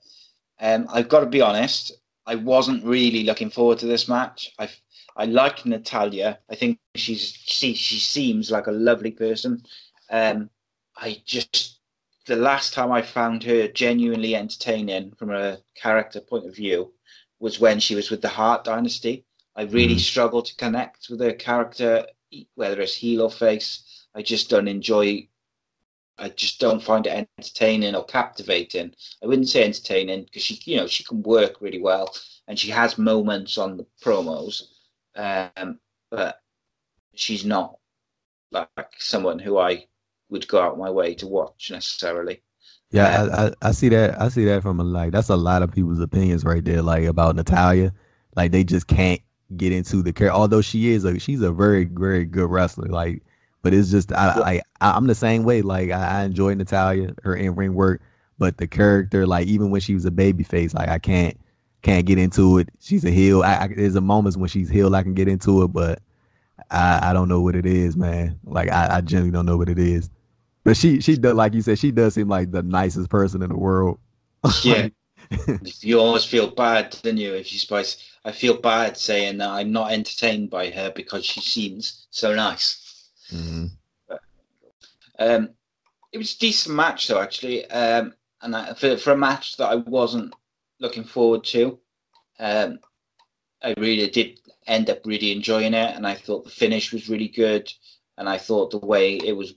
Um, 0.61 0.87
I've 0.93 1.09
got 1.09 1.21
to 1.21 1.27
be 1.27 1.41
honest, 1.41 1.93
I 2.27 2.37
wasn't 2.37 2.85
really 2.85 3.25
looking 3.25 3.51
forward 3.51 3.79
to 3.81 3.87
this 3.87 4.09
match. 4.09 4.53
I 4.59 4.71
I 5.17 5.27
like 5.27 5.67
Natalya. 5.67 6.39
I 6.51 6.55
think 6.55 6.79
she's 6.95 7.33
she 7.33 7.75
she 7.75 7.99
seems 7.99 8.51
like 8.51 8.67
a 8.67 8.73
lovely 8.73 9.11
person. 9.11 9.63
Um, 10.11 10.51
I 10.97 11.23
just 11.25 11.81
the 12.27 12.37
last 12.37 12.73
time 12.73 12.93
I 12.93 13.03
found 13.03 13.43
her 13.45 13.69
genuinely 13.69 14.37
entertaining 14.37 15.13
from 15.19 15.31
a 15.31 15.59
character 15.75 16.21
point 16.21 16.47
of 16.47 16.55
view 16.55 16.93
was 17.41 17.59
when 17.59 17.81
she 17.81 17.95
was 17.95 18.11
with 18.11 18.23
the 18.23 18.29
Hart 18.29 18.65
Dynasty. 18.65 19.25
I 19.57 19.63
really 19.63 19.97
mm. 19.97 20.01
struggle 20.01 20.43
to 20.43 20.57
connect 20.57 21.09
with 21.11 21.21
her 21.21 21.33
character, 21.33 22.07
whether 22.55 22.81
it's 22.81 22.95
heel 22.95 23.23
or 23.23 23.31
face. 23.31 24.07
I 24.15 24.23
just 24.23 24.49
don't 24.49 24.69
enjoy. 24.69 25.29
I 26.23 26.29
just 26.29 26.61
don't 26.61 26.83
find 26.83 27.05
it 27.07 27.29
entertaining 27.39 27.97
or 27.97 28.05
captivating. 28.05 28.95
I 29.23 29.27
wouldn't 29.27 29.49
say 29.49 29.65
entertaining 29.65 30.25
because 30.25 30.43
she, 30.43 30.61
you 30.65 30.77
know, 30.77 30.87
she 30.87 31.03
can 31.03 31.21
work 31.23 31.61
really 31.61 31.81
well 31.81 32.15
and 32.47 32.57
she 32.57 32.71
has 32.71 32.97
moments 32.97 33.59
on 33.59 33.77
the 33.77 33.87
promos, 34.01 34.63
um, 35.17 35.81
but 36.13 36.37
she's 37.15 37.45
not 37.45 37.77
like 38.53 38.69
someone 38.99 39.41
who 39.41 39.59
I 39.59 39.87
would 40.31 40.47
go 40.47 40.63
out 40.63 40.79
my 40.79 40.91
way 40.91 41.15
to 41.17 41.27
watch 41.27 41.71
necessarily. 41.73 42.43
Yeah, 42.93 43.27
I, 43.33 43.47
I, 43.47 43.53
I, 43.63 43.73
see 43.73 43.89
that. 43.89 44.21
I 44.21 44.29
see 44.29 44.45
that 44.45 44.63
from 44.63 44.79
a 44.79 44.85
like 44.85 45.13
that's 45.13 45.31
a 45.31 45.37
lot 45.37 45.63
of 45.63 45.73
people's 45.73 46.01
opinions 46.01 46.45
right 46.45 46.65
there, 46.65 46.83
like 46.83 47.05
about 47.05 47.35
Natalya. 47.35 47.93
Like 48.37 48.53
they 48.53 48.65
just 48.65 48.87
can't 48.87 49.21
get 49.57 49.73
into 49.73 50.03
the 50.03 50.13
character. 50.13 50.37
Although 50.37 50.61
she 50.61 50.91
is 50.91 51.05
a 51.05 51.19
she's 51.19 51.41
a 51.41 51.51
very 51.51 51.85
very 51.85 52.27
good 52.27 52.51
wrestler. 52.51 52.89
Like, 52.89 53.23
but 53.63 53.73
it's 53.73 53.91
just 53.91 54.13
I 54.13 54.63
I 54.81 54.91
I'm 54.97 55.07
the 55.07 55.15
same 55.15 55.45
way. 55.45 55.63
Like 55.63 55.91
I, 55.91 56.21
I 56.21 56.25
enjoy 56.25 56.55
Natalya 56.55 57.15
her 57.23 57.35
in 57.35 57.55
ring 57.55 57.75
work, 57.75 58.03
but 58.39 58.57
the 58.59 58.67
character 58.67 59.27
like 59.27 59.47
even 59.47 59.71
when 59.71 59.81
she 59.81 59.95
was 59.95 60.05
a 60.05 60.11
baby 60.11 60.45
face, 60.45 60.75
like 60.75 60.89
I 60.89 60.99
can't 60.99 61.39
can't 61.83 62.07
get 62.07 62.19
into 62.19 62.59
it. 62.59 62.69
She's 62.81 63.05
a 63.05 63.11
heel. 63.11 63.43
I, 63.43 63.57
I, 63.57 63.69
there's 63.69 63.97
a 63.97 64.01
moments 64.01 64.37
when 64.37 64.49
she's 64.49 64.69
heel 64.69 64.95
I 64.95 65.03
can 65.03 65.15
get 65.15 65.29
into 65.29 65.63
it, 65.63 65.69
but 65.69 66.01
I 66.71 67.11
I 67.11 67.13
don't 67.13 67.29
know 67.29 67.41
what 67.41 67.57
it 67.57 67.67
is, 67.67 67.97
man. 67.97 68.39
Like 68.45 68.71
I 68.71 68.97
I 68.97 69.01
genuinely 69.01 69.33
don't 69.33 69.47
know 69.47 69.57
what 69.57 69.69
it 69.69 69.79
is. 69.79 70.11
But 70.65 70.77
she 70.77 71.01
she 71.01 71.17
does 71.17 71.35
like 71.35 71.55
you 71.55 71.63
said, 71.63 71.79
she 71.79 71.93
does 71.93 72.15
seem 72.15 72.29
like 72.29 72.51
the 72.51 72.63
nicest 72.63 73.11
person 73.11 73.43
in 73.43 73.49
the 73.49 73.59
world. 73.59 73.99
Yeah. 74.65 74.89
you 75.81 75.99
almost 75.99 76.29
feel 76.29 76.51
bad, 76.51 76.97
don't 77.03 77.17
you? 77.17 77.35
If 77.35 77.53
you 77.53 77.59
spice, 77.59 77.97
I 78.25 78.33
feel 78.33 78.61
bad 78.61 78.97
saying 78.97 79.39
that 79.39 79.49
I'm 79.49 79.73
not 79.73 79.93
entertained 79.93 80.51
by 80.51 80.71
her 80.71 80.93
because 80.95 81.25
she 81.25 81.41
seems 81.41 82.07
so 82.11 82.35
nice. 82.35 82.82
Mm-hmm. 83.33 83.67
But, 84.09 84.21
um, 85.19 85.51
it 86.13 86.19
was 86.19 86.35
a 86.35 86.39
decent 86.39 86.77
match 86.77 87.09
though, 87.09 87.21
actually, 87.21 87.65
um, 87.71 88.15
and 88.43 88.55
I, 88.55 88.75
for 88.75 88.97
for 88.97 89.13
a 89.13 89.17
match 89.17 89.57
that 89.57 89.71
I 89.71 89.77
wasn't 89.77 90.35
looking 90.81 91.05
forward 91.05 91.45
to, 91.45 91.79
um, 92.39 92.79
I 93.63 93.75
really 93.79 94.09
did 94.11 94.41
end 94.67 94.91
up 94.91 95.01
really 95.05 95.33
enjoying 95.33 95.75
it, 95.75 95.97
and 95.97 96.07
I 96.07 96.15
thought 96.15 96.45
the 96.45 96.51
finish 96.51 96.93
was 96.93 97.09
really 97.09 97.29
good, 97.29 97.73
and 98.19 98.29
I 98.29 98.39
thought 98.39 98.71
the 98.71 98.79
way 98.79 99.17
it 99.17 99.33
was 99.33 99.55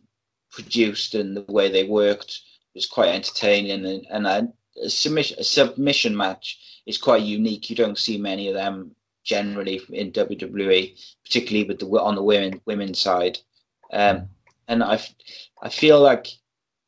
produced 0.52 1.16
and 1.16 1.36
the 1.36 1.46
way 1.52 1.70
they 1.70 1.84
worked 1.84 2.42
was 2.74 2.86
quite 2.86 3.10
entertaining. 3.10 3.86
And, 3.86 4.28
and 4.28 4.54
submission, 4.88 5.38
a 5.40 5.44
submission 5.44 6.16
match 6.16 6.82
is 6.86 6.98
quite 6.98 7.24
unique. 7.24 7.70
You 7.70 7.76
don't 7.76 7.98
see 7.98 8.18
many 8.18 8.48
of 8.48 8.54
them 8.54 8.96
generally 9.24 9.82
in 9.90 10.12
WWE, 10.12 10.98
particularly 11.24 11.68
with 11.68 11.80
the 11.80 11.88
on 11.88 12.16
the 12.16 12.24
women 12.24 12.62
women's 12.66 13.00
side. 13.00 13.40
Um, 13.96 14.30
and 14.68 14.84
I, 14.84 15.00
I 15.62 15.70
feel 15.70 16.00
like 16.02 16.28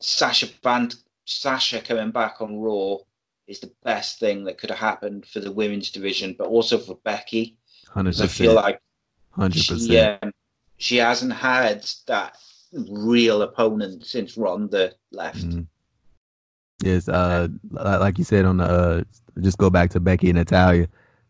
Sasha 0.02 0.48
Band, 0.62 0.96
Sasha 1.26 1.82
coming 1.82 2.12
back 2.12 2.42
on 2.42 2.60
Raw 2.60 2.98
is 3.48 3.62
the 3.62 3.72
best 3.84 4.20
thing 4.20 4.44
that 4.44 4.58
could 4.58 4.70
have 4.70 4.80
happened 4.80 5.26
for 5.26 5.40
the 5.40 5.52
women's 5.52 5.90
division, 5.90 6.36
but 6.38 6.48
also 6.48 6.78
for 6.78 6.96
Becky. 7.04 7.56
100%. 7.96 8.22
I 8.22 8.28
feel 8.28 8.54
like 8.54 8.82
hundred 9.32 9.64
she, 9.64 10.00
um, 10.00 10.34
she 10.78 10.98
hasn't 10.98 11.34
had 11.34 11.88
that 12.08 12.38
real 12.74 13.42
opponent 13.42 14.06
since 14.06 14.38
Ronda 14.38 14.92
left. 15.12 15.38
Mm-hmm. 15.38 15.62
Yes, 16.84 17.08
uh, 17.08 17.48
like 17.72 18.18
you 18.18 18.24
said 18.24 18.46
on 18.46 18.58
the 18.58 18.66
uh, 18.66 19.04
just 19.42 19.58
go 19.58 19.70
back 19.70 19.90
to 19.92 20.00
Becky 20.00 20.30
and 20.30 20.38
Natalya. 20.38 20.88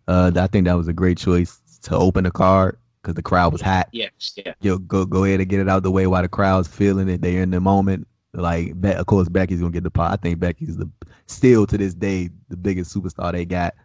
Uh, 0.08 0.32
I 0.36 0.48
think 0.48 0.66
that 0.66 0.74
was 0.74 0.88
a 0.88 0.94
great 0.94 1.18
choice 1.18 1.62
to 1.84 1.96
open 1.96 2.26
the 2.26 2.32
card 2.32 2.78
because 3.08 3.15
the 3.15 3.24
crowd 3.24 3.54
was 3.54 3.62
hot. 3.62 3.88
Yes, 3.93 4.34
yeah. 4.36 4.54
Yo, 4.60 4.78
go 4.80 5.06
go 5.06 5.24
ahead 5.24 5.39
and 5.39 5.48
get 5.48 5.62
it 5.62 5.70
out 5.70 5.82
the 5.82 5.91
way 5.91 6.08
while 6.08 6.22
the 6.22 6.28
crowd's 6.28 6.67
feeling 6.67 7.08
it. 7.08 7.22
They're 7.22 7.41
in 7.41 7.52
the 7.52 7.62
moment. 7.62 8.06
Like, 8.34 8.74
of 8.84 9.06
course, 9.06 9.30
Becky's 9.30 9.62
gonna 9.62 9.72
get 9.72 9.84
the 9.84 9.89
pot. 9.89 10.12
I 10.12 10.17
think 10.17 10.39
Becky's 10.39 10.76
the 10.76 10.89
still 11.26 11.65
to 11.67 11.78
this 11.78 11.93
day 11.93 12.30
the 12.50 12.58
biggest 12.58 12.93
superstar 12.93 13.32
they 13.32 13.46
got 13.46 13.76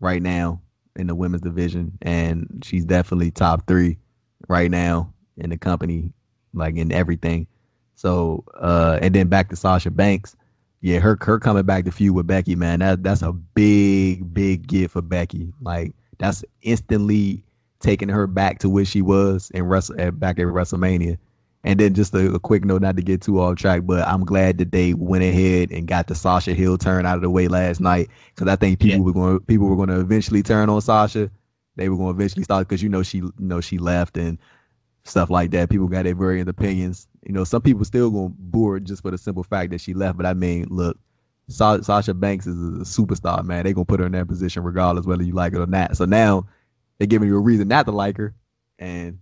right 0.00 0.20
now 0.20 0.60
in 0.96 1.06
the 1.06 1.14
women's 1.14 1.42
division, 1.42 1.96
and 2.02 2.60
she's 2.64 2.84
definitely 2.84 3.30
top 3.30 3.68
three 3.68 3.98
right 4.48 4.70
now 4.70 5.12
in 5.36 5.50
the 5.50 5.56
company 5.56 6.12
like 6.52 6.76
in 6.76 6.90
everything. 6.90 7.46
So 7.94 8.42
uh 8.58 8.98
and 9.00 9.14
then 9.14 9.28
back 9.28 9.48
to 9.50 9.56
Sasha 9.56 9.92
Banks. 9.92 10.34
Yeah, 10.80 10.98
her 10.98 11.16
her 11.20 11.38
coming 11.38 11.62
back 11.62 11.84
to 11.84 11.92
feud 11.92 12.16
with 12.16 12.26
Becky, 12.26 12.56
man. 12.56 12.80
That 12.80 13.04
that's 13.04 13.22
a 13.22 13.32
big, 13.32 14.34
big 14.34 14.66
gift 14.66 14.94
for 14.94 15.02
Becky. 15.02 15.52
Like 15.60 15.92
that's 16.18 16.44
instantly 16.62 17.44
taking 17.82 18.08
her 18.08 18.26
back 18.26 18.58
to 18.60 18.68
where 18.68 18.84
she 18.84 19.02
was 19.02 19.50
in 19.50 19.64
Wrestle 19.64 20.00
at, 20.00 20.18
back 20.18 20.38
at 20.38 20.46
WrestleMania. 20.46 21.18
And 21.64 21.78
then 21.78 21.94
just 21.94 22.12
a, 22.14 22.34
a, 22.34 22.40
quick 22.40 22.64
note, 22.64 22.82
not 22.82 22.96
to 22.96 23.02
get 23.02 23.22
too 23.22 23.40
off 23.40 23.56
track, 23.56 23.82
but 23.84 24.06
I'm 24.08 24.24
glad 24.24 24.58
that 24.58 24.72
they 24.72 24.94
went 24.94 25.22
ahead 25.22 25.70
and 25.70 25.86
got 25.86 26.08
the 26.08 26.14
Sasha 26.14 26.54
Hill 26.54 26.76
turn 26.76 27.06
out 27.06 27.16
of 27.16 27.22
the 27.22 27.30
way 27.30 27.46
last 27.46 27.80
night 27.80 28.08
because 28.34 28.48
I 28.48 28.56
think 28.56 28.80
people 28.80 28.98
yeah. 28.98 29.04
were 29.04 29.12
going 29.12 29.40
people 29.40 29.68
were 29.68 29.76
going 29.76 29.90
to 29.90 30.00
eventually 30.00 30.42
turn 30.42 30.68
on 30.68 30.80
Sasha. 30.80 31.30
They 31.76 31.88
were 31.88 31.96
going 31.96 32.14
to 32.14 32.18
eventually 32.18 32.42
start 32.42 32.66
because 32.66 32.82
you 32.82 32.88
know 32.88 33.04
she 33.04 33.18
you 33.18 33.32
know 33.38 33.60
she 33.60 33.78
left 33.78 34.16
and 34.16 34.38
stuff 35.04 35.30
like 35.30 35.50
that. 35.52 35.70
People 35.70 35.86
got 35.86 36.04
their 36.04 36.14
varying 36.14 36.48
opinions. 36.48 37.06
You 37.26 37.32
know, 37.32 37.44
some 37.44 37.62
people 37.62 37.84
still 37.84 38.10
gonna 38.10 38.32
boo 38.36 38.70
her 38.70 38.80
just 38.80 39.02
for 39.02 39.10
the 39.10 39.18
simple 39.18 39.44
fact 39.44 39.70
that 39.70 39.80
she 39.80 39.94
left. 39.94 40.16
But 40.16 40.26
I 40.26 40.34
mean, 40.34 40.66
look, 40.68 40.98
Sa- 41.48 41.80
Sasha 41.80 42.14
Banks 42.14 42.46
is 42.46 42.56
a 42.56 42.84
superstar, 42.84 43.44
man. 43.44 43.64
They 43.64 43.72
gonna 43.72 43.84
put 43.84 44.00
her 44.00 44.06
in 44.06 44.12
that 44.12 44.28
position 44.28 44.64
regardless 44.64 45.06
whether 45.06 45.22
you 45.22 45.32
like 45.32 45.52
it 45.52 45.60
or 45.60 45.66
not. 45.66 45.96
So 45.96 46.04
now 46.04 46.46
they're 47.02 47.06
giving 47.08 47.28
you 47.28 47.36
a 47.36 47.40
reason 47.40 47.68
not 47.68 47.86
to 47.86 47.92
like 47.92 48.16
her, 48.16 48.34
and 48.78 49.18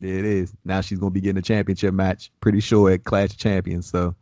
there 0.00 0.18
it 0.18 0.24
is. 0.24 0.52
Now 0.64 0.80
she's 0.80 0.98
gonna 0.98 1.10
be 1.10 1.20
getting 1.20 1.38
a 1.38 1.42
championship 1.42 1.94
match, 1.94 2.30
pretty 2.40 2.60
sure 2.60 2.90
at 2.90 3.04
Clash 3.04 3.30
of 3.30 3.38
Champions. 3.38 3.90
So. 3.90 4.14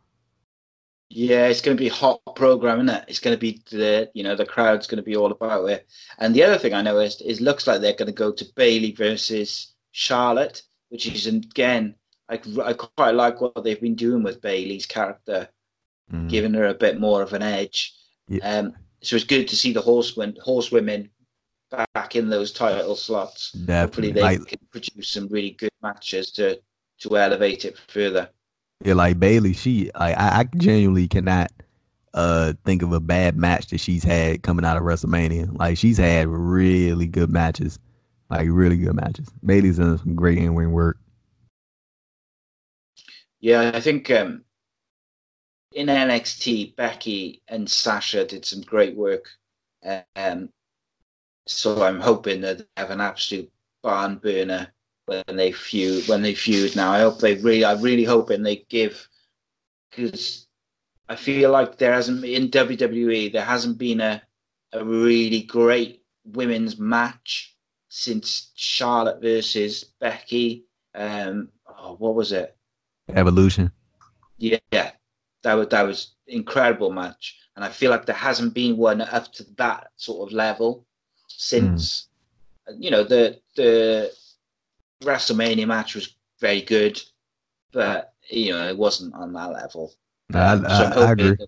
Yeah, 1.09 1.47
it's 1.47 1.61
going 1.61 1.77
to 1.77 1.81
be 1.81 1.87
hot 1.87 2.19
program, 2.35 2.79
isn't 2.79 2.89
it? 2.89 3.05
It's 3.07 3.19
going 3.19 3.33
to 3.33 3.39
be 3.39 3.61
the 3.71 4.11
you 4.13 4.23
know 4.23 4.35
the 4.35 4.45
crowd's 4.45 4.87
going 4.87 4.97
to 4.97 5.03
be 5.03 5.15
all 5.15 5.31
about 5.31 5.63
it. 5.67 5.87
And 6.17 6.35
the 6.35 6.43
other 6.43 6.57
thing 6.57 6.73
I 6.73 6.81
noticed 6.81 7.21
is 7.21 7.39
looks 7.39 7.65
like 7.65 7.79
they're 7.79 7.93
going 7.93 8.07
to 8.07 8.11
go 8.11 8.29
to 8.33 8.45
Bayley 8.57 8.91
versus 8.91 9.73
Charlotte 9.93 10.63
which 10.89 11.07
is 11.07 11.27
again, 11.27 11.95
I, 12.29 12.39
I 12.63 12.73
quite 12.73 13.15
like 13.15 13.41
what 13.41 13.63
they've 13.63 13.79
been 13.79 13.95
doing 13.95 14.23
with 14.23 14.41
Bayley's 14.41 14.85
character, 14.85 15.49
mm. 16.11 16.29
giving 16.29 16.53
her 16.53 16.67
a 16.67 16.73
bit 16.73 16.99
more 16.99 17.21
of 17.21 17.33
an 17.33 17.43
edge. 17.43 17.93
Yeah. 18.27 18.57
Um, 18.57 18.73
so 19.01 19.15
it's 19.15 19.25
good 19.25 19.47
to 19.47 19.55
see 19.55 19.73
the 19.73 19.81
horsemen, 19.81 20.37
horsewomen 20.41 21.09
back 21.69 22.15
in 22.15 22.29
those 22.29 22.51
title 22.51 22.95
slots. 22.95 23.51
Definitely. 23.51 23.81
Hopefully, 23.81 24.11
they 24.11 24.21
like, 24.21 24.45
can 24.47 24.59
produce 24.71 25.09
some 25.09 25.27
really 25.27 25.51
good 25.51 25.71
matches 25.81 26.31
to 26.33 26.59
to 26.99 27.17
elevate 27.17 27.65
it 27.65 27.77
further. 27.87 28.29
Yeah, 28.83 28.93
like 28.93 29.19
Bayley, 29.19 29.53
she 29.53 29.91
I 29.95 30.41
I 30.41 30.43
genuinely 30.57 31.07
cannot 31.07 31.51
uh 32.13 32.53
think 32.65 32.81
of 32.81 32.93
a 32.93 32.99
bad 32.99 33.37
match 33.37 33.67
that 33.67 33.79
she's 33.79 34.03
had 34.03 34.43
coming 34.43 34.65
out 34.65 34.77
of 34.77 34.83
WrestleMania. 34.83 35.57
Like 35.57 35.77
she's 35.77 35.97
had 35.97 36.27
really 36.27 37.07
good 37.07 37.29
matches 37.29 37.79
like 38.29 38.47
really 38.49 38.77
good 38.77 38.95
matches. 38.95 39.29
Bayley's 39.45 39.77
done 39.77 39.97
some 39.97 40.15
great 40.15 40.37
in 40.37 40.55
ring 40.55 40.71
work. 40.71 40.97
Yeah, 43.39 43.71
I 43.73 43.79
think 43.79 44.09
um, 44.11 44.43
in 45.73 45.87
NXT, 45.87 46.75
Becky 46.75 47.41
and 47.47 47.69
Sasha 47.69 48.25
did 48.25 48.45
some 48.45 48.61
great 48.61 48.95
work. 48.95 49.29
Um, 50.15 50.49
so 51.47 51.83
I'm 51.83 51.99
hoping 51.99 52.41
that 52.41 52.59
they 52.59 52.65
have 52.77 52.91
an 52.91 53.01
absolute 53.01 53.51
barn 53.81 54.15
burner 54.17 54.67
when 55.05 55.23
they 55.33 55.51
feud. 55.51 56.07
When 56.07 56.21
they 56.21 56.33
feud 56.33 56.75
now, 56.75 56.91
I 56.91 56.99
hope 56.99 57.19
they 57.19 57.35
really. 57.35 57.65
I'm 57.65 57.81
really 57.81 58.03
hoping 58.03 58.43
they 58.43 58.65
give 58.69 59.07
because 59.89 60.47
I 61.09 61.15
feel 61.15 61.51
like 61.51 61.77
there 61.77 61.93
hasn't 61.93 62.23
in 62.23 62.49
WWE 62.49 63.31
there 63.31 63.45
hasn't 63.45 63.77
been 63.77 64.01
a 64.01 64.21
a 64.73 64.83
really 64.83 65.43
great 65.43 66.03
women's 66.25 66.77
match 66.77 67.55
since 67.89 68.51
Charlotte 68.55 69.21
versus 69.21 69.85
Becky. 69.99 70.65
Um, 70.93 71.49
oh, 71.67 71.95
what 71.95 72.15
was 72.15 72.31
it? 72.31 72.55
Evolution. 73.09 73.71
Yeah, 74.37 74.59
yeah, 74.71 74.91
that 75.43 75.53
was 75.53 75.67
that 75.69 75.83
was 75.83 76.15
incredible 76.27 76.91
match, 76.91 77.39
and 77.55 77.63
I 77.63 77.69
feel 77.69 77.91
like 77.91 78.05
there 78.05 78.15
hasn't 78.15 78.53
been 78.53 78.77
one 78.77 79.01
up 79.01 79.31
to 79.33 79.45
that 79.57 79.91
sort 79.95 80.27
of 80.27 80.33
level 80.33 80.85
since. 81.37 82.07
Mm. 82.69 82.75
You 82.79 82.91
know 82.91 83.03
the 83.03 83.39
the 83.55 84.11
WrestleMania 85.03 85.65
match 85.65 85.95
was 85.95 86.15
very 86.41 86.61
good, 86.61 87.01
but 87.71 88.13
you 88.29 88.51
know 88.51 88.67
it 88.67 88.77
wasn't 88.77 89.13
on 89.15 89.31
that 89.33 89.53
level. 89.53 89.93
I, 90.33 90.51
Um, 90.53 90.65
I, 90.65 90.77
so 90.77 90.83
I'm 90.85 90.97
I 91.07 91.11
agree. 91.11 91.35
that- 91.35 91.47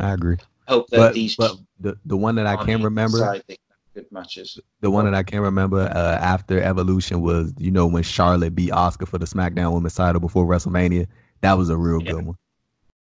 I 0.00 0.10
agree. 0.12 0.36
Hope 0.68 0.88
that 0.88 0.96
But, 0.98 1.14
these 1.14 1.36
but 1.36 1.52
the 1.78 1.96
the 2.04 2.16
one 2.16 2.34
that 2.34 2.46
I 2.46 2.56
can 2.56 2.82
remember, 2.82 3.18
side, 3.18 3.44
they 3.46 3.54
can 3.54 3.64
have 3.70 3.94
good 3.94 4.12
matches. 4.12 4.58
the 4.80 4.90
one 4.90 5.04
that 5.04 5.14
I 5.14 5.22
can 5.22 5.40
remember 5.40 5.82
uh, 5.82 6.18
after 6.20 6.60
Evolution 6.60 7.20
was, 7.22 7.54
you 7.56 7.70
know, 7.70 7.86
when 7.86 8.02
Charlotte 8.02 8.54
beat 8.56 8.72
Asuka 8.72 9.06
for 9.06 9.18
the 9.18 9.26
SmackDown 9.26 9.72
Women's 9.72 9.94
title 9.94 10.20
before 10.20 10.44
WrestleMania. 10.46 11.06
That 11.42 11.56
was 11.56 11.68
a 11.70 11.76
real 11.76 12.02
Yeah. 12.02 12.12
good 12.12 12.26
one. 12.26 12.36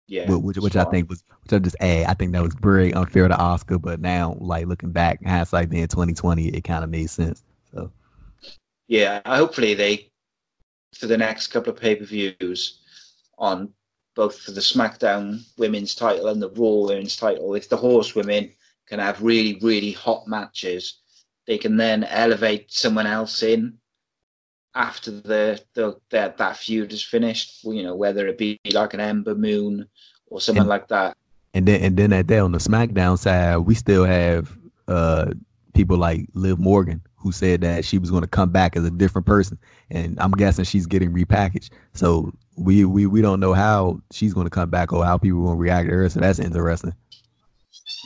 Yeah, 0.07 0.26
Wh- 0.26 0.44
which, 0.44 0.59
which 0.59 0.76
I 0.76 0.84
think 0.84 1.09
was, 1.09 1.24
which 1.44 1.52
I 1.52 1.59
just 1.59 1.76
add, 1.80 2.07
I 2.07 2.14
think 2.14 2.32
that 2.32 2.42
was 2.42 2.55
very 2.55 2.92
unfair 2.92 3.26
to 3.26 3.34
Asuka. 3.34 3.80
But 3.80 4.00
now, 4.00 4.36
like 4.38 4.66
looking 4.66 4.92
back, 4.92 5.24
hindsight 5.24 5.70
being 5.70 5.88
2020, 5.88 6.48
it 6.48 6.61
kind 6.62 6.84
of 6.84 6.90
made 6.90 7.09
sense. 7.09 7.42
So 7.72 7.90
yeah, 8.86 9.20
hopefully 9.26 9.74
they 9.74 10.11
for 10.94 11.07
the 11.07 11.18
next 11.18 11.48
couple 11.48 11.72
of 11.72 11.80
pay 11.80 11.96
per 11.96 12.05
views 12.05 12.80
on 13.38 13.70
both 14.14 14.38
for 14.38 14.52
the 14.52 14.61
SmackDown 14.61 15.42
Women's 15.57 15.94
title 15.94 16.28
and 16.28 16.40
the 16.40 16.50
Raw 16.50 16.86
Women's 16.86 17.16
title. 17.16 17.55
If 17.55 17.68
the 17.68 17.76
Horsewomen 17.76 18.52
can 18.86 19.00
have 19.00 19.22
really 19.22 19.59
really 19.62 19.92
hot 19.92 20.28
matches, 20.28 21.00
they 21.46 21.57
can 21.57 21.76
then 21.76 22.05
elevate 22.05 22.70
someone 22.70 23.07
else 23.07 23.42
in 23.42 23.78
after 24.74 25.10
the 25.10 25.60
the 25.74 25.96
that 26.10 26.36
that 26.38 26.56
feud 26.56 26.92
is 26.92 27.02
finished. 27.04 27.64
You 27.64 27.82
know, 27.82 27.94
whether 27.94 28.26
it 28.26 28.38
be 28.38 28.58
like 28.72 28.94
an 28.94 29.00
Ember 29.00 29.34
Moon 29.34 29.86
or 30.28 30.40
someone 30.40 30.62
And- 30.62 30.68
like 30.70 30.88
that. 30.88 31.16
and 31.54 31.66
then 31.66 31.80
and 31.82 31.96
then 31.96 32.12
at 32.12 32.28
that 32.28 32.38
on 32.40 32.52
the 32.52 32.58
SmackDown 32.58 33.18
side, 33.18 33.58
we 33.58 33.74
still 33.74 34.04
have 34.04 34.56
uh 34.88 35.32
people 35.74 35.96
like 35.96 36.26
Liv 36.34 36.58
Morgan 36.58 37.00
who 37.16 37.32
said 37.32 37.62
that 37.62 37.84
she 37.84 37.96
was 37.98 38.10
going 38.10 38.20
to 38.22 38.28
come 38.28 38.50
back 38.50 38.76
as 38.76 38.84
a 38.84 38.90
different 38.90 39.26
person, 39.26 39.58
and 39.90 40.18
I'm 40.20 40.30
guessing 40.32 40.64
she's 40.66 40.86
getting 40.86 41.10
repackaged. 41.12 41.70
So 41.94 42.32
we 42.56 42.84
we 42.84 43.06
we 43.06 43.22
don't 43.22 43.40
know 43.40 43.54
how 43.54 44.00
she's 44.12 44.34
going 44.34 44.46
to 44.46 44.50
come 44.50 44.68
back 44.70 44.92
or 44.92 45.04
how 45.04 45.16
people 45.18 45.40
will 45.40 45.56
react 45.56 45.88
to 45.88 45.94
her. 45.94 46.08
So 46.10 46.20
that's 46.20 46.38
interesting. 46.38 46.94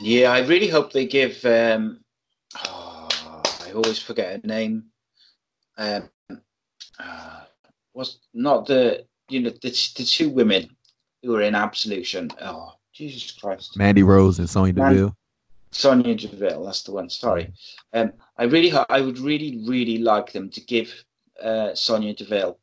Yeah, 0.01 0.31
I 0.31 0.39
really 0.39 0.67
hope 0.69 0.93
they 0.93 1.05
give. 1.05 1.43
Um, 1.45 1.99
oh, 2.65 3.09
I 3.67 3.71
always 3.73 3.99
forget 3.99 4.31
her 4.41 4.47
name. 4.47 4.85
Um, 5.77 6.09
uh, 6.99 7.41
was 7.93 8.19
not 8.33 8.65
the 8.65 9.05
you 9.29 9.39
know 9.41 9.49
the, 9.61 9.69
the 9.97 10.03
two 10.03 10.29
women 10.29 10.69
who 11.23 11.31
were 11.31 11.41
in 11.41 11.55
Absolution. 11.55 12.29
Oh, 12.41 12.73
Jesus 12.93 13.31
Christ! 13.31 13.77
Mandy 13.77 14.03
Rose 14.03 14.39
and 14.39 14.49
Sonya 14.49 14.73
Man- 14.73 14.93
Deville. 14.93 15.15
Sonya 15.71 16.15
Deville, 16.15 16.65
that's 16.65 16.81
the 16.81 16.91
one. 16.91 17.09
Sorry. 17.11 17.53
Um, 17.93 18.11
I 18.37 18.45
really, 18.45 18.71
I 18.89 19.01
would 19.01 19.19
really, 19.19 19.63
really 19.67 19.99
like 19.99 20.31
them 20.31 20.49
to 20.49 20.61
give 20.61 20.91
uh, 21.43 21.75
Sonya 21.75 22.15
Deville 22.15 22.57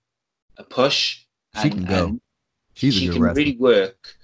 a 0.57 0.65
push. 0.65 1.23
She 1.63 1.71
can 1.71 1.85
go. 1.85 2.07
and 2.07 2.21
She's 2.75 2.97
a 2.97 3.01
she 3.01 3.09
can 3.09 3.23
wrestler. 3.23 3.35
really 3.45 3.57
work, 3.59 4.15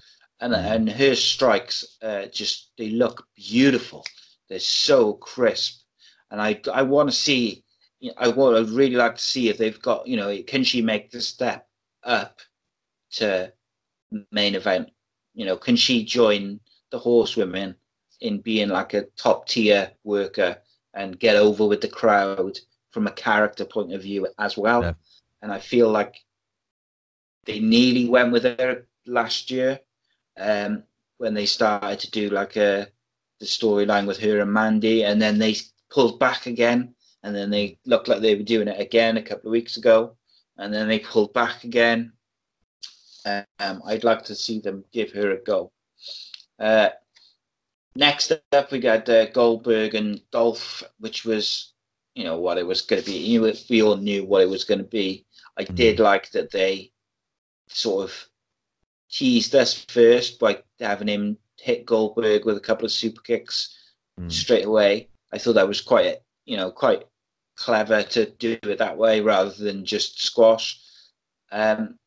and 0.41 0.53
Mhm. 0.53 0.71
and 0.75 0.89
her 0.89 1.15
strikes 1.15 1.97
uh, 2.01 2.25
just 2.25 2.71
they 2.77 2.89
look 2.89 3.25
beautiful. 3.35 4.05
They're 4.49 4.59
so 4.59 5.13
crisp, 5.13 5.81
and 6.29 6.41
I 6.41 6.59
I 6.73 6.81
want 6.83 7.09
to 7.09 7.15
see. 7.15 7.62
You 8.03 8.09
know, 8.09 8.15
I 8.17 8.27
would 8.27 8.57
I'd 8.57 8.69
really 8.69 8.97
like 8.97 9.15
to 9.15 9.23
see 9.23 9.47
if 9.47 9.57
they've 9.57 9.81
got 9.81 10.05
you 10.05 10.17
know 10.17 10.37
can 10.45 10.65
she 10.65 10.81
make 10.81 11.09
the 11.09 11.21
step 11.21 11.69
up 12.03 12.39
to 13.11 13.53
main 14.29 14.55
event? 14.55 14.89
You 15.33 15.45
know, 15.45 15.55
can 15.55 15.77
she 15.77 16.03
join 16.03 16.59
the 16.91 16.99
horsewomen 16.99 17.75
in 18.19 18.41
being 18.41 18.67
like 18.67 18.93
a 18.93 19.05
top 19.15 19.47
tier 19.47 19.89
worker 20.03 20.57
and 20.93 21.17
get 21.17 21.37
over 21.37 21.65
with 21.65 21.79
the 21.79 21.87
crowd 21.87 22.59
from 22.91 23.07
a 23.07 23.11
character 23.11 23.63
point 23.63 23.93
of 23.93 24.01
view 24.01 24.27
as 24.37 24.57
well? 24.57 24.81
Yeah. 24.81 24.93
And 25.41 25.53
I 25.53 25.59
feel 25.59 25.89
like 25.89 26.15
they 27.45 27.61
nearly 27.61 28.09
went 28.09 28.33
with 28.33 28.43
her 28.43 28.85
last 29.05 29.49
year 29.49 29.79
um, 30.37 30.83
when 31.19 31.33
they 31.33 31.45
started 31.45 31.99
to 32.01 32.11
do 32.11 32.29
like 32.29 32.57
a 32.57 32.89
the 33.39 33.45
storyline 33.45 34.07
with 34.07 34.19
her 34.19 34.39
and 34.39 34.51
Mandy, 34.51 35.03
and 35.05 35.21
then 35.21 35.39
they 35.39 35.55
pulled 35.89 36.19
back 36.19 36.47
again, 36.47 36.95
and 37.23 37.35
then 37.35 37.49
they 37.49 37.79
looked 37.85 38.07
like 38.07 38.21
they 38.21 38.35
were 38.35 38.43
doing 38.43 38.67
it 38.67 38.79
again 38.79 39.17
a 39.17 39.21
couple 39.21 39.49
of 39.49 39.53
weeks 39.53 39.77
ago, 39.77 40.15
and 40.57 40.73
then 40.73 40.87
they 40.87 40.99
pulled 40.99 41.33
back 41.33 41.63
again. 41.63 42.11
Um, 43.25 43.81
I'd 43.85 44.03
like 44.03 44.23
to 44.25 44.35
see 44.35 44.59
them 44.59 44.83
give 44.91 45.11
her 45.13 45.31
a 45.31 45.41
go. 45.43 45.71
Uh, 46.59 46.89
next 47.95 48.31
up, 48.51 48.71
we 48.71 48.79
got 48.79 49.07
uh, 49.07 49.27
Goldberg 49.31 49.95
and 49.95 50.19
Dolph, 50.31 50.83
which 50.99 51.23
was, 51.23 51.73
you 52.15 52.25
know, 52.25 52.37
what 52.39 52.57
it 52.57 52.67
was 52.67 52.81
going 52.81 53.01
to 53.01 53.05
be. 53.05 53.17
You 53.17 53.41
know, 53.41 53.53
we 53.69 53.81
all 53.81 53.95
knew 53.95 54.25
what 54.25 54.41
it 54.41 54.49
was 54.49 54.65
going 54.65 54.79
to 54.79 54.83
be. 54.83 55.25
I 55.57 55.63
Mhm. 55.63 55.75
did 55.75 55.99
like 55.99 56.31
that 56.31 56.51
they 56.51 56.91
sort 57.69 58.03
of 58.05 58.29
teased 59.09 59.55
us 59.55 59.85
first 59.85 60.39
by 60.39 60.61
having 60.79 61.07
him 61.07 61.37
hit 61.59 61.85
Goldberg 61.85 62.43
with 62.45 62.57
a 62.57 62.67
couple 62.67 62.85
of 62.85 62.91
super 62.91 63.21
kicks 63.21 63.77
Mm. 64.19 64.31
straight 64.31 64.65
away. 64.65 65.09
I 65.31 65.37
thought 65.37 65.53
that 65.53 65.67
was 65.67 65.81
quite, 65.81 66.19
you 66.45 66.57
know, 66.57 66.71
quite 66.71 67.07
clever 67.63 68.03
to 68.03 68.29
do 68.31 68.57
it 68.63 68.77
that 68.77 68.97
way 68.97 69.21
rather 69.21 69.51
than 69.51 69.85
just 69.85 70.21
squash. 70.21 70.79
Um, 71.51 71.97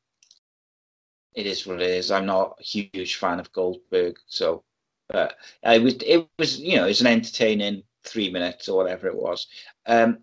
it 1.34 1.46
is 1.46 1.66
what 1.66 1.80
it 1.80 1.90
is. 1.90 2.10
I'm 2.10 2.26
not 2.26 2.56
a 2.60 2.62
huge 2.62 3.16
fan 3.16 3.40
of 3.40 3.52
Goldberg, 3.52 4.16
so 4.26 4.64
but 5.08 5.36
I 5.64 5.78
was 5.78 5.94
it 6.04 6.28
was 6.38 6.58
you 6.58 6.76
know 6.76 6.84
it 6.84 6.88
was 6.88 7.00
an 7.00 7.06
entertaining 7.06 7.82
three 8.04 8.30
minutes 8.30 8.68
or 8.68 8.76
whatever 8.76 9.06
it 9.06 9.16
was. 9.16 9.46
Um, 9.86 10.18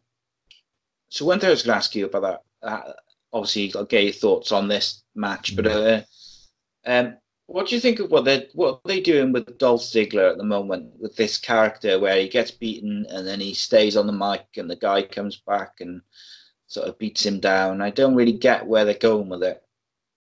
so 1.10 1.26
one 1.26 1.40
thing 1.40 1.48
I 1.48 1.52
was 1.52 1.64
going 1.64 1.74
to 1.74 1.78
ask 1.78 1.96
you 1.96 2.06
about 2.06 2.44
that, 2.62 2.68
uh, 2.68 2.94
obviously 3.32 3.72
I'll 3.76 3.86
get 3.86 4.04
your 4.04 4.14
thoughts 4.14 4.52
on 4.52 4.68
this 4.68 5.04
match, 5.16 5.56
but 5.56 5.68
uh, 5.68 6.02
um, 6.86 7.18
what 7.48 7.68
do 7.68 7.76
you 7.76 7.82
think 7.82 8.00
of 8.00 8.10
what 8.10 8.26
they 8.26 8.48
what 8.54 8.76
are 8.76 8.88
they 8.88 9.02
doing 9.02 9.32
with 9.32 9.58
Dolph 9.58 9.82
Ziggler 9.82 10.32
at 10.32 10.38
the 10.38 10.44
moment 10.44 10.92
with 11.00 11.16
this 11.16 11.38
character 11.38 12.00
where 12.00 12.20
he 12.20 12.28
gets 12.30 12.52
beaten 12.52 13.06
and 13.10 13.28
then 13.28 13.40
he 13.40 13.54
stays 13.54 13.98
on 13.98 14.08
the 14.08 14.14
mic 14.14 14.46
and 14.58 14.70
the 14.70 14.76
guy 14.76 15.02
comes 15.02 15.38
back 15.38 15.82
and 15.82 16.02
sort 16.68 16.88
of 16.88 16.98
beats 16.98 17.26
him 17.26 17.40
down? 17.40 17.82
I 17.82 17.90
don't 17.90 18.16
really 18.16 18.34
get 18.34 18.66
where 18.66 18.86
they're 18.86 18.96
going 18.96 19.30
with 19.30 19.44
it. 19.44 19.62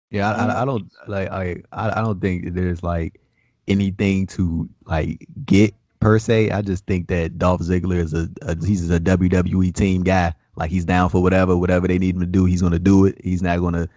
Yeah, 0.09 0.31
I, 0.31 0.61
I, 0.61 0.65
don't 0.65 0.89
like 1.07 1.29
I 1.29 1.57
I 1.73 1.99
I 1.99 2.01
don't 2.01 2.21
think 2.21 2.53
there's 2.53 2.81
like 2.81 3.19
anything 3.67 4.25
to 4.27 4.69
like 4.85 5.27
get 5.45 5.73
per 5.99 6.19
se. 6.19 6.51
I 6.51 6.61
just 6.61 6.85
think 6.85 7.07
that 7.07 7.37
Dolph 7.37 7.61
Ziggler 7.61 7.97
is 7.97 8.13
a, 8.13 8.29
a 8.43 8.55
he's 8.65 8.89
a 8.89 8.99
WWE 8.99 9.73
team 9.73 10.03
guy. 10.03 10.33
Like 10.55 10.71
he's 10.71 10.85
down 10.85 11.09
for 11.09 11.21
whatever 11.21 11.57
whatever 11.57 11.87
they 11.87 11.99
need 11.99 12.15
him 12.15 12.21
to 12.21 12.27
do. 12.27 12.45
He's 12.45 12.61
gonna 12.61 12.79
do 12.79 13.05
it. 13.05 13.19
He's 13.21 13.41
not 13.41 13.59
gonna 13.59 13.89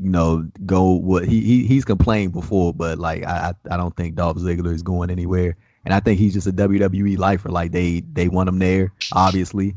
you 0.00 0.10
know 0.10 0.48
go 0.66 0.92
what 0.92 1.26
he, 1.26 1.40
he 1.40 1.66
he's 1.66 1.84
complained 1.84 2.32
before, 2.32 2.72
but 2.74 2.98
like 2.98 3.24
I 3.24 3.54
I 3.70 3.76
don't 3.76 3.96
think 3.96 4.14
Dolph 4.16 4.38
Ziggler 4.38 4.72
is 4.72 4.82
going 4.82 5.10
anywhere. 5.10 5.56
And 5.84 5.92
I 5.92 6.00
think 6.00 6.18
he's 6.18 6.32
just 6.32 6.46
a 6.46 6.52
WWE 6.52 7.18
lifer. 7.18 7.50
Like 7.50 7.72
they 7.72 8.00
they 8.12 8.28
want 8.28 8.48
him 8.48 8.58
there, 8.58 8.92
obviously. 9.12 9.76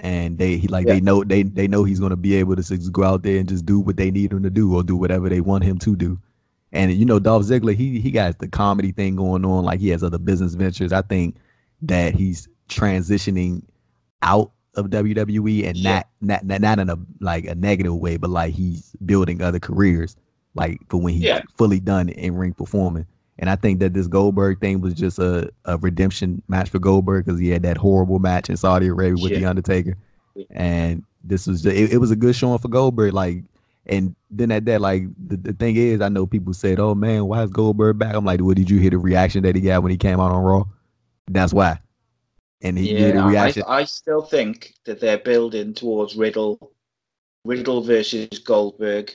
And 0.00 0.38
they 0.38 0.56
he 0.56 0.66
like 0.68 0.86
Yeah. 0.86 0.94
they 0.94 1.00
know 1.00 1.22
they 1.24 1.42
they 1.44 1.68
know 1.68 1.84
he's 1.84 2.00
gonna 2.00 2.16
be 2.16 2.34
able 2.34 2.56
to 2.56 2.62
just 2.62 2.90
go 2.92 3.04
out 3.04 3.22
there 3.22 3.38
and 3.38 3.48
just 3.48 3.64
do 3.66 3.78
what 3.78 3.96
they 3.96 4.10
need 4.10 4.32
him 4.32 4.42
to 4.42 4.50
do 4.50 4.74
or 4.74 4.82
do 4.82 4.96
whatever 4.96 5.28
they 5.28 5.40
want 5.40 5.62
him 5.64 5.78
to 5.78 5.94
do. 5.94 6.18
And 6.72 6.92
you 6.92 7.04
know, 7.04 7.18
Dolph 7.18 7.44
Ziggler, 7.44 7.74
he 7.74 8.00
he 8.00 8.10
got 8.10 8.38
the 8.38 8.48
comedy 8.48 8.92
thing 8.92 9.16
going 9.16 9.44
on, 9.44 9.64
like 9.64 9.80
he 9.80 9.88
has 9.90 10.02
other 10.02 10.18
business 10.18 10.54
ventures. 10.54 10.92
I 10.92 11.02
think 11.02 11.36
that 11.82 12.14
he's 12.14 12.48
transitioning 12.68 13.62
out 14.22 14.52
of 14.74 14.86
WWE 14.90 15.66
and 15.66 15.76
Yeah. 15.76 16.02
not, 16.20 16.44
not 16.44 16.60
not 16.60 16.78
in 16.78 16.88
a 16.90 16.96
like 17.20 17.44
a 17.46 17.54
negative 17.54 17.96
way, 17.96 18.16
but 18.16 18.30
like 18.30 18.54
he's 18.54 18.94
building 19.04 19.42
other 19.42 19.58
careers, 19.58 20.16
like 20.54 20.78
for 20.88 21.00
when 21.00 21.14
he's 21.14 21.22
Yeah. 21.24 21.40
fully 21.56 21.80
done 21.80 22.08
in 22.10 22.36
ring 22.36 22.52
performing. 22.52 23.06
And 23.38 23.48
I 23.48 23.56
think 23.56 23.80
that 23.80 23.94
this 23.94 24.06
Goldberg 24.06 24.60
thing 24.60 24.80
was 24.82 24.94
just 24.94 25.18
a, 25.18 25.50
a 25.64 25.78
redemption 25.78 26.42
match 26.48 26.68
for 26.68 26.78
Goldberg 26.78 27.24
because 27.24 27.40
he 27.40 27.48
had 27.48 27.62
that 27.62 27.78
horrible 27.78 28.18
match 28.18 28.50
in 28.50 28.56
Saudi 28.56 28.86
Arabia 28.88 29.22
with 29.22 29.32
Yeah. 29.32 29.38
the 29.40 29.44
Undertaker, 29.46 29.96
and 30.50 31.02
this 31.24 31.46
was 31.46 31.62
just, 31.62 31.74
it, 31.76 31.92
it 31.92 31.98
was 31.98 32.10
a 32.10 32.16
good 32.16 32.34
showing 32.36 32.58
for 32.58 32.68
Goldberg. 32.68 33.12
Like, 33.12 33.42
and 33.86 34.14
then 34.30 34.50
at 34.50 34.66
that, 34.66 34.80
like 34.80 35.04
the, 35.26 35.36
the 35.36 35.52
thing 35.54 35.76
is, 35.76 36.00
I 36.00 36.08
know 36.10 36.26
people 36.26 36.52
said, 36.52 36.78
"Oh 36.78 36.94
man, 36.94 37.26
why 37.26 37.42
is 37.42 37.50
Goldberg 37.50 37.98
back?" 37.98 38.14
I'm 38.14 38.24
like, 38.24 38.40
"Well, 38.40 38.54
did 38.54 38.70
you 38.70 38.78
hear 38.78 38.90
the 38.90 38.98
reaction 38.98 39.42
that 39.42 39.54
he 39.56 39.62
got 39.62 39.82
when 39.82 39.90
he 39.90 39.96
came 39.96 40.20
out 40.20 40.30
on 40.30 40.42
Raw? 40.44 40.64
That's 41.28 41.52
why." 41.52 41.78
And 42.62 42.76
he 42.78 42.92
did 42.92 43.16
a 43.16 43.30
Yeah, 43.32 43.50
I. 43.66 43.80
I 43.80 43.84
still 43.84 44.22
think 44.22 44.74
that 44.84 45.00
they're 45.00 45.18
building 45.18 45.72
towards 45.74 46.14
Riddle, 46.16 46.72
Riddle 47.44 47.82
versus 47.82 48.28
Goldberg. 48.44 49.12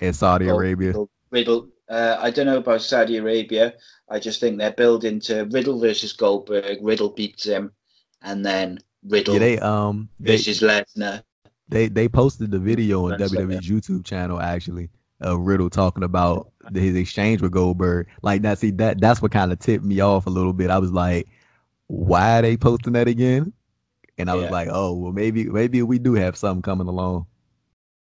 in 0.00 0.12
Saudi 0.12 0.46
Gold- 0.46 0.60
Arabia. 0.60 0.88
Riddle. 0.88 1.10
Riddle. 1.30 1.68
Uh, 1.88 2.16
I 2.20 2.30
don't 2.30 2.46
know 2.46 2.58
about 2.58 2.82
Saudi 2.82 3.16
Arabia. 3.16 3.74
I 4.08 4.18
just 4.18 4.40
think 4.40 4.58
they're 4.58 4.72
building 4.72 5.20
to 5.22 5.42
Riddle 5.50 5.78
versus 5.78 6.12
Goldberg. 6.12 6.78
Riddle 6.82 7.10
beats 7.10 7.44
him, 7.44 7.72
and 8.22 8.44
then 8.44 8.78
Riddle 9.08 9.34
Yeah, 9.34 9.40
they 9.40 9.58
um 9.60 10.08
they, 10.18 10.32
versus 10.36 10.60
Lesnar. 10.60 11.22
they 11.68 11.88
they 11.88 12.08
posted 12.08 12.50
the 12.50 12.58
video 12.58 13.06
on 13.12 13.18
WWE's 13.18 13.68
YouTube 13.68 14.04
channel 14.04 14.40
actually. 14.40 14.88
Uh, 15.24 15.38
Riddle 15.38 15.68
talking 15.70 16.02
about 16.02 16.50
his 16.72 16.96
exchange 16.96 17.42
with 17.42 17.52
Goldberg. 17.52 18.06
Like 18.22 18.42
that, 18.42 18.58
see 18.58 18.70
that 18.72 19.00
that's 19.00 19.20
what 19.20 19.32
kind 19.32 19.52
of 19.52 19.58
tipped 19.58 19.84
me 19.84 20.00
off 20.00 20.26
a 20.26 20.30
little 20.30 20.52
bit. 20.54 20.70
I 20.70 20.78
was 20.78 20.92
like, 20.92 21.28
why 21.90 22.38
are 22.38 22.42
they 22.42 22.56
posting 22.56 22.92
that 22.92 23.08
again? 23.08 23.52
And 24.16 24.30
I 24.30 24.34
was 24.34 24.50
like, 24.50 24.68
oh 24.70 24.94
well, 24.94 25.12
maybe 25.12 25.44
maybe 25.44 25.82
we 25.82 25.98
do 25.98 26.14
have 26.14 26.36
something 26.36 26.62
coming 26.62 26.86
along. 26.86 27.26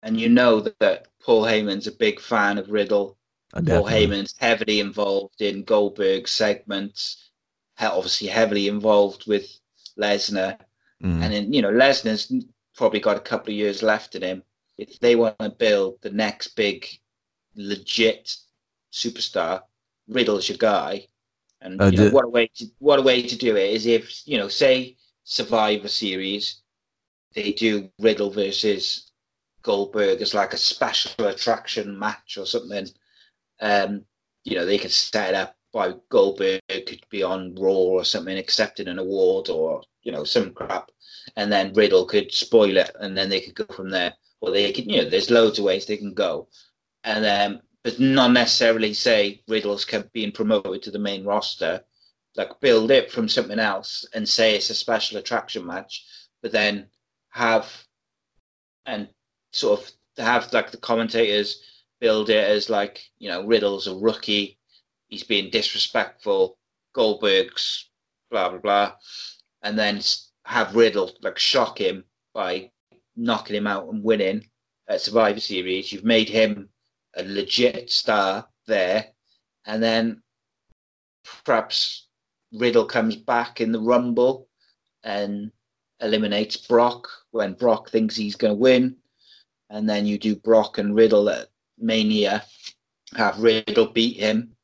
and 0.03 0.19
you 0.19 0.29
know 0.29 0.59
that, 0.61 0.77
that 0.79 1.07
Paul 1.21 1.43
Heyman's 1.43 1.87
a 1.87 1.91
big 1.91 2.19
fan 2.19 2.57
of 2.57 2.69
Riddle. 2.69 3.17
Uh, 3.53 3.61
Paul. 3.65 3.85
Heyman's 3.85 4.35
heavily 4.39 4.79
involved 4.79 5.41
in 5.41 5.63
Goldberg 5.63 6.27
segments, 6.27 7.31
obviously 7.79 8.27
heavily 8.27 8.67
involved 8.67 9.27
with 9.27 9.59
Lesnar. 9.99 10.57
Mm. 11.03 11.21
And 11.21 11.33
then, 11.33 11.53
you 11.53 11.61
know, 11.61 11.71
Lesnar's 11.71 12.31
probably 12.75 12.99
got 12.99 13.17
a 13.17 13.21
couple 13.21 13.51
of 13.51 13.57
years 13.57 13.83
left 13.83 14.15
in 14.15 14.21
him. 14.21 14.43
If 14.77 14.99
they 14.99 15.15
want 15.15 15.37
to 15.39 15.49
build 15.49 16.01
the 16.01 16.09
next 16.09 16.55
big, 16.55 16.87
legit 17.55 18.35
superstar, 18.91 19.61
Riddle's 20.07 20.49
your 20.49 20.57
guy. 20.57 21.07
And 21.63 21.81
Uh, 21.81 21.85
you 21.85 21.97
know, 21.97 22.09
what 22.09 22.25
a 22.25 22.29
way 22.29 22.47
to 22.55 22.65
what 22.79 22.99
a 22.99 23.01
way 23.01 23.21
to 23.21 23.35
do 23.35 23.55
it 23.55 23.71
is 23.71 23.85
if 23.85 24.27
you 24.27 24.37
know, 24.37 24.49
say 24.49 24.97
Survivor 25.23 25.87
Series, 25.87 26.61
they 27.33 27.53
do 27.53 27.89
Riddle 27.99 28.29
versus 28.29 29.11
Goldberg 29.61 30.21
as 30.21 30.33
like 30.33 30.53
a 30.53 30.57
special 30.57 31.27
attraction 31.27 31.97
match 31.97 32.37
or 32.37 32.45
something. 32.45 32.87
Um, 33.61 34.05
you 34.43 34.55
know, 34.55 34.65
they 34.65 34.77
could 34.77 34.91
set 34.91 35.29
it 35.29 35.35
up 35.35 35.55
by 35.71 35.95
Goldberg 36.09 36.61
could 36.69 37.03
be 37.09 37.23
on 37.23 37.55
Raw 37.55 37.71
or 37.71 38.05
something, 38.05 38.37
accepting 38.37 38.87
an 38.87 38.99
award 38.99 39.49
or 39.49 39.81
you 40.03 40.11
know 40.11 40.23
some 40.23 40.53
crap, 40.53 40.91
and 41.35 41.51
then 41.51 41.73
Riddle 41.73 42.05
could 42.05 42.31
spoil 42.31 42.77
it, 42.77 42.91
and 42.99 43.17
then 43.17 43.29
they 43.29 43.41
could 43.41 43.55
go 43.55 43.65
from 43.73 43.89
there. 43.89 44.13
Or 44.41 44.51
they 44.51 44.73
could, 44.73 44.91
you 44.91 45.01
know, 45.01 45.09
there's 45.09 45.31
loads 45.31 45.57
of 45.57 45.65
ways 45.65 45.85
they 45.85 45.95
can 45.97 46.13
go, 46.13 46.49
and 47.05 47.25
um, 47.25 47.61
but 47.83 47.99
not 47.99 48.31
necessarily 48.31 48.93
say 48.93 49.41
Riddle's 49.47 49.85
being 50.13 50.31
promoted 50.31 50.83
to 50.83 50.91
the 50.91 50.99
main 50.99 51.25
roster. 51.25 51.83
Like 52.35 52.59
build 52.61 52.89
it 52.89 53.11
from 53.11 53.29
something 53.29 53.59
else 53.59 54.05
and 54.15 54.27
say 54.27 54.55
it's 54.55 54.71
a 54.71 54.75
special 54.75 55.19
attraction 55.19 55.65
match, 55.67 56.03
but 56.41 56.51
then 56.51 56.87
have 57.29 57.71
and 58.87 59.07
sort 59.51 59.81
of 59.81 59.91
have 60.17 60.51
like 60.51 60.71
the 60.71 60.77
commentators 60.77 61.61
build 61.99 62.29
it 62.29 62.49
as 62.49 62.69
like 62.69 63.01
you 63.19 63.29
know 63.29 63.45
Riddle's 63.45 63.87
a 63.87 63.95
rookie, 63.95 64.57
he's 65.09 65.23
being 65.23 65.51
disrespectful, 65.51 66.57
Goldberg's 66.93 67.89
blah 68.31 68.49
blah 68.49 68.59
blah, 68.59 68.93
and 69.61 69.77
then 69.77 70.01
have 70.45 70.75
Riddle 70.75 71.11
like 71.21 71.37
shock 71.37 71.79
him 71.79 72.03
by 72.33 72.71
knocking 73.15 73.55
him 73.55 73.67
out 73.67 73.87
and 73.87 74.03
winning 74.03 74.47
at 74.87 75.01
Survivor 75.01 75.39
Series. 75.39 75.93
You've 75.93 76.03
made 76.03 76.29
him 76.29 76.69
a 77.15 77.23
legit 77.23 77.89
star 77.89 78.47
there, 78.67 79.07
and 79.65 79.81
then 79.81 80.21
perhaps 81.45 82.07
Riddle 82.51 82.85
comes 82.85 83.15
back 83.15 83.61
in 83.61 83.71
the 83.71 83.79
Rumble 83.79 84.47
and 85.03 85.51
eliminates 86.01 86.57
Brock 86.57 87.07
when 87.31 87.53
Brock 87.53 87.89
thinks 87.89 88.15
he's 88.15 88.35
going 88.35 88.53
to 88.53 88.59
win, 88.59 88.97
and 89.69 89.89
then 89.89 90.05
you 90.05 90.17
do 90.17 90.35
Brock 90.35 90.77
and 90.77 90.95
Riddle 90.95 91.29
at 91.29 91.47
Mania, 91.77 92.43
have 93.15 93.39
Riddle 93.39 93.87
beat 93.87 94.17
him, 94.17 94.55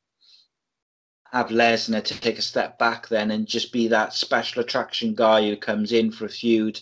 have 1.32 1.48
Lesnar 1.48 2.02
to 2.02 2.20
take 2.20 2.38
a 2.38 2.42
step 2.42 2.78
back 2.78 3.08
then 3.08 3.30
and 3.30 3.46
just 3.46 3.72
be 3.72 3.88
that 3.88 4.12
special 4.12 4.62
attraction 4.62 5.14
guy 5.14 5.42
who 5.42 5.56
comes 5.56 5.92
in 5.92 6.10
for 6.10 6.24
a 6.24 6.28
feud, 6.28 6.80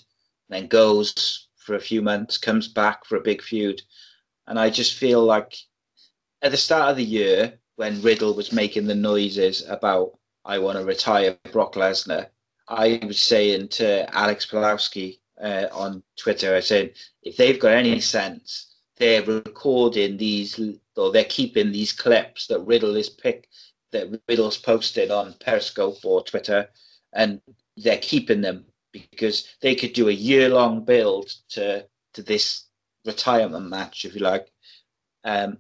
then 0.49 0.67
goes 0.67 1.49
for 1.57 1.75
a 1.75 1.81
few 1.81 2.01
months, 2.01 2.39
comes 2.39 2.69
back 2.69 3.05
for 3.05 3.17
a 3.17 3.23
big 3.23 3.43
feud. 3.43 3.83
And 4.49 4.59
I 4.59 4.71
just 4.71 4.95
feel 4.95 5.23
like 5.23 5.55
at 6.43 6.51
the 6.51 6.57
start 6.57 6.91
of 6.91 6.97
the 6.97 7.05
year, 7.05 7.61
when 7.77 8.03
Riddle 8.03 8.35
was 8.35 8.53
making 8.53 8.87
the 8.87 8.95
noises 8.95 9.65
about, 9.69 10.19
I 10.45 10.59
want 10.59 10.79
to 10.79 10.85
retire 10.85 11.39
Brock 11.53 11.75
Lesnar, 11.75 12.29
I 12.67 13.01
was 13.07 13.21
saying 13.21 13.69
to 13.69 14.13
Alex 14.15 14.47
Pulowski 14.47 15.21
uh, 15.41 15.67
on 15.73 16.03
Twitter, 16.17 16.57
I 16.57 16.61
said, 16.61 16.95
if 17.23 17.37
they've 17.37 17.61
got 17.61 17.75
any 17.75 18.01
sense, 18.01 18.75
they're 18.97 19.23
recording 19.23 20.17
these 20.17 20.59
or 20.97 21.13
they're 21.13 21.25
keeping 21.25 21.71
these 21.71 21.93
clips 21.93 22.49
that 22.49 22.61
Riddle 22.61 22.97
is 22.97 23.09
picked 23.09 23.47
that 23.93 24.21
Riddle's 24.29 24.59
posted 24.59 25.11
on 25.11 25.35
Periscope 25.41 26.05
or 26.05 26.23
Twitter, 26.23 26.69
and 27.13 27.41
they're 27.77 27.99
keeping 27.99 28.41
them 28.41 28.65
because 28.93 29.49
they 29.63 29.75
could 29.75 29.93
do 29.93 30.09
a 30.09 30.13
year 30.13 30.49
long 30.49 30.85
build 30.85 31.31
to 31.51 31.87
to 32.15 32.23
this 32.23 32.65
retirement 33.05 33.69
match, 33.69 34.05
if 34.05 34.15
you 34.15 34.21
like. 34.21 34.51
Um, 35.25 35.59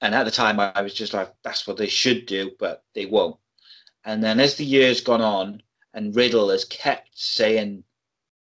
and 0.00 0.14
at 0.14 0.24
the 0.24 0.30
time, 0.30 0.58
I 0.58 0.80
was 0.80 0.94
just 0.94 1.12
like, 1.12 1.32
that's 1.44 1.66
what 1.66 1.76
they 1.76 1.86
should 1.86 2.26
do, 2.26 2.52
but 2.58 2.84
they 2.94 3.06
won't. 3.06 3.36
And 4.04 4.24
then 4.24 4.40
as 4.40 4.56
the 4.56 4.64
years 4.64 5.00
gone 5.00 5.20
on, 5.20 5.62
and 5.92 6.14
Riddle 6.14 6.50
has 6.50 6.64
kept 6.64 7.10
saying 7.14 7.84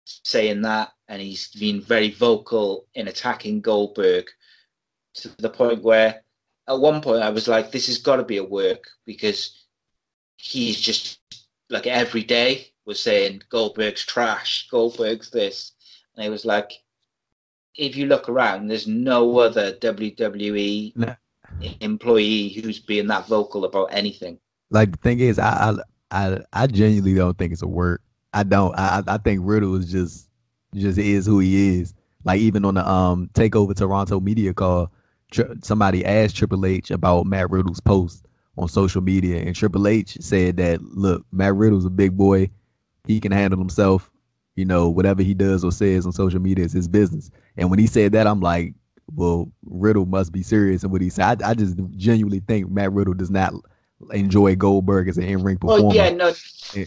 saying 0.06 0.62
that, 0.62 0.92
and 1.08 1.22
he's 1.22 1.48
been 1.48 1.82
very 1.82 2.12
vocal 2.12 2.86
in 2.94 3.08
attacking 3.08 3.62
Goldberg 3.62 4.28
to 5.16 5.30
the 5.38 5.50
point 5.50 5.82
where 5.82 6.24
at 6.68 6.80
one 6.80 7.02
point 7.02 7.24
I 7.24 7.30
was 7.30 7.48
like, 7.48 7.72
this 7.72 7.88
has 7.88 7.98
got 7.98 8.18
to 8.18 8.24
be 8.24 8.38
a 8.38 8.44
work 8.44 8.88
because 9.06 9.66
he's 10.38 10.80
just 10.80 11.20
like 11.70 11.88
every 11.88 12.24
day 12.24 12.68
was 12.86 13.00
saying 13.00 13.42
Goldberg's 13.50 14.06
trash, 14.06 14.68
Goldberg's 14.70 15.30
this. 15.32 15.72
And 16.16 16.26
it 16.26 16.30
was 16.30 16.46
like, 16.46 16.72
if 17.78 17.96
you 17.96 18.06
look 18.08 18.30
around, 18.30 18.68
there's 18.68 18.88
no 18.88 19.38
other 19.40 19.74
WWE 19.74 20.94
Nah. 20.96 21.16
employee 21.82 22.50
who's 22.50 22.80
being 22.80 23.08
that 23.08 23.28
vocal 23.28 23.66
about 23.66 23.86
anything. 23.92 24.38
like 24.72 24.92
the 24.92 24.98
thing 24.98 25.20
is, 25.20 25.40
I 25.40 25.76
I 26.12 26.28
I, 26.28 26.40
I 26.54 26.68
genuinely 26.68 27.14
don't 27.16 27.38
think 27.38 27.54
it's 27.54 27.62
a 27.62 27.68
work. 27.68 28.02
I 28.34 28.44
don't. 28.44 28.74
I 28.78 29.00
I 29.08 29.16
I 29.16 29.18
think 29.18 29.42
Riddle 29.44 29.76
is 29.76 29.92
just 29.92 30.30
just 30.74 30.98
is 30.98 31.26
who 31.26 31.40
he 31.40 31.80
is. 31.80 31.94
Like 32.24 32.40
even 32.40 32.66
on 32.66 32.76
the 32.76 32.88
um 32.90 33.30
takeover 33.34 33.76
Toronto 33.76 34.20
media 34.20 34.54
call, 34.54 34.92
Tri- 35.32 35.56
somebody 35.64 36.06
asked 36.06 36.36
Triple 36.36 36.66
H 36.66 36.92
about 36.92 37.26
Matt 37.26 37.50
Riddle's 37.52 37.80
post 37.80 38.26
on 38.58 38.68
social 38.68 39.02
media, 39.02 39.38
and 39.42 39.56
Triple 39.56 39.88
H 39.88 40.18
said 40.22 40.58
that 40.58 40.82
look, 40.82 41.26
Matt 41.32 41.56
Riddle's 41.56 41.86
a 41.86 41.90
big 41.90 42.18
boy. 42.18 42.50
He 43.06 43.20
can 43.20 43.32
handle 43.32 43.60
himself. 43.60 44.10
You 44.56 44.64
know, 44.66 44.90
whatever 44.90 45.22
he 45.22 45.34
does 45.34 45.64
or 45.66 45.72
says 45.72 46.06
on 46.06 46.14
social 46.14 46.40
media 46.40 46.64
is 46.66 46.72
his 46.72 46.88
business. 46.88 47.30
And 47.58 47.70
when 47.70 47.80
he 47.80 47.88
said 47.88 48.12
that, 48.14 48.28
I'm 48.28 48.42
like, 48.42 48.74
well, 49.14 49.52
Riddle 49.66 50.06
must 50.06 50.32
be 50.32 50.44
serious 50.44 50.84
in 50.84 50.92
what 50.92 51.02
he 51.02 51.10
said. 51.10 51.42
I, 51.42 51.52
I 51.52 51.54
just 51.54 51.78
genuinely 51.92 52.40
think 52.40 52.70
Matt 52.70 52.92
Riddle 52.92 53.14
does 53.14 53.32
not 53.32 53.54
enjoy 54.12 54.56
Goldberg 54.56 55.08
as 55.08 55.18
an 55.18 55.24
in-ring 55.24 55.58
performer. 55.58 55.88
Oh 55.88 55.94
yeah, 55.94 56.10
no. 56.10 56.34
Yeah. 56.74 56.86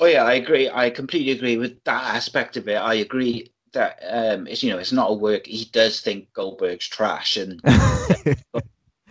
Oh 0.00 0.06
yeah, 0.06 0.24
I 0.24 0.34
agree. 0.34 0.70
I 0.72 0.90
completely 0.90 1.32
agree 1.32 1.56
with 1.56 1.82
that 1.84 2.14
aspect 2.14 2.56
of 2.56 2.68
it. 2.68 2.76
I 2.76 2.94
agree 2.94 3.52
that 3.72 3.98
um, 4.08 4.46
it's 4.46 4.62
you 4.62 4.70
know 4.70 4.78
it's 4.78 4.92
not 4.92 5.10
a 5.10 5.14
work. 5.14 5.46
He 5.46 5.66
does 5.66 6.00
think 6.00 6.32
Goldberg's 6.32 6.86
trash, 6.86 7.36
and 7.36 7.60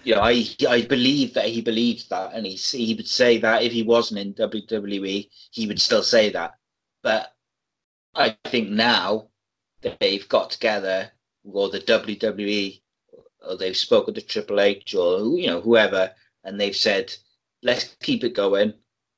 you 0.03 0.15
know 0.15 0.21
I 0.21 0.45
I 0.67 0.81
believe 0.81 1.33
that 1.33 1.47
he 1.47 1.61
believes 1.61 2.07
that, 2.09 2.33
and 2.33 2.45
he 2.45 2.53
he 2.53 2.93
would 2.95 3.07
say 3.07 3.37
that 3.39 3.63
if 3.63 3.71
he 3.71 3.83
wasn't 3.83 4.19
in 4.19 4.33
WWE, 4.33 5.29
he 5.51 5.67
would 5.67 5.81
still 5.81 6.03
say 6.03 6.29
that. 6.31 6.55
But 7.03 7.33
I 8.15 8.35
think 8.45 8.69
now 8.69 9.27
they've 9.99 10.27
got 10.29 10.51
together, 10.51 11.11
or 11.43 11.69
the 11.69 11.79
WWE, 11.79 12.81
or 13.47 13.55
they've 13.57 13.77
spoken 13.77 14.13
to 14.13 14.21
Triple 14.21 14.59
H, 14.59 14.93
or 14.95 15.19
you 15.37 15.47
know 15.47 15.61
whoever, 15.61 16.11
and 16.43 16.59
they've 16.59 16.75
said, 16.75 17.13
let's 17.63 17.95
keep 18.01 18.23
it 18.23 18.33
going, 18.35 18.73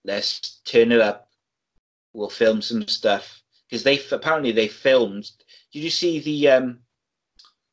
let's 0.05 0.61
turn 0.65 0.91
it 0.91 1.01
up, 1.01 1.29
we'll 2.13 2.29
film 2.29 2.61
some 2.61 2.87
stuff 2.87 3.41
because 3.69 3.83
they 3.83 3.99
apparently 4.11 4.51
they 4.51 4.67
filmed. 4.67 5.29
Did 5.71 5.83
you 5.83 5.89
see 5.89 6.19
the 6.19 6.49
um, 6.49 6.79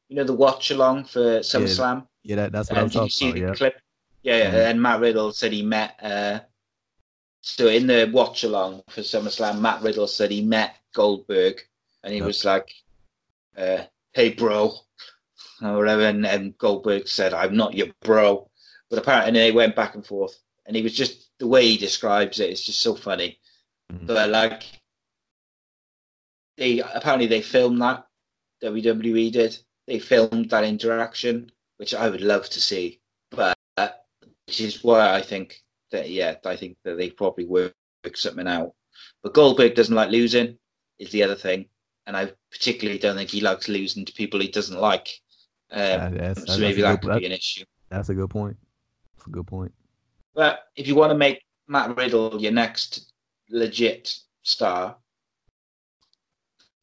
you 0.08 0.16
know, 0.16 0.24
the 0.24 0.32
watch 0.34 0.70
along 0.70 1.04
for 1.04 1.40
SummerSlam? 1.40 2.06
yeah, 2.22 2.36
that, 2.36 2.52
that's 2.52 2.68
what 2.70 2.78
I'm 2.78 2.84
Um, 2.84 2.88
did 2.88 2.94
you 2.94 3.00
talking 3.00 3.10
see 3.10 3.28
about. 3.30 3.34
the 3.34 3.40
Yeah. 3.46 3.54
clip? 3.54 3.80
Yeah, 4.22 4.36
yeah. 4.38 4.50
Mhm. 4.52 4.70
And 4.70 4.82
Matt 4.82 5.00
Riddle 5.00 5.32
said 5.32 5.52
he 5.52 5.62
met. 5.62 5.96
Uh, 6.02 6.40
so 7.40 7.68
in 7.68 7.86
the 7.86 8.10
watch 8.12 8.42
along 8.44 8.82
for 8.88 9.02
SummerSlam, 9.02 9.60
Matt 9.60 9.82
Riddle 9.82 10.08
said 10.08 10.30
he 10.30 10.42
met 10.42 10.76
Goldberg, 10.94 11.60
and 12.02 12.12
he 12.12 12.18
Yep. 12.18 12.26
was 12.26 12.44
like, 12.44 12.72
uh, 13.56 13.84
"Hey, 14.12 14.32
bro," 14.34 14.74
or 15.62 15.76
whatever. 15.76 16.02
And, 16.02 16.26
and 16.26 16.56
Goldberg 16.58 17.08
said, 17.08 17.34
"I'm 17.34 17.56
not 17.56 17.74
your 17.74 17.88
bro," 18.02 18.50
but 18.90 18.98
apparently 18.98 19.32
they 19.40 19.52
went 19.52 19.76
back 19.76 19.94
and 19.94 20.06
forth. 20.06 20.36
And 20.66 20.74
he 20.74 20.82
was 20.82 20.94
just 20.94 21.30
the 21.38 21.46
way 21.46 21.66
he 21.66 21.76
describes 21.76 22.40
it. 22.40 22.50
It's 22.50 22.64
just 22.64 22.80
so 22.80 22.94
funny. 22.94 23.38
Mhm. 23.92 24.06
But 24.06 24.30
like, 24.30 24.64
they 26.56 26.80
apparently 26.80 27.26
they 27.26 27.42
filmed 27.42 27.80
that. 27.82 28.06
WWE 28.62 29.30
did. 29.30 29.58
They 29.86 29.98
filmed 29.98 30.50
that 30.50 30.64
interaction, 30.64 31.52
which 31.76 31.94
I 31.94 32.08
would 32.08 32.22
love 32.22 32.48
to 32.50 32.60
see. 32.60 33.00
But 33.30 33.56
uh, 33.76 33.88
which 34.46 34.60
is 34.60 34.82
why 34.82 35.14
I 35.14 35.22
think 35.22 35.62
that 35.90 36.10
yeah, 36.10 36.36
I 36.44 36.56
think 36.56 36.78
that 36.84 36.96
they 36.96 37.10
probably 37.10 37.44
work 37.44 37.74
something 38.14 38.48
out. 38.48 38.72
But 39.22 39.34
Goldberg 39.34 39.74
doesn't 39.74 39.94
like 39.94 40.10
losing, 40.10 40.58
is 40.98 41.10
the 41.10 41.22
other 41.22 41.34
thing, 41.34 41.68
and 42.06 42.16
I 42.16 42.32
particularly 42.50 42.98
don't 42.98 43.16
think 43.16 43.30
he 43.30 43.40
likes 43.40 43.68
losing 43.68 44.04
to 44.04 44.12
people 44.12 44.40
he 44.40 44.48
doesn't 44.48 44.78
like. 44.80 45.08
Um, 45.70 45.80
Yeah, 45.80 46.08
that's- 46.10 46.38
so 46.38 46.44
that's 46.46 46.58
maybe 46.58 46.80
a 46.80 46.84
that 46.84 47.00
good- 47.00 47.10
could 47.12 47.20
be 47.20 47.26
an 47.26 47.32
issue. 47.32 47.64
That's 47.88 48.08
a 48.08 48.14
good 48.14 48.30
point. 48.30 48.56
That's 49.16 49.26
a 49.26 49.30
good 49.30 49.46
point. 49.46 49.72
But 50.34 50.66
if 50.76 50.86
you 50.86 50.94
want 50.94 51.10
to 51.10 51.16
make 51.18 51.42
Matt 51.68 51.96
Riddle 51.96 52.40
your 52.40 52.52
next 52.52 53.12
legit 53.50 54.18
star, 54.42 54.96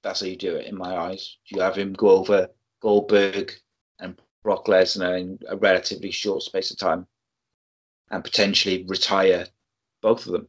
that's 0.02 0.20
how 0.22 0.26
you 0.28 0.36
do 0.36 0.56
it 0.58 0.66
in 0.68 0.76
my 0.78 0.98
eyes. 0.98 1.38
You 1.46 1.62
have 1.62 1.78
him 1.78 1.94
go 1.94 2.10
over 2.10 2.50
Goldberg 2.82 3.54
and 4.00 4.20
Brock 4.44 4.66
Lesnar 4.66 5.20
in 5.20 5.40
a 5.48 5.56
relatively 5.56 6.12
short 6.12 6.44
space 6.44 6.72
of 6.72 6.78
time, 6.78 7.08
and 8.12 8.24
potentially 8.24 8.84
retire 8.84 9.48
both 10.02 10.26
of 10.26 10.34
them. 10.34 10.48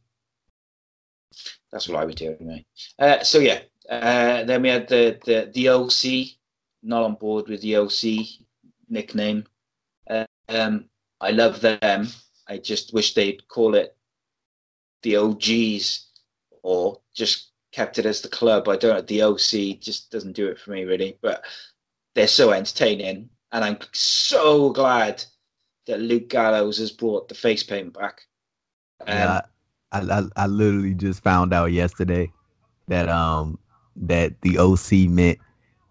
That's 1.71 1.87
what 1.87 1.97
I 2.01 2.05
would 2.05 2.15
do 2.15 2.35
anyway. 2.39 2.65
Uh, 2.99 3.23
so 3.23 3.39
yeah, 3.39 3.61
uh, 3.89 4.43
then 4.43 4.61
we 4.61 4.69
had 4.69 4.87
the, 4.87 5.19
the 5.25 5.51
the 5.53 5.69
OC. 5.69 6.37
Not 6.83 7.03
on 7.03 7.15
board 7.15 7.47
with 7.47 7.61
the 7.61 7.77
OC 7.77 8.27
nickname. 8.89 9.45
Uh, 10.07 10.25
um, 10.49 10.85
I 11.19 11.31
love 11.31 11.59
them. 11.59 12.07
I 12.47 12.57
just 12.59 12.93
wish 12.93 13.15
they'd 13.15 13.47
call 13.47 13.73
it 13.73 13.97
the 15.01 15.15
OGs 15.15 16.09
or 16.61 16.99
just 17.13 17.51
kept 17.71 17.97
it 17.97 18.05
as 18.05 18.21
the 18.21 18.29
club. 18.29 18.69
I 18.69 18.75
don't. 18.77 19.07
The 19.07 19.23
OC 19.23 19.79
just 19.79 20.11
doesn't 20.11 20.33
do 20.33 20.47
it 20.47 20.59
for 20.59 20.71
me 20.71 20.83
really. 20.83 21.17
But 21.21 21.43
they're 22.13 22.27
so 22.27 22.51
entertaining, 22.51 23.29
and 23.51 23.63
I'm 23.63 23.77
so 23.91 24.69
glad 24.69 25.23
that 25.87 25.99
Luke 25.99 26.29
Gallows 26.29 26.77
has 26.77 26.91
brought 26.91 27.27
the 27.27 27.35
face 27.35 27.63
paint 27.63 27.93
back. 27.93 28.21
Um, 29.01 29.07
yeah, 29.07 29.41
I, 29.91 29.99
I 29.99 30.23
I 30.35 30.47
literally 30.47 30.93
just 30.93 31.23
found 31.23 31.53
out 31.53 31.71
yesterday 31.71 32.31
that 32.87 33.09
um 33.09 33.59
that 33.95 34.39
the 34.41 34.57
OC 34.57 35.09
meant 35.09 35.39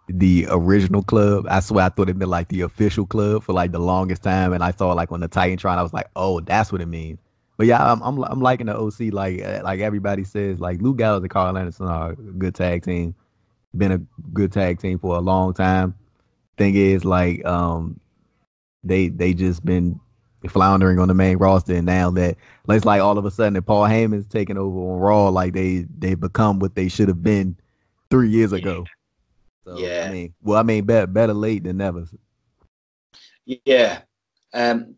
the 0.08 0.46
original 0.50 1.02
club. 1.02 1.46
I 1.48 1.60
swear 1.60 1.86
I 1.86 1.88
thought 1.88 2.08
it 2.08 2.16
meant 2.16 2.30
like 2.30 2.48
the 2.48 2.62
official 2.62 3.06
club 3.06 3.42
for 3.42 3.52
like 3.52 3.72
the 3.72 3.78
longest 3.78 4.22
time, 4.22 4.52
and 4.52 4.62
I 4.62 4.70
saw 4.72 4.92
like 4.92 5.12
on 5.12 5.20
the 5.20 5.28
Titantron, 5.28 5.78
I 5.78 5.82
was 5.82 5.92
like, 5.92 6.08
oh, 6.16 6.40
that's 6.40 6.72
what 6.72 6.80
it 6.80 6.86
means. 6.86 7.18
But 7.56 7.66
yeah, 7.66 7.92
I'm 7.92 8.02
I'm, 8.02 8.22
I'm 8.24 8.40
liking 8.40 8.66
the 8.66 8.76
OC. 8.76 9.12
Like 9.12 9.42
uh, 9.42 9.60
like 9.64 9.80
everybody 9.80 10.24
says, 10.24 10.60
like 10.60 10.82
Luke 10.82 10.98
Gallows 10.98 11.22
and 11.22 11.30
Karl 11.30 11.56
Anderson 11.56 11.86
are 11.86 12.12
a 12.12 12.16
good 12.16 12.54
tag 12.54 12.84
team. 12.84 13.14
Been 13.76 13.92
a 13.92 13.98
good 14.32 14.52
tag 14.52 14.80
team 14.80 14.98
for 14.98 15.16
a 15.16 15.20
long 15.20 15.54
time. 15.54 15.94
Thing 16.56 16.74
is, 16.74 17.04
like 17.04 17.44
um, 17.44 17.98
they 18.82 19.08
they 19.08 19.34
just 19.34 19.64
been 19.64 20.00
floundering 20.48 20.98
on 20.98 21.08
the 21.08 21.14
main 21.14 21.38
roster, 21.38 21.74
and 21.74 21.86
now 21.86 22.10
that 22.10 22.36
it's 22.68 22.84
like 22.84 23.00
all 23.00 23.18
of 23.18 23.24
a 23.24 23.30
sudden 23.30 23.54
that 23.54 23.62
Paul 23.62 23.84
Heyman's 23.84 24.26
taking 24.26 24.58
over 24.58 24.78
on 24.78 24.98
Raw, 24.98 25.28
like 25.28 25.54
they 25.54 25.86
they 25.98 26.14
become 26.14 26.58
what 26.58 26.74
they 26.74 26.88
should 26.88 27.08
have 27.08 27.22
been 27.22 27.56
three 28.14 28.28
years 28.30 28.52
ago. 28.52 28.84
So, 29.64 29.78
Yeah. 29.78 30.06
I 30.08 30.12
mean, 30.12 30.34
well, 30.42 30.58
I 30.58 30.62
mean, 30.62 30.84
better 30.84 31.06
better 31.06 31.34
late 31.34 31.64
than 31.64 31.78
never. 31.78 32.06
Yeah. 33.44 34.02
Um, 34.52 34.94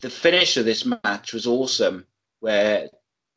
the 0.00 0.10
finish 0.10 0.56
of 0.56 0.64
this 0.64 0.84
match 0.84 1.32
was 1.32 1.46
awesome, 1.46 2.06
where 2.40 2.88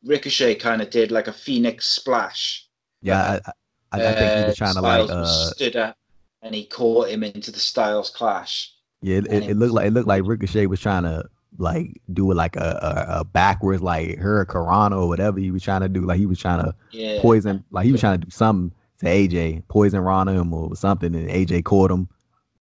Ricochet 0.06 0.56
kind 0.56 0.82
of 0.82 0.90
did 0.90 1.12
like 1.12 1.28
a 1.28 1.34
phoenix 1.34 1.88
splash. 1.88 2.68
Yeah, 3.02 3.40
I, 3.46 3.52
I, 3.92 4.10
I 4.10 4.14
think 4.16 4.32
he 4.40 4.46
was 4.46 4.54
Uh, 4.54 4.66
trying 4.66 4.76
to 4.76 4.82
like 4.82 5.06
Styles 5.06 5.28
uh 5.28 5.52
stood 5.52 5.76
up 5.76 5.98
and 6.42 6.56
he 6.56 6.66
caught 6.66 7.10
him 7.10 7.24
into 7.24 7.52
the 7.52 7.60
Styles 7.60 8.10
clash. 8.10 8.74
Yeah, 9.02 9.18
it, 9.18 9.28
it, 9.28 9.44
it 9.52 9.58
looked 9.58 9.74
like 9.74 9.88
it 9.88 9.92
looked 9.92 10.08
like 10.08 10.24
Ricochet 10.26 10.68
was 10.68 10.80
trying 10.80 11.04
to 11.04 11.26
like 11.58 12.00
do 12.14 12.30
it 12.32 12.36
like 12.36 12.56
a, 12.56 13.08
a, 13.10 13.20
a 13.20 13.24
backwards 13.26 13.82
like 13.82 14.18
Hurricane 14.18 14.94
or 14.94 15.08
whatever 15.08 15.40
he 15.40 15.52
was 15.52 15.64
trying 15.64 15.82
to 15.82 15.90
do. 15.90 16.02
Like 16.06 16.20
he 16.20 16.26
was 16.26 16.40
trying 16.40 16.64
to 16.64 16.74
Yeah. 16.92 17.22
poison, 17.22 17.64
like 17.72 17.86
he 17.86 17.92
was 17.92 18.02
trying 18.02 18.20
to 18.20 18.26
do 18.26 18.32
something 18.32 18.72
to 19.00 19.06
AJ, 19.06 19.64
poison 19.68 20.02
Rana 20.02 20.34
him 20.34 20.54
or 20.54 20.76
something, 20.76 21.16
and 21.16 21.30
AJ 21.30 21.64
caught 21.64 21.92
him 21.92 22.10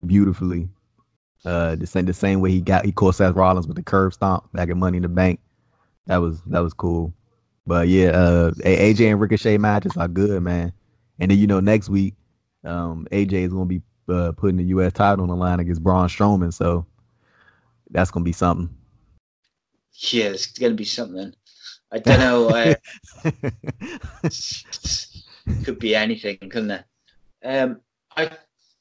beautifully. 0.05 0.69
Uh, 1.45 1.75
the 1.75 1.85
same 1.85 2.05
the 2.05 2.13
same 2.13 2.39
way 2.41 2.51
he 2.51 2.61
got 2.61 2.85
he 2.85 2.91
caught 2.91 3.15
Seth 3.15 3.35
Rollins 3.35 3.67
with 3.67 3.75
the 3.75 3.83
curb 3.83 4.13
stomp 4.13 4.51
back 4.53 4.69
at 4.69 4.77
Money 4.77 4.97
in 4.97 5.03
the 5.03 5.09
Bank. 5.09 5.39
That 6.07 6.17
was 6.17 6.41
that 6.47 6.59
was 6.59 6.73
cool. 6.73 7.13
But 7.65 7.87
yeah, 7.87 8.09
uh, 8.09 8.51
AJ 8.51 9.11
and 9.11 9.21
Ricochet 9.21 9.57
matches 9.57 9.95
are 9.97 10.07
good, 10.07 10.41
man. 10.41 10.73
And 11.19 11.31
then 11.31 11.37
you 11.37 11.47
know 11.47 11.59
next 11.59 11.89
week, 11.89 12.15
um, 12.63 13.07
AJ 13.11 13.33
is 13.33 13.53
gonna 13.53 13.65
be 13.65 13.81
uh, 14.09 14.31
putting 14.33 14.57
the 14.57 14.63
U.S. 14.65 14.93
title 14.93 15.23
on 15.23 15.29
the 15.29 15.35
line 15.35 15.59
against 15.59 15.83
Braun 15.83 16.07
Strowman, 16.07 16.53
so 16.53 16.85
that's 17.89 18.11
gonna 18.11 18.23
be 18.23 18.33
something. 18.33 18.69
Yeah, 19.93 20.25
it's 20.25 20.47
going 20.47 20.71
to 20.71 20.75
be 20.75 20.85
something. 20.85 21.33
I 21.91 21.99
don't 21.99 22.19
know. 22.19 22.49
Uh, 22.49 22.73
could 25.63 25.79
be 25.79 25.95
anything, 25.95 26.37
couldn't 26.37 26.71
it? 26.71 26.85
Um, 27.43 27.81
I 28.15 28.31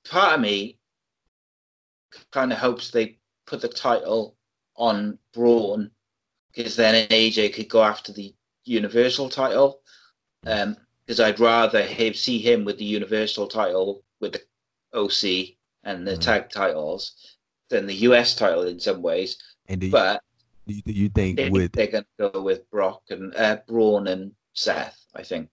part 0.08 0.34
of 0.34 0.40
me 0.40 0.78
kind 2.30 2.52
of 2.52 2.58
hopes 2.58 2.90
they 2.90 3.18
put 3.46 3.60
the 3.60 3.68
title 3.68 4.36
on 4.76 5.18
Braun 5.32 5.90
because 6.54 6.76
then 6.76 7.08
AJ 7.08 7.54
could 7.54 7.68
go 7.68 7.82
after 7.82 8.12
the 8.12 8.34
Universal 8.64 9.28
title. 9.30 9.80
Um, 10.46 10.76
because 11.06 11.18
I'd 11.20 11.40
rather 11.40 11.84
have, 11.84 12.16
see 12.16 12.38
him 12.38 12.64
with 12.64 12.78
the 12.78 12.84
Universal 12.84 13.48
title 13.48 14.04
with 14.20 14.32
the 14.32 14.42
OC 14.92 15.56
and 15.84 16.06
the 16.06 16.12
Mhm. 16.12 16.20
tag 16.20 16.50
titles 16.50 17.36
than 17.70 17.86
the 17.86 17.94
US 18.06 18.36
title 18.36 18.62
in 18.68 18.78
some 18.78 19.02
ways. 19.02 19.36
and 19.66 19.80
do 19.80 19.86
you, 19.86 19.92
But 19.92 20.22
do 20.66 20.74
you, 20.74 20.82
do 20.82 20.92
you 20.92 21.08
think 21.08 21.36
they, 21.36 21.50
with 21.50 21.72
they're 21.72 21.86
going 21.88 22.04
to 22.18 22.30
go 22.30 22.42
with 22.42 22.68
Brock 22.70 23.02
and 23.10 23.34
uh, 23.36 23.58
Braun 23.66 24.06
and 24.08 24.32
Seth. 24.52 24.98
I 25.14 25.22
think. 25.22 25.50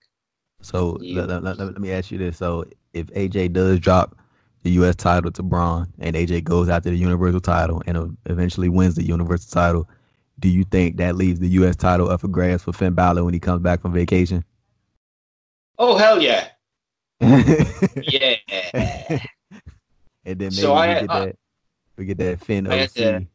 So 0.62 0.98
let, 1.00 1.28
let- 1.28 1.42
let- 1.42 1.58
let 1.58 1.78
me 1.80 1.90
ask 1.92 2.10
you 2.10 2.18
this: 2.18 2.36
So 2.36 2.64
if 2.92 3.06
AJ 3.08 3.52
does 3.52 3.78
drop 3.80 4.16
the 4.62 4.70
U.S. 4.72 4.94
title 4.96 5.30
to 5.32 5.42
Braun, 5.42 5.86
and 6.00 6.14
AJ 6.14 6.44
goes 6.44 6.68
after 6.68 6.90
the 6.90 6.96
Universal 6.96 7.40
title 7.40 7.82
and 7.86 7.96
uh, 7.96 8.06
eventually 8.26 8.68
wins 8.68 8.94
the 8.94 9.02
Universal 9.02 9.50
title, 9.52 9.88
do 10.38 10.48
you 10.50 10.64
think 10.64 10.96
that 10.98 11.16
leaves 11.16 11.40
the 11.40 11.48
U.S. 11.48 11.76
title 11.76 12.10
up 12.10 12.20
for 12.20 12.28
grabs 12.28 12.62
for 12.64 12.72
Finn 12.72 12.92
Balor 12.94 13.24
when 13.24 13.32
he 13.34 13.40
comes 13.40 13.62
back 13.62 13.80
from 13.80 13.92
vacation? 13.92 14.44
Oh 15.78 15.96
hell 15.96 16.20
yeah, 16.20 16.48
yeah. 17.20 18.36
and 20.24 20.38
then 20.38 20.38
maybe 20.38 20.52
So 20.52 20.72
we 20.74 20.78
I- 20.80 21.00
get 21.00 21.10
I- 21.10 21.20
that 21.26 21.36
we 21.96 22.04
get 22.04 22.18
that 22.18 22.40
Finn 22.40 22.66
I 22.70 22.84
OC. 22.84 23.26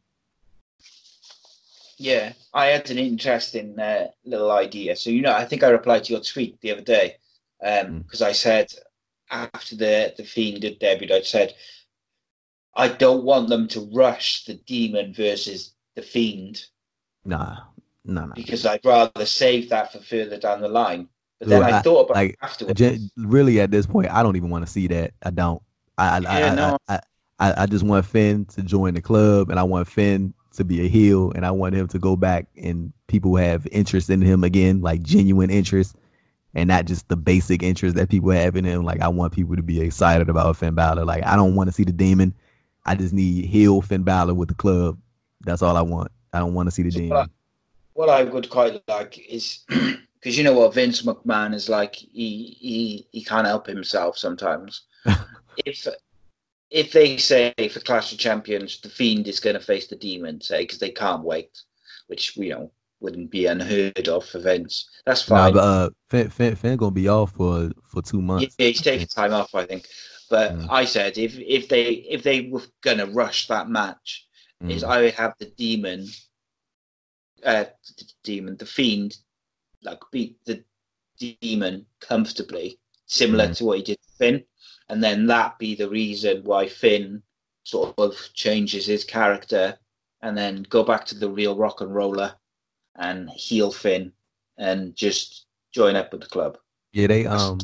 Yeah, 1.98 2.32
I 2.52 2.66
had 2.66 2.90
an 2.90 2.98
interesting 2.98 3.78
uh, 3.78 4.08
little 4.24 4.50
idea. 4.50 4.96
So 4.96 5.10
you 5.10 5.22
know, 5.22 5.32
I 5.32 5.44
think 5.46 5.62
I 5.62 5.68
replied 5.70 6.04
to 6.04 6.12
your 6.12 6.22
tweet 6.22 6.60
the 6.60 6.72
other 6.72 6.82
day 6.82 7.16
Mm. 7.64 8.02
because 8.04 8.20
I 8.20 8.32
said 8.32 8.70
after 9.30 9.76
the 9.76 10.12
the 10.16 10.24
Fiend 10.24 10.60
did 10.60 10.78
debut, 10.78 11.08
I 11.14 11.22
said 11.22 11.54
I 12.74 12.88
don't 12.88 13.24
want 13.24 13.48
them 13.48 13.66
to 13.68 13.88
rush 13.92 14.44
the 14.44 14.54
Demon 14.54 15.14
versus 15.14 15.72
the 15.94 16.02
Fiend 16.02 16.66
Nah, 17.24 17.56
nah, 18.04 18.26
nah. 18.26 18.34
because 18.34 18.66
I'd 18.66 18.84
rather 18.84 19.24
save 19.24 19.70
that 19.70 19.90
for 19.92 19.98
further 20.00 20.36
down 20.38 20.60
the 20.60 20.68
line. 20.68 21.08
But 21.40 21.48
then 21.48 21.62
I, 21.62 21.78
I- 21.78 21.82
thought 21.82 22.04
about 22.04 22.14
like, 22.16 22.30
it 22.32 22.38
afterwards. 22.42 23.10
Really 23.16 23.60
at 23.60 23.70
this 23.70 23.86
point, 23.86 24.10
I 24.10 24.22
don't 24.22 24.36
even 24.36 24.50
want 24.50 24.66
to 24.66 24.70
see 24.70 24.86
that. 24.88 25.12
I 25.22 25.30
don't. 25.30 25.62
I 25.98 26.16
I, 26.16 26.18
Yeah, 26.18 26.52
I, 26.52 26.54
no. 26.54 26.78
I, 26.88 27.00
I 27.38 27.62
I 27.62 27.66
just 27.66 27.84
want 27.84 28.04
Finn 28.06 28.44
to 28.46 28.62
join 28.62 28.94
the 28.94 29.02
club, 29.02 29.50
and 29.50 29.58
I 29.58 29.62
want 29.62 29.88
Finn 29.88 30.34
to 30.56 30.64
be 30.64 30.84
a 30.84 30.88
heel, 30.88 31.32
and 31.34 31.46
I 31.46 31.50
want 31.50 31.74
him 31.74 31.88
to 31.88 31.98
go 31.98 32.16
back, 32.16 32.46
and 32.56 32.92
people 33.06 33.36
have 33.36 33.66
interest 33.72 34.10
in 34.10 34.20
him 34.20 34.44
again, 34.44 34.80
like 34.80 35.02
genuine 35.02 35.50
interest, 35.50 35.96
and 36.54 36.68
not 36.68 36.86
just 36.86 37.08
the 37.08 37.16
basic 37.16 37.62
interest 37.62 37.96
that 37.96 38.08
people 38.08 38.30
have 38.30 38.56
in 38.56 38.64
him. 38.64 38.84
Like 38.84 39.00
I 39.00 39.08
want 39.08 39.32
people 39.32 39.56
to 39.56 39.62
be 39.62 39.80
excited 39.80 40.28
about 40.28 40.56
Finn 40.56 40.74
Balor. 40.74 41.04
Like 41.04 41.24
I 41.24 41.36
don't 41.36 41.54
want 41.54 41.68
to 41.68 41.72
see 41.72 41.84
the 41.84 41.92
demon. 41.92 42.34
I 42.84 42.94
just 42.94 43.12
need 43.12 43.46
heel 43.46 43.82
Finn 43.82 44.02
Balor 44.02 44.34
with 44.34 44.48
the 44.48 44.54
club. 44.54 44.98
That's 45.42 45.62
all 45.62 45.76
I 45.76 45.82
want. 45.82 46.10
I 46.32 46.38
don't 46.38 46.54
want 46.54 46.66
to 46.68 46.70
see 46.70 46.82
the 46.82 46.90
demon. 46.90 47.28
what 47.94 48.08
I 48.08 48.24
would 48.24 48.50
quite 48.50 48.82
like 48.88 49.18
is 49.18 49.64
because 49.68 50.36
you 50.36 50.44
know 50.44 50.54
what 50.54 50.74
Vince 50.74 51.02
McMahon 51.02 51.54
is 51.54 51.68
like. 51.68 51.94
He 51.94 52.56
he 52.58 53.06
he 53.12 53.24
can't 53.24 53.46
help 53.46 53.66
himself 53.66 54.18
sometimes. 54.18 54.82
if 55.64 55.86
if 56.70 56.92
they 56.92 57.16
say 57.16 57.52
for 57.72 57.80
Clash 57.80 58.12
of 58.12 58.18
Champions, 58.18 58.80
the 58.80 58.88
Fiend 58.88 59.28
is 59.28 59.40
going 59.40 59.54
to 59.54 59.60
face 59.60 59.86
the 59.86 59.96
Demon, 59.96 60.40
say 60.40 60.62
because 60.62 60.78
they 60.78 60.90
can't 60.90 61.22
wait, 61.22 61.50
which 62.08 62.36
you 62.36 62.50
know 62.50 62.70
wouldn't 63.00 63.30
be 63.30 63.46
unheard 63.46 64.08
of 64.08 64.24
for 64.26 64.38
Vince. 64.40 64.88
That's 65.04 65.28
Nah, 65.28 65.36
fine. 65.44 65.52
but 65.54 65.58
uh, 65.60 65.90
Finn, 66.10 66.30
Finn, 66.30 66.56
Finn 66.56 66.76
gonna 66.76 66.90
be 66.90 67.08
off 67.08 67.32
for 67.32 67.70
for 67.86 68.02
two 68.02 68.20
months. 68.22 68.54
Yeah, 68.58 68.68
he's 68.68 68.82
taking 68.82 69.06
time 69.06 69.32
off, 69.32 69.54
I 69.54 69.64
think. 69.66 69.86
But 70.28 70.52
Mm. 70.54 70.66
I 70.70 70.84
said 70.86 71.18
if 71.18 71.38
if 71.38 71.68
they 71.68 71.84
if 72.10 72.22
they 72.24 72.42
were 72.48 72.62
going 72.82 72.98
to 72.98 73.06
rush 73.06 73.46
that 73.48 73.68
match, 73.68 74.26
is 74.68 74.82
Mm. 74.82 74.88
I 74.88 75.00
would 75.02 75.14
have 75.14 75.34
the 75.38 75.46
demon, 75.56 76.08
uh, 77.44 77.64
the 77.98 78.04
demon, 78.24 78.56
the 78.56 78.66
fiend, 78.66 79.16
like 79.82 80.00
beat 80.10 80.36
the 80.46 80.64
demon 81.18 81.86
comfortably, 82.00 82.78
similar 83.06 83.48
Mhm. 83.48 83.56
to 83.56 83.64
what 83.64 83.78
he 83.78 83.84
did 83.84 83.98
to 84.02 84.08
Finn, 84.18 84.44
and 84.88 85.02
then 85.02 85.26
that 85.26 85.58
be 85.58 85.74
the 85.74 85.88
reason 85.88 86.42
why 86.44 86.68
Finn 86.68 87.22
sort 87.64 87.94
of 87.98 88.14
changes 88.34 88.86
his 88.86 89.04
character, 89.04 89.78
and 90.22 90.36
then 90.36 90.64
go 90.68 90.82
back 90.84 91.04
to 91.06 91.18
the 91.18 91.30
real 91.30 91.56
rock 91.56 91.80
and 91.80 91.94
roller, 91.94 92.34
and 92.96 93.30
heel 93.30 93.70
Finn, 93.72 94.12
and 94.58 94.94
just 94.96 95.46
join 95.72 95.96
up 95.96 96.12
with 96.12 96.20
the 96.22 96.28
club. 96.28 96.58
Yeah, 96.92 97.06
they 97.08 97.26
um. 97.26 97.58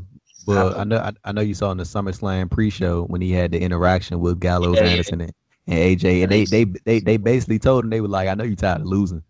Well, 0.45 0.75
I 0.77 0.83
know 0.83 0.97
I, 0.99 1.13
I 1.25 1.31
know 1.33 1.41
you 1.41 1.55
saw 1.55 1.71
in 1.71 1.79
the 1.79 1.85
SummerSlam 1.85 2.51
pre-show 2.51 3.05
when 3.05 3.21
he 3.21 3.31
had 3.31 3.53
the 3.53 3.61
interaction 3.61 4.19
with 4.19 4.41
Gallows, 4.41 4.77
Yeah, 4.77 4.85
yeah. 4.85 4.91
Anderson, 4.91 5.21
and, 5.21 5.33
and 5.69 5.79
AJ, 5.79 6.23
and 6.25 6.33
they, 6.33 6.45
they 6.45 6.65
they 6.85 6.99
they 6.99 7.17
basically 7.17 7.61
told 7.61 7.85
him 7.85 7.91
they 7.91 8.01
were 8.01 8.09
like, 8.09 8.29
"I 8.29 8.35
know 8.35 8.43
you're 8.43 8.57
tired 8.57 8.81
of 8.81 8.89
losing." 8.89 9.23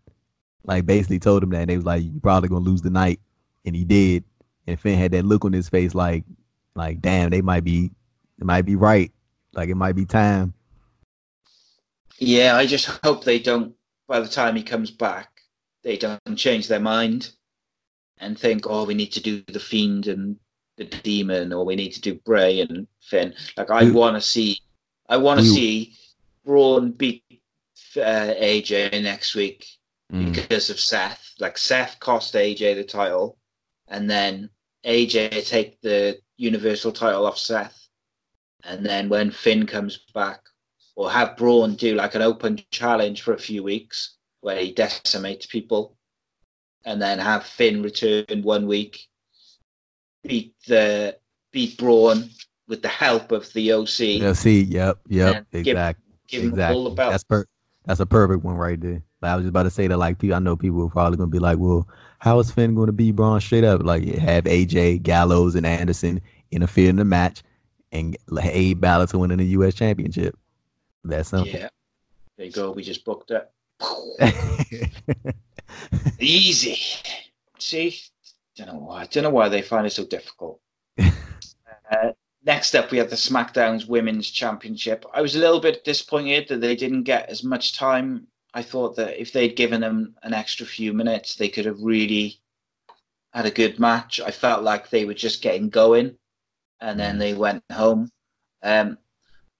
Like 0.65 0.85
basically 0.87 1.19
told 1.19 1.43
him 1.43 1.51
that 1.51 1.61
and 1.61 1.69
they 1.69 1.75
was 1.75 1.85
like, 1.85 2.03
"You're 2.03 2.19
probably 2.19 2.49
gonna 2.49 2.65
lose 2.65 2.81
the 2.81 2.89
night," 2.89 3.19
and 3.65 3.75
he 3.75 3.83
did. 3.85 4.23
And 4.67 4.79
Finn 4.79 4.97
had 4.97 5.11
that 5.11 5.25
look 5.25 5.43
on 5.45 5.53
his 5.53 5.69
face, 5.69 5.93
like, 5.93 6.23
like, 6.75 7.01
damn, 7.01 7.29
they 7.29 7.41
might 7.41 7.63
be, 7.63 7.91
they 8.37 8.45
might 8.45 8.63
be 8.63 8.75
right. 8.75 9.11
Like 9.53 9.69
it 9.69 9.75
might 9.75 9.93
be 9.95 10.05
time. 10.05 10.53
Yeah, 12.17 12.55
I 12.55 12.65
just 12.65 12.85
hope 13.03 13.23
they 13.23 13.39
don't. 13.39 13.73
By 14.07 14.19
the 14.19 14.27
time 14.27 14.55
he 14.55 14.63
comes 14.63 14.91
back, 14.91 15.29
they 15.83 15.97
don't 15.97 16.35
change 16.35 16.67
their 16.67 16.79
mind 16.79 17.31
and 18.17 18.37
think, 18.37 18.65
"Oh, 18.67 18.85
we 18.85 18.93
need 18.93 19.11
to 19.13 19.21
do 19.21 19.43
the 19.47 19.59
fiend 19.59 20.07
and 20.07 20.37
the 20.77 20.85
demon, 20.85 21.53
or 21.53 21.65
we 21.65 21.75
need 21.75 21.91
to 21.91 22.01
do 22.01 22.15
Bray 22.25 22.61
and 22.61 22.87
Finn." 23.01 23.33
Like 23.57 23.69
I 23.69 23.89
want 23.91 24.15
to 24.15 24.21
see, 24.21 24.59
I 25.09 25.17
want 25.17 25.39
to 25.39 25.45
see 25.45 25.93
Braun 26.45 26.91
beat 26.91 27.23
uh, 27.97 28.33
AJ 28.39 29.03
next 29.03 29.35
week 29.35 29.65
Mm. 30.11 30.33
because 30.33 30.69
of 30.69 30.79
Seth. 30.79 31.33
Like 31.39 31.57
Seth 31.57 31.99
cost 31.99 32.33
AJ 32.35 32.75
the 32.75 32.83
title, 32.83 33.37
and 33.87 34.09
then 34.09 34.49
AJ 34.85 35.47
take 35.47 35.79
the 35.81 36.17
Universal 36.37 36.91
title 36.91 37.25
off 37.25 37.37
Seth, 37.37 37.87
and 38.63 38.85
then 38.85 39.09
when 39.09 39.31
Finn 39.31 39.65
comes 39.65 39.99
back, 40.13 40.41
or 40.95 41.09
have 41.09 41.37
Braun 41.37 41.75
do 41.75 41.95
like 41.95 42.15
an 42.15 42.21
open 42.21 42.61
challenge 42.71 43.21
for 43.21 43.33
a 43.33 43.39
few 43.39 43.63
weeks 43.63 44.17
where 44.41 44.57
he 44.59 44.71
decimates 44.73 45.45
people, 45.45 45.95
and 46.85 47.01
then 47.01 47.17
have 47.19 47.45
Finn 47.45 47.81
return 47.81 48.25
one 48.41 48.67
week, 48.67 49.07
beat 50.23 50.53
the 50.67 51.17
beat 51.51 51.77
Braun 51.77 52.29
with 52.67 52.81
the 52.81 52.87
help 52.87 53.31
of 53.31 53.51
the 53.53 53.71
OC, 53.73 53.99
Yeah, 54.21 54.33
see, 54.33 54.61
yep, 54.63 54.99
yep, 55.07 55.45
give- 55.51 55.67
exactly. 55.67 56.03
give 56.27 56.43
him 56.43 56.49
exactly. 56.49 56.83
the. 56.89 56.95
That's 56.95 57.23
per- 57.23 57.45
that's 57.85 57.99
a 57.99 58.05
perfect 58.05 58.43
one 58.43 58.55
right 58.55 58.79
there. 58.79 59.03
Like, 59.21 59.31
I 59.31 59.35
was 59.35 59.43
just 59.43 59.49
about 59.49 59.63
to 59.63 59.69
say 59.69 59.87
that 59.87 59.97
like 59.97 60.17
people 60.19 60.35
I 60.35 60.39
know 60.39 60.55
people 60.55 60.83
are 60.85 60.89
probably 60.89 61.17
gonna 61.17 61.29
be 61.29 61.39
like, 61.39 61.57
Well, 61.57 61.87
how 62.23 62.39
is 62.39 62.49
Finn 62.49 62.73
gonna 62.73 62.93
be 62.93 63.11
Braun 63.11 63.41
straight 63.41 63.65
up? 63.65 63.83
Like 63.83 64.05
have 64.05 64.45
AJ, 64.45 65.03
Gallows, 65.03 65.55
and 65.55 65.65
Anderson 65.65 66.21
interfere 66.51 66.89
in 66.89 66.95
the 66.95 67.03
match 67.03 67.43
and 67.91 68.15
aid 68.41 68.79
Balor 68.79 69.07
to 69.07 69.19
winning 69.19 69.39
the 69.39 69.45
US 69.47 69.73
championship. 69.73 70.33
That's 71.03 71.27
simple. 71.27 71.49
yeah. 71.49 71.67
There 72.37 72.45
you 72.45 72.51
go. 72.53 72.71
We 72.71 72.81
just 72.81 73.03
booked 73.03 73.31
it. 73.31 73.51
Easy. 76.19 76.79
See, 77.59 77.99
don't 78.55 78.67
know 78.67 78.79
why. 78.79 79.05
Don't 79.07 79.23
know 79.23 79.29
why 79.29 79.49
they 79.49 79.61
find 79.61 79.85
it 79.85 79.89
so 79.89 80.05
difficult. 80.05 80.61
uh, 80.97 82.13
next 82.45 82.73
up, 82.73 82.89
we 82.89 82.99
have 82.99 83.09
the 83.09 83.17
SmackDown's 83.17 83.85
Women's 83.85 84.29
Championship. 84.29 85.05
I 85.13 85.21
was 85.21 85.35
a 85.35 85.39
little 85.39 85.59
bit 85.59 85.83
disappointed 85.83 86.47
that 86.47 86.61
they 86.61 86.77
didn't 86.77 87.03
get 87.03 87.27
as 87.27 87.43
much 87.43 87.77
time. 87.77 88.27
I 88.53 88.61
thought 88.61 88.95
that 88.97 89.19
if 89.19 89.31
they'd 89.31 89.55
given 89.55 89.81
them 89.81 90.15
an 90.23 90.33
extra 90.33 90.65
few 90.65 90.93
minutes, 90.93 91.35
they 91.35 91.49
could 91.49 91.65
have 91.65 91.81
really 91.81 92.39
had 93.33 93.45
a 93.45 93.51
good 93.51 93.79
match. 93.79 94.19
I 94.19 94.31
felt 94.31 94.63
like 94.63 94.89
they 94.89 95.05
were 95.05 95.15
just 95.15 95.41
getting 95.41 95.69
going, 95.69 96.17
and 96.79 96.99
then 96.99 97.17
they 97.17 97.33
went 97.33 97.63
home. 97.71 98.09
Um, 98.61 98.97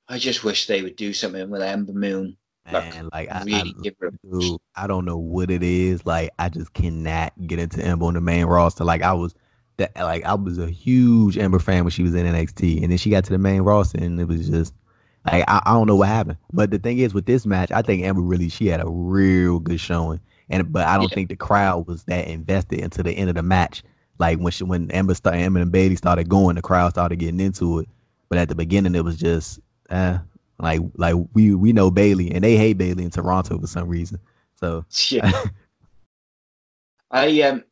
I 0.08 0.20
just 0.20 0.44
wish 0.44 0.68
they 0.68 0.82
would 0.82 0.96
do 0.96 1.14
something 1.14 1.50
with 1.50 1.62
Ember 1.62 1.94
Moon. 1.94 2.38
Like, 2.72 2.94
Man, 2.94 3.10
like 3.12 3.32
I, 3.32 3.44
really 3.44 3.76
I, 3.78 3.82
give 3.82 3.96
her. 4.00 4.12
dude, 4.24 4.60
I 4.76 4.88
don't 4.88 5.06
know 5.06 5.18
what 5.18 5.52
it 5.52 5.64
is. 5.64 6.06
Like 6.06 6.30
I 6.40 6.50
just 6.50 6.74
cannot 6.74 7.34
get 7.48 7.60
into 7.60 7.84
Ember 7.84 8.06
on 8.06 8.14
the 8.14 8.22
main 8.22 8.46
roster. 8.46 8.86
Like 8.86 9.02
I 9.02 9.14
was 9.14 9.34
that 9.78 9.92
like 9.96 10.24
I 10.24 10.36
was 10.36 10.60
a 10.60 10.70
huge 10.70 11.38
Ember 11.38 11.60
fan 11.60 11.84
when 11.84 11.92
she 11.92 12.04
was 12.04 12.14
in 12.14 12.26
NXT, 12.26 12.82
and 12.84 12.92
then 12.92 12.98
she 12.98 13.10
got 13.10 13.26
to 13.26 13.32
the 13.32 13.38
main 13.38 13.62
roster, 13.64 13.98
and 13.98 14.20
it 14.20 14.28
was 14.28 14.48
just 14.48 14.74
like 15.32 15.44
I, 15.48 15.62
I 15.66 15.74
don't 15.74 15.88
know 15.88 15.96
what 15.96 16.08
happened. 16.10 16.38
But 16.52 16.72
the 16.72 16.80
thing 16.80 17.00
is, 17.00 17.14
with 17.14 17.26
this 17.26 17.46
match, 17.46 17.72
I 17.72 17.82
think 17.82 18.04
Ember 18.04 18.22
really 18.22 18.50
she 18.50 18.68
had 18.68 18.82
a 18.82 18.90
real 18.90 19.60
good 19.60 19.80
showing, 19.80 20.20
and 20.50 20.72
but 20.72 20.88
I 20.88 20.98
don't 20.98 21.10
Yeah. 21.12 21.16
think 21.16 21.30
the 21.30 21.36
crowd 21.36 21.88
was 21.88 22.04
that 22.06 22.28
invested 22.28 22.82
until 22.82 23.04
the 23.04 23.12
end 23.14 23.30
of 23.30 23.36
the 23.36 23.44
match. 23.44 23.84
Like 24.20 24.40
when 24.40 24.52
she, 24.52 24.64
when 24.64 24.92
Ember 24.92 25.16
started, 25.16 25.40
Ember 25.40 25.60
and 25.62 25.72
Bayley 25.72 25.96
started 25.96 26.30
going, 26.30 26.56
the 26.56 26.62
crowd 26.62 26.92
started 26.92 27.18
getting 27.18 27.40
into 27.40 27.80
it. 27.80 27.90
But 28.30 28.38
at 28.38 28.50
the 28.50 28.56
beginning, 28.56 28.96
it 28.96 29.04
was 29.04 29.18
just 29.18 29.60
eh, 29.90 30.18
like 30.60 30.82
like 30.96 31.16
we 31.34 31.56
we 31.56 31.74
know 31.74 31.90
Bayley, 31.92 32.32
and 32.32 32.44
they 32.44 32.56
hate 32.58 32.78
Bayley 32.78 33.04
in 33.04 33.10
Toronto 33.10 33.60
for 33.60 33.68
some 33.68 33.88
reason. 33.88 34.20
So 34.60 34.86
Yeah. 35.10 35.32
I 37.12 37.42
um 37.44 37.64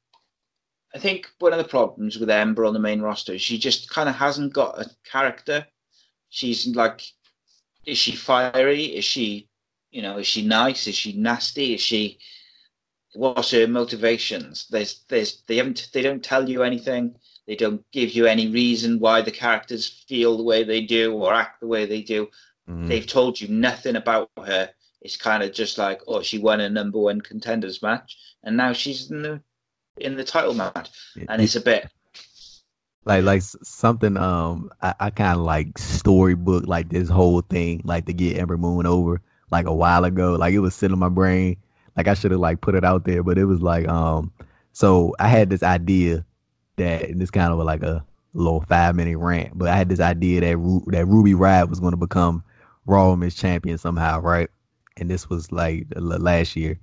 I 0.93 0.99
think 0.99 1.29
one 1.39 1.53
of 1.53 1.57
the 1.57 1.63
problems 1.63 2.17
with 2.19 2.29
Ember 2.29 2.65
on 2.65 2.73
the 2.73 2.79
main 2.79 3.01
roster 3.01 3.33
is 3.33 3.41
she 3.41 3.57
just 3.57 3.89
kind 3.89 4.09
of 4.09 4.15
hasn't 4.15 4.53
got 4.53 4.79
a 4.79 4.89
character. 5.09 5.65
She's 6.29 6.67
like, 6.67 7.01
is 7.85 7.97
she 7.97 8.15
fiery? 8.15 8.85
Is 8.85 9.05
she, 9.05 9.49
you 9.91 10.01
know, 10.01 10.17
is 10.17 10.27
she 10.27 10.45
nice? 10.45 10.87
Is 10.87 10.95
she 10.95 11.13
nasty? 11.13 11.73
Is 11.73 11.81
she? 11.81 12.19
What's 13.13 13.51
her 13.51 13.67
motivations? 13.67 14.67
There's, 14.69 15.03
there's, 15.09 15.43
they 15.47 15.57
haven't, 15.57 15.89
they 15.93 16.01
don't 16.01 16.23
tell 16.23 16.47
you 16.47 16.63
anything. 16.63 17.15
They 17.45 17.55
don't 17.55 17.83
give 17.91 18.11
you 18.11 18.25
any 18.25 18.47
reason 18.47 18.99
why 18.99 19.21
the 19.21 19.31
characters 19.31 20.05
feel 20.07 20.37
the 20.37 20.43
way 20.43 20.63
they 20.63 20.81
do 20.81 21.13
or 21.13 21.33
act 21.33 21.59
the 21.59 21.67
way 21.67 21.85
they 21.85 22.01
do 22.01 22.29
mm, 22.71 22.87
they've 22.87 23.07
told 23.07 23.39
you 23.39 23.47
nothing 23.47 23.95
about 23.95 24.29
her. 24.37 24.69
It's 25.01 25.17
kind 25.17 25.41
of 25.43 25.51
just 25.51 25.77
like, 25.77 26.01
oh, 26.07 26.21
she 26.21 26.37
won 26.37 26.61
a 26.61 26.69
number 26.69 26.99
one 26.99 27.21
contenders 27.21 27.81
match, 27.81 28.17
and 28.43 28.55
now 28.55 28.73
she's 28.73 29.09
in 29.09 29.21
the 29.23 29.41
in 29.97 30.15
the 30.15 30.23
title 30.23 30.53
match, 30.53 30.89
and 31.27 31.41
it's 31.41 31.55
a 31.55 31.61
bit 31.61 31.89
like 33.05 33.23
like 33.23 33.41
something 33.41 34.17
um 34.17 34.69
I, 34.81 34.93
I 34.99 35.09
kind 35.09 35.39
of 35.39 35.45
like 35.45 35.77
storybook 35.77 36.67
like 36.67 36.89
this 36.89 37.09
whole 37.09 37.41
thing 37.41 37.81
like 37.83 38.05
to 38.05 38.13
get 38.13 38.37
Ember 38.37 38.57
Moon 38.57 38.85
over 38.85 39.21
like 39.51 39.65
a 39.65 39.73
while 39.73 40.05
ago. 40.05 40.35
Like 40.35 40.53
it 40.53 40.59
was 40.59 40.75
sitting 40.75 40.93
in 40.93 40.99
my 40.99 41.09
brain. 41.09 41.57
Like 41.97 42.07
I 42.07 42.13
should 42.13 42.31
have 42.31 42.39
like 42.39 42.61
put 42.61 42.75
it 42.75 42.85
out 42.85 43.05
there 43.05 43.23
but 43.23 43.37
it 43.37 43.45
was 43.45 43.61
like 43.61 43.87
um 43.87 44.31
so 44.73 45.15
I 45.19 45.27
had 45.27 45.49
this 45.49 45.63
idea 45.63 46.25
that 46.77 47.03
and 47.09 47.19
this 47.19 47.31
kind 47.31 47.51
of 47.51 47.59
like 47.59 47.83
a 47.83 48.05
little 48.33 48.61
five 48.61 48.95
minute 48.95 49.17
rant 49.17 49.57
but 49.57 49.67
I 49.67 49.75
had 49.75 49.89
this 49.89 49.99
idea 49.99 50.41
that 50.41 50.57
Ru- 50.57 50.85
that 50.87 51.05
Ruby 51.05 51.33
Riott 51.33 51.69
was 51.69 51.79
going 51.79 51.91
to 51.91 51.97
become 51.97 52.43
Raw 52.85 53.09
Women's 53.09 53.35
Champion 53.35 53.77
somehow 53.77 54.19
right? 54.21 54.49
And 54.97 55.09
this 55.09 55.29
was 55.29 55.51
like 55.51 55.87
last 55.95 56.55
year 56.55 56.79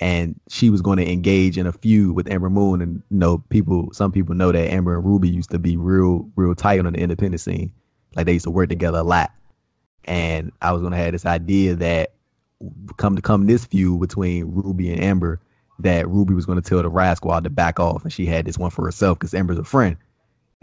and 0.00 0.38
she 0.48 0.70
was 0.70 0.80
going 0.80 0.98
to 0.98 1.10
engage 1.10 1.58
in 1.58 1.66
a 1.66 1.72
feud 1.72 2.16
with 2.16 2.28
Ember 2.28 2.50
Moon. 2.50 2.80
And 2.80 3.02
you 3.10 3.18
know, 3.18 3.38
people, 3.50 3.90
some 3.92 4.10
people 4.12 4.34
know 4.34 4.52
that 4.52 4.70
Ember 4.70 4.96
and 4.96 5.04
Ruby 5.04 5.28
used 5.28 5.50
to 5.50 5.58
be 5.58 5.76
real, 5.76 6.28
real 6.36 6.54
tight 6.54 6.84
on 6.84 6.92
the 6.92 6.98
independent 6.98 7.40
scene. 7.40 7.72
Like 8.16 8.26
they 8.26 8.32
used 8.32 8.44
to 8.44 8.50
work 8.50 8.68
together 8.68 8.98
a 8.98 9.04
lot. 9.04 9.32
And 10.04 10.50
I 10.60 10.72
was 10.72 10.80
going 10.80 10.92
to 10.92 10.98
have 10.98 11.12
this 11.12 11.26
idea 11.26 11.76
that 11.76 12.14
come 12.96 13.16
to 13.16 13.22
come 13.22 13.46
this 13.46 13.64
feud 13.64 14.00
between 14.00 14.46
Ruby 14.46 14.92
and 14.92 15.02
Ember, 15.02 15.40
that 15.78 16.08
Ruby 16.08 16.34
was 16.34 16.46
going 16.46 16.60
to 16.60 16.68
tell 16.68 16.82
the 16.82 16.90
Riott 16.90 17.16
Squad 17.16 17.44
to 17.44 17.50
back 17.50 17.80
off, 17.80 18.02
and 18.02 18.12
she 18.12 18.26
had 18.26 18.44
this 18.44 18.58
one 18.58 18.70
for 18.70 18.84
herself 18.84 19.18
because 19.18 19.34
Ember's 19.34 19.58
a 19.58 19.64
friend. 19.64 19.96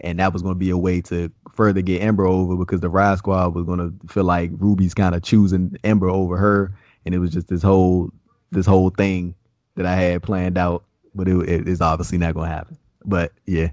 And 0.00 0.18
that 0.18 0.32
was 0.32 0.40
going 0.42 0.54
to 0.54 0.58
be 0.58 0.70
a 0.70 0.78
way 0.78 1.02
to 1.02 1.30
further 1.54 1.82
get 1.82 2.02
Ember 2.02 2.24
over 2.24 2.56
because 2.56 2.80
the 2.80 2.90
Riott 2.90 3.18
Squad 3.18 3.54
was 3.54 3.66
going 3.66 3.78
to 3.78 4.08
feel 4.08 4.24
like 4.24 4.50
Ruby's 4.54 4.94
kind 4.94 5.14
of 5.14 5.22
choosing 5.22 5.76
Ember 5.84 6.08
over 6.08 6.36
her, 6.36 6.74
and 7.04 7.14
it 7.14 7.18
was 7.18 7.30
just 7.30 7.48
this 7.48 7.62
whole 7.62 8.10
this 8.50 8.66
whole 8.66 8.90
thing 8.90 9.34
that 9.76 9.86
I 9.86 9.94
had 9.94 10.22
planned 10.22 10.58
out, 10.58 10.84
but 11.14 11.28
it, 11.28 11.48
it 11.48 11.68
is 11.68 11.80
obviously 11.80 12.18
not 12.18 12.34
going 12.34 12.48
to 12.48 12.54
happen. 12.54 12.78
But 13.04 13.32
yeah, 13.46 13.70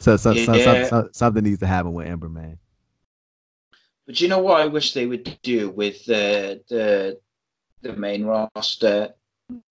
so, 0.00 0.16
so, 0.16 0.34
so, 0.34 0.54
Yeah. 0.54 0.64
so, 0.64 0.84
so 0.88 1.08
something 1.12 1.44
needs 1.44 1.60
to 1.60 1.66
happen 1.66 1.92
with 1.92 2.06
Ember, 2.06 2.28
man. 2.28 2.58
But 4.06 4.20
you 4.20 4.28
know 4.28 4.38
what 4.38 4.60
I 4.60 4.66
wish 4.66 4.92
they 4.92 5.06
would 5.06 5.38
do 5.42 5.70
with 5.70 6.04
the 6.04 6.62
the 6.68 7.18
the 7.80 7.94
main 7.94 8.24
roster 8.24 9.14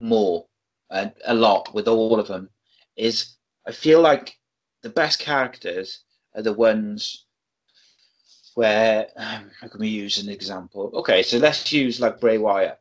more 0.00 0.46
and 0.90 1.12
a 1.24 1.34
lot 1.34 1.72
with 1.74 1.88
all 1.88 2.18
of 2.18 2.28
them 2.28 2.48
is 2.96 3.36
I 3.66 3.72
feel 3.72 4.00
like 4.00 4.36
the 4.82 4.90
best 4.90 5.18
characters 5.18 6.00
are 6.34 6.42
the 6.42 6.52
ones 6.52 7.26
where 8.54 9.08
um, 9.16 9.50
how 9.60 9.68
can 9.68 9.80
we 9.80 9.88
use 9.88 10.18
an 10.18 10.28
example? 10.28 10.90
Okay, 10.94 11.22
so 11.22 11.38
let's 11.38 11.72
use 11.72 12.00
like 12.00 12.20
Bray 12.20 12.38
Wyatt. 12.38 12.80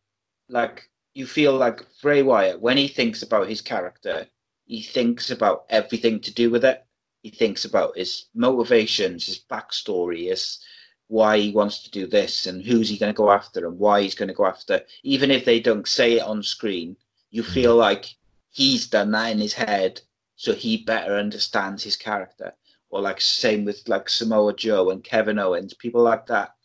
Like 0.50 0.90
you 1.14 1.28
feel 1.28 1.56
like 1.56 1.86
Bray 2.02 2.22
Wyatt 2.22 2.62
when 2.62 2.78
he 2.78 2.88
thinks 2.88 3.22
about 3.22 3.48
his 3.48 3.62
character, 3.62 4.28
he 4.66 4.82
thinks 4.82 5.30
about 5.30 5.66
everything 5.70 6.20
to 6.22 6.34
do 6.34 6.50
with 6.50 6.66
it. 6.66 6.86
He 7.22 7.30
thinks 7.30 7.66
about 7.66 7.98
his 7.98 8.26
motivations, 8.34 9.28
his 9.28 9.40
backstory, 9.40 10.30
his 10.30 10.60
why 11.08 11.38
he 11.38 11.52
wants 11.52 11.84
to 11.84 11.92
do 11.92 12.08
this 12.08 12.48
and 12.48 12.64
who's 12.64 12.90
he 12.90 12.98
going 12.98 13.14
to 13.14 13.18
go 13.18 13.32
after 13.32 13.68
and 13.68 13.78
why 13.78 14.02
he's 14.02 14.16
going 14.16 14.28
to 14.28 14.34
go 14.34 14.46
after. 14.46 14.82
Even 15.04 15.30
if 15.30 15.46
they 15.46 15.60
don't 15.60 15.88
say 15.88 16.14
it 16.14 16.24
on 16.24 16.42
screen, 16.42 16.96
you 17.30 17.44
mm-hmm. 17.44 17.54
feel 17.54 17.76
like 17.76 18.08
he's 18.50 18.88
done 18.88 19.12
that 19.12 19.32
in 19.32 19.38
his 19.38 19.54
head, 19.54 20.02
so 20.36 20.54
he 20.54 20.84
better 20.84 21.16
understands 21.16 21.84
his 21.84 21.96
character. 21.96 22.54
Or 22.90 23.02
like 23.02 23.22
same 23.22 23.66
with 23.66 23.88
like 23.88 24.10
Samoa 24.10 24.56
Joe 24.56 24.90
and 24.90 25.04
Kevin 25.04 25.40
Owens, 25.40 25.74
people 25.74 26.02
like 26.02 26.26
that. 26.28 26.56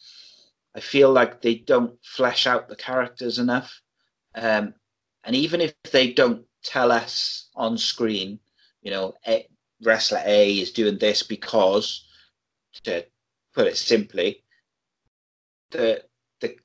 I 0.74 0.80
feel 0.80 1.12
like 1.12 1.40
they 1.40 1.56
don't 1.56 1.98
flesh 2.04 2.46
out 2.46 2.68
the 2.68 2.76
characters 2.76 3.38
enough. 3.38 3.80
Um, 4.38 4.74
and 5.24 5.34
even 5.34 5.60
if 5.60 5.74
they 5.90 6.12
don't 6.12 6.44
tell 6.62 6.92
us 6.92 7.48
on 7.54 7.76
screen, 7.76 8.38
you 8.82 8.90
know, 8.90 9.14
A, 9.26 9.46
wrestler 9.82 10.22
A 10.24 10.58
is 10.58 10.72
doing 10.72 10.98
this 10.98 11.22
because, 11.22 12.06
to 12.84 13.04
put 13.54 13.66
it 13.66 13.76
simply, 13.76 14.44
the 15.70 16.04
the 16.40 16.56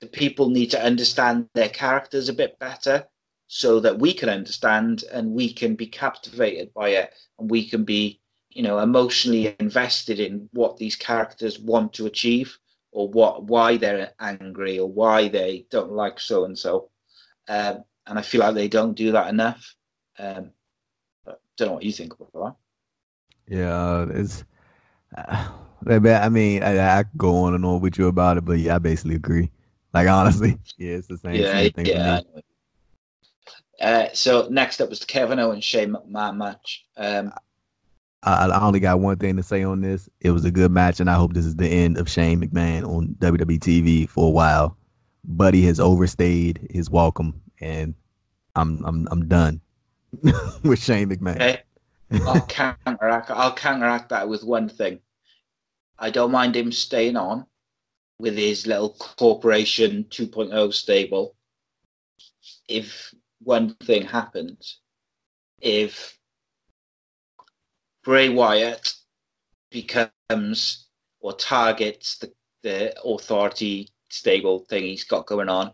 the 0.00 0.06
people 0.06 0.50
need 0.50 0.70
to 0.70 0.82
understand 0.82 1.48
their 1.54 1.68
characters 1.68 2.28
a 2.28 2.34
bit 2.34 2.58
better 2.58 3.04
so 3.48 3.80
that 3.80 3.98
we 3.98 4.12
can 4.12 4.28
understand 4.28 5.04
and 5.12 5.32
we 5.32 5.52
can 5.52 5.74
be 5.74 5.86
captivated 5.86 6.72
by 6.74 6.90
it 6.90 7.12
and 7.38 7.50
we 7.50 7.68
can 7.68 7.84
be 7.84 8.20
you 8.50 8.62
know 8.62 8.78
emotionally 8.78 9.54
invested 9.60 10.20
in 10.20 10.48
what 10.52 10.76
these 10.76 10.96
characters 10.96 11.58
want 11.58 11.92
to 11.92 12.06
achieve 12.06 12.56
or 12.92 13.08
what 13.08 13.44
why 13.44 13.76
they're 13.76 14.12
angry 14.20 14.78
or 14.78 14.90
why 14.90 15.28
they 15.28 15.66
don't 15.70 15.92
like 15.92 16.20
so 16.20 16.44
and 16.44 16.56
so. 16.56 16.88
Um, 17.48 17.84
and 18.06 18.18
I 18.18 18.22
feel 18.22 18.40
like 18.40 18.54
they 18.54 18.68
don't 18.68 18.94
do 18.94 19.12
that 19.12 19.28
enough. 19.28 19.74
Um, 20.18 20.50
don't 21.56 21.68
know 21.68 21.74
what 21.74 21.82
you 21.82 21.92
think 21.92 22.14
about 22.14 22.32
that. 23.48 23.56
Yeah, 23.56 24.06
it's. 24.10 24.44
Uh, 25.88 26.00
I 26.08 26.28
mean, 26.30 26.62
I, 26.62 27.00
I 27.00 27.04
go 27.16 27.44
on 27.44 27.54
and 27.54 27.64
on 27.64 27.80
with 27.80 27.98
you 27.98 28.08
about 28.08 28.38
it, 28.38 28.44
but 28.44 28.58
yeah, 28.58 28.74
I 28.74 28.78
basically 28.78 29.14
agree. 29.14 29.50
Like 29.92 30.08
honestly, 30.08 30.58
yeah, 30.78 30.94
it's 30.94 31.06
the 31.06 31.18
same, 31.18 31.34
Yeah, 31.34 31.52
same 31.52 31.72
thing 31.72 31.86
yeah. 31.86 32.20
for 32.20 32.36
me. 32.36 32.42
Uh, 33.80 34.08
so 34.12 34.48
next 34.50 34.80
up 34.80 34.88
was 34.88 35.00
the 35.00 35.06
Kevin 35.06 35.38
Owens 35.38 35.64
Shane 35.64 35.94
McMahon 35.94 36.38
match. 36.38 36.86
Um, 36.96 37.32
I, 38.22 38.46
I 38.46 38.66
only 38.66 38.80
got 38.80 39.00
one 39.00 39.16
thing 39.18 39.36
to 39.36 39.42
say 39.42 39.62
on 39.62 39.80
this. 39.80 40.08
It 40.20 40.30
was 40.30 40.44
a 40.44 40.50
good 40.50 40.72
match, 40.72 40.98
and 40.98 41.08
I 41.08 41.14
hope 41.14 41.34
this 41.34 41.46
is 41.46 41.56
the 41.56 41.68
end 41.68 41.98
of 41.98 42.10
Shane 42.10 42.40
McMahon 42.40 42.84
on 42.84 43.14
WWE 43.20 43.58
TV 43.58 44.08
for 44.08 44.26
a 44.26 44.30
while. 44.30 44.76
Buddy 45.26 45.62
has 45.62 45.80
overstayed 45.80 46.68
his 46.70 46.88
welcome, 46.88 47.42
and 47.60 47.94
I'm 48.54 48.84
I'm 48.84 49.08
I'm 49.10 49.28
done 49.28 49.60
with 50.62 50.82
Shane 50.82 51.08
McMahon. 51.08 51.36
okay, 51.36 51.62
I'll 52.12 52.46
counteract. 52.46 53.30
I'll 53.30 53.54
counteract 53.54 54.08
that 54.10 54.28
with 54.28 54.44
one 54.44 54.68
thing. 54.68 55.00
I 55.98 56.10
don't 56.10 56.30
mind 56.30 56.56
him 56.56 56.70
staying 56.70 57.16
on 57.16 57.46
with 58.18 58.36
his 58.36 58.66
little 58.66 58.90
corporation 58.90 60.04
2.0 60.10 60.72
stable. 60.72 61.34
If 62.68 63.12
one 63.42 63.74
thing 63.82 64.02
happens, 64.06 64.80
if 65.60 66.18
Bray 68.04 68.28
Wyatt 68.28 68.94
becomes 69.70 70.86
or 71.20 71.32
targets 71.32 72.18
the, 72.18 72.32
the 72.62 72.94
authority 73.02 73.88
stable 74.16 74.60
thing 74.68 74.84
he's 74.84 75.04
got 75.04 75.26
going 75.26 75.48
on 75.48 75.72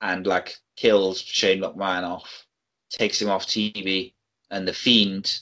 and 0.00 0.26
like 0.26 0.56
kills 0.76 1.20
Shane 1.20 1.60
McMahon 1.60 2.02
off, 2.02 2.46
takes 2.90 3.20
him 3.20 3.30
off 3.30 3.46
TV, 3.46 4.14
and 4.50 4.66
the 4.66 4.72
Fiend 4.72 5.40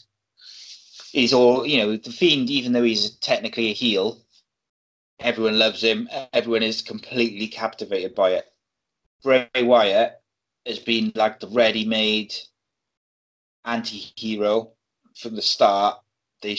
is 1.15 1.33
all 1.33 1.67
you 1.67 1.79
know. 1.79 1.97
The 1.97 2.11
Fiend, 2.11 2.51
even 2.51 2.73
though 2.73 2.83
he's 2.83 3.17
technically 3.17 3.71
a 3.71 3.75
heel, 3.75 4.23
everyone 5.21 5.59
loves 5.59 5.83
him. 5.83 6.09
Everyone 6.33 6.63
is 6.63 6.83
completely 6.83 7.49
captivated 7.49 8.15
by 8.15 8.31
it. 8.31 8.47
Bray 9.23 9.49
Wyatt 9.57 10.21
has 10.67 10.79
been 10.79 11.13
like 11.15 11.41
the 11.41 11.49
ready-made 11.49 12.35
anti-hero 13.65 14.73
from 15.17 15.37
the 15.37 15.43
start. 15.43 15.99
They 16.41 16.57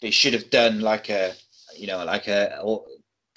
they 0.00 0.10
should 0.10 0.34
have 0.34 0.50
done 0.50 0.80
like 0.80 1.08
a 1.08 1.34
you 1.76 1.86
know 1.86 2.04
like 2.04 2.28
a 2.28 2.60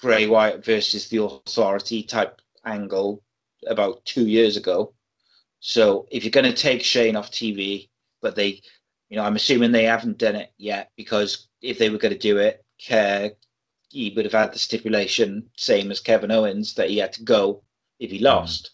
Bray 0.00 0.26
Wyatt 0.26 0.64
versus 0.64 1.08
the 1.08 1.22
Authority 1.22 2.02
type 2.02 2.40
angle 2.64 3.22
about 3.66 4.04
two 4.04 4.26
years 4.26 4.56
ago. 4.56 4.94
So 5.60 6.06
if 6.10 6.24
you're 6.24 6.30
going 6.30 6.50
to 6.50 6.52
take 6.52 6.82
Shane 6.82 7.16
off 7.16 7.30
TV, 7.30 7.88
but 8.22 8.34
they, 8.34 8.62
you 9.08 9.16
know, 9.16 9.22
I'm 9.24 9.36
assuming 9.36 9.72
they 9.72 9.84
haven't 9.84 10.18
done 10.18 10.36
it 10.36 10.52
yet 10.56 10.90
because 10.96 11.48
if 11.60 11.78
they 11.78 11.90
were 11.90 11.98
going 11.98 12.14
to 12.14 12.18
do 12.18 12.38
it, 12.38 12.64
uh, 12.90 13.28
he 13.90 14.12
would 14.14 14.24
have 14.24 14.32
had 14.32 14.52
the 14.52 14.58
stipulation 14.58 15.48
same 15.56 15.90
as 15.90 16.00
Kevin 16.00 16.30
Owens 16.30 16.74
that 16.74 16.88
he 16.88 16.98
had 16.98 17.12
to 17.14 17.24
go 17.24 17.62
if 17.98 18.10
he 18.10 18.20
lost. 18.20 18.72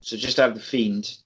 So 0.00 0.16
just 0.16 0.38
have 0.38 0.54
the 0.54 0.60
Fiend 0.60 1.16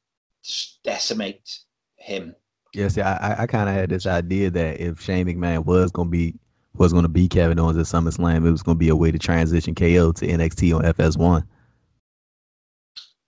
decimate 0.85 1.61
him. 1.97 2.35
Yes, 2.75 2.97
yeah, 2.97 3.17
see, 3.17 3.23
I 3.25 3.43
I, 3.43 3.47
kind 3.47 3.69
of 3.69 3.75
had 3.75 3.89
this 3.89 4.07
idea 4.07 4.51
that 4.51 4.81
if 4.81 5.01
Shane 5.01 5.27
McMahon 5.27 5.65
was 5.65 5.91
gonna 5.91 6.11
be 6.11 6.35
was 6.79 6.93
gonna 6.93 7.09
be 7.09 7.29
Kevin 7.29 7.59
Owens 7.59 7.77
at 7.79 7.87
SummerSlam, 7.87 8.47
it 8.47 8.51
was 8.51 8.63
gonna 8.63 8.77
be 8.79 8.89
a 8.89 8.97
way 8.97 9.11
to 9.11 9.19
transition 9.19 9.75
KO 9.75 10.13
to 10.13 10.27
NXT 10.27 10.75
on 10.77 10.83
FS1. 10.85 11.45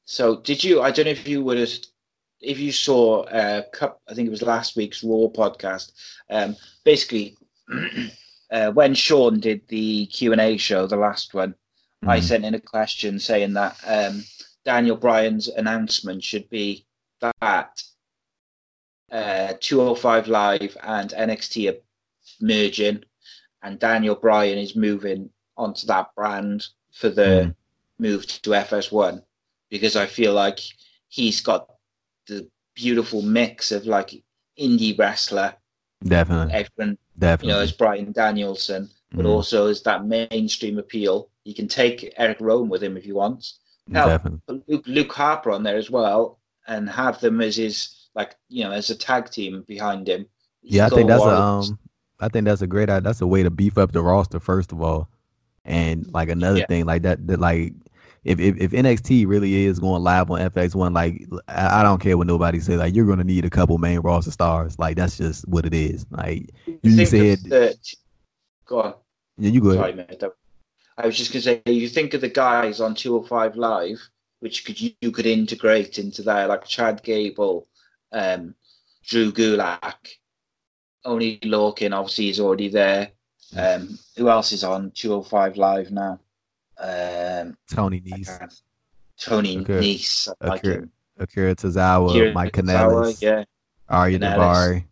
So 0.04 0.36
did 0.40 0.62
you? 0.64 0.82
I 0.82 0.90
don't 0.90 1.04
know 1.04 1.10
if 1.12 1.26
you 1.28 1.42
would 1.44 1.58
have, 1.58 1.70
if 2.40 2.58
you 2.58 2.72
saw 2.72 3.22
uh, 3.24 3.62
cup. 3.72 4.00
I 4.08 4.14
think 4.14 4.26
it 4.26 4.30
was 4.30 4.42
last 4.42 4.76
week's 4.76 5.04
Raw 5.04 5.28
podcast. 5.28 5.92
Um, 6.30 6.56
basically, 6.84 7.36
uh, 8.50 8.72
when 8.72 8.94
Sean 8.94 9.38
did 9.40 9.60
the 9.68 10.06
Q 10.06 10.32
and 10.32 10.40
A 10.40 10.56
show, 10.56 10.86
the 10.86 10.96
last 10.96 11.32
one, 11.34 11.54
I 12.06 12.18
Mhm. 12.18 12.22
sent 12.22 12.44
in 12.44 12.54
a 12.54 12.60
question 12.60 13.18
saying 13.20 13.52
that 13.54 13.76
um, 13.86 14.24
Daniel 14.64 14.96
Bryan's 14.96 15.48
announcement 15.48 16.24
should 16.24 16.48
be 16.50 16.86
that 17.20 17.82
uh, 19.12 19.52
205 19.60 20.28
Live 20.28 20.76
and 20.82 21.10
NXT 21.10 21.70
are 21.72 21.78
merging, 22.40 23.04
and 23.62 23.78
Daniel 23.78 24.14
Bryan 24.14 24.58
is 24.58 24.74
moving 24.76 25.30
onto 25.56 25.86
that 25.86 26.14
brand 26.14 26.66
for 26.92 27.08
the 27.08 27.22
Mhm. 27.22 27.54
move 27.98 28.26
to 28.26 28.54
FS1 28.54 29.22
because 29.68 29.96
I 29.96 30.06
feel 30.06 30.32
like 30.32 30.58
he's 31.08 31.40
got 31.40 31.68
the 32.26 32.48
beautiful 32.74 33.22
mix 33.22 33.72
of 33.72 33.86
like 33.86 34.22
indie 34.58 34.98
wrestler, 34.98 35.54
Definitely, 36.02 36.54
everyone 36.54 36.90
you 36.92 37.18
definitely. 37.18 37.52
know, 37.52 37.60
as 37.60 37.72
Bryan 37.72 38.12
Danielson, 38.12 38.88
but 39.12 39.26
Mhm. 39.26 39.28
also 39.28 39.66
as 39.66 39.82
that 39.82 40.06
mainstream 40.06 40.78
appeal. 40.78 41.28
You 41.44 41.54
can 41.54 41.68
take 41.68 42.12
Eric 42.16 42.38
Rowan 42.40 42.68
with 42.68 42.82
him 42.82 42.96
if 42.96 43.04
you 43.06 43.14
want. 43.16 43.52
Hell, 43.92 44.08
definitely. 44.08 44.62
Luke, 44.68 44.86
Luke 44.86 45.12
Harper 45.12 45.50
on 45.50 45.62
there 45.62 45.76
as 45.76 45.90
well, 45.90 46.38
and 46.66 46.88
have 46.88 47.20
them 47.20 47.40
as 47.40 47.56
his 47.56 48.08
like 48.14 48.36
you 48.48 48.64
know 48.64 48.70
as 48.72 48.88
a 48.90 48.96
tag 48.96 49.30
team 49.30 49.62
behind 49.68 50.08
him. 50.08 50.26
Yeah, 50.62 50.86
I 50.86 50.88
think 50.88 51.08
that's 51.08 51.22
a 51.24 51.36
um, 51.42 51.78
I 52.20 52.28
think 52.28 52.44
that's 52.46 52.62
a 52.62 52.66
great. 52.66 52.86
That's 52.88 53.20
a 53.20 53.26
way 53.26 53.42
to 53.42 53.50
beef 53.50 53.78
up 53.78 53.92
the 53.92 54.02
roster 54.02 54.40
first 54.40 54.72
of 54.72 54.82
all, 54.82 55.08
and 55.64 56.06
like 56.12 56.28
another 56.28 56.58
Yeah. 56.60 56.66
thing 56.66 56.84
like 56.86 57.02
that, 57.02 57.26
that 57.26 57.40
like 57.40 57.72
if, 58.24 58.38
if 58.38 58.56
if 58.58 58.70
NXT 58.72 59.26
really 59.26 59.64
is 59.64 59.78
going 59.78 60.02
live 60.02 60.30
on 60.30 60.40
FS1, 60.40 60.94
like 60.94 61.26
I, 61.48 61.80
I 61.80 61.82
don't 61.82 62.00
care 62.00 62.18
what 62.18 62.26
nobody 62.26 62.60
says, 62.60 62.78
like 62.78 62.94
you're 62.94 63.06
gonna 63.06 63.24
need 63.24 63.44
a 63.44 63.50
couple 63.50 63.78
main 63.78 64.00
roster 64.00 64.30
stars. 64.30 64.78
Like 64.78 64.96
that's 64.96 65.16
just 65.16 65.46
what 65.48 65.64
it 65.66 65.74
is. 65.74 66.04
Like 66.10 66.50
you 66.82 67.00
of 67.02 67.08
said, 67.08 67.38
the- 67.44 67.76
go 68.66 68.82
on. 68.82 68.94
yeah, 69.38 69.50
you 69.50 69.60
go 69.60 69.70
ahead. 69.70 69.94
Sorry. 69.96 70.16
That- 70.18 70.32
I 70.98 71.06
was 71.06 71.16
just 71.16 71.32
going 71.32 71.40
to 71.42 71.62
say, 71.66 71.72
you 71.72 71.88
think 71.88 72.12
of 72.12 72.20
the 72.20 72.28
guys 72.28 72.78
on 72.78 72.94
205 72.94 73.56
Live, 73.56 73.98
which 74.40 74.66
could 74.66 74.78
you, 74.78 74.90
you 75.00 75.10
could 75.10 75.24
integrate 75.24 75.98
into 75.98 76.20
there, 76.22 76.46
like 76.46 76.66
Chad 76.66 77.02
Gable, 77.02 77.66
um, 78.12 78.54
Drew 79.06 79.32
Gulak, 79.32 79.94
Oni 81.04 81.38
Lorcan 81.40 81.92
obviously, 81.96 82.28
is 82.28 82.40
already 82.40 82.68
there. 82.68 83.10
Um, 83.56 83.98
who 84.16 84.28
else 84.28 84.52
is 84.52 84.62
on 84.64 84.92
205 84.92 85.56
Live 85.56 85.90
now? 85.90 86.20
Um, 86.78 87.56
Tony 87.70 88.00
Nese, 88.00 88.62
Tony 89.18 89.58
Okay. 89.58 89.80
Nese, 89.80 90.28
I 90.40 90.46
like 90.46 90.60
Akira, 90.60 90.74
him. 90.76 90.92
Akira 91.18 91.54
Tozawa, 91.56 92.12
Kieran 92.12 92.34
Mike 92.34 92.52
Kanellis, 92.52 93.20
yeah. 93.20 93.44
Ariya. 93.90 94.18
Daivari. 94.20 94.84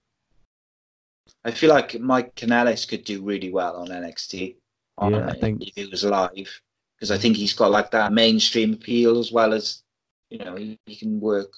I 1.45 1.51
feel 1.53 1.71
like 1.71 1.99
Mike 2.01 2.35
Kanellis 2.35 2.87
could 2.87 3.05
do 3.05 3.23
really 3.23 3.51
well 3.51 3.77
on 3.77 3.89
NXT. 3.89 4.57
On 4.99 5.13
Yeah, 5.15 5.29
I 5.29 5.35
think- 5.39 5.63
if 5.63 5.75
he 5.77 5.87
was 5.87 6.05
live, 6.05 6.61
because 6.97 7.11
I 7.11 7.17
think 7.19 7.37
he's 7.37 7.55
got 7.55 7.71
like 7.71 7.91
that 7.93 8.13
mainstream 8.13 8.73
appeal 8.75 9.19
as 9.19 9.31
well 9.31 9.55
as 9.55 9.83
you 10.31 10.39
know 10.39 10.57
he, 10.57 10.79
he 10.85 10.97
can 10.97 11.21
work 11.21 11.53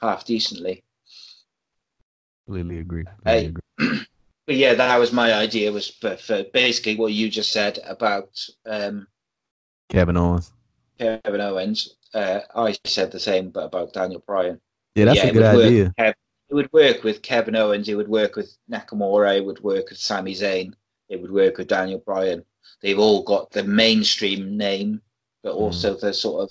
half 0.00 0.24
decently. 0.26 0.84
Completely 2.44 2.78
agree. 2.80 3.04
Hey. 3.24 3.46
Agree. 3.46 3.61
But 4.46 4.56
yeah, 4.56 4.74
that 4.74 4.98
was 4.98 5.12
my 5.12 5.32
idea. 5.34 5.70
Was 5.70 5.88
for, 5.88 6.16
for 6.16 6.44
basically 6.52 6.96
what 6.96 7.12
you 7.12 7.28
just 7.28 7.52
said 7.52 7.78
about 7.86 8.44
um, 8.66 9.06
Kevin 9.88 10.16
Owens. 10.16 10.52
Kevin 10.98 11.40
Owens. 11.40 11.96
Uh, 12.12 12.40
I 12.54 12.76
said 12.84 13.12
the 13.12 13.20
same, 13.20 13.50
but 13.50 13.66
about 13.66 13.92
Daniel 13.92 14.22
Bryan. 14.26 14.60
Yeah, 14.94 15.06
that's 15.06 15.18
yeah, 15.18 15.26
a 15.26 15.32
good 15.32 15.42
idea. 15.42 15.84
with 15.84 15.96
Kev- 15.96 16.14
it 16.50 16.54
would 16.54 16.72
work 16.72 17.04
with 17.04 17.22
Kevin 17.22 17.56
Owens. 17.56 17.88
It 17.88 17.94
would 17.94 18.08
work 18.08 18.36
with 18.36 18.54
Nakamura. 18.70 19.38
It 19.38 19.44
would 19.44 19.62
work 19.62 19.90
with 19.90 19.98
Sami 19.98 20.34
Zayn. 20.34 20.74
It 21.08 21.22
would 21.22 21.32
work 21.32 21.56
with 21.56 21.68
Daniel 21.68 22.02
Bryan. 22.04 22.44
They've 22.82 22.98
all 22.98 23.22
got 23.22 23.52
the 23.52 23.64
mainstream 23.64 24.56
name, 24.56 25.00
but 25.42 25.54
also 25.54 25.96
the 25.96 26.12
sort 26.12 26.42
of 26.42 26.50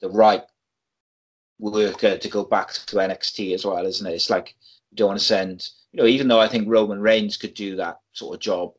the 0.00 0.10
right 0.10 0.44
worker 1.58 2.18
to 2.18 2.28
go 2.28 2.44
back 2.44 2.72
to 2.72 2.96
NXT 2.96 3.54
as 3.54 3.64
well, 3.64 3.84
isn't 3.86 4.06
it? 4.06 4.14
It's 4.14 4.30
like 4.30 4.54
you 4.92 4.96
don't 4.96 5.08
want 5.08 5.20
to 5.20 5.26
send, 5.26 5.68
you 5.92 6.02
know, 6.02 6.06
even 6.06 6.28
though 6.28 6.40
I 6.40 6.48
think 6.48 6.68
Roman 6.68 7.00
Reigns 7.00 7.36
could 7.36 7.54
do 7.54 7.76
that 7.76 7.98
sort 8.12 8.34
of 8.34 8.40
job, 8.40 8.72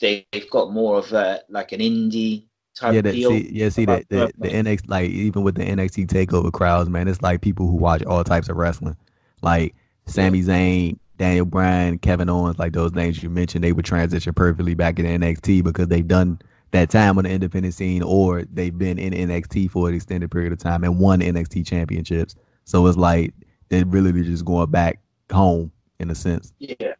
they, 0.00 0.26
they've 0.30 0.50
got 0.50 0.72
more 0.72 0.98
of 0.98 1.12
a 1.12 1.40
like 1.48 1.72
an 1.72 1.80
indie 1.80 2.44
type 2.76 2.94
Yeah, 2.94 3.00
that, 3.00 3.12
deal. 3.12 3.30
see, 3.30 3.50
yeah, 3.52 3.68
see 3.70 3.86
that 3.86 4.08
the, 4.10 4.30
the 4.38 4.50
Roman. 4.50 4.66
NX 4.66 4.82
like 4.88 5.10
even 5.10 5.42
with 5.42 5.54
the 5.56 5.64
NXT 5.64 6.06
takeover 6.06 6.52
crowds, 6.52 6.90
man, 6.90 7.08
it's 7.08 7.22
like 7.22 7.40
people 7.40 7.66
who 7.66 7.76
watch 7.76 8.04
all 8.04 8.22
types 8.24 8.48
of 8.50 8.56
wrestling. 8.56 8.96
Like 9.42 9.74
Sami 10.06 10.42
Zayn, 10.42 10.98
Daniel 11.16 11.46
Bryan, 11.46 11.98
Kevin 11.98 12.28
Owens, 12.28 12.58
like 12.58 12.74
those 12.74 12.92
names 12.92 13.22
you 13.22 13.30
mentioned, 13.30 13.64
they 13.64 13.72
would 13.72 13.86
transition 13.86 14.34
perfectly 14.34 14.74
back 14.74 14.98
into 14.98 15.10
NXT 15.10 15.64
because 15.64 15.88
they've 15.88 16.06
done 16.06 16.38
that 16.72 16.90
time 16.90 17.16
on 17.16 17.24
the 17.24 17.30
independent 17.30 17.74
scene 17.74 18.02
or 18.02 18.42
they've 18.52 18.76
been 18.76 18.98
in 18.98 19.14
NXT 19.14 19.70
for 19.70 19.88
an 19.88 19.94
extended 19.94 20.30
period 20.30 20.52
of 20.52 20.58
time 20.58 20.84
and 20.84 20.98
won 20.98 21.20
NXT 21.20 21.66
championships. 21.66 22.36
So 22.64 22.86
it's 22.86 22.98
like 22.98 23.32
they're 23.70 23.86
really 23.86 24.12
be 24.12 24.22
just 24.22 24.44
going 24.44 24.70
back 24.70 25.00
home 25.30 25.72
in 25.98 26.10
a 26.10 26.14
sense. 26.14 26.52
Yeah, 26.58 26.94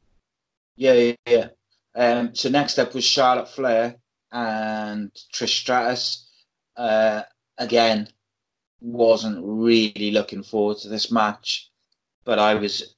yeah, 0.77 0.93
yeah. 0.93 1.15
yeah. 1.27 1.49
Um, 1.95 2.35
so 2.35 2.49
next 2.49 2.79
up 2.79 2.95
was 2.95 3.05
Charlotte 3.05 3.49
Flair 3.49 3.97
and 4.31 5.11
Trish 5.33 5.61
Stratus. 5.61 6.29
Uh, 6.77 7.23
again, 7.59 8.09
wasn't 8.81 9.45
really 9.45 10.11
looking 10.13 10.43
forward 10.43 10.79
to 10.79 10.89
this 10.89 11.11
match, 11.11 11.71
but 12.25 12.39
I 12.39 12.55
was 12.55 12.95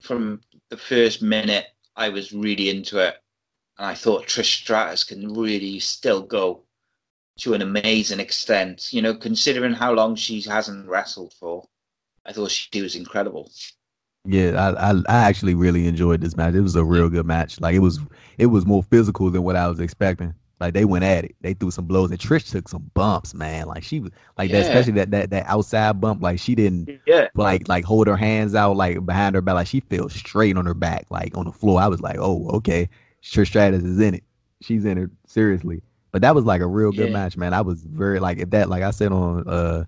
from 0.00 0.40
the 0.70 0.76
first 0.76 1.22
minute 1.22 1.66
I 1.96 2.08
was 2.08 2.32
really 2.32 2.70
into 2.70 2.98
it, 2.98 3.16
and 3.78 3.86
I 3.86 3.94
thought 3.94 4.26
Trish 4.26 4.62
Stratus 4.62 5.04
can 5.04 5.32
really 5.34 5.78
still 5.80 6.22
go 6.22 6.62
to 7.40 7.54
an 7.54 7.62
amazing 7.62 8.20
extent. 8.20 8.92
You 8.92 9.02
know, 9.02 9.14
considering 9.14 9.74
how 9.74 9.92
long 9.92 10.14
she 10.14 10.40
hasn't 10.42 10.88
wrestled 10.88 11.34
for, 11.34 11.64
I 12.26 12.32
thought 12.32 12.50
she 12.50 12.82
was 12.82 12.96
incredible. 12.96 13.50
Yeah, 14.24 14.52
I, 14.78 14.90
I 14.90 14.94
I 15.08 15.16
actually 15.28 15.54
really 15.54 15.86
enjoyed 15.88 16.20
this 16.20 16.36
match. 16.36 16.54
It 16.54 16.60
was 16.60 16.76
a 16.76 16.84
real 16.84 17.08
good 17.08 17.26
match. 17.26 17.60
Like 17.60 17.74
it 17.74 17.80
was 17.80 17.98
it 18.38 18.46
was 18.46 18.64
more 18.64 18.82
physical 18.84 19.30
than 19.30 19.42
what 19.42 19.56
I 19.56 19.66
was 19.68 19.80
expecting. 19.80 20.32
Like 20.60 20.74
they 20.74 20.84
went 20.84 21.04
at 21.04 21.24
it. 21.24 21.34
They 21.40 21.54
threw 21.54 21.72
some 21.72 21.86
blows 21.86 22.10
and 22.12 22.20
Trish 22.20 22.48
took 22.50 22.68
some 22.68 22.88
bumps, 22.94 23.34
man. 23.34 23.66
Like 23.66 23.82
she 23.82 23.98
was 23.98 24.12
like 24.38 24.52
Yeah. 24.52 24.56
that, 24.58 24.60
especially 24.60 24.92
that 24.92 25.10
that 25.10 25.30
that 25.30 25.46
outside 25.48 26.00
bump. 26.00 26.22
Like 26.22 26.38
she 26.38 26.54
didn't 26.54 26.88
Yeah, 27.06 27.28
like 27.34 27.66
like 27.68 27.84
hold 27.84 28.06
her 28.06 28.16
hands 28.16 28.54
out 28.54 28.76
like 28.76 29.04
behind 29.04 29.34
her 29.34 29.40
back. 29.42 29.56
Like 29.56 29.66
she 29.66 29.80
fell 29.80 30.08
straight 30.08 30.56
on 30.56 30.66
her 30.66 30.74
back, 30.74 31.06
like 31.10 31.36
on 31.36 31.46
the 31.46 31.52
floor. 31.52 31.80
I 31.80 31.88
was 31.88 32.00
like, 32.00 32.18
oh, 32.20 32.48
okay. 32.58 32.88
Trish 33.24 33.48
Stratus 33.48 33.82
is 33.82 33.98
in 33.98 34.14
it. 34.14 34.24
She's 34.60 34.84
in 34.84 34.98
it 34.98 35.10
seriously. 35.26 35.82
But 36.12 36.22
that 36.22 36.34
was 36.36 36.44
like 36.44 36.60
a 36.60 36.66
real 36.66 36.92
good 36.92 37.10
Yeah. 37.10 37.10
match, 37.10 37.36
man. 37.36 37.52
I 37.54 37.62
was 37.62 37.82
very 37.82 38.20
like 38.20 38.38
if 38.38 38.50
that 38.50 38.68
like 38.68 38.84
I 38.84 38.92
said 38.92 39.10
on 39.10 39.48
uh 39.48 39.84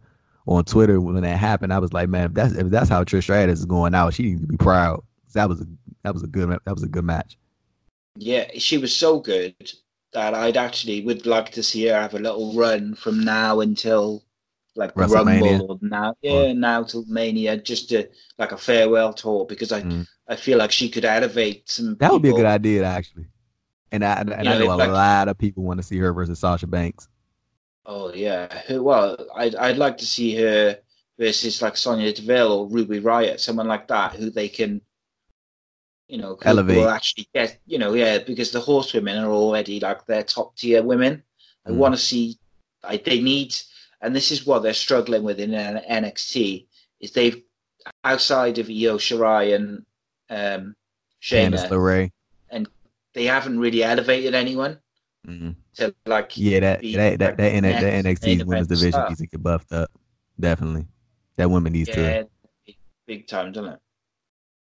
on 0.47 0.65
Twitter 0.65 1.01
when 1.01 1.21
that 1.23 1.37
happened, 1.39 1.73
I 1.73 1.79
was 1.79 1.93
like, 1.93 2.09
man, 2.09 2.27
if 2.27 2.35
that's 2.35 2.55
if 2.55 2.69
that's 2.69 2.89
how 2.89 3.03
Trish 3.05 3.23
Stratus 3.25 3.61
is 3.61 3.65
going 3.67 3.95
out, 3.95 4.15
she 4.15 4.25
needs 4.25 4.41
to 4.43 4.47
be 4.47 4.57
proud. 4.57 5.03
That 5.35 5.49
was 5.49 5.61
a 5.61 5.67
that 6.03 6.13
was 6.15 6.23
a 6.23 6.27
good 6.27 6.49
that 6.51 6.75
was 6.75 6.83
a 6.83 6.89
good 6.89 7.05
match. 7.05 7.37
yeah, 8.17 8.47
she 8.59 8.79
was 8.79 8.95
so 8.95 9.19
good 9.21 9.55
that 10.13 10.35
I'd 10.35 10.57
actually 10.57 11.05
would 11.05 11.27
like 11.27 11.51
to 11.53 11.63
see 11.63 11.87
her 11.89 11.95
have 12.01 12.15
a 12.15 12.19
little 12.21 12.55
run 12.55 12.95
from 12.95 13.25
now 13.25 13.61
until 13.61 14.23
like? 14.77 14.93
Rumble 14.97 15.71
or 15.73 15.79
now, 15.81 16.15
yeah, 16.23 16.53
now 16.53 16.83
till 16.85 17.05
Mania, 17.07 17.57
just 17.57 17.89
to 17.89 18.09
like 18.39 18.53
a 18.53 18.57
farewell 18.57 19.13
tour 19.13 19.45
because 19.47 19.73
I 19.73 19.83
Mm. 19.83 20.07
I 20.29 20.37
feel 20.37 20.57
like 20.59 20.71
she 20.73 20.89
could 20.89 21.05
elevate 21.05 21.69
some. 21.69 21.97
That 22.01 22.13
would 22.13 22.23
be 22.23 22.31
a 22.31 22.33
good 22.33 22.47
idea 22.47 22.85
actually. 22.85 23.27
And 23.93 24.05
I 24.05 24.15
and 24.21 24.29
You 24.31 24.35
I 24.37 24.43
know, 24.43 24.59
know 24.67 24.75
a 24.75 24.77
like- 24.77 24.89
lot 24.91 25.29
of 25.29 25.37
people 25.39 25.63
want 25.65 25.79
to 25.81 25.83
see 25.87 25.99
her 25.99 26.13
versus 26.13 26.39
Sasha 26.39 26.67
Banks. 26.67 27.09
Oh 27.87 28.13
yeah, 28.15 28.49
well, 28.79 29.17
I'd 29.35 29.55
I'd 29.57 29.77
like 29.79 29.99
to 29.99 30.07
see 30.07 30.35
her 30.37 30.79
versus 31.19 31.61
like 31.63 31.77
Sonya 31.77 32.13
Deville 32.13 32.53
or 32.53 32.67
Ruby 32.69 33.01
Riott, 33.01 33.41
someone 33.41 33.69
like 33.69 33.87
that, 33.89 34.15
who 34.15 34.31
they 34.31 34.49
can, 34.49 34.81
you 36.09 36.19
know, 36.19 36.39
Elevate. 36.43 36.77
will 36.77 36.89
actually 36.89 37.29
get, 37.35 37.59
you 37.67 37.79
know, 37.79 37.95
yeah, 37.95 38.19
because 38.19 38.51
the 38.51 38.61
horsewomen 38.61 39.23
are 39.23 39.31
already 39.31 39.81
like 39.81 40.07
their 40.07 40.23
top 40.23 40.57
tier 40.57 40.83
women. 40.83 41.23
I 41.67 41.71
Mm. 41.71 41.77
want 41.77 41.95
to 41.95 42.01
see, 42.01 42.37
I, 42.83 42.97
they 42.99 43.21
need, 43.21 43.55
and 44.01 44.15
this 44.15 44.31
is 44.33 44.45
what 44.47 44.63
they're 44.63 44.75
struggling 44.75 45.23
with 45.23 45.39
in 45.41 45.51
NXT 45.53 46.67
is 47.01 47.13
they've 47.13 47.43
outside 48.03 48.59
of 48.59 48.69
Io 48.69 48.97
Shirai 48.99 49.55
and 49.55 49.85
um, 50.31 50.75
Candice 51.23 51.69
Shayna, 51.69 52.11
and 52.51 52.69
they 53.15 53.25
haven't 53.25 53.59
really 53.61 53.83
elevated 53.83 54.35
anyone 54.35 54.79
Mhm. 55.27 55.55
To 55.77 55.95
like 56.07 56.37
Yeah, 56.37 56.61
that 56.61 56.81
be 56.81 56.97
that 56.97 57.19
that 57.19 57.37
that, 57.37 57.53
like 57.53 57.53
N- 57.55 57.63
that 57.63 58.05
next 58.05 58.23
NXT 58.25 58.45
women's 58.45 58.69
division 58.69 59.05
needs 59.09 59.21
to 59.21 59.27
get 59.27 59.43
buffed 59.43 59.73
up. 59.73 59.91
Definitely, 60.39 60.87
that 61.37 61.51
women 61.51 61.73
needs 61.73 61.89
to. 61.91 62.29
big 63.07 63.27
time, 63.27 63.53
doesn't 63.53 63.75
it? 63.75 63.79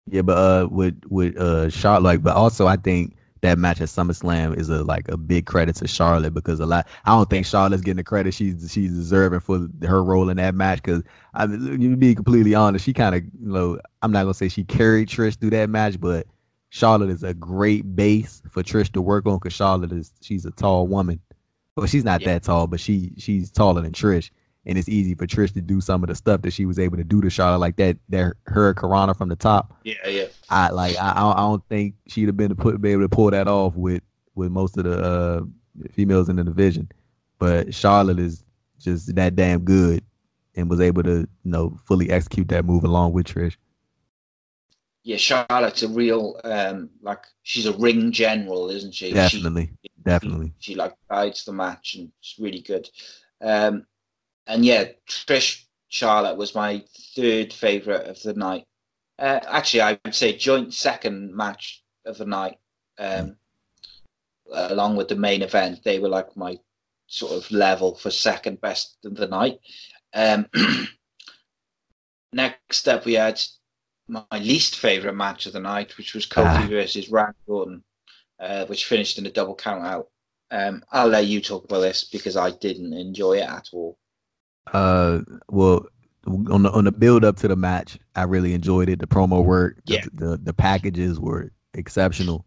Yeah, 0.08 0.22
but 0.22 0.38
uh, 0.38 0.68
with 0.70 1.00
with 1.10 1.38
uh 1.38 1.70
Charlotte, 1.70 2.04
like, 2.04 2.24
but 2.24 2.36
also 2.36 2.68
I 2.68 2.76
think 2.76 3.16
that 3.41 3.58
match 3.58 3.80
at 3.80 3.88
SummerSlam 3.88 4.58
is 4.58 4.70
a 4.70 4.84
like 4.84 5.08
a 5.10 5.18
big 5.18 5.46
credit 5.46 5.76
to 5.78 5.88
Charlotte 5.88 6.34
because 6.34 6.60
a 6.60 6.66
lot. 6.66 6.88
I 7.06 7.12
don't 7.12 7.30
think 7.30 7.46
Charlotte's 7.46 7.82
getting 7.82 7.98
the 7.98 8.04
credit 8.04 8.34
she's 8.34 8.72
she's 8.72 8.91
deserving 8.91 9.39
for 9.41 9.68
her 9.84 10.04
role 10.04 10.30
in 10.30 10.38
that 10.38 10.56
match. 10.56 10.82
Because 10.82 11.04
I 11.34 11.48
mean, 11.48 11.82
you 11.82 11.96
be 11.96 12.16
completely 12.16 12.56
honest, 12.56 12.86
she 12.86 12.93
kind 12.93 13.16
of 13.16 13.24
you 13.24 13.32
know 13.52 13.80
I'm 14.02 14.12
not 14.12 14.24
gonna 14.24 14.34
say 14.34 14.50
she 14.50 14.64
carried 14.64 15.10
Trish 15.10 15.38
through 15.39 15.52
that 15.52 15.70
match, 15.70 16.00
but 16.00 16.28
Charlotte 16.70 17.09
is 17.09 17.24
a 17.24 17.34
great 17.34 17.95
base 17.95 18.41
for 18.49 18.63
Trish 18.63 18.91
to 18.93 19.01
work 19.01 19.26
on 19.26 19.36
because 19.38 19.53
Charlotte 19.53 19.91
is 19.91 20.11
she's 20.22 20.45
a 20.45 20.51
tall 20.51 20.88
woman. 20.88 21.20
Well, 21.76 21.88
she's 21.88 22.03
not 22.03 22.22
Yeah. 22.22 22.34
that 22.34 22.43
tall, 22.43 22.68
but 22.68 22.80
she 22.80 23.13
she's 23.18 23.51
taller 23.51 23.82
than 23.82 23.91
Trish. 23.91 24.30
And 24.68 24.80
it's 24.80 24.89
easy 24.89 25.13
for 25.13 25.28
Trish 25.28 25.53
to 25.53 25.61
do 25.61 25.80
some 25.80 26.03
of 26.03 26.09
the 26.09 26.16
stuff 26.16 26.41
that 26.41 26.51
she 26.51 26.66
was 26.66 26.80
able 26.80 26.97
to 26.97 27.03
do 27.03 27.22
to 27.22 27.30
Charlotte, 27.30 27.59
like 27.59 27.76
that, 27.76 27.97
that 28.09 28.34
hurricanrana 28.49 29.16
from 29.16 29.30
the 29.30 29.36
top. 29.36 29.78
Yeah, 29.84 29.93
yeah. 30.07 30.26
I 30.49 30.70
like 30.72 30.97
I 30.97 31.11
I 31.11 31.36
don't- 31.36 31.63
think 31.70 31.93
she'd 32.07 32.28
have 32.28 32.36
been 32.38 32.49
to 32.49 32.55
put 32.55 32.82
be 32.82 32.89
able 32.91 33.03
to 33.03 33.09
pull 33.09 33.30
that 33.32 33.47
off 33.47 33.76
with 33.76 34.01
with 34.34 34.51
most 34.51 34.78
of 34.78 34.84
the 34.86 34.99
uh, 35.01 35.41
females 35.91 36.30
in 36.30 36.36
the 36.38 36.43
division. 36.43 36.89
But 37.38 37.74
Charlotte 37.74 38.20
is 38.20 38.43
just 38.80 39.13
that 39.16 39.36
damn 39.36 39.61
good 39.61 40.03
and 40.55 40.70
was 40.70 40.80
able 40.82 41.03
to 41.03 41.20
you 41.20 41.51
know 41.51 41.78
fully 41.86 42.09
execute 42.09 42.47
that 42.49 42.66
move 42.66 42.84
along 42.84 43.13
with 43.13 43.28
Trish. 43.28 43.55
Yeah, 45.06 45.18
Charlotte's 45.18 45.84
a 45.84 45.88
real 45.88 46.39
um 46.43 46.89
like 47.01 47.24
she's 47.43 47.68
a 47.68 47.78
ring 47.78 48.12
general, 48.12 48.72
isn't 48.72 48.95
she? 48.95 49.14
Definitely, 49.14 49.72
She, 49.84 49.91
definitely. 50.03 50.53
she 50.58 50.74
like 50.76 50.95
guides 51.10 51.45
the 51.45 51.53
match 51.53 51.93
and 51.95 52.12
it's 52.20 52.36
really 52.39 52.62
good. 52.62 52.89
Um 53.39 53.86
and 54.47 54.66
yeah, 54.66 54.86
Trish 55.08 55.66
Charlotte 55.89 56.38
was 56.38 56.56
my 56.56 56.84
third 57.16 57.53
favorite 57.53 58.08
of 58.08 58.22
the 58.24 58.34
night. 58.34 58.66
Uh, 59.20 59.39
actually, 59.47 59.82
I 59.82 59.99
would 60.03 60.16
say 60.16 60.36
joint 60.36 60.74
second 60.74 61.34
match 61.36 61.84
of 62.06 62.18
the 62.18 62.26
night. 62.26 62.58
Um, 62.97 63.38
along 64.51 64.95
with 64.95 65.08
the 65.08 65.16
main 65.16 65.41
event, 65.41 65.84
they 65.84 65.99
were 65.99 66.10
like 66.10 66.36
my 66.36 66.58
sort 67.08 67.32
of 67.32 67.49
level 67.51 67.95
for 67.95 68.10
second 68.12 68.60
best 68.60 68.97
of 69.06 69.16
the 69.16 69.28
night. 69.28 69.60
Um, 70.14 70.47
next 72.34 72.88
up, 72.88 73.06
we 73.06 73.14
had 73.14 73.41
my 74.08 74.24
least 74.39 74.78
favorite 74.78 75.14
match 75.16 75.45
of 75.45 75.53
the 75.53 75.60
night, 75.60 75.97
which 75.97 76.14
was 76.14 76.26
Kofi 76.28 76.45
Ah. 76.45 76.68
versus 76.70 77.10
Randy 77.10 77.38
Orton, 77.47 77.84
uh, 78.39 78.66
which 78.66 78.86
finished 78.86 79.18
in 79.18 79.26
a 79.26 79.32
double 79.32 79.56
count 79.56 79.84
out. 79.84 80.08
Um, 80.51 80.84
I'll 80.91 81.08
let 81.08 81.26
you 81.26 81.41
talk 81.41 81.66
about 81.66 81.82
this 81.82 82.03
because 82.03 82.38
I 82.38 82.51
didn't 82.51 82.93
enjoy 82.93 83.38
it 83.39 83.49
at 83.49 83.68
all. 83.74 83.97
Uh, 84.74 85.22
well, 85.49 85.86
on 86.28 86.64
the 86.64 86.72
on 86.72 86.86
the 86.86 86.91
build 86.91 87.24
up 87.26 87.38
to 87.38 87.47
the 87.47 87.56
match, 87.56 87.97
I 88.16 88.24
really 88.24 88.53
enjoyed 88.53 88.89
it. 88.89 88.99
The 88.99 89.08
promo 89.08 89.43
work, 89.43 89.78
the, 89.86 89.95
Yeah. 89.95 90.06
the 90.14 90.38
the 90.38 90.53
packages 90.53 91.20
were 91.20 91.51
exceptional. 91.74 92.45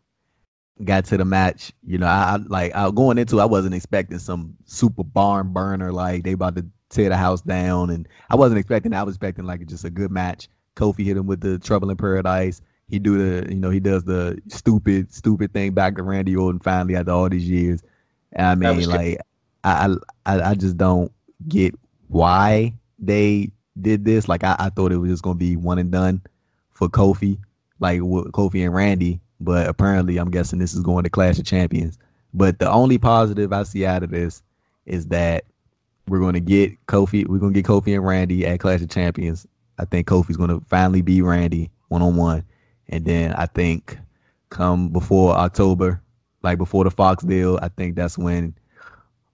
Got 0.84 1.06
to 1.06 1.16
the 1.16 1.24
match, 1.24 1.72
you 1.84 1.98
know, 1.98 2.06
I, 2.06 2.34
I 2.34 2.36
like 2.36 2.74
I 2.74 2.88
going 2.92 3.18
into, 3.18 3.38
it, 3.38 3.42
I 3.42 3.46
wasn't 3.46 3.74
expecting 3.74 4.20
some 4.20 4.54
super 4.64 5.02
barn 5.02 5.52
burner 5.52 5.92
like 5.92 6.22
they 6.22 6.32
about 6.32 6.54
to 6.56 6.66
tear 6.88 7.08
the 7.08 7.16
house 7.16 7.40
down, 7.42 7.90
and 7.90 8.06
I 8.30 8.36
wasn't 8.36 8.60
expecting. 8.60 8.94
I 8.94 9.02
was 9.02 9.16
expecting 9.16 9.44
like 9.44 9.66
just 9.66 9.84
a 9.84 9.90
good 9.90 10.12
match. 10.12 10.48
Kofi 10.78 11.04
hit 11.04 11.16
him 11.16 11.26
with 11.26 11.40
the 11.40 11.58
Trouble 11.58 11.90
in 11.90 11.96
Paradise. 11.96 12.60
He 12.88 12.98
do 12.98 13.18
the, 13.18 13.52
you 13.52 13.60
know, 13.60 13.70
he 13.70 13.80
does 13.80 14.04
the 14.04 14.40
stupid, 14.48 15.12
stupid 15.12 15.52
thing 15.52 15.72
back 15.72 15.96
to 15.96 16.02
Randy 16.02 16.34
Orton 16.34 16.60
finally 16.60 16.96
after 16.96 17.10
all 17.10 17.28
these 17.28 17.48
years. 17.48 17.82
And 18.32 18.46
I 18.46 18.54
mean, 18.54 18.88
like, 18.88 19.18
I, 19.64 19.94
I, 20.24 20.50
I 20.50 20.54
just 20.54 20.76
don't 20.76 21.12
get 21.48 21.74
why 22.08 22.72
they 22.98 23.50
did 23.80 24.04
this. 24.04 24.28
Like, 24.28 24.44
I, 24.44 24.56
I 24.58 24.70
thought 24.70 24.92
it 24.92 24.96
was 24.96 25.10
just 25.10 25.22
gonna 25.22 25.34
be 25.34 25.56
one 25.56 25.78
and 25.78 25.90
done 25.90 26.22
for 26.72 26.88
Kofi, 26.88 27.38
like 27.80 28.00
with 28.02 28.32
Kofi 28.32 28.64
and 28.64 28.74
Randy. 28.74 29.20
But 29.40 29.68
apparently, 29.68 30.16
I'm 30.16 30.30
guessing 30.30 30.58
this 30.58 30.74
is 30.74 30.80
going 30.80 31.04
to 31.04 31.10
Clash 31.10 31.38
of 31.38 31.44
Champions. 31.44 31.98
But 32.32 32.58
the 32.58 32.70
only 32.70 32.98
positive 32.98 33.52
I 33.52 33.62
see 33.64 33.84
out 33.84 34.02
of 34.02 34.10
this 34.10 34.42
is 34.86 35.06
that 35.08 35.44
we're 36.08 36.20
going 36.20 36.34
to 36.34 36.40
get 36.40 36.86
Kofi. 36.86 37.26
We're 37.26 37.38
going 37.38 37.52
to 37.52 37.60
get 37.60 37.68
Kofi 37.68 37.94
and 37.94 38.04
Randy 38.04 38.46
at 38.46 38.60
Clash 38.60 38.80
of 38.80 38.88
Champions. 38.88 39.46
I 39.78 39.84
think 39.84 40.06
Kofi's 40.08 40.36
going 40.36 40.50
to 40.50 40.60
finally 40.68 41.02
be 41.02 41.22
Randy 41.22 41.70
one 41.88 42.02
on 42.02 42.16
one, 42.16 42.44
and 42.88 43.04
then 43.04 43.32
I 43.34 43.46
think 43.46 43.98
come 44.50 44.88
before 44.90 45.32
October, 45.34 46.02
like 46.42 46.58
before 46.58 46.84
the 46.84 46.90
Fox 46.90 47.24
deal, 47.24 47.58
I 47.62 47.68
think 47.68 47.96
that's 47.96 48.18
when 48.18 48.54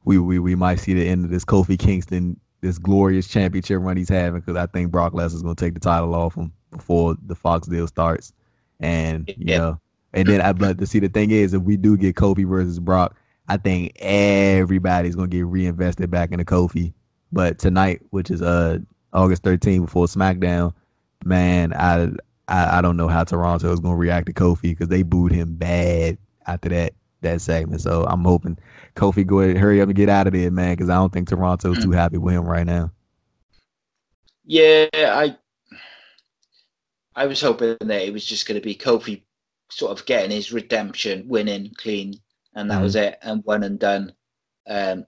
we 0.04 0.18
we, 0.18 0.38
we 0.38 0.54
might 0.54 0.76
see 0.80 0.94
the 0.94 1.06
end 1.08 1.24
of 1.24 1.30
this 1.30 1.44
Kofi 1.44 1.78
Kingston 1.78 2.38
this 2.60 2.78
glorious 2.78 3.28
championship 3.28 3.78
run 3.82 3.96
he's 3.96 4.08
having 4.08 4.40
because 4.40 4.56
I 4.56 4.66
think 4.66 4.90
Brock 4.90 5.12
Lesnar's 5.12 5.42
going 5.42 5.54
to 5.54 5.64
take 5.64 5.74
the 5.74 5.80
title 5.80 6.14
off 6.14 6.34
him 6.34 6.50
before 6.70 7.14
the 7.26 7.34
Fox 7.34 7.66
deal 7.68 7.86
starts, 7.86 8.32
and 8.80 9.28
you 9.36 9.52
Yeah. 9.52 9.58
know, 9.58 9.80
and 10.14 10.28
then 10.28 10.40
I 10.40 10.52
but 10.52 10.78
to 10.78 10.86
see 10.86 10.98
the 10.98 11.08
thing 11.08 11.30
is 11.30 11.52
if 11.54 11.62
we 11.62 11.76
do 11.76 11.96
get 11.96 12.16
Kofi 12.16 12.48
versus 12.48 12.80
Brock, 12.80 13.16
I 13.48 13.56
think 13.58 13.92
everybody's 14.00 15.14
going 15.14 15.30
to 15.30 15.36
get 15.36 15.46
reinvested 15.46 16.10
back 16.10 16.32
into 16.32 16.44
Kofi. 16.44 16.94
But 17.32 17.58
tonight, 17.58 18.00
which 18.10 18.30
is 18.30 18.40
uh 18.42 18.78
August 19.14 19.42
13th 19.42 19.86
before 19.86 20.06
SmackDown, 20.06 20.74
man, 21.24 21.72
I 21.72 22.10
I, 22.48 22.78
I 22.78 22.82
don't 22.82 22.96
know 22.98 23.08
how 23.08 23.24
Toronto 23.24 23.72
is 23.72 23.80
going 23.80 23.94
to 23.94 23.98
react 23.98 24.26
to 24.26 24.32
Kofi 24.34 24.62
because 24.62 24.88
they 24.88 25.02
booed 25.02 25.32
him 25.32 25.54
bad 25.54 26.18
after 26.46 26.68
that 26.70 26.92
that 27.22 27.40
segment. 27.40 27.80
So 27.80 28.04
I'm 28.04 28.24
hoping 28.24 28.58
Kofi 28.96 29.26
go 29.26 29.40
ahead, 29.40 29.56
hurry 29.56 29.80
up 29.80 29.88
and 29.88 29.96
get 29.96 30.10
out 30.10 30.26
of 30.26 30.34
there, 30.34 30.50
man, 30.50 30.74
because 30.74 30.90
I 30.90 30.96
don't 30.96 31.12
think 31.12 31.28
Toronto's 31.28 31.78
too 31.82 31.90
happy 31.92 32.18
with 32.18 32.34
him 32.34 32.44
right 32.44 32.66
now. 32.66 32.90
Yeah, 34.44 34.86
I 34.94 35.36
I 37.16 37.26
was 37.26 37.40
hoping 37.40 37.76
that 37.80 38.02
it 38.02 38.12
was 38.12 38.24
just 38.26 38.46
going 38.46 38.60
to 38.60 38.64
be 38.64 38.74
Kofi 38.74 39.22
sort 39.70 39.98
of 39.98 40.04
getting 40.04 40.30
his 40.30 40.52
redemption, 40.52 41.26
winning 41.28 41.72
clean, 41.76 42.14
and 42.54 42.70
that 42.70 42.80
Mhm. 42.80 42.82
was 42.82 42.96
it, 42.96 43.18
and 43.22 43.42
one 43.44 43.62
and 43.62 43.78
done. 43.78 44.12
Um, 44.66 45.06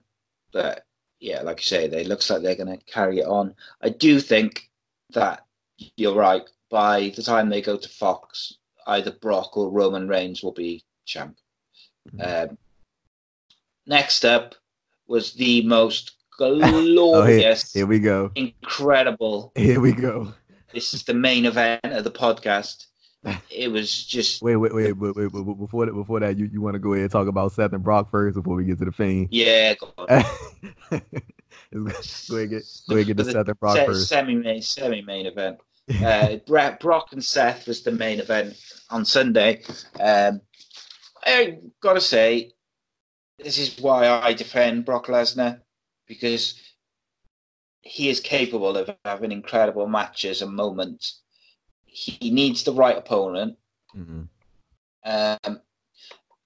but 0.52 0.85
yeah, 1.20 1.42
like 1.42 1.58
you 1.58 1.64
say, 1.64 1.88
they 1.88 2.04
looks 2.04 2.28
like 2.30 2.42
they're 2.42 2.54
going 2.56 2.78
to 2.78 2.84
carry 2.84 3.18
it 3.20 3.26
on. 3.26 3.54
I 3.82 3.88
do 3.88 4.20
think 4.20 4.70
that 5.10 5.44
you're 5.96 6.14
right. 6.14 6.42
By 6.70 7.12
the 7.14 7.22
time 7.22 7.48
they 7.48 7.62
go 7.62 7.76
to 7.76 7.88
Fox, 7.88 8.54
either 8.86 9.12
Brock 9.12 9.56
or 9.56 9.70
Roman 9.70 10.08
Reigns 10.08 10.42
will 10.42 10.52
be 10.52 10.84
champ. 11.04 11.36
Um, 12.20 12.58
next 13.86 14.24
up 14.24 14.54
was 15.06 15.32
the 15.34 15.62
most 15.62 16.12
Oh, 16.38 16.54
here, 16.54 16.94
glorious, 16.94 17.72
here 17.72 17.86
we 17.86 17.98
go. 17.98 18.30
incredible. 18.34 19.52
Here 19.54 19.80
we 19.80 19.92
go. 19.92 20.34
This 20.74 20.92
is 20.92 21.02
the 21.02 21.14
main 21.14 21.46
event 21.46 21.80
of 21.84 22.04
the 22.04 22.10
podcast. 22.10 22.86
It 23.50 23.72
was 23.72 24.04
just 24.04 24.42
Wait, 24.42 24.56
wait, 24.56 24.74
wait, 24.74 24.92
wait, 24.92 25.16
wait, 25.16 25.32
wait, 25.32 25.58
before 25.58 25.86
that, 25.86 25.92
before 25.92 26.20
that, 26.20 26.36
you, 26.36 26.46
you 26.52 26.60
want 26.60 26.74
to 26.74 26.78
go 26.78 26.92
ahead 26.92 27.02
and 27.02 27.10
talk 27.10 27.26
about 27.26 27.52
Seth 27.52 27.72
and 27.72 27.82
Brock 27.82 28.10
first 28.10 28.34
before 28.34 28.56
we 28.56 28.64
get 28.64 28.78
to 28.78 28.84
the 28.84 28.92
Fiend. 28.92 29.28
yeah. 29.30 29.74
go 29.74 29.92
on. 29.98 30.06
go 31.72 32.36
ahead, 32.36 32.50
get, 32.50 32.62
go 32.88 32.94
ahead, 32.94 33.06
get 33.06 33.16
to 33.16 33.24
The 33.24 33.24
Seth 33.32 33.48
and 33.48 33.60
Brock 33.60 33.76
Se- 33.76 33.86
first. 33.86 34.08
Semi-main, 34.08 34.62
semi-main 34.62 35.26
event. 35.26 35.58
Uh, 36.02 36.36
Brock 36.80 37.12
and 37.12 37.24
Seth 37.24 37.66
was 37.66 37.82
the 37.82 37.92
main 37.92 38.20
event 38.20 38.56
on 38.90 39.04
Sunday. 39.04 39.62
Um, 40.00 40.40
I 41.24 41.58
gotta 41.80 42.00
say, 42.00 42.52
this 43.38 43.58
is 43.58 43.78
why 43.80 44.08
I 44.08 44.32
defend 44.32 44.84
Brock 44.84 45.06
Lesnar 45.06 45.60
because 46.06 46.60
he 47.82 48.08
is 48.08 48.20
capable 48.20 48.76
of 48.76 48.90
having 49.04 49.32
incredible 49.32 49.86
matches 49.86 50.42
and 50.42 50.54
moments. 50.54 51.22
He 51.96 52.30
needs 52.30 52.62
the 52.62 52.74
right 52.74 52.98
opponent, 52.98 53.56
Mhm. 53.96 54.28
um, 55.04 55.62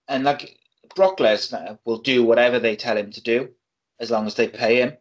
and 0.06 0.22
like 0.22 0.60
Brock 0.94 1.18
Lesnar 1.18 1.80
will 1.84 1.98
do 1.98 2.24
whatever 2.24 2.60
they 2.60 2.76
tell 2.76 2.96
him 2.96 3.10
to 3.10 3.20
do 3.20 3.52
as 3.98 4.12
long 4.12 4.28
as 4.28 4.36
they 4.36 4.46
pay 4.46 4.76
him. 4.80 4.96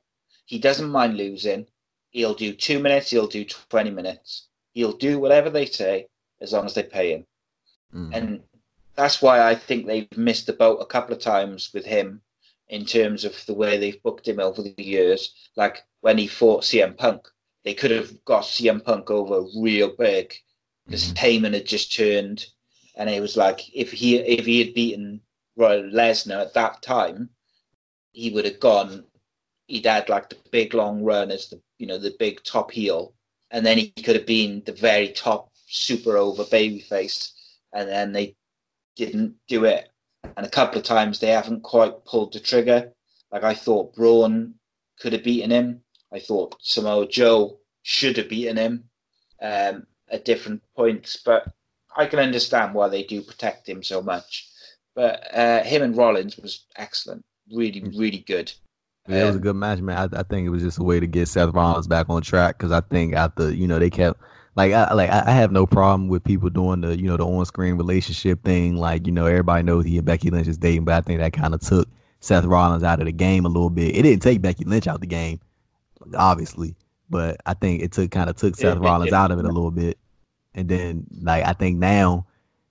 He 0.46 0.58
doesn't 0.58 0.90
mind 0.90 1.18
losing. 1.18 1.68
He'll 2.10 2.34
do 2.34 2.52
two 2.56 2.80
minutes, 2.80 3.12
he'll 3.12 3.28
do 3.28 3.46
20 3.46 3.92
minutes. 3.92 4.48
He'll 4.74 4.98
do 4.98 5.20
whatever 5.20 5.52
they 5.52 5.68
say 5.68 6.08
as 6.42 6.52
long 6.52 6.66
as 6.66 6.74
they 6.74 6.84
pay 6.84 7.12
him. 7.14 7.28
Mhm. 7.94 8.16
And 8.16 8.44
that's 8.96 9.22
why 9.22 9.48
I 9.48 9.54
think 9.54 9.86
they've 9.86 10.18
missed 10.18 10.48
the 10.48 10.54
boat 10.54 10.78
a 10.78 10.86
couple 10.88 11.16
of 11.16 11.22
times 11.22 11.72
with 11.76 11.86
him 11.86 12.24
in 12.70 12.88
terms 12.88 13.24
of 13.24 13.46
the 13.46 13.54
way 13.54 13.78
they've 13.78 14.02
booked 14.02 14.28
him 14.28 14.40
over 14.40 14.64
the 14.64 14.74
years. 14.78 15.32
Like 15.56 15.86
when 16.02 16.18
he 16.18 16.26
fought 16.26 16.64
CM 16.64 16.96
Punk, 16.96 17.32
they 17.64 17.74
could 17.74 17.92
have 17.92 18.24
got 18.26 18.44
CM 18.44 18.84
Punk 18.84 19.10
over 19.12 19.48
real 19.60 19.96
big 19.98 20.34
because. 20.86 21.14
Heyman 21.14 21.54
had 21.54 21.66
just 21.66 21.94
turned, 21.94 22.46
and 22.96 23.10
it 23.10 23.22
was 23.22 23.38
like 23.38 23.62
if 23.76 23.92
he 23.92 24.18
if 24.18 24.46
he 24.46 24.60
had 24.66 24.74
beaten 24.74 25.22
Roy 25.56 25.82
Lesnar 25.82 26.42
at 26.42 26.54
that 26.54 26.82
time, 26.82 27.30
he 28.12 28.32
would 28.32 28.46
have 28.46 28.60
gone. 28.60 29.06
He'd 29.68 29.86
had 29.86 30.10
like 30.10 30.30
the 30.30 30.38
big 30.52 30.74
long 30.74 31.04
run 31.04 31.32
as 31.32 31.50
the 31.50 31.62
you 31.78 31.88
know 31.88 31.98
the 31.98 32.16
big 32.18 32.44
top 32.44 32.72
heel, 32.72 33.14
and 33.52 33.66
then 33.66 33.78
he 33.78 33.92
could 33.92 34.16
have 34.16 34.26
been 34.26 34.64
the 34.66 34.72
very 34.72 35.10
top 35.10 35.52
super 35.68 36.18
over 36.18 36.44
babyface, 36.44 37.32
and 37.74 37.88
then 37.88 38.12
they 38.12 38.36
didn't 38.96 39.36
do 39.48 39.66
it. 39.66 39.90
And 40.36 40.46
a 40.46 40.50
couple 40.50 40.78
of 40.78 40.84
times 40.84 41.20
they 41.20 41.28
haven't 41.28 41.64
quite 41.64 42.06
pulled 42.06 42.34
the 42.34 42.40
trigger. 42.40 42.92
Like 43.32 43.44
I 43.44 43.54
thought 43.54 43.96
Braun 43.96 44.56
could 45.00 45.14
have 45.14 45.24
beaten 45.24 45.52
him. 45.52 45.82
I 46.12 46.20
thought 46.20 46.56
Samoa 46.62 47.08
Joe 47.08 47.58
should 47.84 48.18
have 48.18 48.30
beaten 48.30 48.58
him 48.58 48.84
um, 49.42 49.86
at 50.12 50.26
different 50.26 50.62
points, 50.76 51.18
but 51.24 51.48
I 51.96 52.06
can 52.06 52.20
understand 52.20 52.74
why 52.74 52.90
they 52.90 53.04
do 53.04 53.22
protect 53.22 53.68
him 53.68 53.84
so 53.84 54.02
much. 54.02 54.48
But 54.96 55.28
uh, 55.36 55.64
him 55.64 55.82
and 55.84 55.96
Rollins 55.96 56.38
was 56.38 56.66
excellent, 56.76 57.24
really, 57.52 57.84
really 57.96 58.20
good. 58.28 58.52
Yeah, 59.08 59.24
it 59.24 59.26
was 59.26 59.36
a 59.36 59.38
Um, 59.38 59.44
good 59.44 59.56
match, 59.56 59.80
man. 59.80 59.98
I, 60.14 60.20
I 60.20 60.24
think 60.24 60.46
it 60.46 60.50
was 60.50 60.62
just 60.64 60.78
a 60.80 60.84
way 60.84 61.00
to 61.00 61.08
get 61.08 61.28
Seth 61.28 61.54
Rollins 61.54 61.88
back 61.88 62.10
on 62.10 62.22
track 62.22 62.58
because 62.58 62.72
I 62.72 62.82
think 62.82 63.16
after 63.16 63.52
you 63.52 63.68
know 63.68 63.80
they 63.80 63.90
kept 63.90 64.20
like 64.56 64.74
I 64.74 64.94
like 64.94 65.10
I 65.10 65.32
have 65.32 65.52
no 65.52 65.66
problem 65.66 66.10
with 66.10 66.24
people 66.24 66.50
doing 66.50 66.82
the 66.82 66.98
you 66.98 67.08
know 67.08 67.18
the 67.18 67.26
on 67.26 67.46
screen 67.46 67.76
relationship 67.76 68.44
thing. 68.44 68.76
Like 68.76 69.08
you 69.08 69.14
know 69.14 69.26
everybody 69.26 69.64
knows 69.64 69.86
he 69.86 69.98
and 69.98 70.06
Becky 70.06 70.30
Lynch 70.30 70.48
is 70.48 70.58
dating, 70.58 70.86
but 70.86 70.96
I 70.96 71.02
think 71.02 71.20
that 71.20 71.34
kind 71.34 71.54
of 71.54 71.62
took 71.62 71.88
Seth 72.20 72.46
Rollins 72.46 72.84
out 72.84 73.00
of 73.00 73.06
the 73.06 73.12
game 73.12 73.46
a 73.46 73.50
little 73.50 73.70
bit. 73.70 73.96
It 73.96 74.04
didn't 74.04 74.22
take 74.22 74.42
Becky 74.42 74.66
Lynch 74.66 74.88
out 74.88 74.96
of 74.96 75.02
the 75.02 75.08
game, 75.08 75.40
obviously, 76.16 76.76
but 77.10 77.38
I 77.46 77.54
think 77.54 77.82
it 77.82 77.92
took 77.92 78.12
kind 78.12 78.30
of 78.30 78.36
took 78.36 78.56
Seth 78.56 78.78
it- 78.78 78.82
Rollins 78.82 79.10
it- 79.10 79.14
out 79.14 79.32
of 79.32 79.40
it 79.40 79.46
a 79.46 79.50
little 79.50 79.72
bit. 79.72 79.98
And 80.56 80.68
then 80.68 81.06
like 81.22 81.46
I 81.46 81.54
think 81.54 81.78
now 81.78 82.26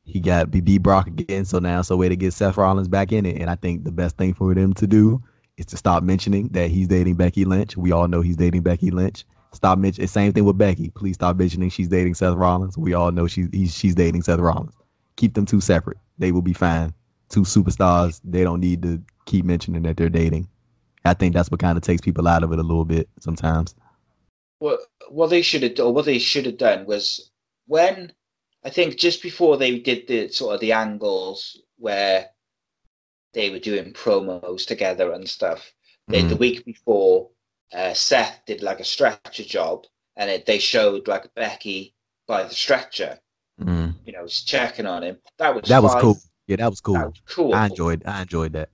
he 0.05 0.21
got 0.21 0.51
BB 0.51 0.83
Brock 0.83 1.07
again, 1.07 1.45
so 1.45 1.59
now 1.59 1.81
it's 1.81 1.91
a 1.91 1.97
way 1.97 2.09
to 2.09 2.17
get 2.17 2.33
Seth 2.33 2.57
Rollins 2.57 2.89
back 2.89 3.13
in 3.13 3.27
it. 3.27 3.41
And 3.41 3.49
I 3.51 3.55
think 3.57 3.85
the 3.85 3.93
best 3.93 4.17
thing 4.17 4.35
for 4.35 4.55
them 4.55 4.73
to 4.75 4.87
do 4.87 5.23
is 5.59 5.67
to 5.67 5.77
stop 5.77 6.03
mentioning 6.03 6.49
that 6.49 6.71
he's 6.71 6.89
dating 6.89 7.17
Becky 7.17 7.45
Lynch. 7.45 7.77
We 7.77 7.93
all 7.93 8.09
know 8.09 8.21
he's 8.21 8.37
dating 8.37 8.63
Becky 8.63 8.91
Lynch. 8.91 9.25
Stop 9.53 9.79
mentioning. 9.79 10.07
Same 10.09 10.33
thing 10.33 10.45
with 10.45 10.59
Becky. 10.59 10.91
Please 10.91 11.15
stop 11.15 11.37
mentioning 11.37 11.71
she's 11.71 11.89
dating 11.89 12.15
Seth 12.15 12.35
Rollins. 12.35 12.77
We 12.77 12.95
all 12.95 13.11
know 13.13 13.27
she's 13.27 13.49
he's, 13.53 13.75
she's 13.75 13.95
dating 13.95 14.23
Seth 14.23 14.41
Rollins. 14.41 14.75
Keep 15.17 15.35
them 15.35 15.47
two 15.47 15.61
separate. 15.61 15.99
They 16.19 16.33
will 16.33 16.43
be 16.43 16.53
fine. 16.53 16.93
Two 17.29 17.43
superstars. 17.43 18.21
They 18.25 18.45
don't 18.45 18.61
need 18.61 18.83
to 18.83 19.03
keep 19.27 19.45
mentioning 19.45 19.83
that 19.83 19.97
they're 19.97 20.09
dating. 20.09 20.49
I 21.05 21.15
think 21.15 21.35
that's 21.35 21.51
what 21.51 21.61
kind 21.61 21.77
of 21.79 21.83
takes 21.85 22.01
people 22.01 22.27
out 22.29 22.43
of 22.43 22.53
it 22.53 22.59
a 22.59 22.63
little 22.63 22.85
bit 22.85 23.09
sometimes. 23.21 23.75
what 24.61 24.81
what 25.11 25.31
they 25.31 25.41
should 25.43 25.63
have 25.63 25.79
or 25.81 25.93
what 25.95 26.05
they 26.05 26.19
should 26.19 26.45
have 26.47 26.59
done 26.59 26.85
was 26.87 27.31
when 27.67 28.13
I 28.65 28.71
think 28.71 28.97
just 28.97 29.23
before 29.23 29.57
they 29.57 29.79
did 29.79 30.07
the 30.09 30.29
sort 30.29 30.55
of 30.55 30.61
the 30.61 30.73
angles 30.73 31.61
where 31.79 32.27
they 33.33 33.51
were 33.51 33.59
doing 33.61 33.93
promos 33.93 34.67
together 34.67 35.13
and 35.13 35.29
stuff. 35.29 35.73
They, 36.09 36.23
the 36.23 36.35
Mhm. 36.35 36.39
week 36.41 36.65
before, 36.65 37.31
uh, 37.73 37.95
Seth 37.95 38.41
did 38.47 38.63
like 38.63 38.81
a 38.81 38.85
stretcher 38.85 39.45
job, 39.45 39.87
and 40.17 40.29
it, 40.31 40.47
they 40.47 40.59
showed 40.59 41.07
like 41.07 41.33
Becky 41.35 41.95
by 42.27 42.43
the 42.43 42.55
stretcher. 42.55 43.21
Mhm. 43.61 43.95
You 44.07 44.13
know, 44.15 44.23
was 44.23 44.43
checking 44.43 44.87
on 44.87 45.03
him. 45.03 45.19
That 45.39 45.55
was 45.55 45.69
That 45.69 45.83
was 45.83 45.95
cool. 46.01 46.19
Yeah, 46.47 46.57
that 46.57 46.71
was 46.71 46.81
cool. 46.81 46.95
That 46.95 47.07
was 47.09 47.21
cool. 47.29 47.55
I 47.55 47.67
enjoyed. 47.67 48.03
I 48.07 48.23
enjoyed 48.23 48.53
that. 48.55 48.71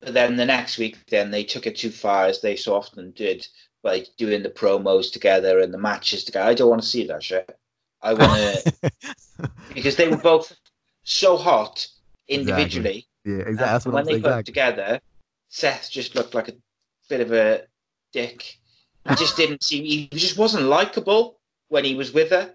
But 0.00 0.14
then 0.14 0.36
the 0.36 0.44
next 0.44 0.78
week, 0.78 0.98
then 1.08 1.30
they 1.30 1.42
took 1.44 1.66
it 1.66 1.76
too 1.76 1.90
far, 1.90 2.26
as 2.26 2.40
they 2.40 2.56
so 2.56 2.74
often 2.74 3.12
did, 3.12 3.46
by 3.82 4.04
doing 4.18 4.42
the 4.42 4.50
promos 4.50 5.10
together 5.12 5.60
and 5.60 5.72
the 5.72 5.78
matches 5.78 6.24
together. 6.24 6.48
I 6.48 6.54
don't 6.54 6.68
want 6.68 6.82
to 6.82 6.88
see 6.88 7.06
that 7.06 7.22
shit. 7.22 7.58
I 8.02 8.12
want 8.14 8.32
to 8.32 8.92
because 9.74 9.96
they 9.96 10.08
were 10.08 10.16
both 10.18 10.54
so 11.02 11.36
hot 11.36 11.86
individually. 12.28 13.06
yeah, 13.24 13.36
exactly. 13.38 13.56
That's 13.56 13.86
what 13.86 13.94
when 13.94 14.00
I'm 14.02 14.06
they 14.06 14.12
saying. 14.12 14.22
put 14.22 14.28
Exactly. 14.28 14.52
together, 14.52 15.00
Seth 15.48 15.90
just 15.90 16.14
looked 16.14 16.34
like 16.34 16.48
a 16.48 16.54
bit 17.08 17.20
of 17.20 17.32
a 17.32 17.62
dick. 18.12 18.58
He 19.08 19.14
just 19.14 19.36
didn't 19.38 19.62
seem. 19.62 19.84
He 19.84 20.08
just 20.08 20.36
wasn't 20.38 20.64
likable 20.64 21.38
when 21.68 21.84
he 21.84 21.94
was 21.94 22.12
with 22.12 22.30
her 22.30 22.54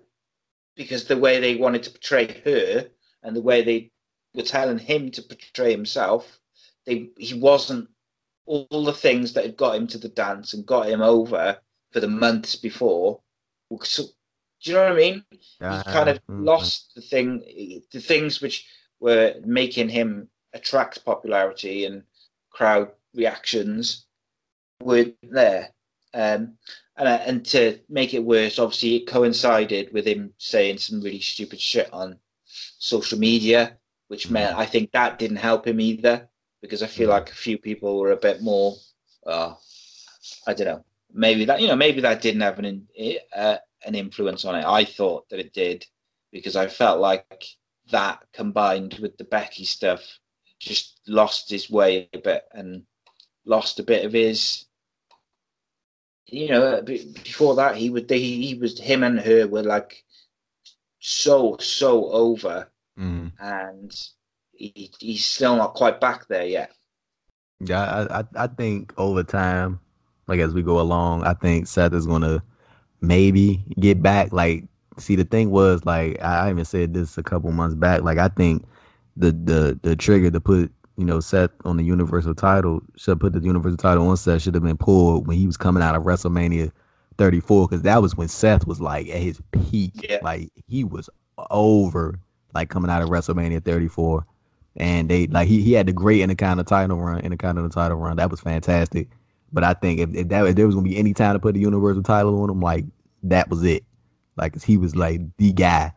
because 0.75 1.05
the 1.05 1.17
way 1.17 1.39
they 1.39 1.55
wanted 1.55 1.83
to 1.83 1.91
portray 1.91 2.41
her 2.45 2.87
and 3.23 3.35
the 3.35 3.41
way 3.41 3.61
they 3.61 3.91
were 4.35 4.43
telling 4.43 4.79
him 4.79 5.11
to 5.11 5.21
portray 5.21 5.71
himself, 5.71 6.39
they 6.85 7.09
he 7.17 7.33
wasn't 7.39 7.89
all 8.45 8.83
the 8.83 8.93
things 8.93 9.33
that 9.33 9.45
had 9.45 9.55
got 9.57 9.75
him 9.75 9.87
to 9.87 9.97
the 9.97 10.09
dance 10.09 10.53
and 10.53 10.65
got 10.65 10.89
him 10.89 11.01
over 11.01 11.57
for 11.91 11.99
the 11.99 12.07
months 12.07 12.55
before. 12.55 13.21
So, 13.83 14.03
do 14.03 14.09
you 14.71 14.73
know 14.73 14.83
what 14.83 14.91
I 14.93 14.95
mean? 14.95 15.25
he 15.31 15.37
kind 15.93 16.09
of 16.09 16.17
Mhm. 16.27 16.45
lost 16.45 16.93
the 16.95 17.01
thing, 17.01 17.39
the 17.91 17.99
things 18.01 18.41
which 18.41 18.65
were 18.99 19.35
making 19.45 19.89
him 19.89 20.29
attract 20.53 21.05
popularity 21.05 21.85
and 21.85 22.03
crowd 22.49 22.91
reactions 23.13 24.05
weren't 24.81 25.15
there. 25.21 25.73
Um, 26.13 26.57
and 26.97 27.07
uh, 27.07 27.21
and 27.25 27.45
to 27.47 27.79
make 27.87 28.13
it 28.13 28.23
worse, 28.23 28.59
obviously 28.59 28.97
it 28.97 29.07
coincided 29.07 29.93
with 29.93 30.05
him 30.05 30.33
saying 30.37 30.79
some 30.79 31.01
really 31.01 31.21
stupid 31.21 31.59
shit 31.61 31.91
on 31.93 32.19
social 32.43 33.17
media, 33.17 33.77
which 34.09 34.29
meant 34.29 34.57
I 34.57 34.65
think 34.65 34.91
that 34.91 35.17
didn't 35.19 35.37
help 35.37 35.65
him 35.65 35.79
either 35.79 36.27
because 36.61 36.83
I 36.83 36.87
feel 36.87 37.07
Mhm. 37.09 37.13
like 37.13 37.31
a 37.31 37.35
few 37.35 37.57
people 37.57 37.99
were 37.99 38.11
a 38.11 38.17
bit 38.17 38.41
more, 38.41 38.75
uh, 39.25 39.55
I 40.47 40.53
don't 40.53 40.67
know, 40.67 40.85
maybe 41.11 41.45
that 41.45 41.61
you 41.61 41.67
know 41.67 41.75
maybe 41.75 42.01
that 42.01 42.21
didn't 42.21 42.41
have 42.41 42.59
an 42.59 42.87
in, 42.95 43.17
uh, 43.35 43.57
an 43.85 43.95
influence 43.95 44.45
on 44.45 44.55
it. 44.55 44.65
I 44.65 44.85
thought 44.85 45.27
that 45.29 45.39
it 45.39 45.53
did 45.53 45.85
because 46.31 46.55
I 46.55 46.67
felt 46.67 46.99
like 46.99 47.45
that 47.89 48.23
combined 48.31 48.99
with 48.99 49.17
the 49.17 49.23
Becky 49.25 49.65
stuff 49.65 50.19
just 50.59 51.01
lost 51.07 51.49
his 51.49 51.69
way 51.69 52.07
a 52.13 52.19
bit 52.19 52.47
and 52.53 52.85
lost 53.45 53.79
a 53.79 53.83
bit 53.83 54.05
of 54.05 54.13
his. 54.13 54.65
You 56.27 56.47
know, 56.49 56.81
before 56.83 57.55
that 57.55 57.75
he 57.75 57.89
would 57.89 58.09
he, 58.09 58.47
he 58.47 58.53
was 58.55 58.79
him 58.79 59.03
and 59.03 59.19
her 59.19 59.47
were 59.47 59.63
like 59.63 60.05
so 60.99 61.57
so 61.57 62.09
over, 62.11 62.71
Mhm. 62.97 63.33
and 63.39 64.09
he, 64.75 64.91
he's 64.99 65.25
still 65.25 65.55
not 65.55 65.73
quite 65.73 65.99
back 65.99 66.27
there 66.27 66.45
yet. 66.45 66.71
Yeah, 67.59 67.81
I, 67.81 68.19
I 68.19 68.23
I 68.35 68.47
think 68.47 68.93
over 68.97 69.23
time, 69.23 69.79
like 70.27 70.39
as 70.39 70.53
we 70.53 70.63
go 70.63 70.79
along, 70.79 71.23
I 71.23 71.33
think 71.33 71.67
Seth 71.67 71.93
is 71.93 72.07
gonna 72.07 72.43
maybe 73.01 73.63
get 73.79 74.01
back. 74.01 74.31
Like, 74.31 74.65
see, 74.97 75.15
the 75.15 75.25
thing 75.25 75.51
was 75.51 75.85
like 75.85 76.21
I 76.21 76.49
even 76.49 76.65
said 76.65 76.93
this 76.93 77.17
a 77.17 77.23
couple 77.23 77.51
months 77.51 77.75
back. 77.75 78.01
Like, 78.01 78.17
I 78.17 78.29
think 78.29 78.65
the 79.17 79.31
the 79.31 79.79
the 79.81 79.95
trigger 79.95 80.31
to 80.31 80.39
put 80.39 80.71
you 80.97 81.05
know, 81.05 81.19
Seth 81.19 81.49
on 81.65 81.77
the 81.77 81.83
Universal 81.83 82.35
title 82.35 82.81
should 82.95 83.19
put 83.19 83.33
the 83.33 83.39
Universal 83.39 83.77
title 83.77 84.07
on 84.07 84.17
Seth 84.17 84.43
should 84.43 84.53
have 84.53 84.63
been 84.63 84.77
pulled 84.77 85.27
when 85.27 85.35
he 85.35 85.47
was 85.47 85.57
coming 85.57 85.81
out 85.81 85.95
of 85.95 86.03
WrestleMania 86.03 86.71
34 87.17 87.67
because 87.67 87.81
that 87.81 88.01
was 88.01 88.15
when 88.15 88.27
Seth 88.27 88.67
was 88.67 88.79
like 88.79 89.07
at 89.09 89.17
his 89.19 89.41
peak. 89.51 89.93
Yeah. 90.07 90.19
Like 90.21 90.51
he 90.67 90.83
was 90.83 91.09
over, 91.49 92.19
like 92.53 92.69
coming 92.69 92.91
out 92.91 93.01
of 93.01 93.09
WrestleMania 93.09 93.63
34, 93.63 94.25
and 94.75 95.09
they 95.09 95.27
like 95.27 95.47
he 95.47 95.61
he 95.61 95.73
had 95.73 95.87
the 95.87 95.93
great 95.93 96.21
Intercontinental 96.21 96.63
title 96.65 96.97
run, 96.97 97.19
Intercontinental 97.19 97.69
title 97.69 97.97
run. 97.97 98.17
That 98.17 98.31
was 98.31 98.39
fantastic. 98.41 99.09
But 99.53 99.63
I 99.63 99.73
think 99.73 99.99
if, 99.99 100.13
if 100.15 100.27
that 100.29 100.45
if 100.45 100.55
there 100.55 100.65
was 100.65 100.75
gonna 100.75 100.87
be 100.87 100.97
any 100.97 101.13
time 101.13 101.33
to 101.33 101.39
put 101.39 101.55
the 101.55 101.59
Universal 101.59 102.03
title 102.03 102.41
on 102.41 102.49
him, 102.49 102.61
like 102.61 102.85
that 103.23 103.49
was 103.49 103.63
it. 103.63 103.83
Like 104.37 104.61
he 104.63 104.77
was 104.77 104.95
like 104.95 105.21
the 105.37 105.51
guy. 105.51 105.91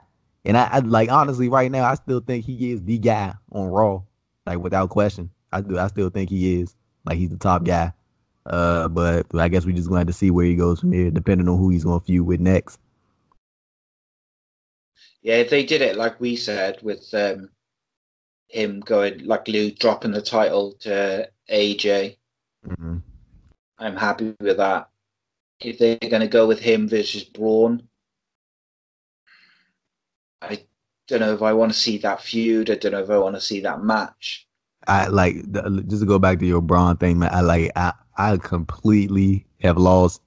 And 0.44 0.56
I, 0.56 0.68
I 0.72 0.78
like 0.80 1.10
honestly 1.10 1.48
right 1.48 1.70
now 1.70 1.84
I 1.84 1.94
still 1.94 2.20
think 2.20 2.44
he 2.44 2.72
is 2.72 2.82
the 2.82 2.98
guy 2.98 3.34
on 3.52 3.68
Raw, 3.68 4.02
like 4.46 4.58
without 4.58 4.90
question. 4.90 5.30
I 5.52 5.60
do 5.60 5.78
I 5.78 5.86
still 5.86 6.10
think 6.10 6.30
he 6.30 6.60
is 6.60 6.74
like 7.06 7.16
he's 7.16 7.30
the 7.30 7.36
top 7.36 7.64
guy. 7.64 7.92
Uh, 8.46 8.88
but 8.88 9.26
I 9.34 9.48
guess 9.48 9.64
we 9.64 9.72
just 9.72 9.88
gonna 9.88 10.00
have 10.00 10.06
to 10.08 10.12
see 10.12 10.30
where 10.30 10.44
he 10.44 10.54
goes 10.54 10.80
from 10.80 10.92
here, 10.92 11.10
depending 11.10 11.48
on 11.48 11.56
who 11.58 11.70
he's 11.70 11.84
gonna 11.84 12.00
feud 12.00 12.26
with 12.26 12.40
next. 12.40 12.78
Yeah, 15.22 15.36
if 15.36 15.48
they 15.48 15.64
did 15.64 15.80
it 15.80 15.96
like 15.96 16.20
we 16.20 16.36
said 16.36 16.82
with 16.82 17.08
um, 17.14 17.48
him 18.54 18.80
going 18.80 19.24
like 19.26 19.48
Lou 19.48 19.70
dropping 19.72 20.12
the 20.12 20.22
title 20.22 20.72
to 20.80 21.28
AJ, 21.50 22.16
Mm-hmm. 22.66 22.96
I'm 23.78 23.96
happy 23.96 24.34
with 24.40 24.56
that. 24.56 24.88
If 25.60 25.78
they're 25.78 25.96
going 25.96 26.20
to 26.20 26.28
go 26.28 26.46
with 26.46 26.60
him 26.60 26.88
versus 26.88 27.24
Braun, 27.24 27.88
I 30.42 30.64
don't 31.08 31.20
know 31.20 31.34
if 31.34 31.42
I 31.42 31.52
want 31.52 31.72
to 31.72 31.78
see 31.78 31.98
that 31.98 32.20
feud. 32.22 32.70
I 32.70 32.76
don't 32.76 32.92
know 32.92 33.02
if 33.02 33.10
I 33.10 33.18
want 33.18 33.34
to 33.34 33.40
see 33.40 33.60
that 33.60 33.82
match. 33.82 34.46
I 34.86 35.06
like 35.08 35.36
the, 35.50 35.84
just 35.86 36.02
to 36.02 36.06
go 36.06 36.18
back 36.18 36.38
to 36.40 36.46
your 36.46 36.60
Braun 36.60 36.96
thing, 36.96 37.18
man. 37.18 37.30
I 37.32 37.40
like 37.40 37.70
I 37.76 37.92
I 38.16 38.36
completely 38.36 39.46
have 39.62 39.78
lost 39.78 40.20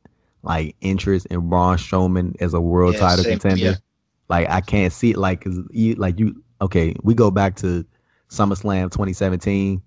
like 0.44 0.76
interest 0.82 1.28
in 1.28 1.49
Braun 1.49 1.78
Strowman 1.78 2.36
as 2.41 2.54
a 2.54 2.62
world 2.62 2.94
Yeah, 2.94 3.02
title 3.02 3.24
same 3.24 3.40
contender. 3.40 3.66
here. 3.68 3.82
Like 4.30 4.49
I 4.49 4.62
can't 4.62 4.91
see 4.91 5.12
it 5.12 5.18
like 5.18 5.41
cause 5.41 5.60
you, 5.72 5.95
like 5.95 6.20
you 6.20 6.44
okay, 6.62 6.95
we 7.04 7.14
go 7.14 7.30
back 7.32 7.56
to 7.58 7.86
SummerSlam 8.30 8.91
2017. 8.91 9.82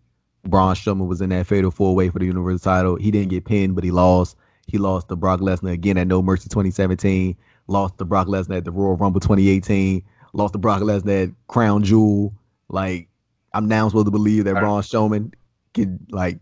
Braun 0.45 0.75
Strowman 0.75 1.07
was 1.07 1.21
in 1.21 1.31
that 1.31 1.47
fatal 1.47 1.71
four 1.71 1.95
way 1.95 2.09
for 2.09 2.19
the 2.19 2.27
Universal 2.27 2.59
title. 2.61 2.97
He 2.97 3.11
didn't 3.11 3.29
get 3.29 3.45
pinned, 3.45 3.75
but 3.75 3.85
he 3.85 3.91
lost. 3.91 4.37
He 4.67 4.79
lost 4.79 5.09
to 5.09 5.17
Brock 5.17 5.41
Lesnar 5.41 5.73
again 5.73 5.99
at 5.99 6.07
No 6.07 6.23
Mercy 6.23 6.49
2017. 6.49 7.37
Lost 7.67 7.99
to 7.99 8.05
Brock 8.05 8.27
Lesnar 8.29 8.59
at 8.59 8.65
the 8.65 8.71
Royal 8.71 8.97
Rumble 8.97 9.21
2018. 9.21 10.03
Lost 10.33 10.53
to 10.55 10.59
Brock 10.59 10.81
Lesnar 10.81 11.25
at 11.25 11.35
Crown 11.49 11.83
Jewel. 11.83 12.33
Like 12.69 13.09
I'm 13.53 13.69
now 13.69 13.89
supposed 13.89 14.07
to 14.07 14.13
believe 14.13 14.45
that. 14.45 14.55
Braun 14.55 14.83
Strowman 14.83 15.35
could 15.75 15.99
like 16.11 16.39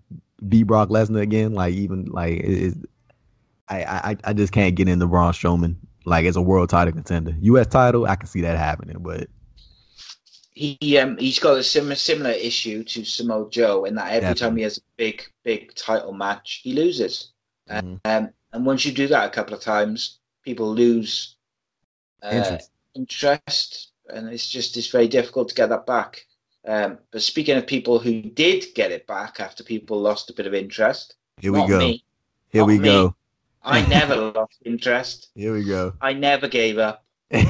beat 0.48 0.64
Brock 0.64 0.90
Lesnar 0.90 1.22
again. 1.22 1.52
Like 1.54 1.74
even 1.74 2.04
like 2.06 2.40
it. 2.40 2.74
I, 3.70 3.82
I 3.84 4.16
I 4.24 4.32
just 4.32 4.52
can't 4.52 4.74
get 4.74 4.88
into 4.88 5.06
Braun 5.06 5.32
Strowman 5.32 5.76
like 6.04 6.24
as 6.24 6.36
a 6.36 6.42
world 6.42 6.70
title 6.70 6.92
contender. 6.92 7.34
U.S. 7.40 7.66
title, 7.66 8.06
I 8.06 8.16
can 8.16 8.28
see 8.28 8.40
that 8.42 8.56
happening, 8.56 8.96
but 9.00 9.28
He 10.58 10.98
um 10.98 11.16
he's 11.18 11.38
got 11.38 11.56
a 11.56 11.62
similar 11.62 11.94
similar 11.94 12.30
issue 12.32 12.82
to 12.82 13.04
Samoa 13.04 13.48
Joe 13.48 13.84
in 13.84 13.94
that 13.94 14.10
every 14.12 14.34
time 14.34 14.56
he 14.56 14.64
has 14.64 14.78
a 14.78 14.80
big 14.96 15.22
big 15.44 15.72
title 15.76 16.12
match, 16.12 16.60
he 16.64 16.72
loses. 16.72 17.32
mhm. 17.70 18.00
Um, 18.04 18.30
and 18.52 18.66
once 18.66 18.84
you 18.84 18.92
do 18.92 19.06
that 19.08 19.26
a 19.26 19.30
couple 19.30 19.54
of 19.54 19.60
times, 19.60 20.18
people 20.42 20.68
lose 20.74 21.36
uh, 22.24 22.30
interest. 22.32 22.70
interest, 22.94 23.92
and 24.12 24.28
it's 24.28 24.48
just 24.48 24.76
it's 24.76 24.90
very 24.90 25.06
difficult 25.06 25.48
to 25.50 25.54
get 25.54 25.68
that 25.68 25.86
back. 25.86 26.26
Um, 26.66 26.98
but 27.12 27.22
speaking 27.22 27.56
of 27.56 27.66
people 27.66 28.00
who 28.00 28.20
did 28.22 28.64
get 28.74 28.90
it 28.90 29.06
back 29.06 29.38
after 29.38 29.62
people 29.62 30.00
lost 30.00 30.28
a 30.30 30.34
bit 30.34 30.46
of 30.46 30.54
interest, 30.54 31.14
Here 31.40 31.52
we 31.52 31.64
go. 31.68 31.78
me. 31.78 32.04
Here 32.50 32.64
we 32.64 32.78
me. 32.78 32.88
go. 32.88 33.14
I 33.62 33.86
never 33.86 34.16
lost 34.16 34.58
interest. 34.64 35.28
Here 35.36 35.52
we 35.54 35.64
go. 35.64 35.92
I 36.00 36.14
never 36.14 36.48
gave 36.48 36.78
up. 36.78 37.04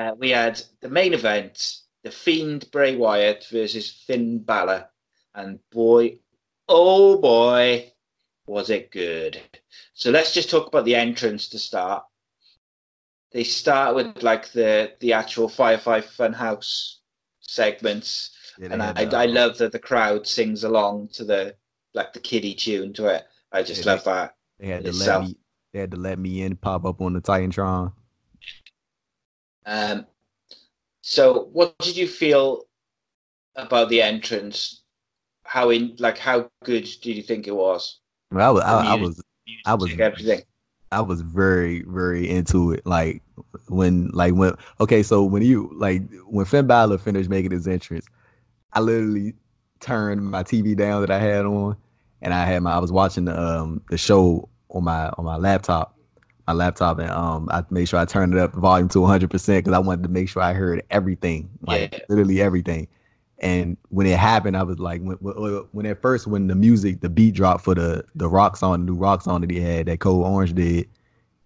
Uh, 0.00 0.14
we 0.16 0.30
had 0.30 0.58
the 0.80 0.88
main 0.88 1.12
event: 1.12 1.80
the 2.02 2.10
Fiend 2.10 2.70
Bray 2.70 2.96
Wyatt 2.96 3.46
versus 3.50 3.90
Finn 3.90 4.38
Balor, 4.42 4.88
and 5.34 5.60
boy, 5.70 6.20
oh 6.68 7.18
boy, 7.20 7.92
was 8.46 8.70
it 8.70 8.90
good! 8.90 9.40
So 9.94 10.10
let's 10.10 10.34
just 10.34 10.50
talk 10.50 10.66
about 10.68 10.84
the 10.84 10.96
entrance 10.96 11.48
to 11.50 11.58
start. 11.58 12.04
They 13.32 13.44
start 13.44 13.94
with 13.94 14.22
like 14.22 14.52
the 14.52 14.94
the 15.00 15.12
actual 15.12 15.48
Firefly 15.48 16.00
Funhouse 16.00 16.96
segments, 17.40 18.30
Yeah, 18.56 18.68
they 18.68 18.74
and 18.74 18.82
I, 18.82 19.22
I 19.22 19.26
love 19.26 19.58
that 19.58 19.72
the 19.72 19.78
crowd 19.78 20.26
sings 20.26 20.64
along 20.64 21.08
to 21.14 21.24
the 21.24 21.56
like 21.94 22.12
the 22.12 22.20
kiddie 22.20 22.54
tune 22.54 22.92
to 22.94 23.06
it. 23.06 23.24
I 23.52 23.62
just 23.62 23.84
Yeah, 23.84 23.92
love 23.92 24.04
that. 24.04 24.36
They 24.58 24.68
had 24.68 24.84
to 24.84 24.90
itself. 24.90 25.22
let 25.22 25.28
me. 25.28 25.36
They 25.72 25.80
had 25.80 25.90
to 25.92 25.96
let 25.96 26.18
me 26.18 26.42
in, 26.42 26.56
pop 26.56 26.84
up 26.84 27.00
on 27.00 27.12
the 27.14 27.20
Titantron. 27.20 27.92
Um, 29.66 30.06
so, 31.02 31.48
what 31.52 31.76
did 31.78 31.96
you 31.96 32.06
feel 32.06 32.64
about 33.56 33.88
the 33.88 34.02
entrance? 34.02 34.82
How 35.44 35.70
in 35.70 35.96
like 35.98 36.18
how 36.18 36.48
good 36.64 36.82
did 37.02 37.16
you 37.16 37.22
think 37.22 37.46
it 37.46 37.54
was? 37.54 37.98
I, 38.32 38.50
was, 38.50 38.62
I, 38.62 38.92
I 38.92 38.94
was 38.94 39.22
I 39.66 39.74
was- 39.74 39.98
everything. 39.98 40.42
I 40.92 41.00
was 41.00 41.20
very, 41.20 41.82
very 41.86 42.28
into 42.28 42.72
it. 42.72 42.84
Like 42.84 43.22
when, 43.68 44.08
like 44.08 44.34
when, 44.34 44.54
okay, 44.80 45.04
so 45.04 45.22
when 45.22 45.42
you 45.42 45.70
like 45.76 46.02
when 46.26 46.44
Finn 46.44 46.66
Balor 46.66 46.98
finished 46.98 47.30
making 47.30 47.52
his 47.52 47.68
entrance, 47.68 48.06
I 48.72 48.80
literally 48.80 49.34
turned 49.78 50.28
my 50.28 50.42
TV 50.42 50.76
down 50.76 51.00
that 51.02 51.10
I 51.10 51.20
had 51.20 51.44
on, 51.46 51.76
and 52.22 52.34
I 52.34 52.44
had 52.44 52.62
my, 52.64 52.72
I 52.72 52.78
was 52.78 52.90
watching 52.90 53.24
the 53.26 53.40
um 53.40 53.82
the 53.88 53.96
show 53.96 54.48
on 54.70 54.82
my 54.82 55.10
on 55.10 55.24
my 55.24 55.36
laptop, 55.36 55.96
my 56.50 56.64
laptop, 56.64 56.98
and 56.98 57.10
um 57.10 57.48
I 57.50 57.64
made 57.70 57.88
sure 57.88 57.98
I 58.00 58.04
turned 58.04 58.34
it 58.34 58.40
up 58.40 58.54
volume 58.54 58.88
to 58.90 59.00
100 59.00 59.30
percent 59.30 59.64
because 59.64 59.76
I 59.76 59.80
wanted 59.80 60.02
to 60.04 60.08
make 60.10 60.28
sure 60.28 60.42
I 60.42 60.52
heard 60.54 60.82
everything, 60.90 61.50
like 61.62 61.92
Yeah. 61.92 61.98
literally 62.08 62.40
everything. 62.42 62.88
And 63.42 63.76
when 63.88 64.06
it 64.06 64.18
happened, 64.18 64.56
I 64.56 64.62
was 64.64 64.78
like, 64.78 65.00
when, 65.00 65.16
when, 65.72 65.86
at 65.86 66.02
first, 66.02 66.26
when 66.26 66.46
the 66.46 66.54
music, 66.54 67.00
the 67.00 67.08
beat 67.08 67.34
dropped 67.34 67.64
for 67.64 67.74
the 67.74 68.04
the 68.14 68.28
rock 68.28 68.56
song, 68.56 68.84
the 68.84 68.92
new 68.92 68.98
rock 68.98 69.22
song 69.22 69.40
that 69.42 69.50
he 69.50 69.60
had, 69.60 69.86
that 69.86 70.00
Code 70.00 70.26
Orange 70.26 70.54
did, 70.54 70.88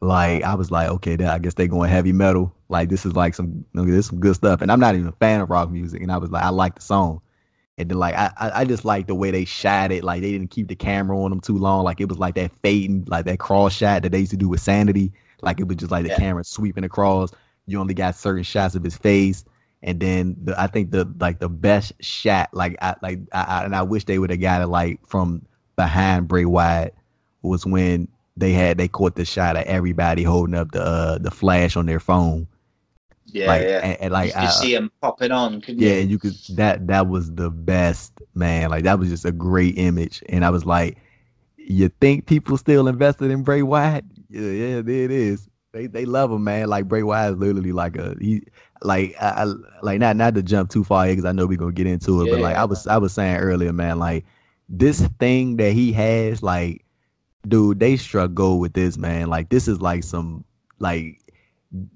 like 0.00 0.42
I 0.44 0.54
was 0.54 0.70
like, 0.70 0.88
okay, 0.90 1.16
that, 1.16 1.28
I 1.28 1.38
guess 1.38 1.54
they 1.54 1.68
going 1.68 1.90
heavy 1.90 2.12
metal. 2.12 2.52
Like 2.68 2.88
this 2.88 3.06
is 3.06 3.14
like 3.14 3.34
some, 3.34 3.64
this 3.74 3.86
is 3.88 4.06
some 4.06 4.20
good 4.20 4.34
stuff. 4.36 4.60
And 4.62 4.72
I'm 4.72 4.80
not 4.80 4.94
even 4.96 5.08
a 5.08 5.12
fan 5.12 5.40
of 5.40 5.50
rock 5.50 5.70
music, 5.70 6.02
and 6.02 6.10
I 6.12 6.18
was 6.18 6.30
like, 6.30 6.44
I 6.44 6.50
like 6.50 6.76
the 6.76 6.82
song. 6.82 7.20
And 7.76 7.90
then 7.90 7.98
like 7.98 8.14
I, 8.14 8.30
I 8.38 8.64
just 8.64 8.84
like 8.84 9.06
the 9.06 9.14
way 9.14 9.30
they 9.30 9.44
shot 9.44 9.90
it. 9.90 10.04
Like 10.04 10.22
they 10.22 10.30
didn't 10.30 10.50
keep 10.50 10.68
the 10.68 10.76
camera 10.76 11.18
on 11.20 11.30
them 11.30 11.40
too 11.40 11.58
long. 11.58 11.84
Like 11.84 12.00
it 12.00 12.08
was 12.08 12.18
like 12.18 12.36
that 12.36 12.52
fading, 12.62 13.04
like 13.08 13.24
that 13.26 13.38
cross 13.40 13.74
shot 13.74 14.02
that 14.02 14.12
they 14.12 14.20
used 14.20 14.30
to 14.30 14.36
do 14.36 14.48
with 14.48 14.60
Sanity. 14.60 15.12
Like 15.42 15.58
it 15.60 15.66
was 15.66 15.76
just 15.78 15.90
like 15.90 16.04
the 16.04 16.10
Yeah. 16.10 16.16
camera 16.16 16.44
sweeping 16.44 16.84
across. 16.84 17.30
You 17.66 17.80
only 17.80 17.94
got 17.94 18.14
certain 18.14 18.44
shots 18.44 18.74
of 18.76 18.84
his 18.84 18.96
face. 18.96 19.44
And 19.82 20.00
then 20.00 20.36
the, 20.44 20.58
I 20.60 20.68
think 20.68 20.92
the 20.92 21.04
like 21.18 21.40
the 21.40 21.48
best 21.48 21.92
shot, 22.00 22.50
like 22.52 22.76
I 22.80 22.94
like 23.02 23.18
I, 23.32 23.42
I 23.42 23.64
and 23.64 23.74
I 23.74 23.82
wish 23.82 24.04
they 24.04 24.18
would 24.18 24.30
have 24.30 24.40
got 24.40 24.62
it 24.62 24.68
like 24.68 25.00
from 25.06 25.44
behind 25.76 26.28
Bray 26.28 26.44
Wyatt 26.44 26.94
was 27.42 27.66
when 27.66 28.08
they 28.36 28.52
had 28.52 28.78
they 28.78 28.88
caught 28.88 29.16
the 29.16 29.24
shot 29.24 29.56
of 29.56 29.64
everybody 29.64 30.22
holding 30.22 30.54
up 30.54 30.70
the 30.72 30.82
uh, 30.82 31.18
the 31.18 31.30
flash 31.30 31.76
on 31.76 31.86
their 31.86 32.00
phone. 32.00 32.46
Yeah, 33.34 33.46
like 33.48 33.62
yeah. 33.62 33.80
and, 33.82 34.00
and 34.00 34.04
you 34.04 34.10
like 34.10 34.32
could 34.32 34.42
I- 34.44 34.50
see 34.50 34.74
him 34.74 34.90
popping 35.02 35.32
on, 35.32 35.62
yeah, 35.66 35.94
you? 35.94 36.00
and 36.02 36.10
you 36.10 36.18
could 36.18 36.34
that 36.50 36.86
that 36.86 37.08
was 37.08 37.32
the 37.34 37.50
best 37.50 38.12
man. 38.34 38.70
Like 38.70 38.84
that 38.84 38.98
was 38.98 39.08
just 39.10 39.24
a 39.24 39.32
great 39.32 39.76
image, 39.76 40.22
and 40.28 40.44
I 40.44 40.50
was 40.50 40.64
like, 40.64 40.98
you 41.56 41.88
think 42.00 42.26
people 42.26 42.56
still 42.56 42.86
invested 42.88 43.30
in 43.32 43.42
Bray 43.42 43.62
Wyatt? 43.62 44.04
Yeah, 44.30 44.50
yeah, 44.50 44.82
there 44.82 45.04
it 45.04 45.10
is. 45.10 45.48
They 45.72 45.88
they 45.88 46.04
love 46.04 46.30
him, 46.30 46.44
man. 46.44 46.68
Like 46.68 46.86
Bray 46.86 47.02
Wyatt 47.02 47.32
is 47.34 47.38
literally 47.40 47.72
like 47.72 47.96
a 47.96 48.14
he, 48.20 48.42
like 48.82 49.16
I, 49.20 49.42
I 49.42 49.52
like 49.82 49.98
not 49.98 50.14
not 50.16 50.34
to 50.36 50.42
jump 50.42 50.70
too 50.70 50.84
far 50.84 51.06
because 51.06 51.24
I 51.24 51.32
know 51.32 51.46
we're 51.46 51.58
gonna 51.58 51.72
get 51.72 51.88
into 51.88 52.22
it, 52.22 52.30
but 52.30 52.38
like 52.38 52.54
Yeah. 52.54 52.62
I 52.62 52.64
was 52.66 52.86
I 52.86 52.98
was 52.98 53.12
saying 53.12 53.36
earlier, 53.38 53.72
man, 53.72 53.98
like 53.98 54.24
this 54.68 55.00
thing 55.18 55.56
that 55.56 55.72
he 55.72 55.92
has, 55.92 56.42
like, 56.42 56.84
dude, 57.48 57.80
they 57.80 57.96
struck 57.96 58.32
gold 58.32 58.60
with 58.60 58.74
this, 58.74 58.96
man. 58.96 59.28
Like 59.28 59.48
this 59.48 59.66
is 59.66 59.80
like 59.80 60.04
some 60.04 60.44
like 60.78 61.18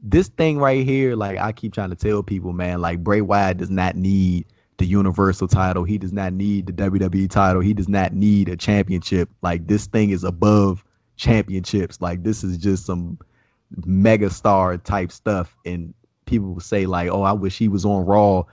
this 0.03 0.29
thing 0.29 0.59
right 0.59 0.85
here, 0.85 1.15
like 1.15 1.39
I 1.39 1.53
keep 1.53 1.73
trying 1.73 1.91
to 1.91 1.97
tell 1.97 2.23
people, 2.23 2.53
man, 2.53 2.81
like 2.81 3.03
Bray 3.03 3.21
Wyatt 3.21 3.59
does 3.59 3.71
not 3.71 3.97
need 3.97 4.47
the 4.79 4.87
Universal 4.87 5.49
title. 5.49 5.85
He 5.85 5.99
does 5.99 6.13
not 6.13 6.33
need 6.33 6.67
the 6.67 6.73
WWE 6.73 7.31
title. 7.31 7.61
He 7.61 7.75
does 7.75 7.89
not 7.89 8.13
need 8.13 8.49
a 8.49 8.57
championship. 8.57 9.29
Like 9.43 9.67
this 9.67 9.87
thing 9.87 10.11
is 10.11 10.25
above 10.25 10.85
championships. 11.17 12.01
Like 12.01 12.23
this 12.25 12.43
is 12.43 12.57
just 12.59 12.87
some 12.87 13.19
mega 13.85 14.31
star 14.31 14.77
type 14.79 15.13
stuff. 15.13 15.57
And 15.65 15.95
people 16.27 16.55
will 16.55 16.61
say 16.61 16.87
like, 16.87 17.09
"Oh, 17.11 17.23
I 17.23 17.33
wish 17.33 17.57
he 17.59 17.69
was 17.69 17.85
on 17.85 18.05
Raw." 18.05 18.45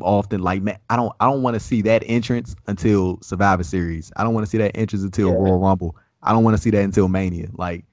Often, 0.00 0.40
like, 0.40 0.62
man, 0.62 0.78
I 0.88 0.96
don't, 0.96 1.12
I 1.20 1.26
don't 1.26 1.42
want 1.42 1.54
to 1.54 1.60
see 1.60 1.82
that 1.82 2.02
entrance 2.06 2.56
until 2.66 3.18
Survivor 3.20 3.62
Series. 3.62 4.10
I 4.16 4.24
don't 4.24 4.32
want 4.32 4.46
to 4.46 4.50
see 4.50 4.56
that 4.56 4.74
entrance 4.74 5.04
until 5.04 5.28
Yeah. 5.28 5.34
Royal 5.34 5.58
Rumble. 5.58 5.94
I 6.22 6.32
don't 6.32 6.42
want 6.42 6.56
to 6.56 6.62
see 6.62 6.70
that 6.70 6.82
until 6.82 7.06
Mania. 7.06 7.48
Like, 7.52 7.84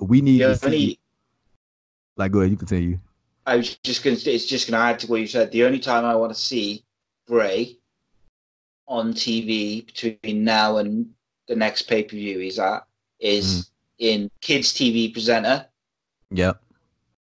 we 0.00 0.20
need 0.20 0.42
The 0.42 0.48
to 0.48 0.56
see. 0.58 0.98
Like, 2.20 2.32
go 2.32 2.40
ahead, 2.40 2.50
you 2.50 2.56
continue. 2.58 2.98
I 3.46 3.56
was 3.56 3.76
just 3.82 4.04
going 4.04 4.16
to. 4.16 4.30
It's 4.30 4.44
just 4.46 4.68
going 4.70 4.78
to 4.78 4.84
add 4.84 4.98
to 5.00 5.06
what 5.06 5.20
you 5.20 5.26
said. 5.26 5.50
The 5.50 5.64
only 5.64 5.78
time 5.78 6.04
I 6.04 6.14
want 6.14 6.32
to 6.34 6.38
see 6.38 6.84
Bray 7.26 7.78
on 8.86 9.12
TV 9.14 9.86
between 9.86 10.44
now 10.44 10.76
and 10.76 11.08
the 11.48 11.56
next 11.56 11.82
pay 11.82 12.02
per 12.02 12.10
view 12.16 12.38
he's 12.40 12.58
at 12.58 12.84
is 13.18 13.46
Mm. 13.46 13.70
in 13.98 14.30
kids 14.40 14.72
TV 14.72 15.08
presenter, 15.12 15.66
Yep. 16.30 16.60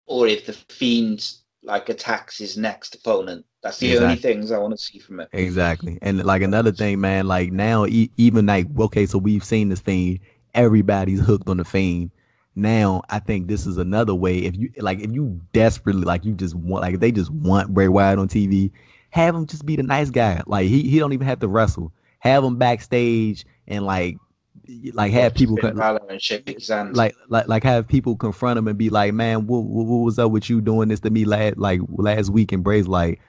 or 0.06 0.28
if 0.28 0.46
the 0.46 0.54
Fiend 0.54 1.32
like 1.64 1.88
attacks 1.88 2.38
his 2.38 2.58
next 2.58 2.94
opponent. 2.96 3.46
That's 3.62 3.78
the 3.78 3.88
Exactly. 3.94 4.06
only 4.10 4.22
things 4.22 4.52
I 4.52 4.58
want 4.58 4.76
to 4.78 4.84
see 4.84 5.00
from 5.00 5.22
it. 5.22 5.30
Exactly. 5.32 5.98
And 6.02 6.22
like 6.26 6.42
another 6.42 6.74
thing, 6.74 7.00
man, 7.00 7.26
like 7.28 7.54
now, 7.54 7.86
e- 7.86 8.12
even 8.18 8.46
like, 8.46 8.68
okay, 8.78 9.06
so 9.06 9.18
we've 9.18 9.46
seen 9.46 9.70
this 9.70 9.80
fiend. 9.80 10.20
Everybody's 10.54 11.22
hooked 11.22 11.48
on 11.48 11.56
the 11.58 11.64
fiend. 11.64 12.12
Now, 12.56 13.02
I 13.10 13.20
think 13.20 13.48
this 13.48 13.66
is 13.66 13.78
another 13.78 14.14
way. 14.14 14.38
If 14.40 14.56
you 14.56 14.72
like, 14.78 15.00
if 15.00 15.12
you 15.12 15.40
desperately 15.54 16.04
like, 16.04 16.24
you 16.24 16.34
just 16.34 16.54
want 16.56 16.84
like, 16.84 16.94
if 16.96 17.00
they 17.00 17.12
just 17.12 17.32
want 17.32 17.74
Bray 17.74 17.88
Wyatt 17.88 18.20
on 18.20 18.28
TV, 18.28 18.72
have 19.10 19.36
him 19.36 19.46
just 19.48 19.66
be 19.66 19.76
the 19.76 19.84
nice 19.84 20.10
guy. 20.10 20.42
Like 20.46 20.68
he 20.68 20.84
he 20.84 21.00
don't 21.00 21.14
even 21.14 21.26
have 21.28 21.40
to 21.40 21.48
wrestle. 21.48 21.92
Have 22.20 22.44
him 22.44 22.58
backstage 22.58 23.46
and 23.68 23.86
like 23.86 24.18
like 24.94 25.12
have 25.12 25.34
people 25.34 25.58
Finn 25.58 25.72
co- 25.74 25.78
Balor 25.80 26.02
and 26.10 26.22
shake 26.22 26.48
his 26.48 26.68
hand. 26.68 26.96
like 26.96 27.16
like 27.28 27.48
like 27.48 27.64
have 27.64 27.88
people 27.88 28.16
confront 28.16 28.58
him 28.58 28.68
and 28.68 28.78
be 28.78 28.90
like, 28.90 29.14
man, 29.14 29.48
what, 29.48 29.64
what 29.64 29.86
what 29.88 29.98
was 30.06 30.20
up 30.20 30.32
with 30.32 30.50
you 30.50 30.62
doing 30.62 30.90
this 30.90 31.00
to 31.02 31.10
me 31.10 31.26
last 31.26 31.58
like 31.58 31.82
last 31.90 32.30
week? 32.30 32.52
And 32.52 32.64
Bray's 32.64 32.88
like, 32.88 33.20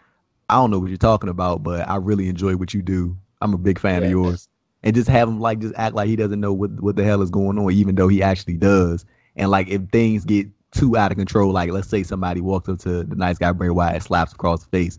I 0.51 0.55
don't 0.57 0.71
know 0.71 0.79
what 0.79 0.91
you're 0.91 0.99
talking 0.99 1.31
about, 1.31 1.63
but 1.63 1.89
I 1.89 1.97
really 1.97 2.29
enjoy 2.29 2.57
what 2.57 2.75
you 2.75 2.83
do. 2.83 3.17
I'm 3.41 3.55
a 3.55 3.59
big 3.59 3.79
fan 3.79 4.03
Yeah. 4.03 4.07
of 4.07 4.11
yours. 4.11 4.49
And 4.83 4.95
just 4.95 5.09
have 5.09 5.29
him 5.29 5.41
like 5.41 5.61
just 5.61 5.75
act 5.77 5.95
like 5.97 6.09
he 6.09 6.17
doesn't 6.17 6.41
know 6.41 6.53
what 6.53 6.71
what 6.83 6.97
the 6.97 7.05
hell 7.05 7.23
is 7.23 7.31
going 7.31 7.59
on, 7.59 7.73
even 7.73 7.95
though 7.95 8.09
he 8.09 8.23
actually 8.23 8.57
does. 8.59 9.05
And 9.37 9.51
like 9.51 9.69
if 9.69 9.83
things 9.91 10.25
get 10.25 10.49
too 10.73 10.97
out 10.97 11.13
of 11.13 11.19
control, 11.19 11.53
like 11.53 11.71
let's 11.71 11.89
say 11.89 12.03
somebody 12.03 12.41
walks 12.41 12.69
up 12.69 12.79
to 12.81 13.05
the 13.05 13.17
nice 13.17 13.39
guy 13.39 13.53
Bray 13.53 13.71
Wyatt, 13.71 14.03
slaps 14.03 14.33
across 14.33 14.65
the 14.65 14.71
face, 14.71 14.99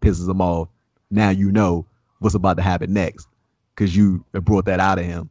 pisses 0.00 0.28
him 0.28 0.40
off. 0.40 0.68
Now 1.10 1.30
you 1.30 1.52
know 1.52 1.86
what's 2.20 2.34
about 2.34 2.56
to 2.56 2.62
happen 2.62 2.92
next 2.92 3.28
because 3.74 3.94
you 3.96 4.24
brought 4.32 4.64
that 4.66 4.80
out 4.80 4.98
of 4.98 5.04
him. 5.04 5.30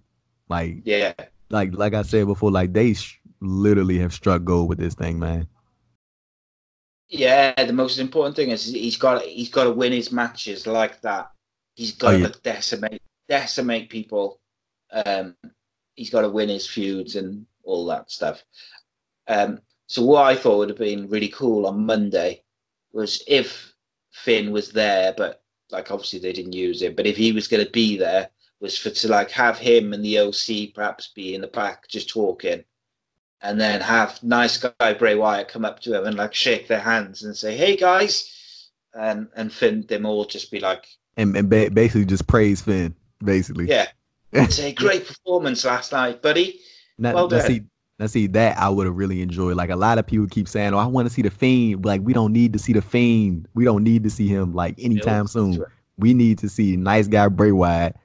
Like 0.50 0.78
yeah, 0.86 1.14
like 1.50 1.74
like 1.74 1.94
I 1.94 2.02
said 2.04 2.28
before, 2.28 2.52
like 2.52 2.74
they 2.74 2.94
sh- 2.94 3.20
literally 3.42 3.98
have 4.00 4.14
struck 4.14 4.44
gold 4.44 4.70
with 4.70 4.78
this 4.78 4.94
thing, 4.96 5.20
man. 5.20 5.48
yeah. 7.10 7.64
The 7.64 7.74
most 7.74 8.00
important 8.00 8.36
thing 8.36 8.50
is 8.50 8.66
he's 8.68 8.98
got 8.98 9.22
he's 9.24 9.50
got 9.50 9.66
to 9.66 9.72
win 9.72 9.92
his 9.92 10.12
matches 10.12 10.68
like 10.68 11.02
that. 11.02 11.32
He's 11.76 11.94
got 11.94 12.16
Oh, 12.16 12.20
to 12.22 12.30
decimate 12.42 13.02
decimate 13.28 13.90
people. 13.90 14.40
Um, 14.92 15.36
he's 15.96 16.10
got 16.10 16.22
to 16.22 16.30
win 16.30 16.50
his 16.50 16.68
feuds 16.68 17.16
and 17.16 17.46
all 17.66 17.86
that 17.88 18.12
stuff. 18.12 18.44
Um, 19.28 19.60
so 19.88 20.04
what 20.04 20.26
I 20.26 20.36
thought 20.36 20.58
would 20.60 20.70
have 20.70 20.78
been 20.78 21.10
really 21.10 21.30
cool 21.30 21.68
on 21.68 21.86
Monday 21.86 22.44
was 22.94 23.24
if 23.28 23.74
Finn 24.12 24.52
was 24.52 24.72
there, 24.72 25.14
but 25.16 25.44
like 25.72 25.92
obviously 25.92 26.20
they 26.20 26.34
didn't 26.34 26.54
use 26.54 26.82
him. 26.82 26.96
But 26.96 27.08
if 27.08 27.18
he 27.18 27.32
was 27.32 27.48
going 27.48 27.66
to 27.66 27.72
be 27.72 27.98
there, 27.98 28.30
was 28.62 28.78
for 28.78 28.90
to 28.90 29.08
like 29.10 29.30
have 29.32 29.58
him 29.58 29.94
and 29.94 30.04
the 30.04 30.20
OC 30.20 30.74
perhaps 30.74 31.08
be 31.08 31.36
in 31.36 31.42
the 31.42 31.48
back 31.48 31.88
just 31.88 32.10
talking, 32.10 32.64
and 33.42 33.60
then 33.60 33.82
have 33.82 34.22
nice 34.24 34.58
guy 34.58 34.94
Bray 34.94 35.16
Wyatt 35.16 35.50
come 35.50 35.66
up 35.66 35.80
to 35.82 35.98
him 35.98 36.06
and 36.06 36.18
like 36.18 36.34
shake 36.34 36.68
their 36.68 36.80
hands 36.80 37.24
and 37.24 37.36
say, 37.36 37.56
"Hey 37.56 37.76
guys," 37.76 38.70
and 38.94 39.28
and 39.36 39.52
Finn 39.52 39.86
them 39.88 40.06
all 40.06 40.26
just 40.26 40.52
be 40.52 40.60
like, 40.60 40.88
And 41.18 41.36
and 41.36 41.50
ba- 41.50 41.70
basically 41.70 42.06
just 42.06 42.28
praise 42.28 42.62
Finn, 42.62 42.96
basically. 43.24 43.68
"Yeah, 43.68 43.88
it's 44.32 44.60
a 44.60 44.74
great 44.74 45.06
performance 45.06 45.66
last 45.66 45.92
night, 45.92 46.22
buddy." 46.22 46.60
Now, 46.98 47.14
well 47.14 47.28
done. 47.28 47.42
see, 47.42 47.62
now 48.00 48.08
see 48.08 48.28
that 48.28 48.58
I 48.58 48.70
would 48.70 48.86
have 48.86 48.96
really 48.96 49.22
enjoyed. 49.22 49.56
Like 49.56 49.70
a 49.70 49.76
lot 49.76 49.98
of 49.98 50.08
people 50.08 50.28
keep 50.28 50.48
saying, 50.48 50.74
"Oh, 50.74 50.78
I 50.78 50.86
want 50.86 51.08
to 51.08 51.14
see 51.14 51.22
the 51.22 51.30
Fiend." 51.30 51.86
Like 51.86 52.02
we 52.02 52.14
don't 52.14 52.34
need 52.34 52.54
to 52.54 52.60
see 52.60 52.74
the 52.74 52.82
Fiend. 52.82 53.48
We 53.54 53.66
don't 53.66 53.84
need 53.84 54.04
to 54.04 54.10
see 54.10 54.28
him 54.28 54.54
like 54.54 54.76
anytime 54.80 55.28
soon. 55.28 55.64
We 55.98 56.14
need 56.14 56.38
to 56.40 56.50
see 56.50 56.76
nice 56.76 57.08
guy 57.08 57.28
Bray 57.30 57.52
Wyatt 57.52 57.96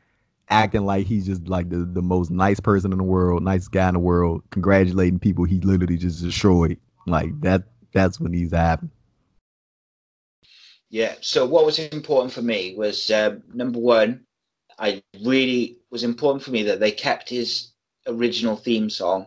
acting 0.50 0.84
like 0.84 1.06
he's 1.06 1.26
just 1.26 1.48
like 1.48 1.70
the, 1.70 1.78
the 1.78 2.02
most 2.02 2.30
nice 2.30 2.60
person 2.60 2.92
in 2.92 2.98
the 2.98 3.04
world, 3.04 3.42
nice 3.42 3.68
guy 3.68 3.88
in 3.88 3.94
the 3.94 4.00
world, 4.00 4.42
congratulating 4.50 5.18
people 5.18 5.44
he 5.44 5.60
literally 5.60 5.96
just 5.96 6.22
destroyed. 6.22 6.78
Like 7.06 7.40
that. 7.40 7.64
That's 7.92 8.20
what 8.20 8.30
needs 8.30 8.52
to 8.52 8.58
happen. 8.58 8.90
Yeah. 10.90 11.14
So 11.20 11.46
what 11.46 11.64
was 11.64 11.78
important 11.78 12.32
for 12.32 12.42
me 12.42 12.74
was 12.76 13.10
um, 13.10 13.42
number 13.52 13.78
one, 13.78 14.24
I 14.78 15.02
really 15.24 15.78
was 15.90 16.04
important 16.04 16.44
for 16.44 16.50
me 16.50 16.62
that 16.64 16.80
they 16.80 16.92
kept 16.92 17.28
his 17.28 17.72
original 18.10 18.56
theme 18.56 18.90
song, 18.90 19.26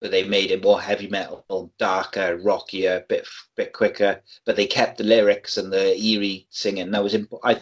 but 0.00 0.10
they 0.10 0.24
made 0.24 0.50
it 0.50 0.62
more 0.62 0.80
heavy 0.80 1.08
metal, 1.08 1.72
darker, 1.78 2.38
rockier, 2.38 3.04
bit 3.08 3.26
bit 3.56 3.72
quicker. 3.72 4.22
But 4.46 4.56
they 4.56 4.66
kept 4.66 4.98
the 4.98 5.04
lyrics 5.04 5.56
and 5.56 5.72
the 5.72 5.96
eerie 5.96 6.46
singing. 6.50 6.90
That 6.90 7.04
was 7.04 7.14
imp- 7.14 7.44
I 7.44 7.60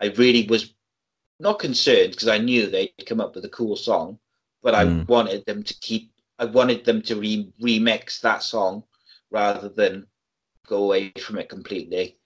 I 0.00 0.06
really 0.16 0.46
was 0.46 0.74
not 1.38 1.58
concerned 1.58 2.12
because 2.12 2.28
I 2.28 2.38
knew 2.38 2.66
they'd 2.66 2.92
come 3.06 3.20
up 3.20 3.34
with 3.34 3.44
a 3.44 3.48
cool 3.50 3.76
song, 3.76 4.18
but 4.62 4.74
I 4.74 4.84
Mm. 4.84 5.08
wanted 5.08 5.44
them 5.46 5.62
to 5.62 5.74
keep. 5.80 6.12
I 6.38 6.44
wanted 6.46 6.84
them 6.84 7.02
to 7.02 7.16
re- 7.16 7.52
remix 7.60 8.20
that 8.20 8.42
song 8.42 8.84
rather 9.30 9.68
than 9.68 10.06
go 10.66 10.84
away 10.84 11.12
from 11.20 11.38
it 11.38 11.48
completely. 11.48 12.18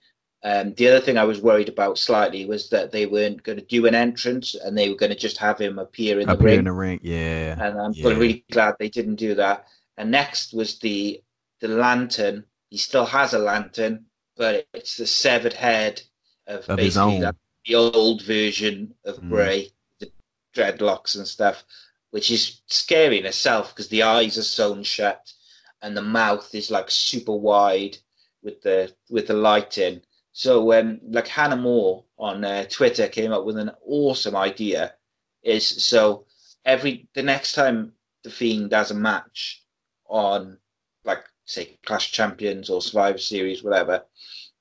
Um, 0.43 0.73
the 0.75 0.87
other 0.87 0.99
thing 0.99 1.17
I 1.17 1.23
was 1.23 1.41
worried 1.41 1.67
about 1.67 1.97
slightly 1.97 2.45
was 2.45 2.69
that 2.69 2.91
they 2.91 3.05
weren't 3.07 3.41
going 3.43 3.57
to 3.57 3.65
do 3.65 3.85
an 3.87 3.95
entrance 3.95 4.53
and 4.55 4.77
they 4.77 4.87
were 4.89 4.95
going 4.95 5.09
to 5.11 5.17
just 5.17 5.37
have 5.37 5.59
him 5.59 5.79
appear 5.79 6.19
in 6.19 6.27
the 6.27 6.33
Appear 6.33 6.45
ring. 6.47 6.59
in 6.59 6.65
the 6.65 6.71
ring, 6.71 6.99
yeah. 7.01 7.55
and 7.59 7.79
I'm 7.81 7.93
yeah. 7.93 8.07
really 8.09 8.45
glad 8.51 8.75
they 8.79 8.89
didn't 8.89 9.15
do 9.15 9.33
that. 9.35 9.65
And 9.97 10.11
next 10.11 10.53
was 10.53 10.79
the 10.79 11.21
the 11.59 11.67
lantern. 11.67 12.45
He 12.69 12.77
still 12.77 13.05
has 13.05 13.33
a 13.33 13.39
lantern, 13.39 14.05
but 14.35 14.67
it's 14.73 14.97
the 14.97 15.07
severed 15.07 15.53
head 15.53 16.01
of, 16.45 16.69
Of 16.69 16.77
his 16.79 16.97
own. 16.97 17.21
that, 17.21 17.35
the 17.65 17.75
old 17.75 18.21
version 18.23 18.93
of 19.05 19.17
Mm. 19.17 19.29
Bray, 19.29 19.71
the 19.99 20.11
dreadlocks 20.55 21.15
and 21.15 21.27
stuff, 21.27 21.63
which 22.11 22.29
is 22.29 22.61
scary 22.67 23.17
in 23.19 23.25
itself 23.25 23.69
because 23.73 23.87
the 23.89 24.03
eyes 24.03 24.37
are 24.37 24.43
sewn 24.43 24.83
shut 24.83 25.33
and 25.81 25.97
the 25.97 26.01
mouth 26.03 26.53
is 26.53 26.69
like 26.69 26.91
super 26.91 27.35
wide 27.35 27.97
with 28.43 28.61
the 28.61 28.93
with 29.09 29.25
the 29.27 29.33
light 29.33 29.79
in. 29.79 30.01
So 30.37 30.71
um, 30.79 30.99
like 31.09 31.27
Hannah 31.27 31.55
Moore 31.55 32.03
on 32.19 32.45
uh, 32.45 32.65
Twitter 32.69 33.07
came 33.07 33.31
up 33.31 33.43
with 33.43 33.57
an 33.57 33.71
awesome 33.83 34.35
idea. 34.35 34.93
Is 35.41 35.65
so 35.83 36.27
every 36.63 37.07
the 37.15 37.23
next 37.23 37.53
time 37.53 37.93
the 38.23 38.29
Fiend 38.29 38.69
does 38.69 38.91
a 38.91 38.93
match 38.93 39.63
on 40.05 40.59
like 41.03 41.23
say 41.45 41.79
Clash 41.83 42.11
Champions 42.11 42.69
or 42.69 42.83
Survivor 42.83 43.17
Series, 43.17 43.63
whatever, 43.63 44.05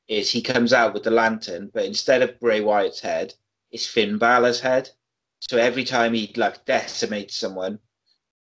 is 0.09 0.31
he 0.31 0.41
comes 0.41 0.73
out 0.73 0.95
with 0.95 1.03
the 1.03 1.11
lantern, 1.11 1.71
but 1.75 1.85
instead 1.85 2.23
of 2.23 2.41
Bray 2.41 2.63
Wyatt's 2.63 3.01
head, 3.01 3.35
it's 3.71 3.85
Finn 3.87 4.17
Balor's 4.17 4.61
head. 4.61 4.89
So 5.41 5.59
every 5.59 5.85
time 5.85 6.15
he 6.15 6.33
like 6.37 6.65
decimates 6.65 7.37
someone, 7.37 7.81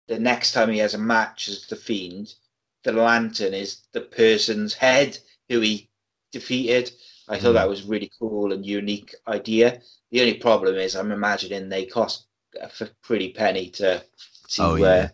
the 0.08 0.20
next 0.20 0.52
time 0.52 0.70
he 0.70 0.78
has 0.78 0.94
a 0.94 1.00
match 1.00 1.48
as 1.48 1.66
the 1.66 1.78
Fiend, 1.78 2.36
the 2.84 2.92
lantern 2.92 3.56
is 3.56 3.88
the 3.92 4.02
person's 4.02 4.76
head 4.76 5.18
who 5.50 5.62
he 5.62 5.90
defeated. 6.32 6.92
I 7.30 7.38
thought 7.40 7.52
Mhm. 7.52 7.54
that 7.56 7.70
was 7.70 7.84
really 7.84 8.12
cool 8.20 8.52
and 8.54 8.66
unique 8.66 9.16
idea. 9.28 9.82
The 10.12 10.22
only 10.22 10.36
problem 10.36 10.76
is 10.76 10.96
I'm 10.96 11.12
imagining 11.12 11.70
they 11.70 11.86
cost 11.86 12.28
a 12.62 12.70
pretty 13.02 13.32
penny 13.34 13.70
to 13.72 14.04
to 14.50 14.64
Oh, 14.64 14.84
uh, 14.84 15.08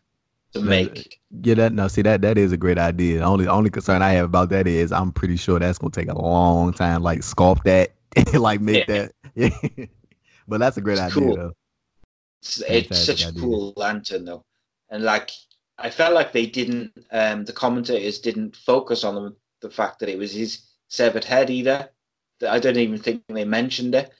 to 0.53 0.61
make. 0.61 1.19
Yeah, 1.43 1.53
that 1.55 1.73
no, 1.73 1.87
see 1.87 2.01
that 2.01 2.21
that 2.21 2.37
is 2.37 2.51
a 2.51 2.57
great 2.57 2.77
idea. 2.79 3.19
The 3.19 3.25
only 3.25 3.47
only 3.47 3.69
concern 3.69 4.01
I 4.01 4.11
have 4.11 4.25
about 4.25 4.49
that 4.49 4.67
is 4.67 4.91
I'm 4.91 5.11
pretty 5.11 5.37
sure 5.37 5.59
that's 5.59 5.77
gonna 5.77 5.91
take 5.91 6.09
a 6.09 6.17
long 6.19 6.73
time, 6.73 7.03
like 7.03 7.19
sculpt 7.21 7.63
that, 7.63 7.93
like 8.33 8.59
make 8.61 8.87
that. 8.87 9.11
Yeah. 9.35 9.49
but 10.47 10.59
that's 10.59 10.77
a 10.77 10.81
great 10.81 10.93
It's 10.99 11.01
idea 11.01 11.13
cool. 11.13 11.35
though. 11.35 11.53
It's, 12.41 12.61
it's 12.61 13.05
such 13.05 13.23
a 13.23 13.27
idea. 13.27 13.41
cool 13.41 13.73
lantern 13.77 14.25
though, 14.25 14.43
and 14.89 15.03
like 15.03 15.31
I 15.77 15.89
felt 15.89 16.13
like 16.13 16.31
they 16.33 16.45
didn't. 16.47 16.91
Um, 17.11 17.45
the 17.45 17.53
commentators 17.53 18.19
didn't 18.19 18.55
focus 18.55 19.03
on 19.03 19.15
the, 19.15 19.35
the 19.61 19.69
fact 19.69 19.99
that 19.99 20.09
it 20.09 20.17
was 20.17 20.33
his 20.33 20.63
severed 20.87 21.23
head 21.23 21.49
either. 21.49 21.89
I 22.47 22.59
don't 22.59 22.77
even 22.77 22.99
think 22.99 23.23
they 23.27 23.45
mentioned 23.45 23.95
it. 23.95 24.11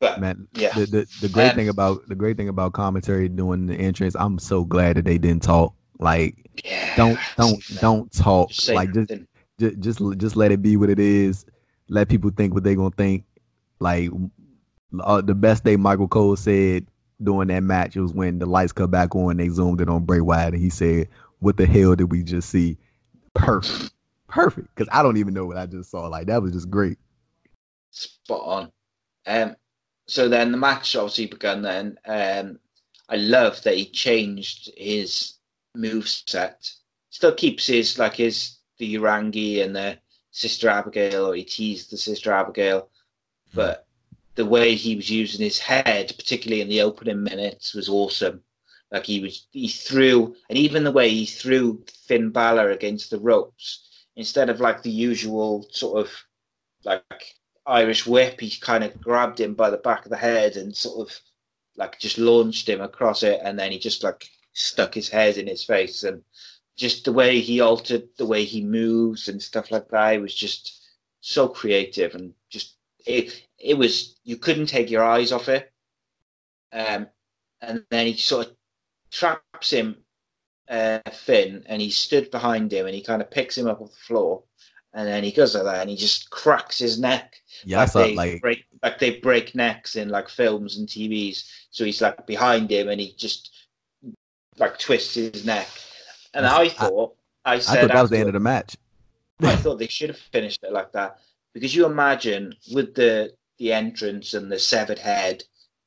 But 0.00 0.20
Man, 0.20 0.48
yeah, 0.54 0.72
the 0.72 0.86
the, 0.86 1.08
the 1.20 1.28
great 1.28 1.50
Um, 1.50 1.56
thing 1.56 1.68
about 1.68 2.08
the 2.08 2.14
great 2.14 2.36
thing 2.36 2.48
about 2.48 2.72
commentary 2.72 3.28
doing 3.28 3.66
the 3.66 3.74
entrance, 3.74 4.16
I'm 4.18 4.38
so 4.38 4.64
glad 4.64 4.96
that 4.96 5.04
they 5.04 5.18
didn't 5.18 5.42
talk. 5.42 5.74
Like 5.98 6.36
yeah, 6.64 6.96
don't 6.96 7.18
don't 7.36 7.62
don't 7.80 8.12
talk. 8.12 8.48
Just 8.48 8.70
Like 8.70 8.94
just 8.94 9.12
just 9.58 9.80
just 9.80 10.00
just 10.16 10.36
let 10.36 10.52
it 10.52 10.62
be 10.62 10.76
what 10.78 10.88
it 10.88 10.98
is. 10.98 11.44
Let 11.88 12.08
people 12.08 12.30
think 12.30 12.54
what 12.54 12.64
they're 12.64 12.76
gonna 12.76 12.90
think. 12.96 13.24
Like 13.78 14.10
uh, 15.00 15.20
the 15.20 15.34
best 15.34 15.64
day 15.64 15.76
Michael 15.76 16.08
Cole 16.08 16.36
said 16.36 16.86
during 17.22 17.48
that 17.48 17.62
match 17.62 17.96
was 17.96 18.14
when 18.14 18.38
the 18.38 18.46
lights 18.46 18.72
cut 18.72 18.90
back 18.90 19.14
on. 19.14 19.36
They 19.36 19.50
zoomed 19.50 19.82
in 19.82 19.90
on 19.90 20.04
Bray 20.04 20.22
Wyatt, 20.22 20.54
and 20.54 20.62
he 20.62 20.70
said, 20.70 21.08
"What 21.40 21.58
the 21.58 21.66
hell 21.66 21.94
did 21.94 22.10
we 22.10 22.22
just 22.22 22.48
see?" 22.48 22.78
Perfect, 23.34 23.92
perfect. 24.30 24.68
Because 24.74 24.88
I 24.92 25.02
don't 25.02 25.16
even 25.16 25.34
know 25.34 25.46
what 25.46 25.56
I 25.56 25.66
just 25.66 25.90
saw. 25.90 26.06
Like 26.06 26.26
that 26.26 26.42
was 26.42 26.52
just 26.52 26.70
great. 26.70 26.98
spot 27.90 28.42
on. 28.44 28.72
Um, 29.26 29.56
so 30.06 30.28
then 30.28 30.50
the 30.52 30.58
match 30.58 30.96
obviously 30.96 31.26
began. 31.26 31.62
Then 31.62 31.98
um, 32.06 32.58
I 33.08 33.16
love 33.16 33.62
that 33.62 33.76
he 33.76 33.86
changed 33.86 34.70
his 34.76 35.34
move 35.74 36.08
set. 36.08 36.70
Still 37.10 37.34
keeps 37.34 37.66
his 37.66 37.98
like 37.98 38.14
his 38.14 38.58
the 38.78 38.94
Uranage 38.96 39.62
and 39.62 39.76
the 39.76 39.98
Sister 40.30 40.68
Abigail, 40.68 41.26
or 41.26 41.34
he 41.34 41.44
teased 41.44 41.90
the 41.90 41.96
Sister 41.96 42.32
Abigail, 42.32 42.88
but 43.52 43.86
the 44.36 44.46
way 44.46 44.74
he 44.74 44.96
was 44.96 45.10
using 45.10 45.44
his 45.44 45.58
head, 45.58 46.12
particularly 46.16 46.62
in 46.62 46.68
the 46.68 46.80
opening 46.82 47.22
minutes, 47.22 47.74
was 47.74 47.88
awesome. 47.88 48.42
Like 48.90 49.04
he 49.06 49.20
was, 49.20 49.46
he 49.52 49.68
threw, 49.68 50.34
and 50.48 50.58
even 50.58 50.82
the 50.82 50.92
way 50.92 51.08
he 51.10 51.26
threw 51.26 51.84
Finn 52.06 52.30
Balor 52.30 52.70
against 52.70 53.10
the 53.10 53.20
ropes, 53.20 53.89
instead 54.20 54.50
of 54.50 54.60
like 54.60 54.82
the 54.82 54.90
usual 54.90 55.66
sort 55.70 55.98
of 55.98 56.12
like 56.84 57.34
Irish 57.66 58.06
whip, 58.06 58.40
he 58.40 58.50
kind 58.60 58.84
of 58.84 59.00
grabbed 59.00 59.40
him 59.40 59.54
by 59.54 59.70
the 59.70 59.78
back 59.78 60.04
of 60.04 60.10
the 60.10 60.16
head 60.16 60.56
and 60.56 60.76
sort 60.76 61.08
of 61.08 61.16
like 61.76 61.98
just 61.98 62.18
launched 62.18 62.68
him 62.68 62.80
across 62.80 63.22
it, 63.22 63.40
and 63.42 63.58
then 63.58 63.72
he 63.72 63.78
just 63.78 64.04
like 64.04 64.28
stuck 64.52 64.94
his 64.94 65.08
head 65.08 65.36
in 65.38 65.46
his 65.46 65.64
face, 65.64 66.04
and 66.04 66.22
just 66.76 67.04
the 67.04 67.12
way 67.12 67.40
he 67.40 67.60
altered 67.60 68.08
the 68.18 68.26
way 68.26 68.44
he 68.44 68.62
moves 68.64 69.28
and 69.28 69.42
stuff 69.42 69.70
like 69.70 69.88
that, 69.88 70.14
it 70.14 70.20
was 70.20 70.34
just 70.34 70.82
so 71.20 71.48
creative 71.48 72.14
and 72.14 72.32
just 72.50 72.76
it. 73.06 73.46
It 73.58 73.76
was 73.76 74.18
you 74.24 74.36
couldn't 74.36 74.66
take 74.66 74.90
your 74.90 75.04
eyes 75.04 75.32
off 75.32 75.48
it. 75.48 75.72
Um, 76.72 77.08
and 77.60 77.84
then 77.90 78.06
he 78.06 78.16
sort 78.16 78.46
of 78.46 78.56
traps 79.10 79.70
him, 79.70 79.96
uh, 80.70 81.00
Finn, 81.12 81.64
and 81.66 81.82
he 81.82 81.90
stood 81.90 82.30
behind 82.30 82.72
him, 82.72 82.86
and 82.86 82.94
he 82.94 83.02
kind 83.02 83.20
of 83.20 83.30
picks 83.30 83.58
him 83.58 83.66
up 83.66 83.80
off 83.80 83.90
the 83.90 83.96
floor, 83.96 84.42
and 84.94 85.06
then 85.06 85.24
he 85.24 85.32
goes 85.32 85.54
like 85.54 85.64
that, 85.64 85.80
and 85.80 85.90
he 85.90 85.96
just 85.96 86.30
cracks 86.30 86.78
his 86.78 86.98
neck. 86.98 87.34
Yeah, 87.64 87.78
like 87.78 87.88
I 87.88 87.90
saw 87.90 87.98
they 87.98 88.14
like 88.14 88.40
break, 88.40 88.64
like 88.82 88.98
they 88.98 89.18
break 89.18 89.54
necks 89.54 89.96
in 89.96 90.08
like 90.08 90.28
films 90.28 90.78
and 90.78 90.88
TVs. 90.88 91.50
So 91.70 91.84
he's 91.84 92.00
like 92.00 92.26
behind 92.26 92.70
him, 92.70 92.88
and 92.88 93.00
he 93.00 93.14
just 93.16 93.50
like 94.58 94.78
twists 94.78 95.14
his 95.14 95.44
neck. 95.44 95.68
And 96.32 96.46
I, 96.46 96.62
I- 96.62 96.68
thought, 96.68 97.16
I, 97.44 97.54
I 97.54 97.58
said, 97.58 97.80
thought 97.80 97.94
that 97.94 98.02
was 98.02 98.10
the 98.10 98.18
end 98.18 98.28
of 98.28 98.34
the 98.34 98.40
match. 98.40 98.76
I 99.42 99.56
thought 99.56 99.78
they 99.78 99.88
should 99.88 100.10
have 100.10 100.18
finished 100.18 100.62
it 100.62 100.72
like 100.72 100.92
that 100.92 101.18
because 101.52 101.74
you 101.74 101.86
imagine 101.86 102.54
with 102.72 102.94
the 102.94 103.32
the 103.58 103.72
entrance 103.72 104.34
and 104.34 104.50
the 104.50 104.58
severed 104.58 104.98
head 104.98 105.42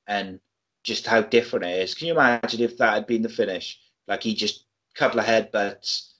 and 0.07 0.39
just 0.83 1.07
how 1.07 1.21
different 1.21 1.65
it 1.65 1.79
is. 1.79 1.95
Can 1.95 2.07
you 2.07 2.13
imagine 2.13 2.61
if 2.61 2.77
that 2.77 2.93
had 2.93 3.07
been 3.07 3.21
the 3.21 3.29
finish? 3.29 3.79
Like 4.07 4.21
he 4.23 4.35
just 4.35 4.62
couple 4.95 5.19
of 5.19 5.25
headbutts, 5.25 6.13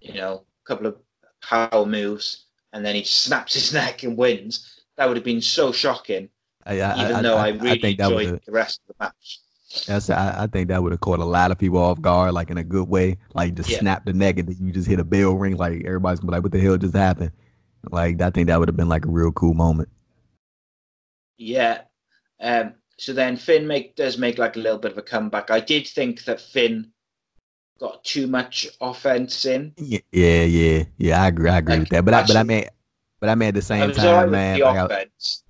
you 0.00 0.14
know, 0.14 0.46
a 0.64 0.68
couple 0.68 0.86
of 0.86 0.96
power 1.42 1.86
moves, 1.86 2.46
and 2.72 2.84
then 2.84 2.94
he 2.94 3.04
snaps 3.04 3.54
his 3.54 3.72
neck 3.74 4.02
and 4.02 4.16
wins. 4.16 4.80
That 4.96 5.08
would 5.08 5.16
have 5.16 5.24
been 5.24 5.42
so 5.42 5.72
shocking. 5.72 6.30
I, 6.64 6.80
I, 6.80 6.94
Even 6.94 7.16
I, 7.16 7.22
though 7.22 7.36
I, 7.36 7.50
really 7.50 7.72
I 7.72 7.76
think 7.76 7.98
that 7.98 8.12
enjoyed 8.12 8.12
would 8.12 8.40
the 8.46 8.52
rest 8.52 8.80
of 8.88 8.96
the 8.96 9.04
match. 9.04 9.40
that's 9.86 10.10
I, 10.10 10.44
I 10.44 10.46
think 10.46 10.68
that 10.68 10.82
would 10.82 10.92
have 10.92 11.00
caught 11.00 11.20
a 11.20 11.24
lot 11.24 11.50
of 11.50 11.58
people 11.58 11.78
off 11.78 12.00
guard, 12.00 12.34
like 12.34 12.50
in 12.50 12.58
a 12.58 12.64
good 12.64 12.88
way. 12.88 13.18
Like 13.34 13.54
just 13.54 13.70
Yeah. 13.70 13.78
snap 13.78 14.04
the 14.04 14.12
neck 14.12 14.38
and 14.38 14.48
then 14.48 14.56
you 14.66 14.72
just 14.72 14.88
hit 14.88 15.00
a 15.00 15.04
bell 15.04 15.34
ring, 15.34 15.56
like 15.56 15.84
everybody's 15.84 16.20
gonna 16.20 16.30
be 16.32 16.36
like, 16.36 16.42
"What 16.42 16.52
the 16.52 16.60
hell 16.60 16.76
just 16.76 16.94
happened?" 16.94 17.32
Like 17.90 18.20
I 18.20 18.30
think 18.30 18.48
that 18.48 18.58
would 18.58 18.68
have 18.68 18.76
been 18.76 18.88
like 18.88 19.04
a 19.06 19.10
real 19.10 19.32
cool 19.32 19.54
moment. 19.54 19.88
Yeah. 21.38 21.82
Um, 22.40 22.74
so 22.98 23.12
then 23.12 23.36
Finn 23.36 23.66
make 23.66 23.96
does 23.96 24.18
make 24.18 24.38
like 24.38 24.56
a 24.56 24.60
little 24.60 24.78
bit 24.78 24.92
of 24.92 24.98
a 24.98 25.02
comeback. 25.02 25.50
I 25.50 25.60
did 25.60 25.86
think 25.86 26.24
that 26.24 26.40
Finn 26.40 26.92
got 27.78 28.02
too 28.04 28.26
much 28.26 28.66
offense 28.80 29.44
in. 29.44 29.72
Yeah, 29.76 29.98
yeah, 30.12 30.42
yeah, 30.44 30.84
yeah. 30.98 31.22
I 31.22 31.28
agree. 31.28 31.50
I 31.50 31.58
agree 31.58 31.74
Like, 31.74 31.80
with 31.80 31.88
that. 31.90 32.04
But 32.04 32.14
I, 32.14 32.22
but 32.22 32.30
I 32.36 32.40
actually- 32.40 32.54
mean, 32.54 32.64
but 33.20 33.28
I 33.28 33.34
mean 33.34 33.48
at 33.48 33.54
the 33.54 33.62
same 33.62 33.88
was 33.88 33.98
all 33.98 34.04
right 34.14 34.20
time, 34.22 34.30
man. 34.30 34.60
Like, 34.60 34.76
I, 34.76 34.84
offense. 34.84 35.42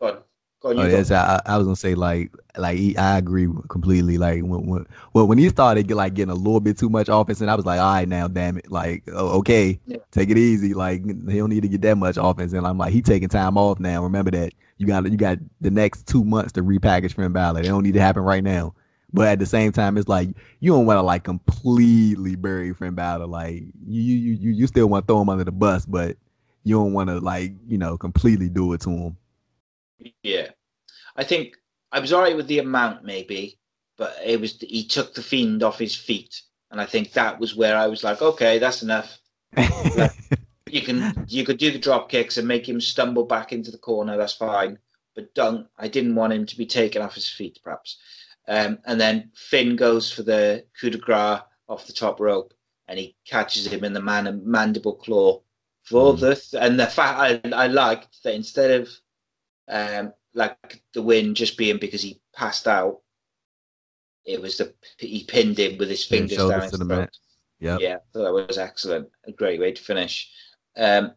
Go 0.00 0.06
on. 0.08 0.18
Go 0.60 0.70
on, 0.70 0.78
oh, 0.78 0.86
yes, 0.86 1.10
I, 1.10 1.42
I 1.44 1.58
was 1.58 1.66
gonna 1.66 1.74
say 1.74 1.96
like, 1.96 2.30
like 2.56 2.78
he- 2.78 2.96
I 2.96 3.18
agree 3.18 3.48
completely. 3.68 4.16
Like 4.16 4.42
when, 4.42 4.64
when, 4.66 4.86
well, 5.12 5.26
when 5.26 5.36
he 5.38 5.48
started 5.48 5.88
get, 5.88 5.96
like 5.96 6.14
getting 6.14 6.30
a 6.30 6.36
little 6.36 6.60
bit 6.60 6.78
too 6.78 6.88
much 6.88 7.08
offense, 7.10 7.40
and 7.40 7.50
I 7.50 7.56
was 7.56 7.66
like, 7.66 7.80
all 7.80 7.92
right, 7.94 8.08
now, 8.08 8.28
damn 8.28 8.58
it, 8.58 8.70
like, 8.70 9.02
oh, 9.12 9.38
okay, 9.40 9.80
Yeah. 9.86 9.96
take 10.12 10.30
it 10.30 10.38
easy. 10.38 10.72
Like 10.72 11.04
he 11.04 11.38
don't 11.38 11.50
need 11.50 11.62
to 11.62 11.68
get 11.68 11.82
that 11.82 11.96
much 11.98 12.16
offense, 12.16 12.52
and 12.52 12.64
I'm 12.64 12.78
like, 12.78 12.92
he 12.92 13.02
taking 13.02 13.28
time 13.28 13.58
off 13.58 13.80
now. 13.80 14.04
Remember 14.04 14.30
that 14.30 14.52
you 14.78 14.86
got 14.86 15.04
you 15.10 15.16
got 15.16 15.38
the 15.60 15.70
next 15.70 16.06
two 16.06 16.22
months 16.24 16.52
to 16.52 16.62
repackage 16.62 17.14
Finn 17.14 17.32
Balor. 17.32 17.60
It 17.60 17.64
don't 17.64 17.82
need 17.82 17.94
to 17.94 18.00
happen 18.00 18.22
right 18.22 18.44
now. 18.44 18.74
But 19.14 19.28
at 19.28 19.38
the 19.38 19.46
same 19.46 19.72
time, 19.72 19.98
it's 19.98 20.08
like 20.08 20.28
you 20.60 20.72
don't 20.72 20.86
want 20.86 20.96
to 20.98 21.02
like 21.02 21.24
completely 21.24 22.34
bury 22.34 22.72
Finn 22.72 22.94
Balor. 22.94 23.26
Like 23.26 23.62
you 23.86 24.02
you 24.02 24.32
you 24.32 24.50
you 24.52 24.66
still 24.66 24.88
want 24.88 25.06
to 25.06 25.12
throw 25.12 25.20
him 25.20 25.28
under 25.28 25.44
the 25.44 25.52
bus, 25.52 25.84
but 25.84 26.16
you 26.64 26.76
don't 26.76 26.92
want 26.94 27.10
to 27.10 27.18
like 27.18 27.52
you 27.66 27.76
know 27.76 27.98
completely 27.98 28.48
do 28.48 28.72
it 28.72 28.80
to 28.82 28.90
him. 28.90 29.16
Yeah, 30.22 30.48
I 31.16 31.24
think 31.24 31.56
I 31.92 32.00
was 32.00 32.12
alright 32.12 32.36
with 32.36 32.46
the 32.46 32.58
amount, 32.60 33.04
maybe, 33.04 33.58
but 33.98 34.16
it 34.24 34.40
was 34.40 34.58
he 34.60 34.84
took 34.84 35.14
the 35.14 35.22
fiend 35.22 35.62
off 35.62 35.78
his 35.78 35.94
feet, 35.94 36.40
and 36.70 36.80
I 36.80 36.86
think 36.86 37.12
that 37.12 37.38
was 37.38 37.54
where 37.54 37.76
I 37.76 37.88
was 37.88 38.02
like, 38.02 38.22
okay, 38.22 38.58
that's 38.58 38.82
enough. 38.82 39.18
You 40.70 40.80
can 40.80 41.26
you 41.28 41.44
could 41.44 41.58
do 41.58 41.70
the 41.70 41.78
drop 41.78 42.08
kicks 42.08 42.38
and 42.38 42.48
make 42.48 42.66
him 42.66 42.80
stumble 42.80 43.24
back 43.24 43.52
into 43.52 43.70
the 43.70 43.76
corner. 43.76 44.16
That's 44.16 44.32
fine, 44.32 44.78
but 45.14 45.34
don't. 45.34 45.66
I 45.76 45.88
didn't 45.88 46.14
want 46.14 46.32
him 46.32 46.46
to 46.46 46.56
be 46.56 46.64
taken 46.64 47.02
off 47.02 47.14
his 47.14 47.28
feet, 47.28 47.58
perhaps. 47.62 47.98
Um, 48.48 48.78
and 48.86 49.00
then 49.00 49.30
Finn 49.34 49.76
goes 49.76 50.10
for 50.10 50.22
the 50.22 50.64
coup 50.80 50.90
de 50.90 50.98
grace 50.98 51.40
off 51.68 51.86
the 51.86 51.92
top 51.92 52.18
rope, 52.20 52.52
and 52.88 52.98
he 52.98 53.16
catches 53.26 53.66
him 53.66 53.84
in 53.84 53.92
the 53.92 54.02
man 54.02 54.42
mandible 54.44 54.94
claw. 54.96 55.40
For 55.84 56.14
Mm. 56.14 56.20
the 56.50 56.60
and 56.60 56.78
the 56.78 56.86
fact 56.86 57.18
I, 57.18 57.40
I 57.54 57.66
liked 57.66 58.22
that 58.24 58.34
instead 58.34 58.80
of 58.80 58.88
um, 59.68 60.12
like 60.34 60.82
the 60.92 61.02
win 61.02 61.34
just 61.34 61.56
being 61.56 61.78
because 61.78 62.02
he 62.02 62.20
passed 62.34 62.66
out, 62.68 63.00
it 64.24 64.40
was 64.40 64.56
the 64.58 64.74
he 64.98 65.24
pinned 65.24 65.58
him 65.58 65.78
with 65.78 65.88
his 65.88 66.04
fingers 66.04 66.38
down 66.38 66.62
his 66.62 66.70
throat. 66.88 67.18
Yep. 67.60 67.80
Yeah, 67.80 67.98
so 68.12 68.22
that 68.24 68.32
was 68.32 68.58
excellent. 68.58 69.08
A 69.26 69.32
great 69.32 69.60
way 69.60 69.70
to 69.72 69.82
finish. 69.82 70.30
Um, 70.76 71.12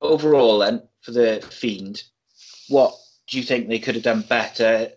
overall, 0.00 0.62
and 0.62 0.82
for 1.00 1.10
the 1.10 1.40
Fiend, 1.50 2.04
what 2.68 2.94
do 3.28 3.36
you 3.36 3.42
think 3.42 3.68
they 3.68 3.78
could 3.80 3.94
have 3.96 4.04
done 4.04 4.22
better 4.22 4.90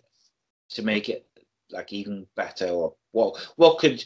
to 0.70 0.82
make 0.82 1.08
it 1.08 1.25
like 1.70 1.92
even 1.92 2.26
better, 2.36 2.68
or 2.68 2.94
what? 3.12 3.36
What 3.56 3.78
could 3.78 4.04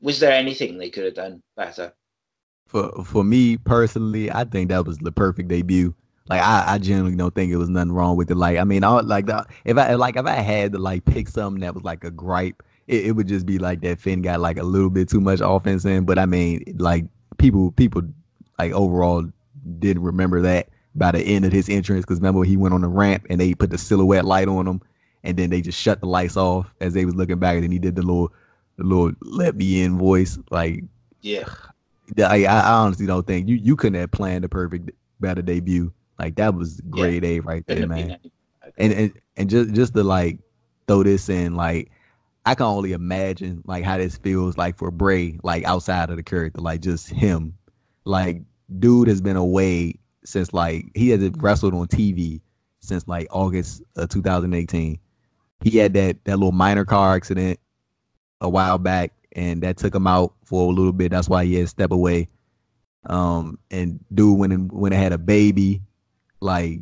was 0.00 0.20
there 0.20 0.32
anything 0.32 0.78
they 0.78 0.90
could 0.90 1.04
have 1.04 1.14
done 1.14 1.42
better? 1.56 1.92
for 2.70 3.04
for 3.04 3.24
me 3.24 3.56
personally, 3.56 4.30
I 4.30 4.44
think 4.44 4.68
that 4.70 4.86
was 4.86 4.98
the 4.98 5.10
perfect 5.10 5.48
debut. 5.48 5.92
Like 6.28 6.40
I, 6.40 6.64
I 6.74 6.78
genuinely 6.78 7.16
don't 7.16 7.34
think 7.34 7.52
it 7.52 7.56
was 7.56 7.68
nothing 7.68 7.90
wrong 7.90 8.16
with 8.16 8.30
it. 8.30 8.36
Like 8.36 8.58
I 8.58 8.64
mean, 8.64 8.84
I 8.84 9.00
like 9.00 9.26
the, 9.26 9.44
if 9.64 9.76
I 9.76 9.94
like 9.94 10.16
if 10.16 10.24
I 10.24 10.34
had 10.34 10.72
to 10.72 10.78
like 10.78 11.04
pick 11.04 11.28
something 11.28 11.60
that 11.62 11.74
was 11.74 11.82
like 11.82 12.04
a 12.04 12.12
gripe, 12.12 12.62
it, 12.86 13.06
it 13.06 13.12
would 13.12 13.26
just 13.26 13.44
be 13.44 13.58
like 13.58 13.80
that 13.80 13.98
Finn 13.98 14.22
got 14.22 14.40
like 14.40 14.56
a 14.56 14.62
little 14.62 14.90
bit 14.90 15.08
too 15.08 15.20
much 15.20 15.40
offense 15.42 15.84
in. 15.84 16.04
But 16.04 16.18
I 16.20 16.26
mean, 16.26 16.62
like 16.78 17.06
people 17.38 17.72
people 17.72 18.02
like 18.56 18.72
overall 18.72 19.26
didn't 19.80 20.04
remember 20.04 20.40
that 20.42 20.68
by 20.94 21.10
the 21.10 21.20
end 21.20 21.44
of 21.44 21.52
his 21.52 21.68
entrance 21.68 22.04
because 22.04 22.20
remember 22.20 22.44
he 22.44 22.56
went 22.56 22.74
on 22.74 22.82
the 22.82 22.88
ramp 22.88 23.26
and 23.28 23.40
they 23.40 23.54
put 23.54 23.70
the 23.70 23.78
silhouette 23.78 24.24
light 24.24 24.48
on 24.48 24.66
him 24.66 24.80
and 25.24 25.36
then 25.36 25.50
they 25.50 25.60
just 25.60 25.80
shut 25.80 26.00
the 26.00 26.06
lights 26.06 26.36
off 26.36 26.72
as 26.80 26.94
they 26.94 27.04
was 27.04 27.14
looking 27.14 27.38
back 27.38 27.54
and 27.54 27.64
then 27.64 27.72
he 27.72 27.78
did 27.78 27.96
the 27.96 28.02
little 28.02 28.32
the 28.76 28.84
little 28.84 29.12
let 29.20 29.56
me 29.56 29.82
in 29.82 29.98
voice 29.98 30.38
like 30.50 30.84
Yeah, 31.22 31.48
I, 32.28 32.44
I 32.44 32.72
honestly 32.72 33.06
don't 33.06 33.26
think 33.26 33.48
you 33.48 33.56
you 33.56 33.76
couldn't 33.76 34.00
have 34.00 34.10
planned 34.10 34.44
the 34.44 34.48
perfect 34.48 34.90
better 35.20 35.42
debut. 35.42 35.92
Like 36.18 36.36
that 36.36 36.54
was 36.54 36.80
grade 36.90 37.24
A 37.24 37.40
right 37.40 37.66
there, 37.66 37.86
man. 37.86 38.18
And, 38.78 38.92
and 38.92 39.12
and 39.36 39.50
just 39.50 39.72
just 39.74 39.94
to 39.94 40.02
like 40.02 40.38
throw 40.86 41.02
this 41.02 41.28
in, 41.28 41.54
like 41.54 41.90
I 42.46 42.54
can 42.54 42.66
only 42.66 42.92
imagine 42.92 43.62
like 43.66 43.84
how 43.84 43.98
this 43.98 44.16
feels 44.16 44.56
like 44.56 44.76
for 44.76 44.90
Bray, 44.90 45.38
like 45.42 45.64
outside 45.64 46.10
of 46.10 46.16
the 46.16 46.22
character, 46.22 46.60
like 46.60 46.80
just 46.80 47.08
him. 47.08 47.54
Like 48.04 48.42
dude 48.78 49.08
has 49.08 49.20
been 49.20 49.36
away 49.36 49.94
since 50.24 50.52
like 50.52 50.90
he 50.94 51.10
hasn't 51.10 51.42
wrestled 51.42 51.74
on 51.74 51.86
TV 51.86 52.40
since 52.80 53.06
like 53.08 53.26
August 53.30 53.82
of 53.96 54.08
2018. 54.08 54.98
He 55.62 55.78
had 55.78 55.94
that 55.94 56.24
that 56.24 56.38
little 56.38 56.52
minor 56.52 56.84
car 56.84 57.14
accident 57.14 57.58
a 58.40 58.48
while 58.48 58.78
back, 58.78 59.12
and 59.32 59.62
that 59.62 59.76
took 59.76 59.94
him 59.94 60.06
out 60.06 60.34
for 60.44 60.70
a 60.70 60.74
little 60.74 60.92
bit. 60.92 61.10
That's 61.10 61.28
why 61.28 61.44
he 61.44 61.54
had 61.54 61.68
step 61.68 61.90
away. 61.90 62.28
Um, 63.06 63.58
and 63.70 64.00
dude 64.12 64.38
went 64.38 64.52
and 64.52 64.70
went 64.72 64.94
had 64.94 65.12
a 65.12 65.18
baby, 65.18 65.80
like, 66.40 66.80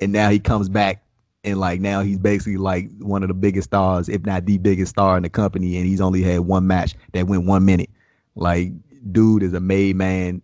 and 0.00 0.12
now 0.12 0.30
he 0.30 0.38
comes 0.38 0.68
back 0.68 1.02
and 1.44 1.58
like 1.58 1.80
now 1.80 2.02
he's 2.02 2.18
basically 2.18 2.56
like 2.56 2.90
one 2.98 3.22
of 3.22 3.28
the 3.28 3.34
biggest 3.34 3.70
stars, 3.70 4.08
if 4.08 4.24
not 4.24 4.44
the 4.46 4.58
biggest 4.58 4.90
star 4.90 5.16
in 5.16 5.22
the 5.22 5.30
company, 5.30 5.76
and 5.76 5.86
he's 5.86 6.00
only 6.00 6.22
had 6.22 6.40
one 6.40 6.66
match 6.66 6.94
that 7.12 7.26
went 7.26 7.46
one 7.46 7.64
minute. 7.64 7.90
Like, 8.34 8.72
dude 9.10 9.42
is 9.42 9.54
a 9.54 9.60
made 9.60 9.96
man, 9.96 10.42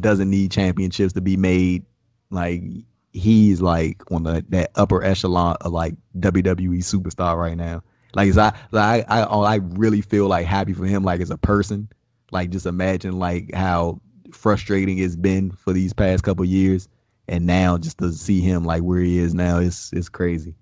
doesn't 0.00 0.30
need 0.30 0.50
championships 0.50 1.12
to 1.14 1.20
be 1.20 1.36
made. 1.36 1.84
Like, 2.30 2.62
he's 3.12 3.60
like 3.60 4.02
on 4.10 4.22
the 4.24 4.44
that 4.50 4.70
upper 4.74 5.02
echelon 5.02 5.56
of 5.60 5.72
like 5.72 5.94
WWE 6.18 6.78
superstar 6.78 7.36
right 7.36 7.56
now. 7.56 7.82
Like, 8.14 8.36
I 8.36 8.52
like 8.72 9.06
I 9.08 9.22
I 9.22 9.22
I 9.24 9.54
really 9.56 10.02
feel 10.02 10.28
like 10.28 10.46
happy 10.46 10.72
for 10.74 10.84
him, 10.86 11.02
like 11.04 11.20
as 11.20 11.30
a 11.30 11.38
person. 11.38 11.88
Like, 12.30 12.50
just 12.50 12.66
imagine 12.66 13.18
like 13.18 13.52
how 13.54 14.00
frustrating 14.32 14.98
it's 14.98 15.16
been 15.16 15.50
for 15.52 15.72
these 15.72 15.92
past 15.92 16.24
couple 16.24 16.44
years 16.44 16.88
and 17.28 17.46
now 17.46 17.78
just 17.78 17.98
to 17.98 18.12
see 18.12 18.40
him 18.40 18.64
like 18.64 18.82
where 18.82 19.00
he 19.00 19.18
is 19.18 19.34
now 19.34 19.58
it's 19.58 19.92
it's 19.92 20.08
crazy 20.08 20.54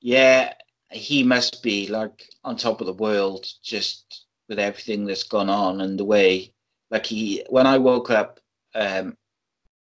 Yeah, 0.00 0.52
he 0.90 1.22
must 1.22 1.62
be 1.62 1.88
like 1.88 2.28
on 2.44 2.56
top 2.56 2.80
of 2.80 2.86
the 2.86 2.92
world 2.92 3.46
just 3.62 4.26
with 4.48 4.58
everything 4.58 5.04
that's 5.06 5.22
gone 5.24 5.48
on 5.50 5.80
and 5.80 5.98
the 5.98 6.04
way 6.04 6.52
like 6.90 7.06
he 7.06 7.44
when 7.48 7.66
I 7.66 7.78
woke 7.78 8.10
up 8.10 8.40
um 8.74 9.16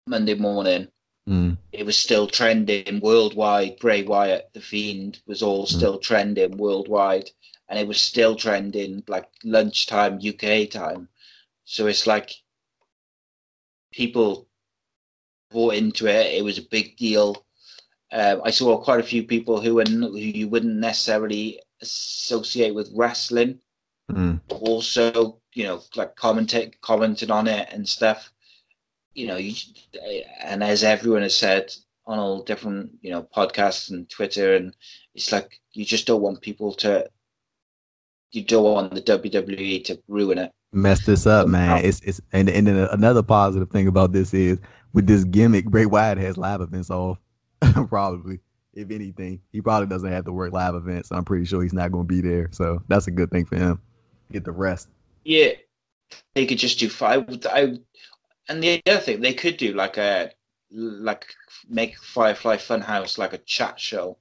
Monday 0.06 0.34
morning 0.34 0.88
Mm. 1.28 1.56
it 1.70 1.86
was 1.86 1.96
still 1.96 2.26
trending 2.26 2.98
worldwide. 2.98 3.78
Bray 3.78 4.02
Wyatt, 4.02 4.50
the 4.54 4.60
Fiend, 4.60 5.20
was 5.26 5.40
all 5.40 5.64
Mm. 5.64 5.76
still 5.76 5.98
trending 5.98 6.56
worldwide, 6.56 7.30
and 7.68 7.78
it 7.78 7.86
was 7.86 8.00
still 8.00 8.34
trending 8.34 9.04
like 9.06 9.28
lunchtime 9.44 10.18
UK 10.20 10.66
time. 10.66 11.08
So 11.64 11.86
it's 11.86 12.08
like 12.08 12.42
people 13.92 14.48
bought 15.50 15.74
into 15.74 16.08
it. 16.08 16.34
It 16.34 16.42
was 16.42 16.58
a 16.58 16.62
big 16.62 16.96
deal. 16.96 17.46
Uh, 18.10 18.40
I 18.44 18.50
saw 18.50 18.76
quite 18.82 18.98
a 19.00 19.04
few 19.04 19.22
people 19.22 19.60
who 19.60 19.76
were 19.76 19.84
who 19.84 20.16
you 20.16 20.48
wouldn't 20.48 20.76
necessarily 20.76 21.60
associate 21.80 22.74
with 22.74 22.90
wrestling 22.92 23.60
Mm. 24.10 24.40
also, 24.50 25.40
you 25.54 25.62
know, 25.64 25.82
like 25.94 26.16
commentate, 26.16 26.80
commented 26.80 27.30
on 27.30 27.46
it 27.46 27.68
and 27.72 27.88
stuff. 27.88 28.31
You 29.14 29.26
know, 29.26 29.36
you, 29.36 29.54
uh, 29.94 30.08
and 30.42 30.62
as 30.62 30.84
everyone 30.84 31.22
has 31.22 31.36
said 31.36 31.72
on 32.06 32.18
all 32.18 32.42
different, 32.42 32.90
you 33.02 33.10
know, 33.10 33.26
podcasts 33.36 33.90
and 33.90 34.08
Twitter, 34.08 34.54
and 34.54 34.74
it's 35.14 35.32
like 35.32 35.60
you 35.72 35.84
just 35.84 36.06
don't 36.06 36.22
want 36.22 36.40
people 36.40 36.72
to, 36.74 37.08
you 38.30 38.42
don't 38.42 38.64
want 38.64 38.94
the 38.94 39.02
WWE 39.02 39.84
to 39.84 40.02
ruin 40.08 40.38
it. 40.38 40.52
Mess 40.72 41.04
this 41.04 41.26
up, 41.26 41.48
man. 41.48 41.78
Oh. 41.78 41.86
It's 41.86 42.00
it's 42.00 42.20
and 42.32 42.48
and 42.48 42.66
then 42.66 42.76
another 42.92 43.22
positive 43.22 43.70
thing 43.70 43.88
about 43.88 44.12
this 44.12 44.32
is 44.32 44.58
with 44.92 45.06
this 45.06 45.24
gimmick, 45.24 45.66
Bray 45.66 45.86
Wyatt 45.86 46.18
has 46.18 46.36
live 46.36 46.60
events 46.60 46.90
off. 46.90 47.18
probably, 47.88 48.40
if 48.74 48.90
anything, 48.90 49.40
he 49.52 49.60
probably 49.60 49.86
doesn't 49.88 50.10
have 50.10 50.24
to 50.24 50.32
work 50.32 50.52
live 50.52 50.74
events. 50.74 51.10
So 51.10 51.16
I'm 51.16 51.24
pretty 51.24 51.44
sure 51.44 51.62
he's 51.62 51.72
not 51.72 51.92
going 51.92 52.06
to 52.06 52.14
be 52.14 52.20
there. 52.20 52.48
So 52.52 52.82
that's 52.88 53.06
a 53.06 53.10
good 53.10 53.30
thing 53.30 53.44
for 53.44 53.56
him. 53.56 53.80
Get 54.30 54.44
the 54.44 54.52
rest. 54.52 54.88
Yeah, 55.24 55.50
they 56.34 56.46
could 56.46 56.58
just 56.58 56.78
do 56.78 56.88
five. 56.88 57.26
I, 57.50 57.78
and 58.52 58.62
the 58.62 58.82
other 58.86 59.00
thing 59.00 59.20
they 59.20 59.34
could 59.34 59.56
do 59.56 59.72
like 59.72 59.96
a 59.96 60.30
like 60.70 61.34
make 61.68 61.98
Firefly 61.98 62.56
Funhouse 62.56 63.18
like 63.18 63.32
a 63.32 63.38
chat 63.38 63.78
show, 63.80 64.18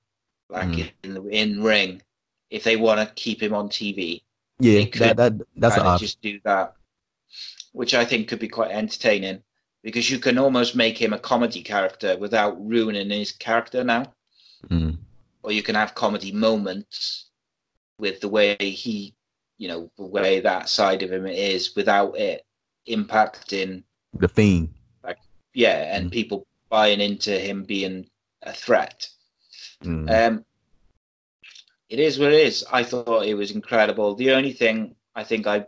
like 0.50 0.68
Mhm. 0.70 0.92
in 1.04 1.14
the 1.14 1.24
in 1.28 1.64
ring, 1.64 2.02
if 2.50 2.64
they 2.64 2.76
want 2.78 3.00
to 3.00 3.14
keep 3.16 3.42
him 3.42 3.54
on 3.54 3.70
TV. 3.70 4.24
Yeah, 4.60 4.86
that, 5.00 5.18
that 5.18 5.34
that's 5.56 5.76
an 5.76 5.82
kind 5.84 5.88
of 5.88 5.94
option. 5.94 6.06
just 6.08 6.22
do 6.22 6.40
that, 6.44 6.76
which 7.72 7.94
I 7.94 8.06
think 8.06 8.28
could 8.28 8.40
be 8.40 8.48
quite 8.50 8.72
entertaining 8.72 9.44
because 9.82 10.10
you 10.12 10.20
can 10.20 10.38
almost 10.38 10.76
make 10.76 10.98
him 11.02 11.14
a 11.14 11.20
comedy 11.20 11.64
character 11.64 12.18
without 12.18 12.54
ruining 12.74 13.10
his 13.10 13.32
character 13.32 13.84
now, 13.84 14.14
Mm. 14.70 14.98
or 15.44 15.52
you 15.52 15.64
can 15.64 15.76
have 15.76 15.96
comedy 15.96 16.32
moments 16.32 17.30
with 17.98 18.20
the 18.22 18.30
way 18.30 18.56
he, 18.60 19.16
you 19.58 19.68
know, 19.68 19.90
the 19.98 20.06
way 20.06 20.40
that 20.42 20.70
side 20.70 21.02
of 21.02 21.12
him 21.12 21.26
is 21.26 21.76
without 21.76 22.16
it 22.18 22.46
impacting, 22.88 23.84
The 24.14 24.28
fiend. 24.28 24.74
yeah, 25.54 25.96
and 25.96 26.08
Mhm. 26.08 26.14
people 26.14 26.48
buying 26.70 27.02
into 27.02 27.38
him 27.38 27.64
being 27.66 28.10
a 28.44 28.54
threat. 28.54 29.10
Mm. 29.84 30.10
Um, 30.10 30.46
it 31.90 32.00
is 32.00 32.18
what 32.18 32.32
it 32.32 32.40
is. 32.46 32.64
I 32.72 32.84
thought 32.84 33.26
it 33.26 33.34
was 33.34 33.52
incredible. 33.52 34.16
The 34.16 34.32
only 34.32 34.54
thing 34.54 34.96
I 35.14 35.26
think 35.26 35.48
I 35.48 35.66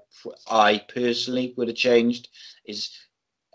I 0.47 0.77
personally 0.87 1.53
would 1.57 1.67
have 1.67 1.75
changed 1.75 2.29
is, 2.63 2.97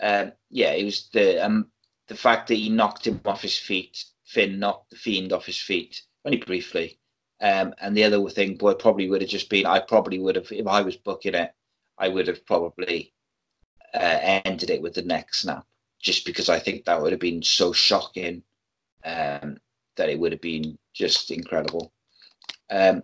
um, 0.02 0.32
yeah, 0.51 0.73
it 0.73 0.85
was 0.85 1.09
the 1.15 1.43
um, 1.43 1.70
the 2.09 2.15
fact 2.16 2.48
that 2.48 2.56
he 2.56 2.69
knocked 2.69 3.06
him 3.06 3.20
off 3.24 3.40
his 3.43 3.56
feet. 3.59 4.05
Finn 4.27 4.59
knocked 4.59 4.90
the 4.90 4.97
fiend 4.97 5.32
off 5.32 5.47
his 5.47 5.59
feet 5.59 6.02
only 6.27 6.39
briefly. 6.39 6.98
Um, 7.40 7.74
and 7.81 7.97
the 7.97 8.05
other 8.05 8.28
thing, 8.28 8.56
boy, 8.56 8.74
probably 8.74 9.09
would 9.09 9.23
have 9.23 9.31
just 9.31 9.48
been. 9.48 9.65
I 9.65 9.78
probably 9.81 10.19
would 10.19 10.36
have, 10.36 10.51
if 10.52 10.66
I 10.66 10.82
was 10.82 10.97
booking 10.97 11.35
it, 11.35 11.52
I 11.97 12.09
would 12.09 12.27
have 12.27 12.44
probably 12.44 13.15
uh, 13.94 14.40
ended 14.44 14.70
it 14.70 14.82
with 14.82 14.94
the 14.94 15.02
neck 15.02 15.35
snap, 15.35 15.65
just 16.01 16.24
because 16.27 16.48
I 16.48 16.59
think 16.59 16.85
that 16.85 17.01
would 17.01 17.12
have 17.12 17.20
been 17.20 17.43
so 17.43 17.73
shocking. 17.73 18.43
Um, 19.05 19.59
that 19.97 20.09
it 20.09 20.19
would 20.19 20.32
have 20.32 20.40
been 20.40 20.78
just 20.94 21.31
incredible. 21.31 21.93
Um, 22.70 23.02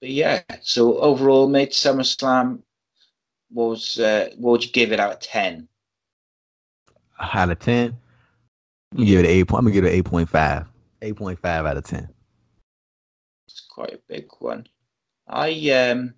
but 0.00 0.10
yeah, 0.10 0.42
so 0.60 0.98
overall, 0.98 1.48
mate, 1.48 1.72
SummerSlam 1.72 2.60
was 3.50 3.98
uh, 3.98 4.30
what 4.36 4.52
would 4.52 4.64
you 4.64 4.72
give 4.72 4.92
it 4.92 5.00
out 5.00 5.12
of 5.12 5.20
ten? 5.20 5.68
out 7.20 7.50
of 7.50 7.58
ten, 7.58 7.96
I'm 8.96 9.04
give 9.04 9.20
it 9.24 9.26
eight. 9.26 9.48
point- 9.48 9.58
I'm 9.58 9.64
gonna 9.64 9.74
give 9.74 9.84
it 9.84 9.94
eight 9.94 10.04
point 10.04 10.28
five. 10.28 10.66
Eight 11.02 11.16
point 11.16 11.38
five 11.40 11.66
out 11.66 11.76
of 11.76 11.84
ten. 11.84 12.08
It's 13.48 13.60
quite 13.60 13.94
a 13.94 14.00
big 14.08 14.26
one. 14.38 14.66
I 15.26 15.50
um, 15.70 16.14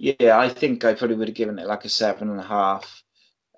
yeah, 0.00 0.38
I 0.38 0.48
think 0.48 0.84
I 0.84 0.94
probably 0.94 1.16
would 1.16 1.28
have 1.28 1.36
given 1.36 1.58
it 1.58 1.66
like 1.66 1.84
a 1.84 1.88
seven 1.90 2.30
and 2.30 2.40
a 2.40 2.44
half. 2.44 3.02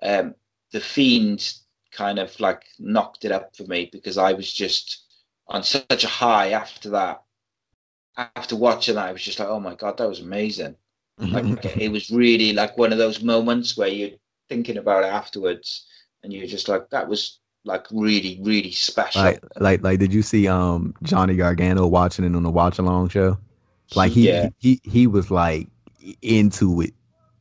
Um, 0.01 0.35
the 0.73 0.81
Fiend 0.81 1.53
kind 1.91 2.19
of 2.19 2.37
like 2.39 2.63
knocked 2.79 3.23
it 3.23 3.31
up 3.31 3.55
for 3.55 3.63
me 3.63 3.89
because 3.91 4.17
I 4.17 4.33
was 4.33 4.51
just 4.51 5.05
on 5.47 5.63
such 5.63 6.03
a 6.03 6.07
high 6.07 6.51
after 6.51 6.89
that. 6.89 7.23
After 8.17 8.57
watching 8.57 8.95
that, 8.95 9.07
I 9.07 9.11
was 9.13 9.23
just 9.23 9.39
like, 9.39 9.47
oh 9.47 9.59
my 9.59 9.75
god, 9.75 9.97
that 9.97 10.09
was 10.09 10.19
amazing. 10.19 10.75
Like 11.17 11.45
it 11.77 11.91
was 11.91 12.11
really 12.11 12.51
like 12.51 12.77
one 12.77 12.91
of 12.91 12.97
those 12.97 13.23
moments 13.23 13.77
where 13.77 13.87
you're 13.87 14.17
thinking 14.49 14.77
about 14.77 15.05
it 15.05 15.13
afterwards, 15.13 15.85
and 16.23 16.33
you're 16.33 16.47
just 16.47 16.67
like, 16.67 16.89
that 16.89 17.07
was 17.07 17.39
like 17.63 17.85
really, 17.91 18.39
really 18.43 18.71
special. 18.71 19.21
like 19.21 19.43
like 19.61 19.81
like 19.81 19.99
did 19.99 20.13
you 20.13 20.21
see 20.21 20.47
um 20.49 20.93
Johnny 21.03 21.37
Gargano 21.37 21.87
watching 21.87 22.25
it 22.25 22.35
on 22.35 22.43
the 22.43 22.51
watch 22.51 22.79
along 22.79 23.09
show? 23.09 23.37
Like 23.95 24.11
he, 24.11 24.27
yeah, 24.27 24.49
he 24.57 24.81
he 24.83 25.07
was 25.07 25.31
like 25.31 25.69
into 26.21 26.81
it. 26.81 26.93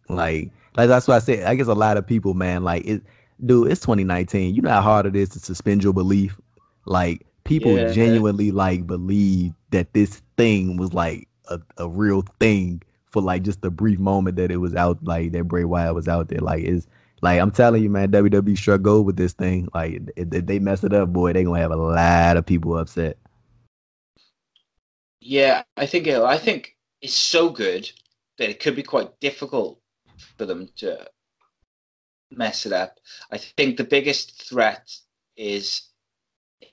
Like 0.09 0.51
like 0.76 0.89
that's 0.89 1.09
what 1.09 1.16
I 1.16 1.18
said. 1.20 1.44
I 1.44 1.55
guess 1.55 1.66
a 1.66 1.74
lot 1.74 1.97
of 1.97 2.06
people, 2.06 2.34
man, 2.34 2.62
like 2.64 2.84
it 2.86 3.02
dude, 3.44 3.70
it's 3.70 3.80
2019. 3.80 4.55
You 4.55 4.62
know 4.62 4.70
how 4.70 4.82
hard 4.82 5.06
it 5.06 5.16
is 5.16 5.28
to 5.30 5.39
suspend 5.39 5.82
your 5.82 5.93
belief. 5.93 6.39
Like 6.86 7.26
people 7.44 7.78
Yeah. 7.78 7.89
genuinely 7.89 8.51
like 8.51 8.86
believe 8.86 9.52
that 9.70 9.93
this 9.94 10.22
thing 10.36 10.76
was 10.76 10.93
like 10.93 11.28
a, 11.48 11.60
a 11.78 11.89
real 11.89 12.22
thing 12.40 12.82
for 13.06 13.22
like 13.22 13.43
just 13.43 13.62
the 13.62 13.70
brief 13.70 13.98
moment 13.98 14.36
that 14.36 14.51
it 14.51 14.59
was 14.59 14.74
out 14.74 14.98
like 15.05 15.32
that 15.32 15.44
Bray 15.44 15.64
Wyatt 15.64 15.94
was 15.94 16.09
out 16.09 16.28
there. 16.28 16.40
Like 16.40 16.64
it's 16.64 16.86
like 17.22 17.40
I'm 17.40 17.51
telling 17.51 17.82
you, 17.82 17.90
man, 17.90 18.10
WWE 18.10 18.56
struck 18.56 18.82
gold 18.82 19.06
with 19.06 19.16
this 19.16 19.32
thing. 19.32 19.68
Like 19.74 20.01
if, 20.16 20.32
if 20.32 20.47
they 20.47 20.59
mess 20.59 20.84
it 20.84 20.93
up, 20.93 21.12
boy, 21.12 21.32
they 21.32 21.44
gonna 21.44 21.60
have 21.60 21.70
a 21.72 21.76
lot 21.76 22.36
of 22.36 22.47
people 22.47 22.76
upset. 22.78 23.16
yeah. 25.20 25.62
I 25.76 25.86
think 25.86 26.06
it, 26.06 26.20
I 26.20 26.39
think 26.39 26.76
it's 27.01 27.14
so 27.14 27.51
good 27.51 27.90
that 28.43 28.51
it 28.51 28.59
could 28.59 28.74
be 28.74 28.82
quite 28.82 29.20
difficult 29.20 29.81
for 30.36 30.47
them 30.47 30.69
to 30.74 31.06
mess 32.32 32.66
it 32.66 32.73
up. 32.73 32.98
I 33.31 33.39
think 33.39 33.77
the 33.77 33.85
biggest 33.85 34.43
threat 34.48 34.93
is 35.36 35.90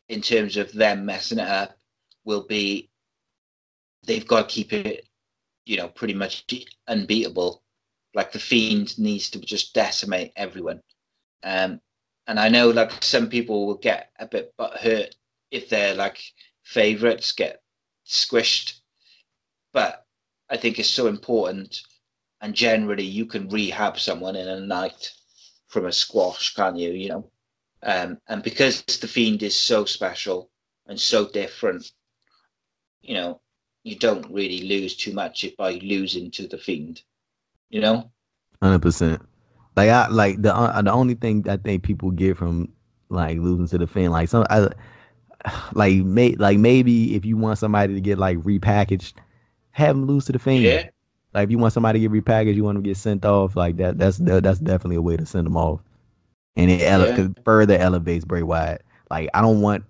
in 0.08 0.22
terms 0.22 0.58
of 0.58 0.74
them 0.74 1.06
messing 1.06 1.38
it 1.38 1.48
up 1.48 1.78
will 2.26 2.48
be 2.48 2.90
they've 4.08 4.26
got 4.26 4.50
to 4.50 4.56
keep 4.56 4.74
it, 4.74 5.08
you 5.68 5.78
know, 5.78 5.90
pretty 5.90 6.16
much 6.16 6.44
unbeatable. 6.88 7.62
Like 8.16 8.32
the 8.32 8.40
fiend 8.40 8.98
needs 8.98 9.30
to 9.30 9.40
just 9.40 9.76
decimate 9.76 10.34
everyone. 10.36 10.82
Um, 11.44 11.82
and 12.26 12.40
I 12.40 12.50
know 12.50 12.72
like 12.72 13.04
some 13.04 13.30
people 13.30 13.68
will 13.68 13.76
get 13.76 14.10
a 14.18 14.26
bit 14.26 14.56
but 14.58 14.78
hurt 14.78 15.14
if 15.52 15.70
their 15.70 15.94
like 15.94 16.20
favorites 16.64 17.32
get 17.32 17.62
squished, 18.08 18.80
but 19.72 20.08
I 20.50 20.58
think 20.58 20.80
it's 20.80 20.90
so 20.90 21.08
important. 21.08 21.82
And 22.42 22.54
generally, 22.54 23.04
you 23.04 23.26
can 23.26 23.50
rehab 23.50 24.00
someone 24.00 24.36
in 24.36 24.48
a 24.48 24.60
night 24.60 25.12
from 25.68 25.86
a 25.86 25.92
squash, 25.92 26.56
can't 26.56 26.78
you? 26.78 26.92
You 26.92 27.10
know, 27.10 27.32
um, 27.84 28.18
and 28.28 28.42
because 28.44 28.84
the 28.84 29.08
fiend 29.08 29.44
is 29.44 29.56
so 29.56 29.86
special 29.86 30.50
and 30.88 31.00
so 31.00 31.30
different, 31.30 31.92
you 33.02 33.14
know, 33.14 33.42
you 33.84 33.96
don't 33.98 34.30
really 34.32 34.62
lose 34.62 34.96
too 34.96 35.14
much 35.14 35.46
by 35.58 35.74
losing 35.84 36.32
to 36.32 36.48
the 36.48 36.58
fiend. 36.58 37.02
You 37.70 37.82
know, 37.82 38.12
Hundred 38.62 38.82
percent. 38.82 39.22
Like 39.76 39.90
I 39.90 40.08
like 40.08 40.42
the 40.42 40.54
uh, 40.54 40.82
the 40.82 40.92
only 40.92 41.14
thing 41.14 41.46
I 41.48 41.58
think 41.58 41.84
people 41.84 42.12
get 42.12 42.38
from 42.38 42.70
like 43.10 43.38
losing 43.38 43.68
to 43.68 43.78
the 43.78 43.88
fiend, 43.88 44.12
like 44.12 44.28
some, 44.28 44.46
I, 44.50 44.70
like 45.74 45.96
may 45.96 46.36
like 46.36 46.58
maybe 46.58 47.16
if 47.16 47.26
you 47.26 47.38
want 47.38 47.58
somebody 47.58 47.94
to 47.94 48.02
get 48.02 48.18
like 48.18 48.38
repackaged, 48.40 49.14
have 49.72 49.96
them 49.96 50.06
lose 50.06 50.26
to 50.26 50.32
the 50.32 50.40
fan. 50.40 50.62
yeah, 50.62 50.90
Like 51.34 51.46
if 51.46 51.52
you 51.52 51.58
want 51.58 51.74
somebody 51.74 52.00
to 52.00 52.08
get 52.08 52.26
repackaged, 52.26 52.56
you 52.56 52.64
want 52.64 52.76
them 52.76 52.84
to 52.84 52.90
get 52.90 52.98
sent 52.98 53.26
off. 53.26 53.56
Like 53.56 53.78
that. 53.78 53.98
That's 53.98 54.18
that, 54.20 54.44
that's 54.44 54.60
definitely 54.60 54.98
a 54.98 55.02
way 55.02 55.18
to 55.18 55.26
send 55.26 55.46
them 55.46 55.58
off, 55.58 55.82
and 56.56 56.70
it 56.72 56.82
ele- 56.82 57.18
Yeah. 57.18 57.28
further 57.46 57.78
elevates 57.78 58.26
Bray 58.26 58.44
Wyatt. 58.44 58.84
Like 59.10 59.30
I 59.34 59.42
don't 59.42 59.62
want, 59.62 59.86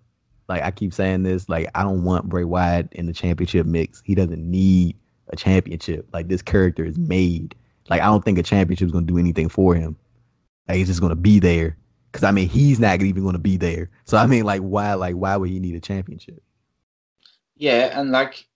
like 0.48 0.64
I 0.64 0.72
keep 0.72 0.94
saying 0.94 1.24
this, 1.24 1.50
like 1.50 1.70
I 1.76 1.84
don't 1.84 2.04
want 2.04 2.30
Bray 2.30 2.44
Wyatt 2.46 2.90
in 2.94 3.06
the 3.06 3.14
championship 3.14 3.66
mix. 3.66 4.02
He 4.06 4.16
doesn't 4.16 4.40
need 4.50 4.96
a 5.30 5.36
championship. 5.36 6.08
Like 6.14 6.28
this 6.28 6.42
character 6.42 6.86
is 6.86 6.98
made. 6.98 7.56
Like 7.90 8.02
I 8.02 8.06
don't 8.06 8.24
think 8.24 8.38
a 8.38 8.44
championship 8.44 8.86
is 8.88 8.92
gonna 8.92 9.06
do 9.06 9.18
anything 9.18 9.50
for 9.50 9.76
him. 9.76 9.96
Like 10.68 10.78
he's 10.78 10.88
just 10.88 11.02
gonna 11.02 11.16
be 11.16 11.40
there. 11.40 11.76
Cause 12.12 12.24
I 12.24 12.32
mean 12.32 12.50
he's 12.50 12.80
not 12.80 13.02
even 13.02 13.24
gonna 13.24 13.38
be 13.40 13.58
there. 13.58 13.90
So 14.06 14.18
I 14.18 14.26
mean 14.26 14.44
like 14.44 14.62
why 14.62 14.94
like 14.96 15.16
why 15.16 15.38
would 15.38 15.50
he 15.50 15.60
need 15.60 15.76
a 15.76 15.80
championship? 15.80 16.42
yeah, 17.56 18.00
and 18.00 18.12
like 18.12 18.48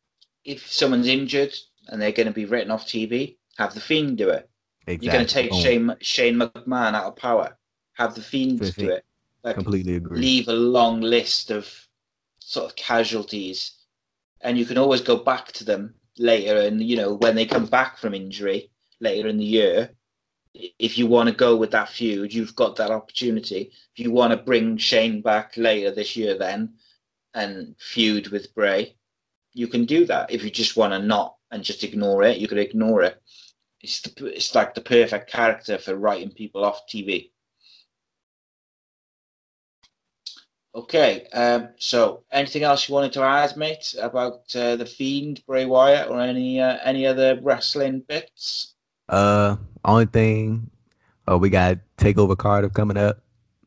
if 0.45 0.71
someone's 0.71 1.07
injured 1.07 1.53
and 1.87 2.01
they're 2.01 2.11
going 2.11 2.27
to 2.27 2.33
be 2.33 2.45
written 2.45 2.71
off 2.71 2.85
TV, 2.85 3.37
have 3.57 3.73
the 3.73 3.79
fiend 3.79 4.17
do 4.17 4.29
it. 4.29 4.49
Exactly. 4.87 5.05
You're 5.05 5.13
going 5.13 5.25
to 5.25 5.33
take 5.33 5.51
Boom. 5.51 5.61
Shane 5.61 5.95
Shane 6.01 6.35
McMahon 6.35 6.93
out 6.93 7.05
of 7.05 7.15
power. 7.15 7.57
Have 7.93 8.15
the 8.15 8.21
fiend 8.21 8.59
do 8.75 8.89
it. 8.89 9.05
like 9.43 9.55
Completely 9.55 9.95
agree. 9.95 10.19
leave 10.19 10.47
a 10.47 10.53
long 10.53 11.01
list 11.01 11.51
of 11.51 11.69
sort 12.39 12.69
of 12.69 12.75
casualties, 12.75 13.71
and 14.41 14.57
you 14.57 14.65
can 14.65 14.77
always 14.77 15.01
go 15.01 15.15
back 15.15 15.51
to 15.53 15.63
them 15.63 15.95
later. 16.17 16.57
And 16.59 16.83
you 16.83 16.97
know 16.97 17.13
when 17.13 17.35
they 17.35 17.45
come 17.45 17.65
back 17.65 17.97
from 17.97 18.13
injury 18.13 18.71
later 18.99 19.27
in 19.29 19.37
the 19.37 19.45
year, 19.45 19.91
if 20.53 20.97
you 20.97 21.07
want 21.07 21.29
to 21.29 21.35
go 21.35 21.55
with 21.55 21.71
that 21.71 21.89
feud, 21.89 22.33
you've 22.33 22.55
got 22.55 22.75
that 22.75 22.91
opportunity. 22.91 23.71
If 23.95 24.03
you 24.03 24.11
want 24.11 24.31
to 24.31 24.37
bring 24.37 24.77
Shane 24.77 25.21
back 25.21 25.55
later 25.55 25.91
this 25.91 26.15
year, 26.15 26.37
then 26.37 26.73
and 27.33 27.75
feud 27.79 28.27
with 28.27 28.53
Bray, 28.53 28.95
you 29.53 29.67
can 29.67 29.85
do 29.85 30.05
that. 30.05 30.31
If 30.31 30.43
you 30.43 30.49
just 30.49 30.77
want 30.77 30.93
to 30.93 30.99
not 30.99 31.35
and 31.51 31.63
just 31.63 31.83
ignore 31.83 32.23
it, 32.23 32.37
you 32.37 32.47
can 32.47 32.57
ignore 32.57 33.03
it. 33.03 33.21
It's 33.81 34.01
the, 34.01 34.25
it's 34.27 34.55
like 34.55 34.73
the 34.73 34.81
perfect 34.81 35.29
character 35.29 35.77
for 35.77 35.95
writing 35.95 36.31
people 36.31 36.63
off 36.63 36.87
TV. 36.87 37.31
Okay, 40.75 41.27
um, 41.33 41.69
so 41.77 42.23
anything 42.31 42.63
else 42.63 42.89
you 42.89 42.95
wanted 42.95 43.13
to 43.13 43.21
add, 43.21 43.55
mate, 43.55 43.93
about 44.01 44.55
uh, 44.55 44.75
the 44.75 44.87
Fiend, 44.87 45.43
Bray 45.45 45.65
Wyatt, 45.65 46.09
or 46.09 46.19
any 46.19 46.59
uh, 46.59 46.79
any 46.83 47.05
other 47.05 47.39
wrestling 47.43 47.99
bits? 48.07 48.73
Uh, 49.07 49.57
only 49.85 50.07
thing, 50.07 50.71
oh, 51.27 51.37
we 51.37 51.51
got 51.51 51.77
Takeover 51.97 52.35
Cardiff 52.35 52.73
coming 52.73 52.97
up. 52.97 53.21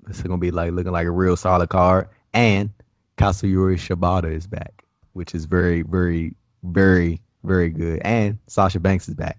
It's 0.08 0.20
gonna 0.20 0.38
be 0.38 0.50
like 0.50 0.72
looking 0.72 0.90
like 0.90 1.06
a 1.06 1.12
real 1.12 1.36
solid 1.36 1.68
card, 1.68 2.08
and 2.34 2.70
Katsuyori 3.18 3.76
Shibata 3.76 4.32
is 4.32 4.48
back, 4.48 4.75
which 5.16 5.34
is 5.34 5.46
very, 5.46 5.80
very, 5.80 6.34
very, 6.62 7.22
very 7.42 7.70
good. 7.70 8.00
And 8.04 8.38
Sasha 8.48 8.78
Banks 8.78 9.08
is 9.08 9.14
back, 9.14 9.38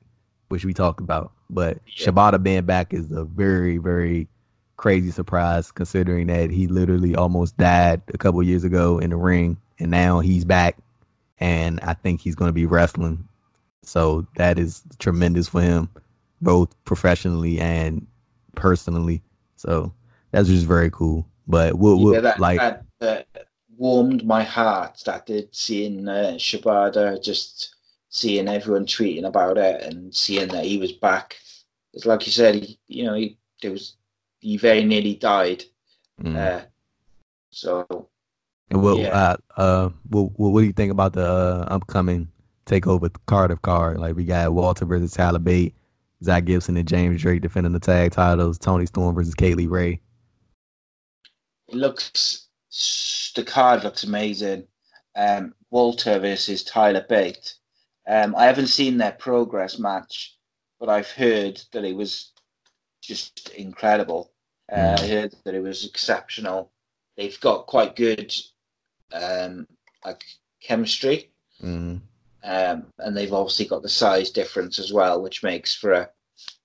which 0.50 0.66
we 0.66 0.74
talked 0.74 1.00
about. 1.00 1.32
But 1.52 1.78
Yeah. 1.86 2.08
Shibata 2.08 2.42
being 2.42 2.66
back 2.66 2.94
is 2.96 3.12
a 3.12 3.24
very, 3.24 3.78
very 3.78 4.28
crazy 4.78 5.12
surprise, 5.12 5.72
considering 5.72 6.28
that 6.28 6.50
he 6.50 6.66
literally 6.68 7.16
almost 7.16 7.58
died 7.58 8.02
a 8.12 8.18
couple 8.18 8.42
years 8.42 8.64
ago 8.64 8.98
in 8.98 9.12
the 9.12 9.18
ring, 9.18 9.56
and 9.80 9.92
now 9.92 10.20
he's 10.20 10.44
back, 10.44 10.78
and 11.40 11.80
I 11.82 11.94
think 11.94 12.22
he's 12.22 12.36
gonna 12.36 12.52
be 12.52 12.66
wrestling. 12.66 13.28
So 13.84 14.26
that 14.36 14.58
is 14.58 14.82
tremendous 14.98 15.48
for 15.48 15.62
him, 15.62 15.90
both 16.42 16.74
professionally 16.86 17.60
and 17.60 18.06
personally. 18.56 19.22
So 19.58 19.94
that's 20.32 20.50
just 20.50 20.66
very 20.66 20.90
cool. 20.90 21.28
But 21.48 21.76
we'll, 21.76 22.00
we'll 22.00 22.16
yeah, 22.16 22.22
that, 22.22 22.40
like 22.40 22.58
that, 22.58 22.84
uh, 23.36 23.40
warmed 23.78 24.26
my 24.26 24.44
heart. 24.44 25.02
That 25.06 25.26
did 25.26 25.56
seeing 25.56 26.08
uh, 26.08 26.34
Shibata, 26.38 27.22
just 27.24 27.76
seeing 28.10 28.48
everyone 28.48 28.86
tweeting 28.86 29.26
about 29.26 29.58
it 29.58 29.84
and 29.84 30.14
seeing 30.16 30.48
that 30.50 30.66
he 30.66 30.78
was 30.78 30.92
back. 30.94 31.38
It's 31.94 32.06
like 32.06 32.26
you 32.26 32.32
said, 32.32 32.56
he, 32.56 32.80
you 32.88 33.04
know, 33.06 33.14
he 33.14 33.38
there 33.62 33.72
was 33.72 33.96
he 34.40 34.58
very 34.58 34.84
nearly 34.84 35.16
died. 35.16 35.64
mm. 36.22 36.36
Uh, 36.36 36.66
so 37.52 38.10
And 38.70 38.82
what 38.84 38.98
Yeah. 39.00 39.10
uh 39.10 39.38
uh 39.58 39.90
what, 40.10 40.32
what 40.40 40.52
what 40.52 40.62
do 40.62 40.68
you 40.68 40.74
think 40.74 40.92
about 40.92 41.14
the 41.14 41.26
uh, 41.26 41.68
upcoming 41.70 42.28
takeover 42.66 43.10
Cardiff 43.26 43.26
card? 43.26 43.52
Of 43.52 43.62
card? 43.62 44.00
Like 44.00 44.16
we 44.16 44.26
got 44.26 44.54
Walter 44.54 44.86
versus 44.86 45.12
Tyler 45.14 45.40
Bate, 45.40 45.76
Zach 46.24 46.46
Gibson 46.46 46.78
and 46.78 46.88
James 46.88 47.22
Drake 47.22 47.42
defending 47.42 47.74
the 47.74 47.80
tag 47.80 48.12
titles, 48.12 48.58
Toni 48.58 48.86
Storm 48.86 49.16
versus 49.16 49.36
Kay 49.36 49.54
Lee 49.56 49.68
Ray. 49.68 50.02
it 51.68 51.76
looks 51.76 52.47
the 53.36 53.44
card 53.44 53.84
looks 53.84 54.04
amazing. 54.04 54.68
Um, 55.16 55.54
Walter 55.72 56.20
versus 56.20 56.64
Tyler 56.64 57.06
Bate. 57.08 57.56
Um, 58.08 58.36
I 58.36 58.46
haven't 58.46 58.68
seen 58.68 58.98
their 58.98 59.12
progress 59.14 59.80
match, 59.80 60.36
but 60.80 60.90
I've 60.90 61.10
heard 61.12 61.62
that 61.74 61.84
it 61.84 61.96
was 61.96 62.32
just 63.02 63.50
incredible. 63.50 64.32
Uh, 64.72 64.96
I 65.00 65.08
heard 65.08 65.36
that 65.44 65.56
it 65.56 65.62
was 65.62 65.86
exceptional. 65.86 66.72
They've 67.16 67.40
got 67.40 67.68
quite 67.68 67.96
good 67.96 68.34
um, 69.12 69.68
like 70.06 70.24
chemistry, 70.62 71.32
Mm. 71.64 72.02
um, 72.44 72.94
and 73.00 73.18
they've 73.18 73.34
obviously 73.34 73.66
got 73.66 73.82
the 73.82 73.90
size 73.90 74.30
difference 74.30 74.78
as 74.78 74.94
well, 74.94 75.22
which 75.24 75.42
makes 75.42 75.74
for 75.74 75.94
a 75.94 76.10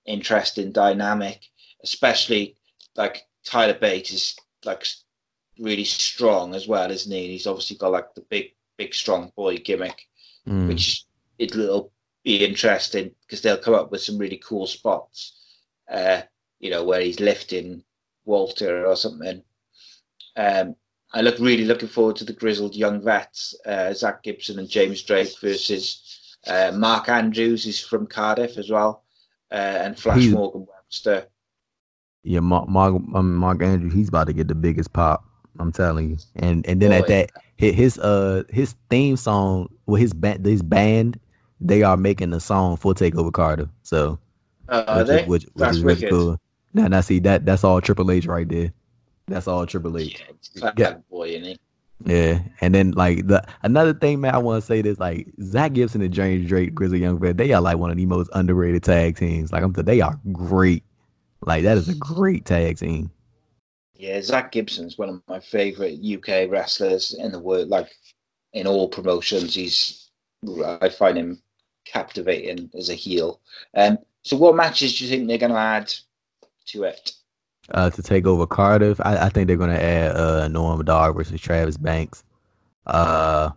interesting 0.05 0.71
dynamic. 0.71 1.41
Especially 1.83 2.55
like 2.95 3.23
Tyler 3.43 3.73
Bate 3.73 4.11
is 4.11 4.35
like 4.63 4.85
really 5.59 5.83
strong 5.83 6.55
as 6.55 6.67
well, 6.67 6.89
isn't 6.91 7.11
he? 7.11 7.27
He's 7.29 7.47
obviously 7.47 7.77
got 7.77 7.91
like 7.91 8.13
the 8.15 8.21
big, 8.21 8.51
big, 8.77 8.93
strong 8.93 9.31
boy 9.35 9.57
gimmick, 9.57 10.07
Mm. 10.47 10.67
which 10.67 11.05
it'll 11.37 11.91
be 12.23 12.43
interesting 12.43 13.11
because 13.21 13.41
they'll 13.41 13.57
come 13.57 13.75
up 13.75 13.91
with 13.91 14.01
some 14.01 14.17
really 14.17 14.41
cool 14.45 14.67
spots. 14.67 15.39
Uh, 15.89 16.21
you 16.59 16.69
know, 16.69 16.83
where 16.83 17.01
he's 17.01 17.19
lifting 17.19 17.83
Walter 18.25 18.85
or 18.85 18.95
something. 18.95 19.43
Um, 20.37 20.75
I 21.13 21.21
look 21.21 21.37
really 21.39 21.65
looking 21.65 21.89
forward 21.89 22.15
to 22.17 22.25
the 22.25 22.33
grizzled 22.33 22.75
young 22.75 23.01
vets, 23.01 23.53
uh, 23.65 23.93
Zach 23.93 24.23
Gibson 24.23 24.59
and 24.59 24.67
James 24.69 25.03
Drake 25.03 25.33
versus 25.41 26.37
uh, 26.47 26.71
Mark 26.73 27.07
Andrews, 27.09 27.63
who's 27.65 27.79
from 27.79 28.07
Cardiff 28.07 28.57
as 28.57 28.69
well, 28.69 29.03
uh, 29.51 29.55
and 29.55 29.99
Flash 29.99 30.21
He's- 30.21 30.33
Morgan 30.33 30.65
Webster. 30.67 31.27
Yeah, 32.23 32.39
Mark, 32.39 32.69
Mark, 32.69 32.93
um, 33.13 33.35
Mark 33.35 33.61
Andrews, 33.61 33.93
he's 33.93 34.07
about 34.09 34.27
to 34.27 34.33
get 34.33 34.47
the 34.47 34.55
biggest 34.55 34.93
pop. 34.93 35.25
I'm 35.59 35.71
telling 35.71 36.11
you. 36.11 36.17
And 36.35 36.65
and 36.67 36.81
then 36.81 36.91
Boy. 36.91 36.97
at 36.97 37.07
that, 37.07 37.31
his, 37.57 37.75
his 37.75 37.99
uh 37.99 38.43
his 38.49 38.75
theme 38.89 39.17
song, 39.17 39.69
well 39.85 39.99
his 39.99 40.13
band, 40.13 40.43
this 40.43 40.61
band, 40.61 41.19
they 41.61 41.83
are 41.83 41.97
making 41.97 42.33
a 42.33 42.39
song 42.39 42.77
for 42.77 42.93
Takeover 42.93 43.31
Cardiff. 43.31 43.69
So 43.83 44.19
Uh, 44.69 45.03
which, 45.03 45.21
is, 45.21 45.27
which, 45.27 45.45
which 45.53 45.69
is 45.69 45.81
really 45.83 45.95
wicked. 46.01 46.09
cool. 46.09 46.37
Now, 46.73 46.87
now 46.87 47.01
see 47.01 47.19
that 47.19 47.45
that's 47.45 47.63
all 47.63 47.79
Triple 47.81 48.11
H 48.11 48.25
right 48.25 48.47
there. 48.47 48.73
That's 49.27 49.47
all 49.47 49.65
Triple 49.65 49.97
H. 49.97 50.23
Yeah, 50.55 50.71
Yeah. 50.77 50.95
boy. 51.09 51.55
Yeah, 52.05 52.39
and 52.59 52.75
then 52.75 52.91
like 52.91 53.27
the 53.27 53.41
another 53.61 53.93
thing, 53.93 54.19
man, 54.19 54.35
I 54.35 54.37
want 54.39 54.61
to 54.61 54.65
say 54.65 54.81
this: 54.81 54.99
like 54.99 55.27
Zach 55.41 55.71
Gibson 55.73 56.01
and 56.01 56.13
James 56.13 56.49
Drake, 56.49 56.75
Grizzly 56.75 56.99
Young 56.99 57.17
Vet, 57.19 57.37
they 57.37 57.53
are 57.53 57.61
like 57.61 57.77
one 57.77 57.91
of 57.91 57.97
the 57.97 58.05
most 58.05 58.29
underrated 58.33 58.83
tag 58.83 59.15
teams. 59.15 59.53
Like 59.53 59.63
I'm, 59.63 59.71
they 59.71 60.01
are 60.01 60.19
great. 60.33 60.83
Like 61.45 61.63
that 61.63 61.77
is 61.77 61.87
a 61.87 61.95
great 61.95 62.45
tag 62.45 62.77
team. 62.77 63.09
Yeah, 64.03 64.21
Zach 64.21 64.51
Gibson's 64.51 64.97
one 64.97 65.07
of 65.07 65.21
my 65.29 65.39
favourite 65.39 65.97
UK 66.03 66.51
wrestlers 66.51 67.15
in 67.17 67.31
the 67.31 67.39
world. 67.39 67.69
Like 67.69 67.89
in 68.51 68.67
all 68.67 68.89
promotions, 68.89 69.55
he's 69.55 70.09
I 70.81 70.89
find 70.89 71.17
him 71.17 71.41
captivating 71.85 72.69
as 72.77 72.89
a 72.89 72.95
heel. 72.95 73.39
Um, 73.75 73.97
so, 74.21 74.35
what 74.35 74.57
matches 74.57 74.97
do 74.97 75.05
you 75.05 75.09
think 75.09 75.29
they're 75.29 75.37
going 75.37 75.53
to 75.53 75.57
add 75.57 75.93
to 76.65 76.83
it? 76.83 77.13
Uh, 77.73 77.89
to 77.91 78.03
take 78.03 78.27
over 78.27 78.45
Cardiff, 78.45 78.99
I, 78.99 79.27
I 79.27 79.29
think 79.29 79.47
they're 79.47 79.55
gonna 79.55 79.75
add 79.75 80.17
uh 80.17 80.49
Noam 80.49 80.83
Dar 80.83 81.13
versus 81.13 81.39
Travis 81.39 81.77
Banks. 81.77 82.25
Uh, 82.85 83.51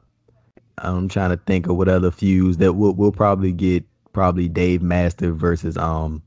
I'm 0.79 1.09
trying 1.09 1.31
to 1.31 1.39
think 1.39 1.67
of 1.67 1.75
what 1.75 1.89
other 1.89 2.13
feuds 2.13 2.59
that 2.59 2.75
we'll 2.75 2.95
we'll 2.95 3.11
probably 3.11 3.51
get. 3.51 3.85
Probably 4.13 4.49
Dave 4.49 4.81
Mastiff 4.81 5.35
versus 5.35 5.77
um 5.77 6.23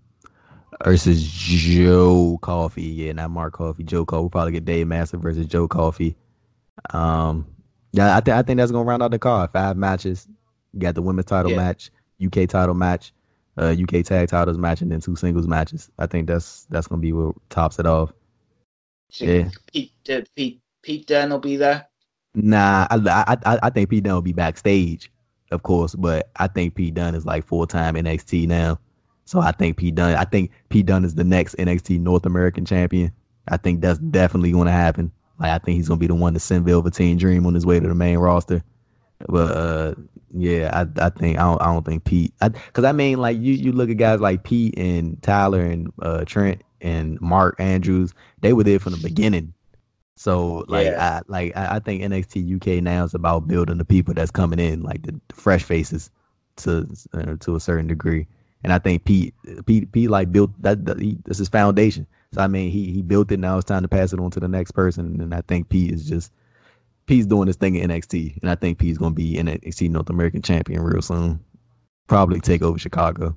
versus 0.84 1.24
Joe 1.28 2.38
Coffey. 2.42 2.84
Yeah, 2.84 3.14
not 3.14 3.32
Mark 3.32 3.54
Coffey. 3.54 3.84
Joe 3.84 4.06
Coffey. 4.06 4.22
We'll 4.22 4.30
probably 4.30 4.52
get 4.54 4.66
Dave 4.66 4.88
Mastiff 4.88 5.22
versus 5.22 5.46
Joe 5.46 5.68
Coffey. 5.68 6.16
Um, 6.92 7.46
yeah, 7.92 8.16
I 8.16 8.22
think 8.22 8.38
I 8.38 8.42
think 8.42 8.58
that's 8.58 8.72
gonna 8.72 8.86
round 8.86 9.04
out 9.04 9.12
the 9.12 9.20
card. 9.20 9.52
Five 9.52 9.78
matches. 9.78 10.28
You 10.74 10.80
got 10.80 10.96
the 10.96 11.02
women's 11.02 11.26
title 11.26 11.52
Yeah. 11.52 11.58
match, 11.58 11.92
UK 12.20 12.46
title 12.48 12.76
match, 12.76 13.12
uh, 13.58 13.76
UK 13.78 14.04
tag 14.04 14.30
titles 14.30 14.58
match, 14.58 14.82
and 14.82 14.92
then 14.92 15.02
two 15.02 15.16
singles 15.16 15.48
matches. 15.48 15.90
I 15.98 16.06
think 16.06 16.28
that's 16.28 16.66
that's 16.70 16.88
gonna 16.88 17.02
be 17.02 17.14
what 17.14 17.36
tops 17.50 17.80
it 17.80 17.86
off. 17.86 18.14
Yeah. 19.18 19.50
Pete, 19.74 19.92
uh, 20.10 20.22
Pete, 20.36 20.62
Pete 20.84 21.08
Dunne 21.08 21.32
will 21.32 21.40
be 21.40 21.56
there. 21.58 21.88
Nah, 22.36 22.88
I 22.92 22.96
I 22.96 23.38
I, 23.46 23.60
I 23.64 23.70
think 23.72 23.90
Pete 23.90 24.04
Dunne 24.04 24.14
will 24.14 24.22
be 24.22 24.34
backstage, 24.34 25.12
of 25.52 25.64
course, 25.64 25.96
but 25.96 26.30
I 26.36 26.48
think 26.48 26.76
Pete 26.76 26.94
Dunne 26.94 27.16
is 27.16 27.26
like 27.26 27.44
full 27.46 27.66
time 27.66 27.96
NXT 27.96 28.48
now. 28.48 28.80
So 29.30 29.42
I 29.42 29.52
think 29.52 29.78
Pete 29.78 29.94
Dunne. 29.94 30.16
I 30.16 30.24
think 30.24 30.50
Pete 30.70 30.88
Dunne 30.88 31.06
is 31.06 31.14
the 31.14 31.24
next 31.24 31.56
NXT 31.58 32.00
North 32.00 32.26
American 32.26 32.66
champion. 32.66 33.12
I 33.48 33.58
think 33.58 33.80
that's 33.80 34.00
definitely 34.00 34.52
going 34.52 34.66
to 34.66 34.72
happen. 34.72 35.12
Like 35.40 35.52
I 35.52 35.60
think 35.60 35.76
he's 35.76 35.88
going 35.88 36.00
to 36.00 36.04
be 36.04 36.08
the 36.08 36.16
one 36.16 36.34
to 36.34 36.40
send 36.40 36.66
Velveteen 36.66 37.16
Dream 37.16 37.46
on 37.46 37.54
his 37.54 37.64
way 37.64 37.80
to 37.80 37.88
the 37.88 37.94
main 37.94 38.18
roster. 38.18 38.64
But 39.28 39.56
uh, 39.56 39.94
yeah, 40.34 40.72
I 40.74 41.06
I 41.06 41.10
think 41.12 41.38
I 41.38 41.44
don't 41.44 41.62
I 41.62 41.66
don't 41.66 41.86
think 41.86 42.06
Pete. 42.06 42.34
Because 42.40 42.84
I, 42.84 42.92
mean, 42.92 43.20
like 43.20 43.38
you 43.38 43.54
you 43.54 43.72
look 43.72 43.92
at 43.92 43.98
guys 43.98 44.20
like 44.20 44.44
Pete 44.44 44.76
and 44.80 45.22
Tyler 45.22 45.62
and 45.62 45.94
uh, 46.02 46.26
Trent 46.26 46.64
and 46.82 47.22
Mark 47.22 47.56
Andrews. 47.60 48.16
They 48.42 48.54
were 48.54 48.64
there 48.64 48.80
from 48.80 48.94
the 48.94 49.08
beginning. 49.08 49.54
So 50.16 50.66
like 50.68 50.88
Yeah. 50.88 51.20
I 51.20 51.22
like 51.28 51.56
I, 51.56 51.76
I 51.76 51.80
think 51.80 52.02
NXT 52.02 52.56
UK 52.56 52.82
now 52.82 53.04
is 53.04 53.14
about 53.14 53.48
building 53.48 53.78
the 53.78 53.86
people 53.86 54.16
that's 54.16 54.32
coming 54.32 54.58
in, 54.58 54.82
like 54.82 55.04
the, 55.04 55.12
the 55.28 55.36
fresh 55.36 55.62
faces, 55.62 56.10
to 56.56 56.88
uh, 57.14 57.36
to 57.42 57.56
a 57.56 57.60
certain 57.60 57.86
degree. 57.86 58.26
And 58.64 58.74
I 58.74 58.80
think 58.80 59.06
Pete 59.06 59.34
Pete 59.66 59.92
Pete 59.92 60.10
like 60.10 60.32
built 60.32 60.52
that, 60.62 60.86
that 60.86 61.00
he, 61.00 61.18
that's 61.26 61.38
his 61.38 61.50
foundation. 61.50 62.06
So 62.34 62.42
I 62.42 62.48
mean 62.48 62.72
he 62.72 62.92
he 62.92 63.02
built 63.02 63.32
it. 63.32 63.40
Now 63.40 63.58
it's 63.58 63.68
time 63.68 63.84
to 63.84 63.88
pass 63.88 64.14
it 64.14 64.20
on 64.20 64.32
to 64.32 64.40
the 64.40 64.48
next 64.48 64.72
person. 64.72 65.22
And 65.22 65.34
I 65.34 65.42
think 65.42 65.70
Pete 65.70 65.92
is 65.92 66.08
just 66.08 66.32
Pete's 67.06 67.26
doing 67.26 67.48
this 67.48 67.56
thing 67.56 67.76
in 67.76 67.90
NXT, 67.90 68.42
and 68.42 68.52
I 68.52 68.56
think 68.56 68.78
Pete's 68.78 68.98
gonna 68.98 69.16
be 69.16 69.36
NXT 69.36 69.90
North 69.90 70.10
American 70.10 70.42
champion 70.42 70.82
real 70.82 71.02
soon. 71.02 71.40
Probably 72.08 72.40
take 72.40 72.62
over 72.62 72.78
Chicago. 72.78 73.36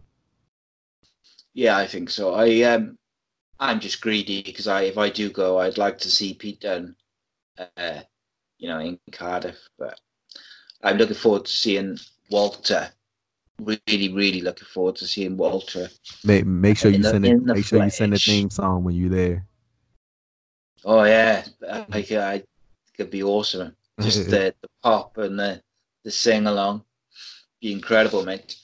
Yeah, 1.55 1.77
I 1.77 1.87
think 1.87 2.11
so. 2.11 2.35
I 2.35 2.63
um, 2.63 2.99
I'm 3.61 3.81
just 3.81 4.01
greedy 4.01 4.43
because 4.43 4.67
I, 4.67 4.83
if 4.83 4.99
I 4.99 5.09
do 5.09 5.31
go, 5.31 5.59
I'd 5.59 5.79
like 5.79 5.99
to 5.99 6.11
see 6.11 6.35
Pete 6.35 6.61
Dunne, 6.61 6.97
uh, 7.77 8.01
you 8.59 8.69
know, 8.69 8.81
in 8.81 8.99
Cardiff. 9.13 9.59
But 9.79 9.99
I'm 10.83 10.97
looking 10.97 11.15
forward 11.15 11.45
to 11.45 11.51
seeing 11.53 11.99
Walter. 12.31 12.91
Really, 13.65 14.13
really 14.13 14.41
looking 14.41 14.67
forward 14.67 14.97
to 14.97 15.07
seeing 15.07 15.37
Walter. 15.37 15.89
Make 16.25 16.47
make 16.47 16.77
sure 16.77 16.91
you 16.91 16.99
the- 16.99 17.11
send 17.11 17.27
it. 17.27 17.43
Make 17.43 17.65
sure 17.65 17.83
you 17.83 17.91
send 17.91 18.13
the 18.13 18.19
theme 18.19 18.51
song 18.51 18.85
when 18.85 18.95
you're 18.95 19.11
there. 19.11 19.47
Oh 20.85 21.05
yeah, 21.05 21.45
like 21.89 22.11
uh, 22.11 22.39
it 22.39 22.49
could 22.97 23.11
be 23.11 23.23
awesome. 23.23 23.77
Just 24.01 24.25
the, 24.31 24.55
the 24.61 24.69
pop 24.83 25.17
and 25.19 25.39
the 25.39 25.63
the 26.03 26.11
sing 26.11 26.47
along, 26.47 26.85
be 27.61 27.73
incredible, 27.73 28.25
mate. 28.25 28.57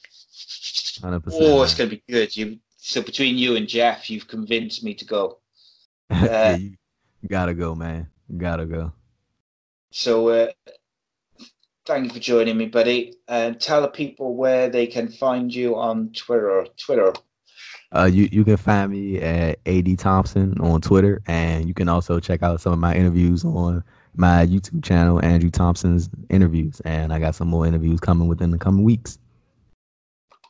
Hundred 1.00 1.20
percent. 1.20 1.44
Oh, 1.44 1.62
it's 1.62 1.74
gonna 1.74 1.90
be 1.90 2.02
good. 2.08 2.36
You 2.36 2.58
so 2.76 3.02
between 3.02 3.36
you 3.36 3.56
and 3.56 3.68
Jeff, 3.68 4.10
you've 4.10 4.26
convinced 4.26 4.82
me 4.82 4.94
to 4.94 5.04
go. 5.04 5.38
you, 6.10 6.76
you 7.20 7.28
gotta 7.28 7.54
go, 7.54 7.74
man. 7.74 8.08
You 8.28 8.38
gotta 8.38 8.66
go. 8.66 8.92
So 9.90 10.28
uh, 10.28 10.48
thank 11.89 12.05
you 12.05 12.10
for 12.10 12.20
joining 12.20 12.59
me, 12.59 12.66
buddy. 12.66 13.15
And 13.28 13.59
tell 13.59 13.81
the 13.81 13.89
people 13.89 14.36
where 14.36 14.69
they 14.69 14.86
can 14.86 15.09
find 15.09 15.52
you 15.52 15.74
on 15.77 16.10
Twitter. 16.10 16.66
Twitter. 16.77 17.15
Uh, 17.90 18.05
you 18.05 18.28
you 18.31 18.44
can 18.44 18.59
find 18.59 18.93
me 18.93 19.19
at 19.19 19.59
Ad 19.66 19.98
Thompson 19.98 20.60
on 20.60 20.82
Twitter, 20.82 21.23
and 21.27 21.66
you 21.66 21.73
can 21.73 21.89
also 21.89 22.20
check 22.20 22.43
out 22.43 22.60
some 22.60 22.74
of 22.74 22.78
my 22.78 22.94
interviews 22.94 23.44
on 23.44 23.82
my 24.15 24.44
YouTube 24.44 24.85
channel, 24.85 25.24
Andrew 25.24 25.48
Thompson's 25.48 26.10
interviews, 26.28 26.81
and 26.85 27.12
I 27.12 27.19
got 27.19 27.35
some 27.35 27.48
more 27.48 27.66
interviews 27.66 28.01
coming 28.01 28.28
within 28.28 28.51
the 28.51 28.59
coming 28.59 28.85
weeks. 28.85 29.19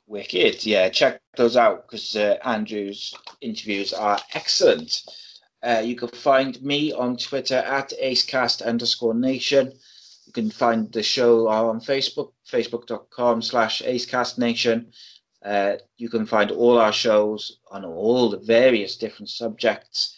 Wicked. 0.09 0.67
Yeah, 0.67 0.89
check 0.89 1.21
those 1.37 1.57
out 1.57 1.87
because 1.87 2.17
uh, 2.17 2.39
Andrew's 2.45 3.15
interviews 3.41 3.93
are 3.93 4.19
excellent. 4.35 5.05
Uh, 5.63 5.83
you 5.85 5.95
can 5.95 6.09
find 6.09 6.61
me 6.63 6.93
on 6.93 7.17
Twitter 7.17 7.59
at 7.59 7.93
acecast 8.03 8.65
underscore 8.65 9.15
nation. 9.15 9.73
Can 10.39 10.51
find 10.51 10.93
the 10.93 11.03
show 11.03 11.49
on 11.49 11.81
Facebook, 11.81 12.31
facebook.com 12.49 13.43
slash 13.43 13.83
acecastnation. 13.83 14.87
Uh, 15.45 15.79
you 15.97 16.09
can 16.09 16.27
find 16.27 16.53
all 16.53 16.79
our 16.79 16.93
shows 16.93 17.59
on 17.73 17.85
all 17.85 18.31
the 18.31 18.39
various 18.39 18.97
different 18.97 19.31
subjects 19.31 20.17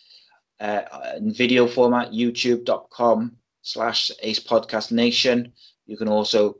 uh, 0.60 0.82
in 1.16 1.32
video 1.32 1.66
format, 1.66 2.12
youtube.com 2.12 3.34
slash 3.62 4.12
ace 4.22 4.40
podcast 4.40 4.92
nation. 4.92 5.54
You 5.86 5.96
can 5.96 6.08
also 6.08 6.58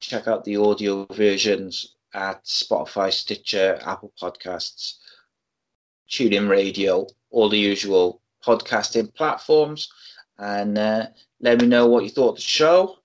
check 0.00 0.26
out 0.26 0.42
the 0.44 0.56
audio 0.56 1.04
versions 1.12 1.96
at 2.14 2.42
Spotify, 2.46 3.12
Stitcher, 3.12 3.78
Apple 3.84 4.14
Podcasts, 4.18 4.94
TuneIn 6.08 6.48
Radio, 6.48 7.06
all 7.28 7.50
the 7.50 7.58
usual 7.58 8.22
podcasting 8.42 9.14
platforms. 9.14 9.92
And 10.38 10.78
uh, 10.78 11.08
let 11.40 11.60
me 11.60 11.66
know 11.66 11.88
what 11.88 12.04
you 12.04 12.08
thought 12.08 12.30
of 12.30 12.36
the 12.36 12.40
show. 12.40 12.96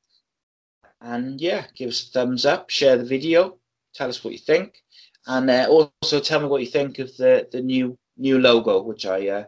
And 1.02 1.40
yeah, 1.40 1.66
give 1.76 1.90
us 1.90 2.08
a 2.08 2.12
thumbs 2.12 2.46
up, 2.46 2.70
share 2.70 2.98
the 2.98 3.06
video, 3.06 3.58
tell 3.94 4.10
us 4.10 4.24
what 4.24 4.34
you 4.34 4.40
think, 4.40 4.82
and 5.28 5.50
uh, 5.50 5.68
also 5.70 6.20
tell 6.20 6.40
me 6.40 6.48
what 6.48 6.62
you 6.62 6.68
think 6.68 7.00
of 7.00 7.16
the, 7.18 7.48
the 7.52 7.62
new 7.62 7.98
new 8.18 8.40
logo, 8.40 8.82
which 8.82 9.06
I 9.06 9.28
uh, 9.28 9.44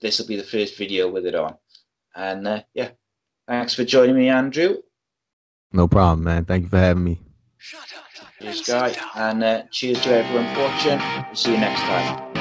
this 0.00 0.18
will 0.18 0.26
be 0.26 0.36
the 0.36 0.42
first 0.42 0.76
video 0.76 1.10
with 1.10 1.26
it 1.26 1.34
on. 1.34 1.56
And 2.14 2.46
uh, 2.46 2.62
yeah, 2.74 2.90
thanks 3.48 3.74
for 3.74 3.84
joining 3.84 4.16
me, 4.16 4.28
Andrew. 4.28 4.76
No 5.72 5.88
problem, 5.88 6.24
man. 6.24 6.44
Thank 6.44 6.64
you 6.64 6.68
for 6.68 6.78
having 6.78 7.04
me. 7.04 7.20
Shut 7.56 7.80
up 7.96 8.02
and 8.40 8.54
Cheers, 8.54 8.66
guy, 8.66 8.94
and 9.14 9.42
uh, 9.42 9.62
cheers 9.70 10.00
to 10.02 10.10
everyone 10.10 10.46
watching. 10.56 10.98
We'll 11.26 11.34
see 11.34 11.52
you 11.52 11.58
next 11.58 11.80
time. 11.80 12.31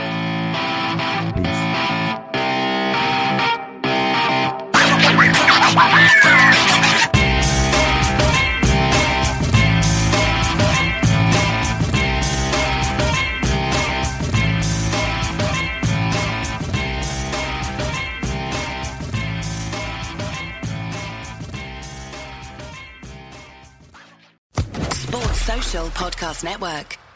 Podcast 25.72 26.43
Network. 26.43 27.11